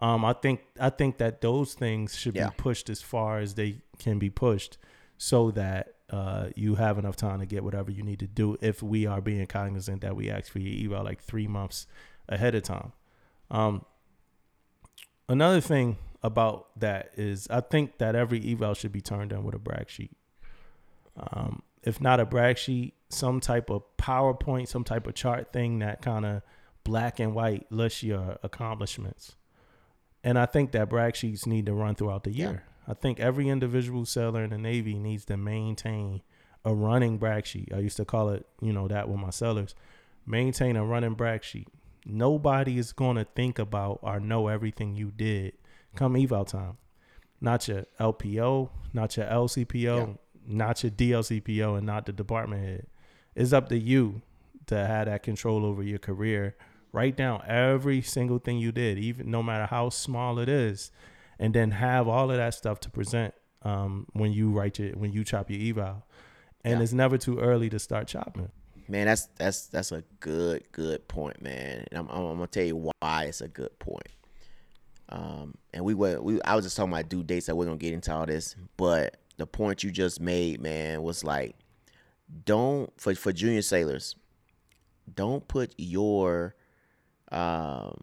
Um, 0.00 0.24
I 0.24 0.32
think 0.32 0.62
I 0.80 0.90
think 0.90 1.18
that 1.18 1.40
those 1.40 1.74
things 1.74 2.16
should 2.16 2.34
Yeah. 2.34 2.48
be 2.48 2.54
pushed 2.56 2.90
as 2.90 3.00
far 3.00 3.38
as 3.38 3.54
they 3.54 3.78
can 4.00 4.18
be 4.18 4.30
pushed, 4.30 4.76
so 5.16 5.52
that 5.52 5.93
uh, 6.10 6.48
you 6.54 6.74
have 6.74 6.98
enough 6.98 7.16
time 7.16 7.40
to 7.40 7.46
get 7.46 7.64
whatever 7.64 7.90
you 7.90 8.02
need 8.02 8.20
to 8.20 8.26
do. 8.26 8.56
If 8.60 8.82
we 8.82 9.06
are 9.06 9.20
being 9.20 9.46
cognizant 9.46 10.02
that 10.02 10.16
we 10.16 10.30
ask 10.30 10.50
for 10.50 10.58
your 10.58 10.84
eval 10.84 11.04
like 11.04 11.22
three 11.22 11.46
months 11.46 11.86
ahead 12.28 12.54
of 12.54 12.62
time. 12.62 12.92
Um, 13.50 13.84
another 15.28 15.60
thing 15.60 15.96
about 16.22 16.68
that 16.80 17.10
is 17.16 17.48
I 17.50 17.60
think 17.60 17.98
that 17.98 18.14
every 18.14 18.52
eval 18.52 18.74
should 18.74 18.92
be 18.92 19.00
turned 19.00 19.32
in 19.32 19.44
with 19.44 19.54
a 19.54 19.58
brag 19.58 19.88
sheet. 19.88 20.16
Um, 21.16 21.62
if 21.82 22.00
not 22.00 22.20
a 22.20 22.24
brag 22.24 22.58
sheet, 22.58 22.94
some 23.10 23.40
type 23.40 23.70
of 23.70 23.82
PowerPoint, 23.98 24.68
some 24.68 24.84
type 24.84 25.06
of 25.06 25.14
chart 25.14 25.52
thing 25.52 25.78
that 25.80 26.02
kind 26.02 26.24
of 26.24 26.42
black 26.82 27.20
and 27.20 27.34
white 27.34 27.70
lists 27.70 28.02
your 28.02 28.38
accomplishments. 28.42 29.36
And 30.22 30.38
I 30.38 30.46
think 30.46 30.72
that 30.72 30.88
brag 30.88 31.16
sheets 31.16 31.46
need 31.46 31.66
to 31.66 31.74
run 31.74 31.94
throughout 31.94 32.24
the 32.24 32.32
year. 32.32 32.64
I 32.86 32.94
think 32.94 33.20
every 33.20 33.48
individual 33.48 34.04
seller 34.04 34.44
in 34.44 34.50
the 34.50 34.58
Navy 34.58 34.94
needs 34.98 35.24
to 35.26 35.36
maintain 35.36 36.22
a 36.64 36.74
running 36.74 37.18
brag 37.18 37.46
sheet. 37.46 37.70
I 37.74 37.78
used 37.78 37.96
to 37.98 38.04
call 38.04 38.30
it, 38.30 38.46
you 38.60 38.72
know, 38.72 38.88
that 38.88 39.08
with 39.08 39.18
my 39.18 39.30
sellers. 39.30 39.74
Maintain 40.26 40.76
a 40.76 40.84
running 40.84 41.14
brag 41.14 41.44
sheet. 41.44 41.68
Nobody 42.06 42.78
is 42.78 42.92
going 42.92 43.16
to 43.16 43.24
think 43.24 43.58
about 43.58 44.00
or 44.02 44.20
know 44.20 44.48
everything 44.48 44.94
you 44.94 45.10
did 45.10 45.54
come 45.94 46.16
eval 46.16 46.44
time. 46.44 46.76
Not 47.40 47.68
your 47.68 47.84
LPO, 48.00 48.70
not 48.92 49.16
your 49.16 49.26
LCPO, 49.26 50.18
not 50.46 50.82
your 50.82 50.92
DLCPO, 50.92 51.78
and 51.78 51.86
not 51.86 52.06
the 52.06 52.12
department 52.12 52.64
head. 52.64 52.86
It's 53.34 53.52
up 53.52 53.68
to 53.68 53.78
you 53.78 54.22
to 54.66 54.76
have 54.76 55.06
that 55.06 55.22
control 55.22 55.64
over 55.64 55.82
your 55.82 55.98
career. 55.98 56.56
Write 56.92 57.16
down 57.16 57.42
every 57.46 58.00
single 58.02 58.38
thing 58.38 58.58
you 58.58 58.72
did, 58.72 58.98
even 58.98 59.30
no 59.30 59.42
matter 59.42 59.66
how 59.66 59.88
small 59.88 60.38
it 60.38 60.48
is, 60.48 60.90
and 61.38 61.54
then 61.54 61.70
have 61.72 62.08
all 62.08 62.30
of 62.30 62.36
that 62.36 62.54
stuff 62.54 62.80
to 62.80 62.90
present 62.90 63.34
um, 63.62 64.06
when 64.12 64.32
you 64.32 64.50
write 64.50 64.78
your 64.78 64.90
when 64.92 65.12
you 65.12 65.24
chop 65.24 65.50
your 65.50 65.60
eval. 65.60 66.06
And 66.64 66.78
Yeah. 66.78 66.82
it's 66.84 66.92
never 66.92 67.18
too 67.18 67.38
early 67.38 67.68
to 67.70 67.78
start 67.78 68.08
chopping. 68.08 68.50
Man, 68.88 69.06
that's 69.06 69.26
that's 69.36 69.66
that's 69.66 69.92
a 69.92 70.02
good 70.20 70.64
good 70.72 71.06
point, 71.08 71.40
man. 71.42 71.84
And 71.90 71.98
I'm, 72.00 72.08
I'm, 72.08 72.24
I'm 72.24 72.34
gonna 72.36 72.46
tell 72.46 72.64
you 72.64 72.90
why 73.00 73.24
it's 73.24 73.40
a 73.40 73.48
good 73.48 73.78
point. 73.78 74.08
Um, 75.10 75.54
and 75.72 75.84
we 75.84 75.94
were 75.94 76.20
we 76.20 76.40
I 76.42 76.54
was 76.56 76.64
just 76.64 76.76
talking 76.76 76.92
about 76.92 77.08
due 77.08 77.22
dates. 77.22 77.48
I 77.48 77.52
wasn't 77.52 77.72
gonna 77.72 77.80
get 77.80 77.92
into 77.94 78.12
all 78.14 78.26
this, 78.26 78.56
but 78.76 79.16
the 79.36 79.46
point 79.46 79.82
you 79.84 79.90
just 79.90 80.20
made, 80.20 80.60
man, 80.60 81.02
was 81.02 81.24
like, 81.24 81.56
don't 82.44 82.90
for 83.00 83.14
for 83.14 83.32
junior 83.32 83.62
sailors, 83.62 84.14
don't 85.14 85.46
put 85.48 85.74
your 85.76 86.54
um, 87.32 87.96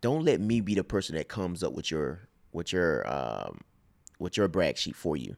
don't 0.00 0.24
let 0.24 0.40
me 0.40 0.60
be 0.60 0.74
the 0.74 0.84
person 0.84 1.16
that 1.16 1.28
comes 1.28 1.62
up 1.62 1.72
with 1.72 1.90
your 1.90 2.28
with 2.52 2.72
your 2.72 3.08
um 3.12 3.60
with 4.18 4.36
your 4.36 4.48
brag 4.48 4.76
sheet 4.76 4.96
for 4.96 5.16
you 5.16 5.36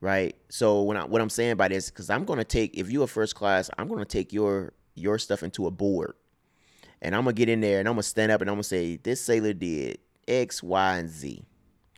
right? 0.00 0.36
So 0.48 0.82
when 0.82 0.96
i 0.96 1.04
what 1.04 1.20
i'm 1.20 1.30
saying 1.30 1.56
by 1.56 1.68
this 1.68 1.90
because 1.90 2.10
i'm 2.10 2.24
going 2.24 2.38
to 2.38 2.44
take 2.44 2.76
if 2.76 2.90
you're 2.90 3.04
a 3.04 3.08
first 3.08 3.34
class 3.34 3.70
i'm 3.78 3.88
going 3.88 4.00
to 4.00 4.04
take 4.04 4.32
your 4.32 4.72
your 4.94 5.18
stuff 5.18 5.42
into 5.42 5.66
a 5.66 5.70
board. 5.70 6.14
And 7.00 7.14
i'm 7.14 7.24
going 7.24 7.34
to 7.34 7.38
get 7.38 7.48
in 7.48 7.60
there 7.60 7.78
and 7.78 7.88
i'm 7.88 7.94
going 7.94 8.02
to 8.02 8.08
stand 8.08 8.32
up 8.32 8.40
and 8.40 8.50
i'm 8.50 8.56
going 8.56 8.62
to 8.62 8.68
say 8.68 8.96
this 8.96 9.20
sailor 9.20 9.52
did 9.52 9.98
x 10.26 10.62
y 10.62 10.98
and 10.98 11.08
z. 11.08 11.44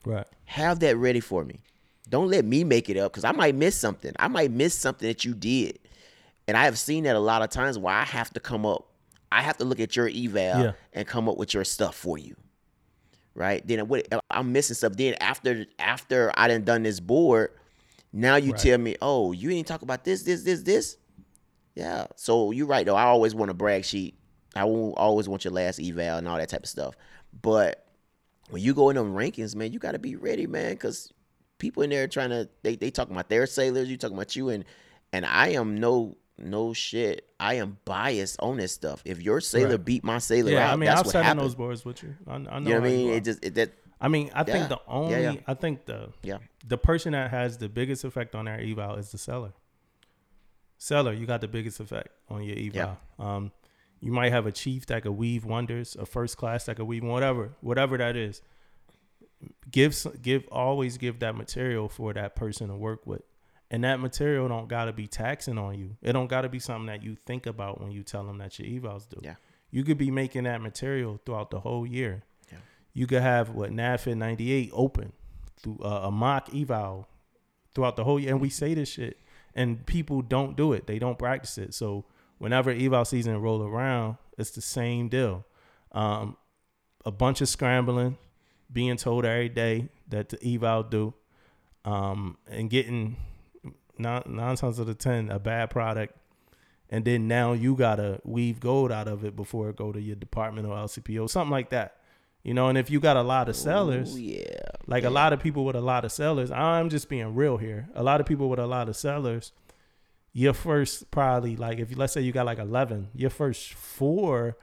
Right. 0.04 0.26
have 0.44 0.80
that 0.80 0.96
ready 0.96 1.20
for 1.20 1.44
me. 1.44 1.60
Don't 2.08 2.28
let 2.28 2.44
me 2.44 2.64
make 2.64 2.88
it 2.88 2.96
up 2.96 3.12
because 3.12 3.24
i 3.24 3.32
might 3.32 3.54
miss 3.54 3.76
something. 3.76 4.12
I 4.18 4.28
might 4.28 4.50
miss 4.50 4.74
something 4.74 5.06
that 5.06 5.24
you 5.24 5.34
did. 5.34 5.78
And 6.48 6.56
i 6.56 6.64
have 6.64 6.78
seen 6.78 7.04
that 7.04 7.16
a 7.16 7.20
lot 7.20 7.42
of 7.42 7.50
times 7.50 7.78
where 7.78 7.94
i 7.94 8.04
have 8.04 8.30
to 8.34 8.40
come 8.40 8.66
up 8.66 8.89
i 9.32 9.42
have 9.42 9.56
to 9.58 9.64
look 9.64 9.80
at 9.80 9.96
your 9.96 10.08
eval 10.08 10.62
Yeah. 10.64 10.72
and 10.92 11.06
come 11.06 11.28
up 11.28 11.36
with 11.36 11.54
your 11.54 11.64
stuff 11.64 11.94
for 11.94 12.18
you 12.18 12.36
right? 13.34 13.64
Then 13.66 13.86
what 13.86 14.06
I'm 14.28 14.52
missing 14.52 14.74
stuff. 14.74 14.96
Then 14.96 15.14
after 15.20 15.64
after 15.78 16.32
I 16.34 16.48
done 16.48 16.64
done 16.64 16.82
this 16.82 16.98
board, 16.98 17.52
now 18.12 18.34
you 18.36 18.52
Right. 18.52 18.60
tell 18.60 18.76
me, 18.76 18.96
oh, 19.00 19.30
you 19.32 19.48
didn't 19.48 19.68
talk 19.68 19.82
about 19.82 20.04
this, 20.04 20.24
this, 20.24 20.42
this, 20.42 20.62
this. 20.62 20.96
Yeah. 21.76 22.08
So 22.16 22.50
you're 22.50 22.66
right 22.66 22.84
though. 22.84 22.96
I 22.96 23.04
always 23.04 23.34
want 23.34 23.50
a 23.50 23.54
brag 23.54 23.84
sheet. 23.84 24.18
I 24.56 24.64
won't 24.64 24.98
always 24.98 25.28
want 25.28 25.44
your 25.44 25.52
last 25.54 25.78
eval 25.80 26.18
and 26.18 26.26
all 26.28 26.36
that 26.38 26.48
type 26.48 26.64
of 26.64 26.68
stuff. 26.68 26.96
But 27.40 27.86
when 28.50 28.62
you 28.62 28.74
go 28.74 28.90
in 28.90 28.96
them 28.96 29.14
rankings, 29.14 29.54
man, 29.54 29.72
you 29.72 29.78
got 29.78 29.92
to 29.92 30.00
be 30.00 30.16
ready, 30.16 30.48
man, 30.48 30.72
because 30.72 31.12
people 31.58 31.84
in 31.84 31.90
there 31.90 32.08
trying 32.08 32.30
to 32.30 32.48
they 32.64 32.74
they 32.74 32.90
talking 32.90 33.14
about 33.14 33.28
their 33.30 33.46
sailors, 33.46 33.88
you 33.88 33.96
talking 33.96 34.16
about 34.16 34.34
you, 34.34 34.48
and 34.48 34.64
and 35.12 35.24
I 35.24 35.50
am 35.50 35.78
no 35.78 36.16
no 36.40 36.72
shit. 36.72 37.26
I 37.38 37.54
am 37.54 37.78
biased 37.84 38.40
on 38.40 38.56
this 38.58 38.72
stuff. 38.72 39.02
If 39.04 39.20
your 39.22 39.40
sailor 39.40 39.70
Right. 39.76 39.84
beat 39.84 40.04
my 40.04 40.18
sailor 40.18 40.52
Yeah, 40.52 40.68
out, 40.68 40.72
I 40.74 40.76
mean, 40.76 40.88
I've 40.88 41.06
sat 41.06 41.24
happened. 41.24 41.40
those 41.40 41.54
boards 41.54 41.84
with 41.84 42.02
you. 42.02 42.16
I, 42.26 42.34
I 42.34 42.38
know. 42.38 42.58
you 42.58 42.60
know 42.60 42.80
what 42.80 42.86
I 42.86 42.90
mean? 42.90 43.10
It 43.10 43.24
just 43.24 43.44
it, 43.44 43.54
that 43.54 43.72
I 44.00 44.08
mean, 44.08 44.30
I 44.34 44.44
think 44.44 44.68
the 44.68 44.80
only, 44.88 45.22
yeah. 45.22 45.34
I 45.46 45.54
think 45.54 45.84
the 45.86 46.10
yeah. 46.22 46.38
the 46.66 46.78
person 46.78 47.12
that 47.12 47.30
has 47.30 47.58
the 47.58 47.68
biggest 47.68 48.04
effect 48.04 48.34
on 48.34 48.48
our 48.48 48.58
eval 48.58 48.96
is 48.96 49.10
the 49.12 49.18
seller. 49.18 49.52
Seller, 50.78 51.12
you 51.12 51.26
got 51.26 51.42
the 51.42 51.48
biggest 51.48 51.80
effect 51.80 52.08
on 52.30 52.42
your 52.42 52.56
eval. 52.56 52.98
Um, 53.18 53.52
you 54.00 54.10
might 54.12 54.32
have 54.32 54.46
a 54.46 54.52
chief 54.52 54.86
that 54.86 55.02
could 55.02 55.12
weave 55.12 55.44
wonders, 55.44 55.94
a 55.96 56.06
first 56.06 56.38
class 56.38 56.64
that 56.64 56.76
could 56.76 56.86
weave 56.86 57.04
whatever, 57.04 57.50
whatever 57.60 57.98
that 57.98 58.16
is. 58.16 58.40
Give 59.70 59.94
give 60.22 60.46
always 60.50 60.96
give 60.96 61.20
that 61.20 61.34
material 61.36 61.88
for 61.88 62.12
that 62.14 62.34
person 62.34 62.68
to 62.68 62.76
work 62.76 63.06
with, 63.06 63.22
and 63.70 63.84
that 63.84 64.00
material 64.00 64.48
don't 64.48 64.68
gotta 64.68 64.92
be 64.92 65.06
taxing 65.06 65.58
on 65.58 65.78
you. 65.78 65.96
It 66.02 66.12
don't 66.12 66.26
gotta 66.28 66.48
be 66.48 66.58
something 66.58 66.86
that 66.86 67.02
you 67.02 67.14
think 67.14 67.46
about 67.46 67.80
when 67.80 67.92
you 67.92 68.02
tell 68.02 68.24
them 68.24 68.38
that 68.38 68.58
your 68.58 68.68
evals 68.68 69.08
do. 69.08 69.20
Yeah. 69.22 69.34
You 69.70 69.84
could 69.84 69.98
be 69.98 70.10
making 70.10 70.44
that 70.44 70.60
material 70.60 71.20
throughout 71.24 71.50
the 71.50 71.60
whole 71.60 71.86
year. 71.86 72.24
Yeah. 72.50 72.58
You 72.92 73.06
could 73.06 73.22
have 73.22 73.50
what 73.50 73.70
ninety 73.70 74.52
eight 74.52 74.70
open 74.72 75.12
through 75.56 75.78
uh, 75.82 76.00
a 76.04 76.10
mock 76.10 76.54
eval 76.54 77.06
throughout 77.74 77.96
the 77.96 78.04
whole 78.04 78.18
year, 78.18 78.30
and 78.30 78.40
we 78.40 78.50
say 78.50 78.74
this 78.74 78.88
shit, 78.88 79.18
and 79.54 79.86
people 79.86 80.22
don't 80.22 80.56
do 80.56 80.72
it. 80.72 80.86
They 80.86 80.98
don't 80.98 81.18
practice 81.18 81.56
it. 81.58 81.74
So 81.74 82.04
whenever 82.38 82.70
eval 82.70 83.04
season 83.04 83.40
roll 83.40 83.62
around, 83.62 84.16
it's 84.36 84.50
the 84.50 84.60
same 84.60 85.08
deal. 85.08 85.44
Um, 85.92 86.36
a 87.04 87.10
bunch 87.10 87.40
of 87.40 87.48
scrambling, 87.48 88.18
being 88.72 88.96
told 88.96 89.24
every 89.24 89.48
day 89.48 89.88
that 90.08 90.30
the 90.30 90.54
eval 90.54 90.82
do, 90.82 91.14
um, 91.84 92.38
and 92.48 92.68
getting 92.68 93.16
nine, 94.00 94.22
nine 94.26 94.56
times 94.56 94.80
out 94.80 94.88
of 94.88 94.98
ten 94.98 95.30
a 95.30 95.38
bad 95.38 95.70
product, 95.70 96.16
and 96.88 97.04
then 97.04 97.28
now 97.28 97.52
you 97.52 97.74
gotta 97.76 98.20
weave 98.24 98.60
gold 98.60 98.92
out 98.92 99.08
of 99.08 99.24
it 99.24 99.36
before 99.36 99.70
it 99.70 99.76
go 99.76 99.92
to 99.92 100.00
your 100.00 100.16
department 100.16 100.66
or 100.66 100.76
LCPO, 100.76 101.28
something 101.28 101.50
like 101.50 101.70
that. 101.70 101.96
You 102.42 102.54
know, 102.54 102.68
and 102.68 102.78
if 102.78 102.88
you 102.90 103.00
got 103.00 103.16
a 103.18 103.22
lot 103.22 103.50
of 103.50 103.56
sellers, 103.56 104.16
Ooh, 104.16 104.20
yeah. 104.20 104.60
like 104.86 105.04
a 105.04 105.10
lot 105.10 105.34
of 105.34 105.40
people 105.40 105.64
with 105.64 105.76
a 105.76 105.80
lot 105.80 106.06
of 106.06 106.12
sellers, 106.12 106.50
I'm 106.50 106.88
just 106.88 107.08
being 107.10 107.34
real 107.34 107.58
here. 107.58 107.90
A 107.94 108.02
lot 108.02 108.20
of 108.20 108.26
people 108.26 108.48
with 108.48 108.58
a 108.58 108.66
lot 108.66 108.88
of 108.88 108.96
sellers, 108.96 109.52
your 110.32 110.54
first 110.54 111.10
probably 111.10 111.56
like 111.56 111.78
if 111.78 111.90
you 111.90 111.96
let's 111.96 112.12
say 112.14 112.22
you 112.22 112.32
got 112.32 112.46
like 112.46 112.58
11, 112.58 113.08
your 113.14 113.30
first 113.30 113.74
four 113.74 114.56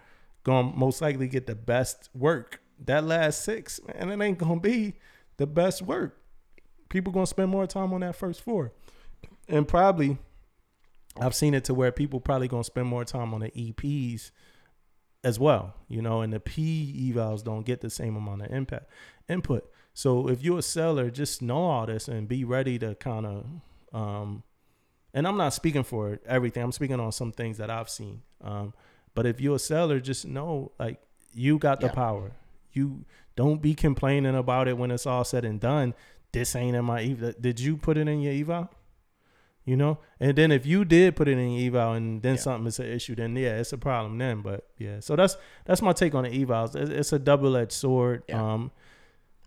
gonna 0.44 0.72
most 0.76 1.02
likely 1.02 1.28
get 1.28 1.46
the 1.46 1.56
best 1.56 2.10
work. 2.16 2.62
That 2.86 3.04
last 3.04 3.44
six, 3.44 3.80
man, 3.86 4.10
it 4.10 4.24
ain't 4.26 4.38
gonna 4.38 4.60
be 4.60 4.94
the 5.38 5.46
best 5.46 5.82
work. 5.82 6.20
People 6.90 7.12
gonna 7.14 7.28
spend 7.28 7.50
more 7.50 7.68
time 7.68 7.94
on 7.94 8.02
that 8.02 8.16
first 8.16 8.42
four, 8.42 8.72
and 9.48 9.68
probably 9.68 10.18
I've 11.20 11.36
seen 11.36 11.54
it 11.54 11.64
to 11.66 11.74
where 11.74 11.92
people 11.92 12.20
probably 12.20 12.48
gonna 12.48 12.64
spend 12.64 12.88
more 12.88 13.06
time 13.06 13.34
on 13.34 13.42
the 13.42 13.50
EPs 13.52 14.32
as 15.24 15.40
well, 15.40 15.74
you 15.88 16.02
know, 16.02 16.22
and 16.22 16.32
the 16.32 16.40
P 16.40 17.12
evals 17.14 17.44
don't 17.44 17.66
get 17.66 17.82
the 17.82 17.90
same 17.90 18.16
amount 18.16 18.44
of 18.44 18.52
impact 18.52 18.90
input. 19.28 19.70
So 19.94 20.30
if 20.30 20.44
you're 20.44 20.60
a 20.60 20.62
seller, 20.64 21.10
just 21.10 21.42
know 21.42 21.64
all 21.64 21.86
this 21.88 22.08
and 22.08 22.28
be 22.28 22.44
ready 22.44 22.78
to 22.80 22.96
kind 22.96 23.26
of 23.26 23.46
um 23.94 24.44
and 25.14 25.28
I'm 25.28 25.38
not 25.38 25.54
speaking 25.54 25.84
for 25.84 26.20
everything. 26.28 26.62
I'm 26.62 26.72
speaking 26.72 27.00
on 27.00 27.12
some 27.12 27.32
things 27.32 27.58
that 27.58 27.70
I've 27.70 27.90
seen. 27.90 28.22
Um 28.42 28.74
but 29.16 29.26
if 29.26 29.42
you're 29.42 29.56
a 29.56 29.60
seller, 29.60 30.00
just 30.00 30.28
know 30.28 30.72
like 30.80 31.00
you 31.34 31.58
got 31.58 31.80
the 31.80 31.88
Yeah. 31.88 31.94
power. 31.94 32.32
You 32.74 33.06
don't 33.36 33.62
be 33.62 33.74
complaining 33.74 34.36
about 34.36 34.68
it 34.68 34.78
when 34.78 34.92
it's 34.92 35.08
all 35.08 35.24
said 35.24 35.46
and 35.46 35.60
done. 35.60 35.96
This 36.32 36.56
ain't 36.56 36.76
in 36.76 36.86
my 36.86 37.02
eval. 37.02 37.34
Did 37.40 37.60
you 37.60 37.76
put 37.78 37.98
it 37.98 38.08
in 38.08 38.22
your 38.22 38.34
eval? 38.34 38.70
You 39.68 39.76
know, 39.76 39.98
and 40.22 40.34
then 40.38 40.54
if 40.54 40.66
you 40.66 40.86
did 40.86 41.18
put 41.18 41.28
it 41.28 41.38
in 41.38 41.60
eval 41.68 41.92
and 41.92 42.22
then 42.22 42.36
Yeah. 42.36 42.40
something 42.40 42.68
is 42.68 42.80
an 42.80 42.86
issue, 42.86 43.16
then 43.16 43.36
yeah, 43.36 43.60
it's 43.60 43.74
a 43.74 43.78
problem 43.78 44.18
then. 44.18 44.42
But 44.42 44.66
yeah, 44.78 45.02
so 45.02 45.18
that's 45.18 45.36
that's 45.66 45.82
my 45.82 45.92
take 45.92 46.16
on 46.16 46.24
the 46.24 46.30
evals. 46.46 46.74
It's, 46.74 47.12
a 47.12 47.20
double 47.20 47.58
edged 47.58 47.74
sword. 47.74 48.24
Yeah. 48.30 48.42
Um, 48.54 48.72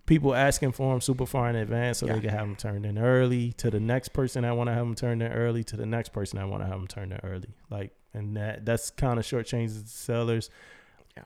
people 0.05 0.35
asking 0.35 0.73
for 0.73 0.93
them 0.93 1.01
super 1.01 1.25
far 1.25 1.49
in 1.49 1.57
advance 1.57 1.99
so 1.99 2.07
Yeah. 2.07 2.15
they 2.17 2.21
can 2.21 2.31
have 2.31 2.41
them 2.47 2.57
turned 2.57 2.85
in 2.85 2.99
early. 2.99 3.53
To 3.55 3.71
the 3.71 3.81
next 3.81 4.09
person 4.09 4.45
I 4.45 4.53
want 4.53 4.69
to 4.69 4.75
have 4.75 4.85
them 4.85 4.95
turned 4.95 5.23
in 5.23 5.33
early. 5.33 5.65
To 5.65 5.77
the 5.79 5.87
next 5.87 6.11
person 6.11 6.39
I 6.39 6.45
want 6.45 6.63
to 6.63 6.67
have 6.67 6.77
them 6.77 6.87
turned 6.87 7.13
in 7.13 7.21
early. 7.25 7.55
Like, 7.71 7.93
and 8.13 8.37
that 8.37 8.67
that's 8.67 8.91
kind 8.91 9.19
of 9.19 9.25
shortchanges 9.25 9.83
the 9.85 9.89
sellers. 9.89 10.51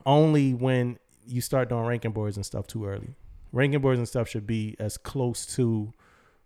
Only 0.06 0.54
when 0.54 0.98
you 1.26 1.40
start 1.40 1.68
doing 1.68 1.84
ranking 1.84 2.12
boards 2.12 2.36
and 2.36 2.46
stuff 2.46 2.68
too 2.68 2.86
early. 2.86 3.14
Ranking 3.52 3.80
boards 3.80 3.98
and 3.98 4.06
stuff 4.08 4.28
should 4.28 4.46
be 4.46 4.76
as 4.78 4.96
close 4.98 5.46
to 5.56 5.92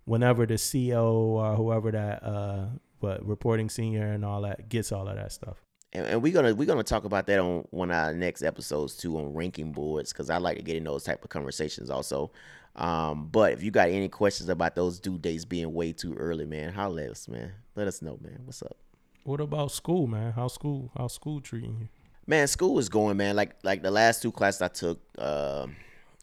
whenever 0.08 0.46
the 0.46 0.54
CEO 0.54 1.04
or 1.12 1.54
whoever 1.54 1.90
that 1.92 2.22
uh 2.24 2.66
what 3.00 3.24
reporting 3.24 3.68
senior 3.68 4.06
and 4.06 4.24
all 4.24 4.42
that 4.42 4.68
gets 4.68 4.90
all 4.90 5.06
of 5.06 5.16
that 5.16 5.30
stuff. 5.30 5.62
and, 5.92 6.06
and 6.06 6.22
we're 6.22 6.32
gonna 6.32 6.54
we're 6.54 6.66
gonna 6.66 6.82
talk 6.82 7.04
about 7.04 7.26
that 7.26 7.38
on 7.38 7.66
one 7.70 7.90
of 7.90 7.96
our 7.96 8.14
next 8.14 8.42
episodes 8.42 8.96
too 8.96 9.16
on 9.18 9.34
ranking 9.34 9.72
boards 9.72 10.12
because 10.12 10.30
I 10.30 10.38
like 10.38 10.56
to 10.56 10.62
get 10.62 10.76
in 10.76 10.84
those 10.84 11.04
type 11.04 11.22
of 11.22 11.30
conversations 11.30 11.90
also. 11.90 12.30
Um, 12.74 13.28
but 13.30 13.52
if 13.52 13.62
you 13.62 13.70
got 13.70 13.88
any 13.88 14.08
questions 14.08 14.48
about 14.48 14.74
those 14.76 15.00
due 15.00 15.18
dates 15.18 15.44
being 15.44 15.72
way 15.74 15.92
too 15.92 16.14
early, 16.14 16.44
man, 16.46 16.72
holler 16.72 17.02
at 17.02 17.10
us, 17.10 17.26
man. 17.28 17.52
Let 17.74 17.88
us 17.88 18.02
know, 18.02 18.18
man. 18.20 18.40
What's 18.44 18.62
up? 18.62 18.76
What 19.24 19.40
about 19.40 19.72
school, 19.72 20.06
man? 20.06 20.32
How 20.32 20.48
school 20.48 20.90
how 20.96 21.08
school 21.08 21.40
treating 21.40 21.76
you? 21.80 21.88
Man, 22.26 22.46
school 22.46 22.78
is 22.78 22.88
going, 22.88 23.16
man. 23.16 23.36
Like 23.36 23.56
like 23.62 23.82
the 23.82 23.90
last 23.90 24.22
two 24.22 24.32
classes 24.32 24.62
I 24.62 24.68
took 24.68 25.00
uh, 25.18 25.66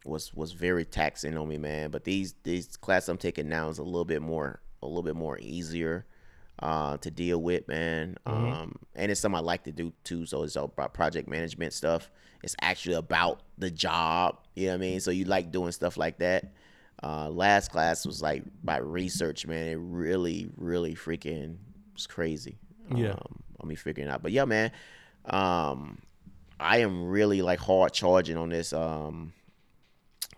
was 0.05 0.33
was 0.33 0.51
very 0.51 0.85
taxing 0.85 1.37
on 1.37 1.47
me, 1.47 1.57
man. 1.57 1.91
But 1.91 2.03
these 2.03 2.35
these 2.43 2.77
classes 2.77 3.09
I'm 3.09 3.17
taking 3.17 3.49
now 3.49 3.69
is 3.69 3.79
a 3.79 3.83
little 3.83 4.05
bit 4.05 4.21
more 4.21 4.61
a 4.81 4.87
little 4.87 5.03
bit 5.03 5.15
more 5.15 5.37
easier 5.39 6.05
uh, 6.59 6.97
to 6.97 7.11
deal 7.11 7.41
with, 7.41 7.67
man. 7.67 8.17
Um, 8.25 8.75
and 8.95 9.11
it's 9.11 9.19
something 9.19 9.37
I 9.37 9.41
like 9.41 9.63
to 9.63 9.71
do 9.71 9.93
too. 10.03 10.25
So 10.25 10.43
it's 10.43 10.55
all 10.55 10.65
about 10.65 10.93
project 10.93 11.27
management 11.27 11.73
stuff. 11.73 12.09
It's 12.43 12.55
actually 12.61 12.95
about 12.95 13.41
the 13.57 13.71
job. 13.71 14.37
You 14.55 14.67
know 14.67 14.73
what 14.73 14.75
I 14.75 14.79
mean? 14.79 14.99
So 14.99 15.11
you 15.11 15.25
like 15.25 15.51
doing 15.51 15.71
stuff 15.71 15.97
like 15.97 16.19
that. 16.19 16.53
Uh, 17.03 17.29
last 17.29 17.71
class 17.71 18.05
was 18.05 18.21
like 18.21 18.43
about 18.63 18.89
research, 18.89 19.45
man. 19.45 19.67
It 19.67 19.77
really, 19.79 20.49
really 20.55 20.95
freaking 20.95 21.57
was 21.93 22.07
crazy. 22.07 22.57
Yeah. 22.93 23.11
Um, 23.11 23.43
on 23.59 23.67
me 23.67 23.75
figuring 23.75 24.09
out. 24.09 24.21
But 24.23 24.31
yeah, 24.31 24.45
man. 24.45 24.71
Um, 25.25 25.99
I 26.59 26.77
am 26.77 27.07
really 27.07 27.41
like 27.41 27.59
hard 27.59 27.93
charging 27.93 28.37
on 28.37 28.49
this 28.49 28.71
um 28.71 29.33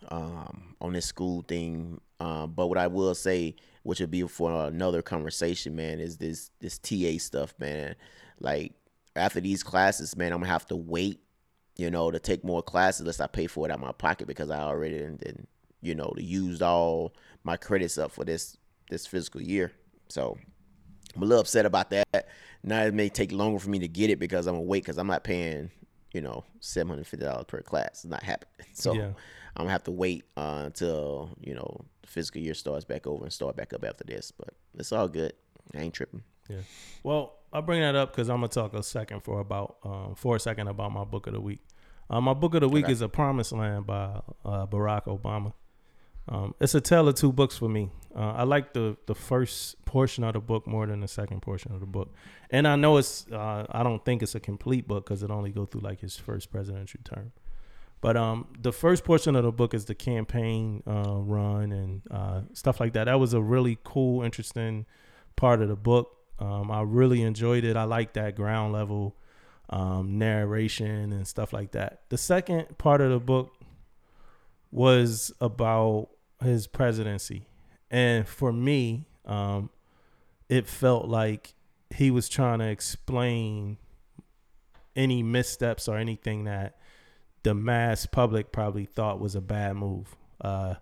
um 0.09 0.75
on 0.81 0.93
this 0.93 1.05
school 1.05 1.43
thing. 1.47 1.99
Um, 2.19 2.51
but 2.51 2.67
what 2.67 2.77
I 2.77 2.87
will 2.87 3.13
say, 3.15 3.55
which 3.83 3.99
would 3.99 4.11
be 4.11 4.23
for 4.23 4.67
another 4.67 5.01
conversation, 5.01 5.75
man, 5.75 5.99
is 5.99 6.17
this 6.17 6.49
this 6.59 6.77
TA 6.77 7.17
stuff, 7.19 7.53
man. 7.59 7.95
Like 8.39 8.73
after 9.15 9.39
these 9.39 9.63
classes, 9.63 10.15
man, 10.15 10.31
I'm 10.31 10.39
gonna 10.39 10.51
have 10.51 10.65
to 10.67 10.75
wait, 10.75 11.19
you 11.75 11.89
know, 11.91 12.11
to 12.11 12.19
take 12.19 12.43
more 12.43 12.61
classes 12.61 13.01
unless 13.01 13.19
I 13.19 13.27
pay 13.27 13.47
for 13.47 13.67
it 13.67 13.71
out 13.71 13.79
of 13.79 13.81
my 13.85 13.91
pocket 13.91 14.27
because 14.27 14.49
I 14.49 14.59
already 14.59 14.99
done, 14.99 15.47
you 15.81 15.95
know, 15.95 16.13
to 16.15 16.23
used 16.23 16.61
all 16.61 17.13
my 17.43 17.57
credits 17.57 17.97
up 17.97 18.11
for 18.11 18.23
this 18.23 18.57
this 18.89 19.05
fiscal 19.05 19.41
year. 19.41 19.71
So 20.09 20.37
I'm 21.15 21.21
a 21.21 21.25
little 21.25 21.41
upset 21.41 21.65
about 21.65 21.89
that. 21.91 22.27
Now 22.63 22.83
it 22.83 22.93
may 22.93 23.09
take 23.09 23.31
longer 23.31 23.59
for 23.59 23.69
me 23.69 23.79
to 23.79 23.87
get 23.87 24.09
it 24.09 24.19
because 24.19 24.47
I'm 24.47 24.55
gonna 24.55 24.63
wait 24.63 24.83
because 24.83 24.97
I'm 24.97 25.07
not 25.07 25.23
paying, 25.23 25.71
you 26.13 26.21
know, 26.21 26.43
seven 26.59 26.89
hundred 26.89 27.07
fifty 27.07 27.25
dollars 27.25 27.45
per 27.47 27.61
class. 27.61 28.03
It's 28.03 28.05
not 28.05 28.23
happening. 28.23 28.53
So 28.73 28.93
Yeah. 28.93 29.09
I'm 29.57 29.63
gonna 29.63 29.71
have 29.71 29.83
to 29.85 29.91
wait 29.91 30.23
uh, 30.37 30.61
until 30.65 31.35
you 31.41 31.55
know 31.55 31.85
the 32.03 32.07
fiscal 32.07 32.39
year 32.41 32.53
starts 32.53 32.85
back 32.85 33.07
over 33.07 33.23
and 33.23 33.33
start 33.33 33.55
back 33.57 33.73
up 33.73 33.83
after 33.83 34.03
this. 34.03 34.31
But 34.31 34.49
it's 34.75 34.91
all 34.91 35.07
good. 35.07 35.33
I 35.75 35.79
ain't 35.81 35.93
tripping. 35.93 36.23
Yeah. 36.47 36.57
Well, 37.03 37.33
I'll 37.51 37.61
bring 37.63 37.81
that 37.81 37.95
up 37.95 38.11
because 38.11 38.29
I'm 38.29 38.37
gonna 38.37 38.47
talk 38.49 38.73
a 38.73 38.83
second 38.83 39.23
for 39.23 39.39
about 39.39 39.77
um, 39.83 40.15
for 40.15 40.35
a 40.35 40.39
second 40.39 40.67
about 40.67 40.91
my 40.91 41.03
book 41.03 41.27
of 41.27 41.33
the 41.33 41.41
week. 41.41 41.61
Uh, 42.09 42.21
my 42.21 42.33
book 42.33 42.53
of 42.53 42.61
the 42.61 42.69
week 42.69 42.85
Okay. 42.85 42.93
is 42.93 43.01
A 43.01 43.09
Promised 43.09 43.51
Land 43.51 43.85
by 43.85 44.21
uh, 44.45 44.65
Barack 44.67 45.05
Obama. 45.05 45.51
Um, 46.29 46.53
it's 46.61 46.75
a 46.75 46.81
tale 46.81 47.07
of 47.07 47.15
two 47.15 47.31
books 47.33 47.57
for 47.57 47.67
me. 47.69 47.89
Uh, 48.15 48.31
I 48.33 48.43
like 48.43 48.73
the 48.73 48.95
the 49.07 49.15
first 49.15 49.83
portion 49.85 50.23
of 50.23 50.33
the 50.33 50.39
book 50.39 50.67
more 50.67 50.85
than 50.85 50.99
the 51.01 51.07
second 51.07 51.41
portion 51.41 51.71
of 51.73 51.79
the 51.79 51.85
book, 51.85 52.13
and 52.51 52.67
I 52.67 52.75
know 52.75 52.97
it's 52.97 53.25
uh, 53.31 53.65
I 53.71 53.81
don't 53.83 54.03
think 54.05 54.21
it's 54.21 54.35
a 54.35 54.39
complete 54.39 54.87
book 54.87 55.05
because 55.05 55.23
it 55.23 55.31
only 55.31 55.51
go 55.51 55.65
through 55.65 55.81
like 55.81 55.99
his 56.01 56.15
first 56.17 56.51
presidential 56.51 56.99
term. 57.03 57.31
But 57.99 58.15
um, 58.15 58.47
the 58.59 58.71
first 58.71 59.03
portion 59.03 59.35
of 59.35 59.43
the 59.43 59.51
book 59.51 59.73
is 59.73 59.85
the 59.85 59.95
campaign 59.95 60.83
uh, 60.85 61.15
run 61.17 61.71
and 61.71 62.01
uh, 62.11 62.41
stuff 62.53 62.79
like 62.79 62.93
that. 62.93 63.05
That 63.05 63.19
was 63.19 63.33
a 63.33 63.41
really 63.41 63.79
cool, 63.83 64.23
interesting 64.23 64.85
part 65.35 65.61
of 65.61 65.67
the 65.69 65.75
book. 65.75 66.15
Um, 66.39 66.69
I 66.69 66.81
really 66.81 67.23
enjoyed 67.23 67.63
it. 67.63 67.75
I 67.75 67.83
like 67.83 68.13
that 68.13 68.35
ground 68.35 68.73
level 68.73 69.15
um, 69.69 70.17
narration 70.17 71.11
and 71.11 71.27
stuff 71.27 71.53
like 71.53 71.71
that. 71.71 72.01
The 72.09 72.17
second 72.17 72.77
part 72.77 73.01
of 73.01 73.09
the 73.09 73.19
book 73.19 73.53
was 74.71 75.31
about 75.41 76.09
his 76.43 76.67
presidency, 76.67 77.47
and 77.89 78.27
for 78.27 78.53
me, 78.53 79.05
um, 79.25 79.71
it 80.49 80.67
felt 80.67 81.07
like 81.07 81.55
he 81.89 82.11
was 82.11 82.29
trying 82.29 82.59
to 82.59 82.67
explain 82.67 83.77
any 84.95 85.23
missteps 85.23 85.87
or 85.87 85.97
anything 85.97 86.43
that 86.43 86.77
the 87.43 87.53
mass 87.53 88.05
public 88.05 88.51
probably 88.51 88.85
thought 88.85 89.19
was 89.19 89.35
a 89.35 89.41
bad 89.41 89.75
move. 89.75 90.15
Uh, 90.41 90.75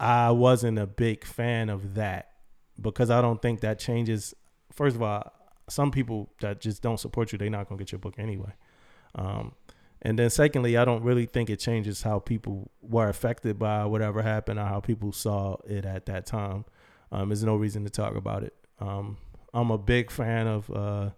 I 0.00 0.30
wasn't 0.30 0.78
a 0.78 0.86
big 0.86 1.24
fan 1.24 1.68
of 1.68 1.94
that 1.94 2.30
because 2.80 3.10
I 3.10 3.20
don't 3.20 3.42
think 3.42 3.60
that 3.60 3.78
changes. 3.78 4.34
First 4.72 4.96
of 4.96 5.02
all, 5.02 5.32
some 5.68 5.90
people 5.90 6.30
that 6.40 6.60
just 6.60 6.82
don't 6.82 6.98
support 6.98 7.32
you, 7.32 7.38
they're 7.38 7.50
not 7.50 7.68
gonna 7.68 7.78
get 7.78 7.92
your 7.92 7.98
book 7.98 8.14
anyway. 8.18 8.52
Um, 9.14 9.52
and 10.02 10.18
then 10.18 10.30
secondly, 10.30 10.76
I 10.76 10.84
don't 10.84 11.02
really 11.02 11.26
think 11.26 11.50
it 11.50 11.58
changes 11.58 12.02
how 12.02 12.20
people 12.20 12.70
were 12.80 13.08
affected 13.08 13.58
by 13.58 13.84
whatever 13.84 14.22
happened 14.22 14.58
or 14.60 14.64
how 14.66 14.80
people 14.80 15.12
saw 15.12 15.56
it 15.66 15.84
at 15.84 16.06
that 16.06 16.24
time. 16.24 16.64
Um, 17.10 17.30
there's 17.30 17.42
no 17.42 17.56
reason 17.56 17.84
to 17.84 17.90
talk 17.90 18.14
about 18.14 18.44
it. 18.44 18.54
Um, 18.78 19.16
I'm 19.52 19.70
a 19.70 19.78
big 19.78 20.10
fan 20.10 20.46
of 20.46 20.70
uh, 20.70 21.10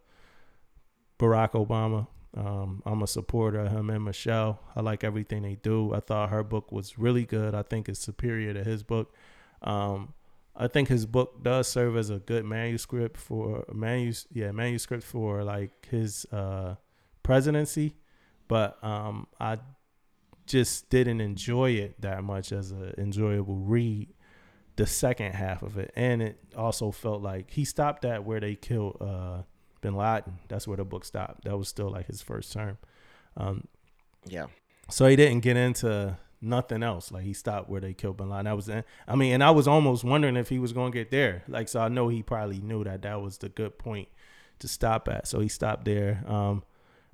Barack 1.18 1.52
Obama. 1.52 2.06
Um, 2.36 2.82
I'm 2.86 3.02
a 3.02 3.06
supporter 3.06 3.60
of 3.60 3.72
him 3.72 3.90
and 3.90 4.04
Michelle. 4.04 4.60
I 4.76 4.80
like 4.80 5.02
everything 5.02 5.42
they 5.42 5.56
do. 5.56 5.92
I 5.94 6.00
thought 6.00 6.30
her 6.30 6.44
book 6.44 6.70
was 6.70 6.98
really 6.98 7.24
good. 7.24 7.54
I 7.54 7.62
think 7.62 7.88
it's 7.88 8.00
superior 8.00 8.54
to 8.54 8.62
his 8.62 8.82
book. 8.82 9.12
Um, 9.62 10.14
I 10.54 10.68
think 10.68 10.88
his 10.88 11.06
book 11.06 11.42
does 11.42 11.68
serve 11.68 11.96
as 11.96 12.10
a 12.10 12.18
good 12.18 12.44
manuscript 12.44 13.16
for 13.16 13.64
manus 13.72 14.26
yeah 14.32 14.52
manuscript 14.52 15.04
for 15.04 15.42
like 15.42 15.86
his 15.90 16.26
uh, 16.32 16.74
presidency, 17.22 17.96
but 18.46 18.82
um, 18.84 19.26
I 19.38 19.58
just 20.46 20.90
didn't 20.90 21.20
enjoy 21.20 21.72
it 21.72 22.00
that 22.00 22.24
much 22.24 22.52
as 22.52 22.70
an 22.72 22.94
enjoyable 22.98 23.56
read. 23.56 24.08
The 24.76 24.86
second 24.86 25.32
half 25.32 25.62
of 25.62 25.76
it, 25.76 25.92
and 25.94 26.22
it 26.22 26.38
also 26.56 26.90
felt 26.90 27.20
like 27.20 27.50
he 27.50 27.66
stopped 27.66 28.04
at 28.06 28.24
where 28.24 28.40
they 28.40 28.54
killed 28.54 28.96
uh, 29.00 29.42
Bin 29.80 29.94
Laden. 29.96 30.38
That's 30.48 30.66
where 30.68 30.76
the 30.76 30.84
book 30.84 31.04
stopped. 31.04 31.44
That 31.44 31.56
was 31.56 31.68
still 31.68 31.90
like 31.90 32.06
his 32.06 32.22
first 32.22 32.52
term. 32.52 32.78
Um, 33.36 33.66
Yeah. 34.26 34.46
so 34.88 35.06
he 35.06 35.16
didn't 35.16 35.40
get 35.40 35.56
into 35.56 36.16
nothing 36.40 36.82
else. 36.82 37.12
Like 37.12 37.24
he 37.24 37.32
stopped 37.32 37.68
where 37.68 37.80
they 37.80 37.94
killed 37.94 38.16
Bin 38.18 38.28
Laden. 38.30 38.44
That 38.46 38.56
was, 38.56 38.68
in, 38.68 38.84
I 39.08 39.14
mean, 39.16 39.32
and 39.34 39.44
I 39.44 39.50
was 39.50 39.66
almost 39.68 40.04
wondering 40.04 40.36
if 40.36 40.48
he 40.48 40.58
was 40.58 40.72
going 40.72 40.92
to 40.92 40.98
get 40.98 41.10
there. 41.10 41.42
Like, 41.48 41.68
so 41.68 41.80
I 41.80 41.88
know 41.88 42.08
he 42.08 42.22
probably 42.22 42.60
knew 42.60 42.84
that 42.84 43.02
that 43.02 43.20
was 43.20 43.38
the 43.38 43.48
good 43.48 43.78
point 43.78 44.08
to 44.58 44.68
stop 44.68 45.08
at. 45.08 45.26
So 45.26 45.40
he 45.40 45.48
stopped 45.48 45.84
there. 45.84 46.22
Um, 46.26 46.62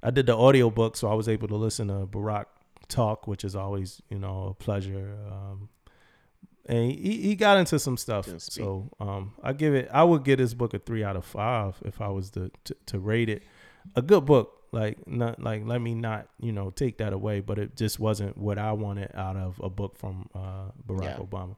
I 0.03 0.11
did 0.11 0.27
the 0.27 0.37
audio 0.37 0.71
book, 0.71 0.97
so 0.97 1.09
I 1.09 1.15
was 1.15 1.29
able 1.29 1.49
to 1.49 1.57
listen 1.57 1.89
to 1.89 2.07
Barack 2.07 2.47
talk, 2.89 3.27
which 3.27 3.45
is 3.45 3.57
always, 3.57 4.01
you 4.09 4.19
know, 4.19 4.49
a 4.49 4.55
pleasure. 4.55 5.17
Um, 5.31 5.69
and 6.69 6.91
he, 6.93 7.21
he 7.23 7.35
got 7.37 7.59
into 7.59 7.79
some 7.79 7.97
stuff. 7.97 8.29
So 8.39 8.91
um, 9.01 9.33
I 9.43 9.53
give 9.53 9.75
it. 9.75 9.89
I 9.93 10.03
would 10.05 10.25
give 10.25 10.39
this 10.39 10.55
book 10.55 10.75
a 10.75 10.79
three 10.79 11.05
out 11.05 11.17
of 11.17 11.25
five 11.25 11.77
if 11.85 12.01
I 12.01 12.09
was 12.09 12.31
to 12.31 12.51
to, 12.65 12.77
to 12.87 12.99
rate 12.99 13.29
it. 13.29 13.43
A 13.95 14.03
good 14.03 14.25
book. 14.27 14.53
Like 14.73 15.07
not 15.07 15.41
like 15.41 15.63
let 15.65 15.81
me 15.81 15.95
not 15.95 16.29
you 16.41 16.53
know 16.53 16.71
take 16.71 16.99
that 16.99 17.13
away, 17.13 17.41
but 17.41 17.59
it 17.59 17.77
just 17.77 18.01
wasn't 18.01 18.37
what 18.37 18.59
I 18.59 18.73
wanted 18.73 19.11
out 19.15 19.37
of 19.37 19.61
a 19.63 19.71
book 19.71 19.97
from 19.97 20.29
uh, 20.35 20.71
Barack 20.87 21.05
Yeah. 21.05 21.19
Obama. 21.19 21.57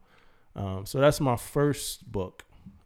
Um, 0.55 0.85
so 0.85 0.99
that's 0.99 1.19
my 1.19 1.35
first 1.35 2.09
book. 2.11 2.43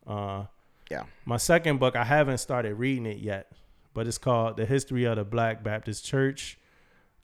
Uh, 0.07 0.45
Yeah. 0.89 1.03
my 1.25 1.37
second 1.37 1.79
book, 1.79 1.95
I 1.95 2.03
haven't 2.05 2.37
started 2.39 2.75
reading 2.75 3.05
it 3.05 3.17
yet, 3.17 3.51
but 3.93 4.07
it's 4.07 4.17
called 4.17 4.57
The 4.57 4.65
History 4.65 5.03
of 5.05 5.17
the 5.17 5.23
Black 5.25 5.63
Baptist 5.63 6.05
Church. 6.05 6.57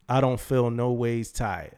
I 0.07 0.21
don't 0.21 0.39
feel 0.39 0.69
no 0.69 0.91
ways 0.91 1.31
tired 1.31 1.75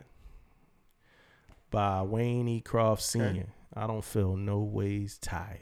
by 1.71 2.01
Wayne 2.03 2.47
E. 2.47 2.61
Croft 2.61 3.01
Sr. 3.01 3.47
I 3.73 3.87
don't 3.87 4.03
feel 4.03 4.35
no 4.35 4.59
ways 4.59 5.17
tired. 5.17 5.59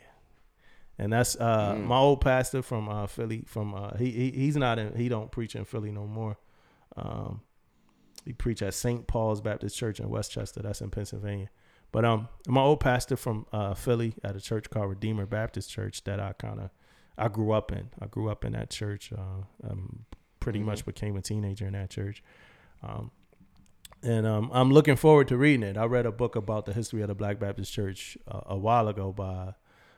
And 0.98 1.14
that's 1.14 1.36
uh 1.38 1.76
Mm. 1.76 1.86
my 1.86 1.98
old 1.98 2.20
pastor 2.22 2.62
from 2.62 2.90
uh 2.90 3.08
Philly 3.08 3.44
from 3.48 3.74
uh 3.74 3.96
he, 3.98 4.12
he 4.12 4.32
he's 4.32 4.58
not 4.58 4.78
in 4.80 4.96
he 4.96 5.08
don't 5.08 5.32
preach 5.32 5.56
in 5.56 5.64
Philly 5.64 5.92
no 5.92 6.06
more. 6.06 6.38
Um 6.98 7.42
he 8.26 8.34
preach 8.34 8.62
at 8.62 8.74
St. 8.74 9.08
Paul's 9.08 9.40
Baptist 9.40 9.78
Church 9.78 10.00
in 10.02 10.10
West 10.10 10.32
Chester, 10.32 10.62
that's 10.62 10.82
in 10.82 10.90
Pennsylvania. 10.90 11.50
But 11.94 12.04
um 12.04 12.28
my 12.48 12.62
old 12.62 12.80
pastor 12.82 13.16
from 13.16 13.46
uh 13.54 13.76
Philly 13.76 14.14
at 14.24 14.36
a 14.36 14.42
church 14.42 14.70
called 14.70 14.90
Redeemer 14.90 15.26
Baptist 15.26 15.70
Church 15.72 16.04
that 16.04 16.20
I 16.20 16.34
kind 16.34 16.60
of 16.60 16.70
I 17.18 17.28
grew 17.30 17.52
up 17.52 17.72
in. 17.72 17.90
I 18.02 18.08
grew 18.08 18.30
up 18.30 18.44
in 18.44 18.52
that 18.54 18.70
church. 18.70 19.14
Uh 19.14 19.44
um 19.70 20.06
pretty 20.42 20.60
much 20.60 20.86
became 20.86 21.16
a 21.16 21.22
teenager 21.22 21.68
in 21.68 21.74
that 21.74 21.90
church. 21.92 22.24
Um 22.84 23.12
and 24.04 24.26
um, 24.26 24.50
I'm 24.54 24.72
looking 24.72 24.96
forward 24.96 25.28
to 25.30 25.38
reading 25.38 25.64
it. 25.64 25.78
I 25.78 25.86
read 25.86 26.06
a 26.06 26.12
book 26.12 26.36
about 26.36 26.66
the 26.66 26.74
history 26.74 27.02
of 27.02 27.10
the 27.10 27.16
Black 27.16 27.40
Baptist 27.40 27.74
Church 27.74 28.18
uh, 28.28 28.42
a 28.46 28.58
while 28.58 28.88
ago 28.88 29.12
by 29.12 29.54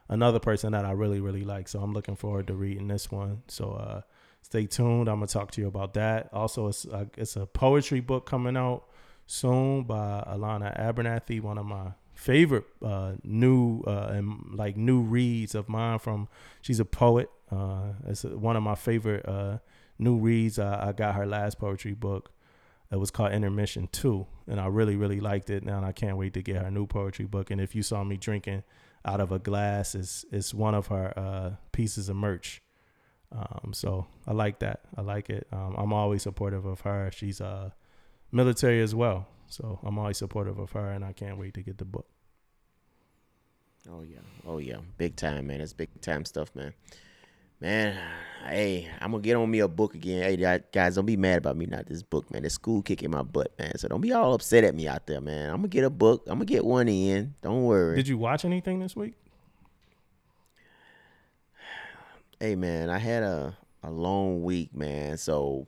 another 0.10 0.40
person 0.40 0.72
that 0.74 0.86
I 0.86 0.92
really, 0.92 1.20
really 1.20 1.44
like. 1.44 1.68
So 1.68 1.80
I'm 1.80 1.94
looking 1.94 2.16
forward 2.16 2.48
to 2.48 2.54
reading 2.54 2.88
this 2.88 3.12
one. 3.12 3.44
So 3.48 3.74
uh, 3.74 4.02
stay 4.42 4.66
tuned. 4.66 5.08
I'm 5.08 5.18
gonna 5.18 5.28
talk 5.28 5.52
to 5.52 5.62
you 5.62 5.68
about 5.68 5.94
that. 5.96 6.30
Also, 6.34 6.68
it's 6.68 6.86
uh, 6.86 7.06
it's 7.18 7.36
a 7.36 7.46
poetry 7.46 8.00
book 8.00 8.26
coming 8.26 8.58
out 8.58 8.86
soon 9.28 9.84
by 9.84 10.24
Alana 10.28 10.78
Abernathy, 10.80 11.42
one 11.42 11.58
of 11.58 11.66
my 11.66 11.92
favorite 12.14 12.66
uh, 12.84 13.14
new 13.24 13.82
uh, 13.88 14.12
and 14.14 14.54
like 14.54 14.78
new 14.78 15.02
reads 15.02 15.56
of 15.56 15.70
mine. 15.70 16.00
From 16.00 16.28
she's 16.62 16.80
a 16.80 16.86
poet. 16.86 17.30
Uh, 17.52 17.94
it's 18.08 18.24
one 18.24 18.56
of 18.56 18.64
my 18.64 18.76
favorite 18.76 19.28
uh, 19.28 19.60
new 20.00 20.18
reads. 20.18 20.60
I, 20.60 20.90
I 20.90 20.92
got 20.92 21.16
her 21.16 21.26
last 21.26 21.60
poetry 21.60 21.94
book. 21.94 22.32
It 22.92 23.00
was 23.00 23.12
called 23.12 23.32
Intermission 23.32 23.88
Two, 23.92 24.28
and 24.48 24.60
I 24.60 24.68
really, 24.68 24.96
really 24.96 25.20
liked 25.20 25.50
it. 25.50 25.64
Now 25.64 25.78
and 25.78 25.86
I 25.86 25.94
can't 25.94 26.18
wait 26.18 26.34
to 26.34 26.42
get 26.42 26.58
her 26.58 26.70
new 26.70 26.86
poetry 26.86 27.26
book. 27.26 27.50
And 27.50 27.62
if 27.62 27.74
you 27.74 27.84
saw 27.84 28.04
me 28.04 28.18
drinking 28.18 28.64
out 29.06 29.22
of 29.22 29.32
a 29.32 29.40
glass, 29.40 29.96
it's 29.96 30.26
it's 30.32 30.54
one 30.54 30.76
of 30.76 30.88
her 30.88 31.14
uh, 31.18 31.52
pieces 31.72 32.10
of 32.10 32.18
merch. 32.18 32.62
Um, 33.32 33.72
so 33.74 34.08
I 34.28 34.34
like 34.34 34.60
that. 34.60 34.82
I 34.98 35.02
like 35.02 35.30
it. 35.30 35.48
Um, 35.54 35.76
I'm 35.78 35.94
always 35.94 36.24
supportive 36.24 36.66
of 36.66 36.82
her. 36.82 37.10
She's 37.14 37.40
uh, 37.40 37.70
military 38.32 38.82
as 38.82 38.94
well, 38.94 39.28
so 39.48 39.80
I'm 39.84 39.98
always 39.98 40.18
supportive 40.18 40.60
of 40.60 40.72
her, 40.74 40.92
and 40.92 41.06
I 41.06 41.14
can't 41.14 41.38
wait 41.38 41.54
to 41.54 41.62
get 41.62 41.78
the 41.78 41.86
book. 41.86 42.08
Oh 43.90 44.02
yeah. 44.02 44.20
Oh 44.46 44.58
yeah. 44.58 44.78
Big 44.98 45.16
time, 45.16 45.48
man. 45.48 45.62
It's 45.62 45.74
big 45.74 45.90
time 46.02 46.26
stuff, 46.26 46.54
man. 46.56 46.74
Man, 47.62 47.96
hey, 48.48 48.90
I'm 49.00 49.12
gonna 49.12 49.22
get 49.22 49.36
on 49.36 49.50
me 49.52 49.60
a 49.60 49.68
book 49.68 49.94
again. 49.94 50.24
Hey, 50.24 50.36
guy- 50.36 50.64
guys, 50.72 50.96
don't 50.96 51.06
be 51.06 51.16
mad 51.16 51.38
about 51.38 51.56
me 51.58 51.68
not 51.68 51.86
this 51.86 52.02
book, 52.02 52.32
man. 52.32 52.42
This 52.42 52.56
school 52.56 52.82
kicking 52.82 53.12
my 53.12 53.22
butt, 53.22 53.54
man. 53.60 53.78
So 53.78 53.88
don't 53.88 54.02
be 54.02 54.12
all 54.14 54.34
upset 54.34 54.64
at 54.64 54.74
me 54.74 54.88
out 54.88 55.06
there, 55.06 55.22
man. 55.22 55.52
I'm 55.52 55.58
gonna 55.58 55.68
get 55.68 55.84
a 55.84 55.92
book. 55.92 56.24
I'm 56.26 56.36
gonna 56.40 56.46
get 56.46 56.66
one 56.66 56.88
in. 56.90 57.36
Don't 57.44 57.64
worry. 57.64 57.98
Did 57.98 58.08
you 58.08 58.18
watch 58.18 58.44
anything 58.46 58.80
this 58.80 58.96
week? 58.96 59.14
hey 62.40 62.56
man, 62.56 62.90
I 62.90 62.98
had 62.98 63.22
a 63.22 63.56
a 63.84 63.92
long 63.92 64.42
week, 64.44 64.74
man. 64.76 65.18
So 65.18 65.68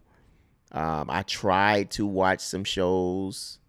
um, 0.71 1.11
I 1.11 1.21
tried 1.21 1.91
to 1.91 2.07
watch 2.07 2.39
some 2.39 2.63
shows, 2.63 3.59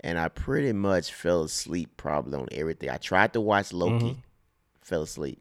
and 0.00 0.18
I 0.18 0.28
pretty 0.28 0.72
much 0.72 1.12
fell 1.12 1.44
asleep 1.44 1.90
probably 1.96 2.36
on 2.40 2.48
everything. 2.50 2.90
I 2.90 2.96
tried 2.96 3.32
to 3.34 3.40
watch 3.40 3.72
Loki, 3.72 4.20
fell 4.80 5.02
asleep. 5.02 5.40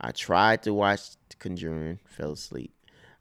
I 0.00 0.12
tried 0.12 0.62
to 0.64 0.74
watch 0.74 1.00
Conjuring, 1.44 1.98
fell 2.06 2.32
asleep. 2.32 2.72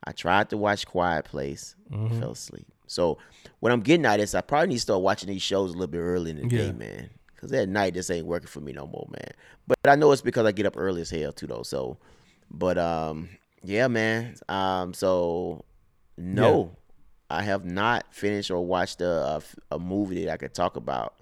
I 0.06 0.12
tried 0.14 0.50
to 0.52 0.58
watch 0.58 0.86
Quiet 0.88 1.26
Place, 1.26 1.76
fell 2.20 2.32
asleep. 2.32 2.66
So 2.88 3.18
what 3.60 3.72
I'm 3.72 3.82
getting 3.82 4.06
at 4.06 4.20
is 4.20 4.34
I 4.34 4.42
probably 4.42 4.70
need 4.70 4.76
to 4.76 4.82
start 4.82 5.02
watching 5.02 5.30
these 5.30 5.42
shows 5.42 5.72
a 5.72 5.74
little 5.74 5.88
bit 5.88 6.00
early 6.00 6.32
in 6.32 6.38
the 6.38 6.44
Yeah. 6.56 6.64
day, 6.68 6.72
man. 6.72 7.10
Cause 7.36 7.52
at 7.52 7.68
night 7.68 7.94
this 7.96 8.10
ain't 8.10 8.26
working 8.26 8.48
for 8.48 8.62
me 8.62 8.72
no 8.72 8.88
more, 8.88 9.06
man. 9.10 9.32
But 9.68 9.78
I 9.86 9.96
know 9.96 10.12
it's 10.14 10.22
because 10.22 10.46
I 10.46 10.54
get 10.54 10.66
up 10.66 10.76
early 10.78 11.02
as 11.02 11.10
hell 11.10 11.34
too, 11.34 11.48
though. 11.48 11.64
So 11.64 11.98
But 12.50 12.78
um, 12.78 13.28
yeah, 13.64 13.88
man. 13.90 14.36
Um, 14.48 14.94
so 14.94 15.66
no, 16.18 16.72
I 17.30 17.42
have 17.44 17.66
not 17.66 18.06
finished 18.14 18.50
or 18.52 18.66
watched 18.66 19.02
a, 19.02 19.42
a, 19.70 19.76
a 19.76 19.80
movie 19.80 20.24
that 20.26 20.32
I 20.32 20.38
could 20.38 20.54
talk 20.54 20.78
about 20.78 21.16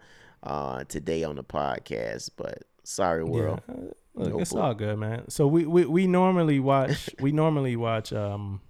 uh, 0.44 0.84
today 0.84 1.24
on 1.24 1.36
the 1.38 1.44
podcast. 1.44 2.30
But 2.38 2.64
sorry, 2.84 3.24
world. 3.24 3.62
Yeah. 3.68 3.76
Look, 4.14 4.42
it's 4.42 4.54
all 4.54 4.74
good, 4.74 4.98
man. 5.00 5.30
So 5.30 5.48
we, 5.48 5.66
we, 5.66 5.86
we 5.86 6.08
normally 6.08 6.60
watch 6.60 7.10
we 7.20 7.32
normally 7.32 7.76
watch 7.76 8.12
um 8.12 8.62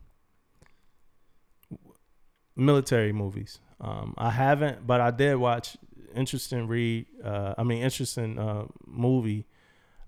military 2.56 3.12
movies. 3.12 3.60
Um 3.80 4.14
I 4.18 4.30
haven't, 4.32 4.86
but 4.86 5.02
I 5.02 5.12
did 5.12 5.36
watch 5.36 5.78
interesting 6.16 6.68
read 6.68 7.06
uh 7.24 7.56
I 7.58 7.64
mean 7.64 7.82
interesting 7.82 8.38
uh 8.38 8.66
movie 8.86 9.48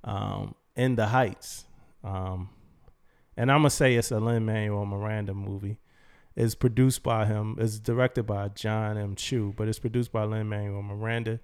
um 0.03 0.55
In 0.75 0.95
the 0.95 1.07
Heights. 1.07 1.65
Um 2.03 2.49
and 3.35 3.51
I'm 3.51 3.59
gonna 3.59 3.69
say 3.71 3.95
it's 3.95 4.11
a 4.11 4.19
Lin 4.19 4.45
Manuel 4.45 4.85
Miranda 4.85 5.33
movie. 5.33 5.79
It's 6.35 6.55
produced 6.55 7.03
by 7.03 7.25
him. 7.25 7.57
It's 7.59 7.79
directed 7.79 8.23
by 8.23 8.49
John 8.49 8.97
M. 8.97 9.15
Chu, 9.15 9.53
but 9.55 9.67
it's 9.67 9.79
produced 9.79 10.11
by 10.11 10.23
Lin 10.23 10.49
Manuel 10.49 10.81
Miranda 10.81 11.39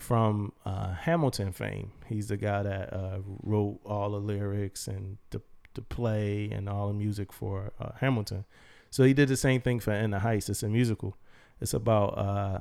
from 0.00 0.52
uh, 0.64 0.94
Hamilton 0.94 1.52
fame. 1.52 1.92
He's 2.06 2.28
the 2.28 2.36
guy 2.36 2.62
that 2.62 2.92
uh, 2.92 3.18
wrote 3.42 3.80
all 3.84 4.10
the 4.10 4.18
lyrics 4.18 4.86
and 4.86 5.18
the, 5.30 5.42
the 5.74 5.82
play 5.82 6.50
and 6.50 6.68
all 6.68 6.88
the 6.88 6.94
music 6.94 7.32
for 7.32 7.72
uh, 7.80 7.92
Hamilton. 8.00 8.44
So 8.90 9.04
he 9.04 9.12
did 9.12 9.28
the 9.28 9.36
same 9.36 9.60
thing 9.60 9.80
for 9.80 9.92
In 9.92 10.10
the 10.10 10.20
Heights. 10.20 10.48
It's 10.48 10.62
a 10.62 10.68
musical. 10.68 11.16
It's 11.60 11.74
about 11.74 12.18
uh, 12.18 12.58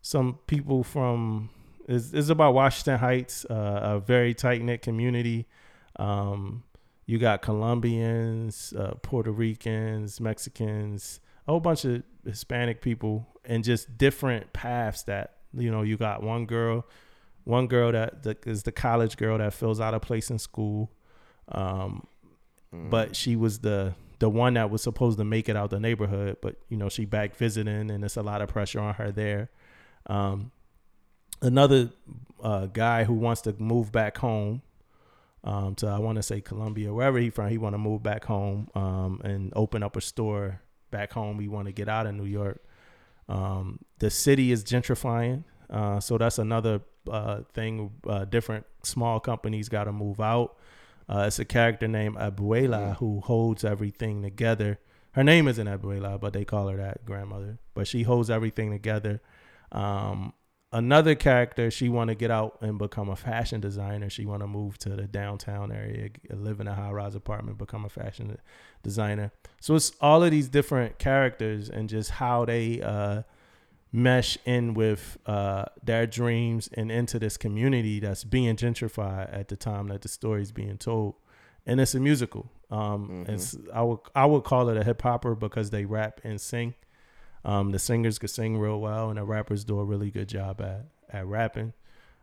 some 0.00 0.38
people 0.46 0.82
from. 0.82 1.50
It's, 1.86 2.12
it's 2.12 2.28
about 2.28 2.52
Washington 2.54 2.98
Heights, 2.98 3.46
uh, 3.46 3.80
a 3.82 4.00
very 4.00 4.34
tight 4.34 4.62
knit 4.62 4.82
community. 4.82 5.46
Um, 5.96 6.64
you 7.06 7.18
got 7.18 7.40
Colombians, 7.40 8.74
uh, 8.78 8.94
Puerto 9.00 9.30
Ricans, 9.32 10.20
Mexicans, 10.20 11.20
a 11.46 11.52
whole 11.52 11.60
bunch 11.60 11.86
of 11.86 12.02
Hispanic 12.26 12.82
people, 12.82 13.26
and 13.44 13.64
just 13.64 13.96
different 13.96 14.52
paths 14.52 15.02
that 15.04 15.37
you 15.54 15.70
know. 15.70 15.82
You 15.82 15.96
got 15.96 16.22
one 16.22 16.46
girl, 16.46 16.86
one 17.44 17.66
girl 17.66 17.92
that, 17.92 18.22
that 18.24 18.46
is 18.46 18.62
the 18.62 18.72
college 18.72 19.16
girl 19.16 19.38
that 19.38 19.54
fills 19.54 19.80
out 19.80 19.94
a 19.94 20.00
place 20.00 20.30
in 20.30 20.38
school, 20.38 20.90
um, 21.48 22.06
but 22.72 23.16
she 23.16 23.36
was 23.36 23.60
the 23.60 23.94
the 24.18 24.28
one 24.28 24.54
that 24.54 24.70
was 24.70 24.82
supposed 24.82 25.18
to 25.18 25.24
make 25.24 25.48
it 25.48 25.56
out 25.56 25.70
the 25.70 25.80
neighborhood, 25.80 26.38
but 26.42 26.56
you 26.68 26.76
know 26.76 26.88
she 26.88 27.04
back 27.04 27.36
visiting, 27.36 27.90
and 27.90 28.04
it's 28.04 28.16
a 28.16 28.22
lot 28.22 28.42
of 28.42 28.48
pressure 28.48 28.80
on 28.80 28.94
her 28.94 29.10
there. 29.10 29.50
Um, 30.06 30.50
another 31.40 31.90
uh, 32.42 32.66
guy 32.66 33.04
who 33.04 33.14
wants 33.14 33.42
to 33.42 33.54
move 33.58 33.92
back 33.92 34.18
home 34.18 34.62
um, 35.44 35.74
to 35.76 35.86
I 35.86 35.98
want 35.98 36.16
to 36.16 36.22
say 36.22 36.40
Colombia, 36.40 36.92
wherever 36.92 37.18
he 37.18 37.30
from. 37.30 37.48
He 37.48 37.58
want 37.58 37.74
to 37.74 37.78
move 37.78 38.02
back 38.02 38.24
home 38.24 38.68
um, 38.74 39.20
and 39.24 39.52
open 39.54 39.82
up 39.82 39.96
a 39.96 40.00
store 40.00 40.60
back 40.90 41.12
home. 41.12 41.38
He 41.38 41.48
want 41.48 41.66
to 41.66 41.72
get 41.72 41.88
out 41.88 42.06
of 42.06 42.14
New 42.14 42.24
York. 42.24 42.62
Um, 43.28 43.80
the 43.98 44.10
city 44.10 44.52
is 44.52 44.64
gentrifying, 44.64 45.44
uh, 45.70 46.00
so 46.00 46.18
that's 46.18 46.38
another 46.38 46.80
uh, 47.10 47.40
thing. 47.52 47.90
Uh, 48.06 48.24
different 48.24 48.66
small 48.82 49.20
companies 49.20 49.68
got 49.68 49.84
to 49.84 49.92
move 49.92 50.20
out. 50.20 50.56
Uh, 51.08 51.24
it's 51.26 51.38
a 51.38 51.44
character 51.44 51.88
named 51.88 52.16
Abuela 52.16 52.96
who 52.96 53.20
holds 53.20 53.64
everything 53.64 54.22
together. 54.22 54.78
Her 55.12 55.24
name 55.24 55.48
isn't 55.48 55.66
Abuela, 55.66 56.20
but 56.20 56.32
they 56.32 56.44
call 56.44 56.68
her 56.68 56.76
that 56.76 57.04
grandmother. 57.04 57.58
But 57.74 57.88
she 57.88 58.02
holds 58.02 58.30
everything 58.30 58.70
together. 58.70 59.20
Um, 59.72 60.32
another 60.72 61.14
character 61.14 61.70
she 61.70 61.88
want 61.88 62.08
to 62.08 62.14
get 62.14 62.30
out 62.30 62.58
and 62.60 62.78
become 62.78 63.08
a 63.08 63.16
fashion 63.16 63.60
designer. 63.60 64.10
She 64.10 64.26
want 64.26 64.42
to 64.42 64.46
move 64.46 64.78
to 64.78 64.90
the 64.90 65.04
downtown 65.04 65.72
area 65.72 66.10
live 66.30 66.60
in 66.60 66.68
a 66.68 66.74
high-rise 66.74 67.14
apartment 67.14 67.58
become 67.58 67.84
a 67.84 67.88
fashion 67.88 68.36
designer. 68.82 69.32
So 69.60 69.74
it's 69.74 69.92
all 70.00 70.22
of 70.22 70.30
these 70.30 70.48
different 70.48 70.98
characters 70.98 71.68
and 71.68 71.88
just 71.88 72.10
how 72.10 72.44
they 72.44 72.82
uh, 72.82 73.22
mesh 73.92 74.36
in 74.44 74.74
with 74.74 75.16
uh, 75.26 75.66
their 75.82 76.06
dreams 76.06 76.68
and 76.74 76.92
into 76.92 77.18
this 77.18 77.36
community 77.36 78.00
that's 78.00 78.24
being 78.24 78.56
gentrified 78.56 79.32
at 79.32 79.48
the 79.48 79.56
time 79.56 79.88
that 79.88 80.02
the 80.02 80.08
story's 80.08 80.52
being 80.52 80.76
told. 80.76 81.14
And 81.66 81.80
it's 81.80 81.94
a 81.94 82.00
musical. 82.00 82.50
Um, 82.70 83.24
it's 83.26 83.56
i 83.72 83.80
would 83.80 84.00
i 84.14 84.26
would 84.26 84.44
call 84.44 84.68
it 84.68 84.76
a 84.76 84.84
hip-hopper 84.84 85.34
because 85.34 85.70
they 85.70 85.86
rap 85.86 86.20
and 86.22 86.38
sing 86.38 86.74
um, 87.44 87.70
the 87.70 87.78
singers 87.78 88.18
could 88.18 88.30
sing 88.30 88.58
real 88.58 88.80
well, 88.80 89.08
and 89.10 89.18
the 89.18 89.24
rappers 89.24 89.64
do 89.64 89.78
a 89.78 89.84
really 89.84 90.10
good 90.10 90.28
job 90.28 90.60
at 90.60 90.86
at 91.10 91.26
rapping. 91.26 91.72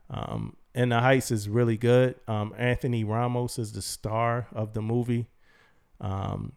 Um, 0.09 0.55
and 0.75 0.91
the 0.91 0.99
Heights 0.99 1.31
is 1.31 1.47
really 1.49 1.77
good. 1.77 2.15
Um, 2.27 2.53
Anthony 2.57 3.03
Ramos 3.03 3.57
is 3.57 3.71
the 3.71 3.81
star 3.81 4.47
of 4.53 4.73
the 4.73 4.81
movie, 4.81 5.27
um, 6.01 6.51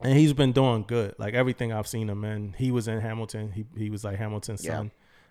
and 0.00 0.18
he's 0.18 0.32
been 0.32 0.52
doing 0.52 0.84
good. 0.86 1.14
Like 1.18 1.34
everything 1.34 1.72
I've 1.72 1.86
seen 1.86 2.08
him 2.10 2.24
in, 2.24 2.52
he 2.58 2.70
was 2.70 2.88
in 2.88 3.00
Hamilton. 3.00 3.52
He 3.52 3.64
he 3.76 3.90
was 3.90 4.04
like 4.04 4.16
Hamilton's 4.18 4.64
Yeah. 4.64 4.76
son. 4.78 4.90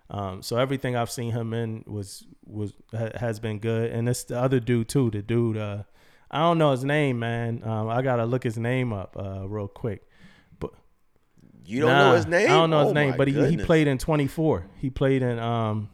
Um, 0.09 0.41
so 0.41 0.57
everything 0.57 0.95
I've 0.95 1.09
seen 1.11 1.31
him 1.31 1.53
in 1.53 1.83
was 1.87 2.25
was 2.45 2.73
ha- 2.91 3.11
has 3.15 3.39
been 3.39 3.59
good. 3.59 3.91
And 3.91 4.07
it's 4.09 4.23
the 4.23 4.39
other 4.39 4.59
dude 4.59 4.89
too. 4.89 5.09
The 5.11 5.21
dude, 5.21 5.57
uh, 5.57 5.83
I 6.31 6.39
don't 6.39 6.57
know 6.57 6.71
his 6.71 6.83
name, 6.83 7.19
man. 7.19 7.61
Um, 7.63 7.89
I 7.89 8.01
gotta 8.01 8.25
look 8.25 8.43
his 8.43 8.57
name 8.57 8.91
up 8.93 9.15
uh, 9.17 9.47
real 9.47 9.67
quick. 9.67 10.07
You 11.65 11.81
don't 11.81 11.89
Nah, 11.91 12.09
know 12.09 12.15
his 12.15 12.27
name? 12.27 12.45
I 12.49 12.53
don't 12.53 12.69
know 12.69 12.79
Oh 12.81 12.83
his 12.85 12.93
name, 12.93 13.15
but 13.17 13.27
he, 13.27 13.45
he 13.49 13.57
played 13.57 13.87
in 13.87 13.97
24. 13.97 14.65
He 14.79 14.89
played 14.89 15.21
in 15.21 15.39
um 15.39 15.89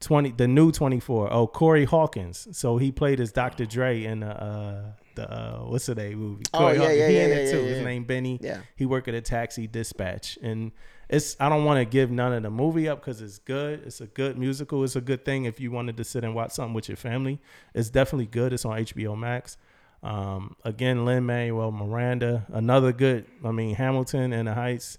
20 0.00 0.32
the 0.32 0.46
new 0.46 0.70
24. 0.70 1.32
Oh, 1.32 1.46
Corey 1.46 1.84
Hawkins. 1.84 2.46
So 2.52 2.76
he 2.76 2.92
played 2.92 3.20
as 3.20 3.32
Dr. 3.32 3.64
Dre 3.66 4.04
in 4.04 4.20
the 4.20 4.26
uh 4.42 4.82
the 5.14 5.30
uh 5.32 5.58
what's 5.64 5.86
the 5.86 5.94
name 5.94 6.18
movie? 6.18 6.44
Oh, 6.52 6.58
Corey 6.58 6.74
yeah, 6.74 6.78
Hawkins. 6.80 6.98
yeah, 6.98 7.08
he 7.08 7.14
yeah, 7.16 7.22
in 7.24 7.30
yeah, 7.30 7.36
it 7.36 7.50
too. 7.50 7.62
His 7.62 7.84
name 7.84 8.04
Benny. 8.04 8.38
Yeah. 8.42 8.60
He 8.76 8.86
worked 8.86 9.08
at 9.08 9.14
a 9.14 9.20
taxi 9.20 9.66
dispatch 9.66 10.38
and 10.42 10.72
it's 11.08 11.36
I 11.40 11.48
don't 11.48 11.64
want 11.64 11.78
to 11.78 11.84
give 11.84 12.10
none 12.10 12.32
of 12.32 12.42
the 12.42 12.50
movie 12.50 12.88
up 12.88 13.00
because 13.00 13.20
it's 13.22 13.38
good. 13.38 13.82
It's 13.86 14.00
a 14.00 14.06
good 14.06 14.36
musical. 14.38 14.82
It's 14.84 14.96
a 14.96 15.00
good 15.00 15.24
thing 15.24 15.44
if 15.46 15.58
you 15.60 15.70
wanted 15.70 15.96
to 15.98 16.04
sit 16.04 16.24
and 16.24 16.34
watch 16.34 16.52
something 16.52 16.74
with 16.74 16.88
your 16.88 16.96
family. 16.96 17.40
It's 17.74 17.90
definitely 17.90 18.26
good. 18.26 18.52
It's 18.52 18.64
on 18.64 18.78
HBO 18.78 19.16
Max. 19.16 19.56
Um, 20.04 20.54
again, 20.64 21.06
Lin 21.06 21.24
Manuel 21.24 21.72
Miranda, 21.72 22.46
another 22.52 22.92
good. 22.92 23.26
I 23.42 23.50
mean, 23.50 23.74
Hamilton 23.74 24.32
and 24.32 24.46
the 24.46 24.54
Heights. 24.54 24.98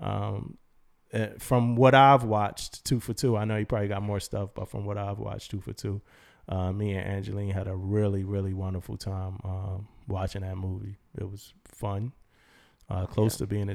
Um, 0.00 0.56
uh, 1.12 1.28
from 1.38 1.76
what 1.76 1.94
I've 1.94 2.24
watched, 2.24 2.84
two 2.84 2.98
for 2.98 3.14
two. 3.14 3.36
I 3.36 3.44
know 3.44 3.56
he 3.56 3.64
probably 3.64 3.88
got 3.88 4.02
more 4.02 4.18
stuff, 4.18 4.50
but 4.54 4.68
from 4.68 4.84
what 4.84 4.98
I've 4.98 5.18
watched, 5.18 5.50
two 5.50 5.60
for 5.60 5.72
two. 5.72 6.00
Uh, 6.48 6.72
me 6.72 6.94
and 6.94 7.06
Angeline 7.06 7.50
had 7.50 7.68
a 7.68 7.74
really, 7.74 8.24
really 8.24 8.54
wonderful 8.54 8.96
time 8.96 9.38
um, 9.44 9.88
watching 10.08 10.42
that 10.42 10.56
movie. 10.56 10.96
It 11.18 11.30
was 11.30 11.54
fun, 11.64 12.12
uh, 12.88 13.06
close 13.06 13.36
to 13.36 13.46
being 13.46 13.68
a. 13.68 13.74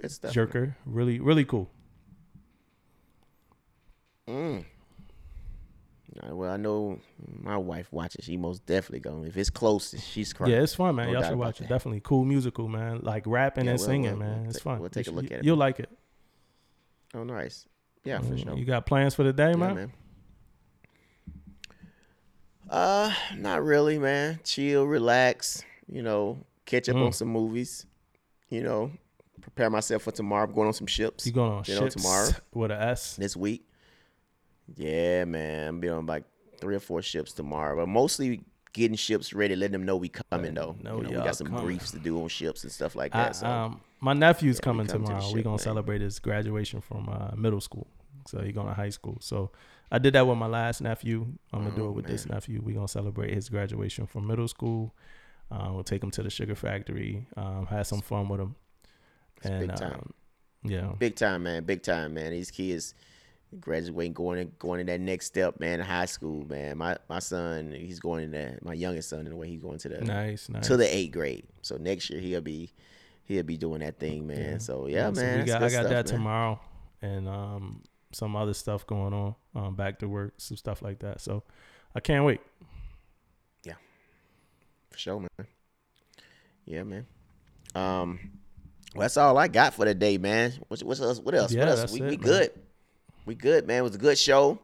Good 0.00 0.10
stuff, 0.10 0.32
Jerker, 0.32 0.76
really, 0.84 1.20
really 1.20 1.44
cool. 1.44 1.70
Mm. 4.28 4.64
Well, 6.30 6.50
I 6.52 6.56
know 6.58 6.98
my 7.40 7.56
wife 7.56 7.90
watches. 7.92 8.24
She 8.26 8.36
most 8.36 8.66
definitely 8.66 9.00
going. 9.00 9.24
If 9.24 9.36
it's 9.36 9.48
close, 9.50 9.94
she's 9.98 10.32
crying. 10.32 10.52
Yeah, 10.52 10.62
it's 10.62 10.74
fun, 10.74 10.94
man. 10.96 11.06
No 11.06 11.14
Y'all 11.20 11.28
should 11.30 11.38
watch 11.38 11.60
it. 11.60 11.64
that. 11.64 11.68
Definitely 11.70 12.00
cool 12.04 12.24
musical, 12.24 12.68
man. 12.68 13.00
Like 13.02 13.24
rapping 13.26 13.64
Yeah, 13.64 13.72
and 13.72 13.80
we'll- 13.80 13.86
singing, 13.88 14.10
we'll- 14.10 14.18
man. 14.18 14.38
we'll 14.40 14.48
it's 14.50 14.54
take- 14.58 14.62
fun. 14.64 14.80
we'll 14.80 14.90
take 14.90 15.06
You 15.06 15.12
a 15.12 15.14
look 15.14 15.24
should- 15.24 15.32
at 15.32 15.38
it, 15.40 15.44
You'll 15.46 15.56
man. 15.56 15.60
like 15.60 15.80
it. 15.80 15.90
Oh, 17.14 17.24
nice. 17.24 17.66
Yeah, 18.04 18.18
for 18.20 18.36
sure. 18.36 18.56
You 18.56 18.64
got 18.64 18.84
plans 18.84 19.14
for 19.14 19.22
the 19.22 19.32
day, 19.32 19.50
Yeah, 19.50 19.56
man? 19.56 19.74
man. 19.74 19.92
Uh, 22.68 23.12
not 23.36 23.62
really, 23.62 23.98
man. 23.98 24.40
Chill, 24.44 24.84
relax. 24.84 25.62
You 25.86 26.02
know, 26.02 26.38
catch 26.64 26.88
up 26.88 26.96
Mm. 26.96 27.06
on 27.06 27.12
some 27.12 27.28
movies. 27.28 27.86
You 28.48 28.62
know, 28.62 28.92
prepare 29.40 29.70
myself 29.70 30.02
for 30.02 30.10
tomorrow. 30.12 30.44
I'm 30.46 30.52
going 30.54 30.68
on 30.68 30.72
some 30.74 30.86
ships. 30.86 31.26
You 31.26 31.32
going 31.32 31.52
on 31.52 31.64
You 31.66 31.74
know, 31.74 31.80
ships 31.82 31.94
tomorrow 31.96 32.28
with 32.54 32.70
an 32.70 32.80
S? 32.80 33.16
this 33.16 33.36
week. 33.36 33.66
Yeah, 34.76 35.24
man. 35.24 35.68
I'm 35.68 35.80
be 35.80 35.88
on 35.88 36.06
like 36.06 36.24
three 36.60 36.74
or 36.76 36.80
four 36.80 37.02
ships 37.02 37.32
tomorrow, 37.32 37.76
but 37.76 37.88
mostly 37.88 38.42
getting 38.72 38.96
ships 38.96 39.32
ready, 39.34 39.54
letting 39.56 39.72
them 39.72 39.84
know 39.84 39.96
we 39.96 40.08
coming 40.08 40.54
though. 40.54 40.76
know 40.82 40.96
you 40.98 41.02
know, 41.04 41.08
we 41.10 41.16
got 41.16 41.36
some 41.36 41.48
coming. 41.48 41.64
briefs 41.64 41.90
to 41.90 41.98
do 41.98 42.20
on 42.22 42.28
ships 42.28 42.62
and 42.62 42.72
stuff 42.72 42.94
like 42.94 43.14
I, 43.14 43.24
that. 43.24 43.36
so 43.36 43.46
um, 43.46 43.80
my 44.00 44.12
nephew's 44.14 44.56
yeah, 44.56 44.64
coming 44.64 44.86
come 44.86 45.02
to 45.02 45.06
tomorrow. 45.06 45.26
we 45.26 45.34
ship, 45.40 45.44
gonna 45.44 45.50
man. 45.52 45.58
celebrate 45.58 46.00
his 46.00 46.18
graduation 46.18 46.80
from 46.80 47.08
uh, 47.08 47.32
middle 47.36 47.60
school. 47.60 47.86
So 48.28 48.40
he 48.40 48.52
going 48.52 48.68
to 48.68 48.72
high 48.74 48.90
school. 48.90 49.18
So 49.20 49.50
I 49.90 49.98
did 49.98 50.14
that 50.14 50.26
with 50.26 50.38
my 50.38 50.46
last 50.46 50.80
nephew. 50.80 51.26
I'm 51.52 51.64
gonna 51.64 51.74
do 51.74 51.86
Oh, 51.86 51.88
it 51.88 51.92
with 51.92 52.06
this 52.06 52.24
nephew. 52.26 52.62
We 52.62 52.72
gonna 52.72 52.86
celebrate 52.88 53.34
his 53.34 53.48
graduation 53.48 54.06
from 54.06 54.26
middle 54.28 54.46
school. 54.48 54.94
Uh, 55.50 55.70
we'll 55.72 55.84
take 55.84 56.02
him 56.02 56.10
to 56.12 56.22
the 56.22 56.30
sugar 56.30 56.54
factory. 56.54 57.26
Um, 57.36 57.66
have 57.66 57.86
some 57.86 58.00
fun 58.00 58.28
with 58.28 58.40
him. 58.40 58.54
It's 59.42 59.50
big 59.50 59.74
time. 59.76 59.92
um, 59.94 60.14
yeah, 60.64 60.92
big 60.98 61.16
time, 61.16 61.42
man. 61.42 61.64
Big 61.64 61.82
time, 61.82 62.14
man. 62.14 62.30
These 62.30 62.52
kids 62.52 62.94
graduating, 63.60 64.12
going 64.12 64.38
in, 64.38 64.52
going 64.58 64.80
in 64.80 64.86
that 64.86 65.00
next 65.00 65.26
step, 65.26 65.60
man. 65.60 65.80
High 65.80 66.06
school, 66.06 66.46
man. 66.46 66.78
My 66.78 66.96
my 67.08 67.18
son, 67.18 67.72
he's 67.72 68.00
going 68.00 68.30
to 68.30 68.38
that. 68.38 68.64
My 68.64 68.74
youngest 68.74 69.08
son, 69.08 69.20
in 69.20 69.30
the 69.30 69.36
way 69.36 69.48
he's 69.48 69.62
going 69.62 69.78
to 69.78 69.88
the 69.88 70.00
nice, 70.00 70.48
nice. 70.48 70.66
to 70.66 70.76
the 70.76 70.94
eighth 70.94 71.12
grade. 71.12 71.44
So 71.62 71.76
next 71.76 72.10
year 72.10 72.20
he'll 72.20 72.40
be 72.40 72.70
he'll 73.24 73.42
be 73.42 73.56
doing 73.56 73.80
that 73.80 73.98
thing, 73.98 74.26
man. 74.26 74.52
Yeah. 74.52 74.58
So 74.58 74.86
yeah, 74.86 75.12
so 75.12 75.20
man. 75.20 75.40
we 75.40 75.44
got, 75.46 75.62
I 75.62 75.66
got 75.66 75.70
stuff, 75.70 75.82
that 75.84 75.92
man. 75.92 76.04
tomorrow, 76.04 76.60
and 77.00 77.28
um, 77.28 77.82
some 78.12 78.36
other 78.36 78.54
stuff 78.54 78.86
going 78.86 79.12
on. 79.12 79.34
Um, 79.54 79.74
back 79.74 79.98
to 79.98 80.08
work, 80.08 80.34
some 80.38 80.56
stuff 80.56 80.82
like 80.82 81.00
that. 81.00 81.20
So 81.20 81.42
I 81.94 82.00
can't 82.00 82.24
wait. 82.24 82.40
Yeah, 83.64 83.74
for 84.90 84.98
sure, 84.98 85.20
man. 85.20 85.46
Yeah, 86.64 86.84
man. 86.84 87.06
Um, 87.74 88.20
well, 88.94 89.02
that's 89.02 89.16
all 89.16 89.36
I 89.38 89.48
got 89.48 89.74
for 89.74 89.84
the 89.84 89.94
day, 89.94 90.18
man. 90.18 90.52
What's, 90.68 90.82
what's 90.82 91.00
else? 91.00 91.18
What 91.18 91.34
else? 91.34 91.52
Yeah, 91.52 91.66
what 91.66 91.78
else? 91.78 91.92
We, 91.92 92.02
it, 92.02 92.20
we 92.20 92.30
man. 92.30 92.48
We 93.26 93.34
good, 93.34 93.66
man. 93.66 93.78
It 93.78 93.82
was 93.82 93.94
a 93.94 93.98
good 93.98 94.18
show. 94.18 94.58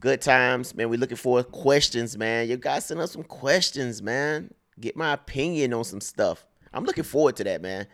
Good 0.00 0.20
times, 0.20 0.74
man. 0.74 0.88
We 0.88 0.96
looking 0.96 1.16
for 1.16 1.42
questions, 1.42 2.16
man. 2.16 2.48
You 2.48 2.56
guys 2.56 2.86
send 2.86 3.00
us 3.00 3.12
some 3.12 3.24
questions, 3.24 4.00
man. 4.00 4.52
Get 4.80 4.96
my 4.96 5.12
opinion 5.14 5.74
on 5.74 5.82
some 5.84 6.00
stuff. 6.00 6.44
I'm 6.72 6.84
looking 6.84 7.02
forward 7.04 7.34
to 7.36 7.44
that, 7.44 7.60
man. 7.62 7.86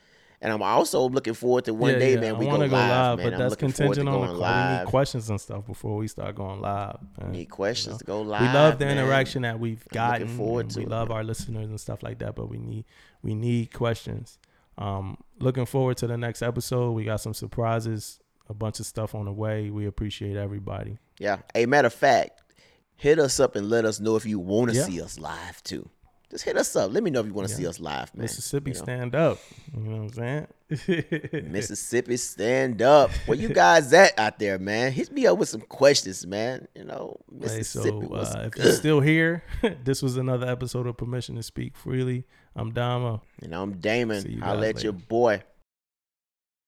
And 0.42 0.52
I'm 0.52 0.60
also 0.62 1.08
looking 1.08 1.32
forward 1.32 1.64
to 1.64 1.72
one 1.72 1.92
Yeah, 1.92 1.98
day, 1.98 2.14
yeah, 2.14 2.20
man. 2.20 2.36
We 2.38 2.44
I 2.46 2.50
go 2.50 2.58
wanna 2.58 2.66
live, 2.66 3.16
man. 3.18 3.26
but 3.26 3.32
I'm 3.32 3.38
that's 3.38 3.50
looking 3.52 3.72
forward 3.72 3.94
to 3.94 4.00
contingent 4.02 4.08
on 4.08 4.34
the 4.36 4.42
call. 4.44 4.72
We 4.72 4.78
need 4.78 4.86
questions 4.88 5.30
and 5.30 5.40
stuff 5.40 5.66
before 5.66 5.96
we 5.96 6.06
start 6.06 6.34
going 6.34 6.60
live. 6.60 6.98
man. 7.18 7.32
Need 7.32 7.46
questions 7.46 7.96
to 7.98 8.04
go 8.04 8.20
live. 8.20 8.42
we 8.42 8.48
love 8.48 8.78
the 8.78 8.84
man. 8.84 8.98
interaction 8.98 9.40
that 9.42 9.58
we've 9.58 9.82
I'm 9.92 9.94
gotten. 9.94 10.22
looking 10.22 10.36
forward 10.36 10.70
to 10.70 10.80
we 10.80 10.84
it, 10.84 10.90
love 10.90 11.08
man. 11.08 11.16
our 11.16 11.24
listeners 11.24 11.70
and 11.70 11.80
stuff 11.80 12.02
like 12.02 12.18
that, 12.18 12.34
but 12.34 12.50
we 12.50 12.58
need 12.58 12.84
we 13.22 13.34
need 13.34 13.72
questions. 13.72 14.38
Um, 14.76 15.16
looking 15.38 15.64
forward 15.64 15.96
to 15.98 16.06
the 16.06 16.18
next 16.18 16.42
episode. 16.42 16.90
We 16.92 17.04
got 17.04 17.20
some 17.22 17.32
surprises, 17.32 18.20
a 18.48 18.54
bunch 18.54 18.80
of 18.80 18.86
stuff 18.86 19.14
on 19.14 19.24
the 19.24 19.32
way. 19.32 19.70
We 19.70 19.86
appreciate 19.86 20.36
everybody. 20.36 20.98
Yeah. 21.18 21.38
A 21.54 21.66
matter 21.66 21.86
of 21.86 21.94
fact, 21.94 22.42
hit 22.96 23.18
us 23.18 23.40
up 23.40 23.56
and 23.56 23.68
let 23.70 23.84
us 23.84 24.00
know 24.00 24.16
if 24.16 24.26
you 24.26 24.38
want 24.38 24.70
to 24.70 24.76
Yeah. 24.76 24.84
see 24.84 25.00
us 25.00 25.18
live 25.18 25.62
too. 25.62 25.88
Just 26.30 26.44
hit 26.44 26.56
us 26.56 26.74
up. 26.74 26.92
Let 26.92 27.04
me 27.04 27.10
know 27.10 27.20
if 27.20 27.26
you 27.26 27.32
want 27.32 27.48
to 27.48 27.54
see 27.54 27.66
us 27.66 27.78
live, 27.78 28.12
man. 28.14 28.22
Mississippi, 28.22 28.70
You 28.72 28.76
know? 28.78 28.82
stand 28.82 29.14
up. 29.14 29.38
You 29.72 29.80
know 29.82 30.02
what 30.02 30.18
I'm 30.18 30.46
saying? 30.70 31.44
Mississippi, 31.52 32.16
stand 32.16 32.82
up. 32.82 33.10
Where 33.26 33.38
you 33.38 33.48
guys 33.50 33.92
at 33.92 34.18
out 34.18 34.38
there, 34.40 34.58
man? 34.58 34.90
Hit 34.92 35.12
me 35.12 35.26
up 35.26 35.38
with 35.38 35.48
some 35.48 35.60
questions, 35.60 36.26
man. 36.26 36.66
You 36.74 36.84
know, 36.84 37.20
Hey, 37.30 37.38
Mississippi 37.40 37.88
so 37.88 37.98
was 37.98 38.34
uh, 38.34 38.50
if 38.52 38.62
you're 38.64 38.72
still 38.72 39.00
here, 39.00 39.44
this 39.84 40.02
was 40.02 40.16
another 40.16 40.48
episode 40.48 40.86
of 40.88 40.96
Permission 40.96 41.36
to 41.36 41.42
Speak 41.42 41.76
Freely. 41.76 42.24
I'm 42.56 42.72
Damo. 42.72 43.22
and 43.42 43.54
I'm 43.54 43.78
Damon. 43.78 44.40
I'll 44.42 44.56
let 44.56 44.82
your 44.82 44.92
boy. 44.92 45.42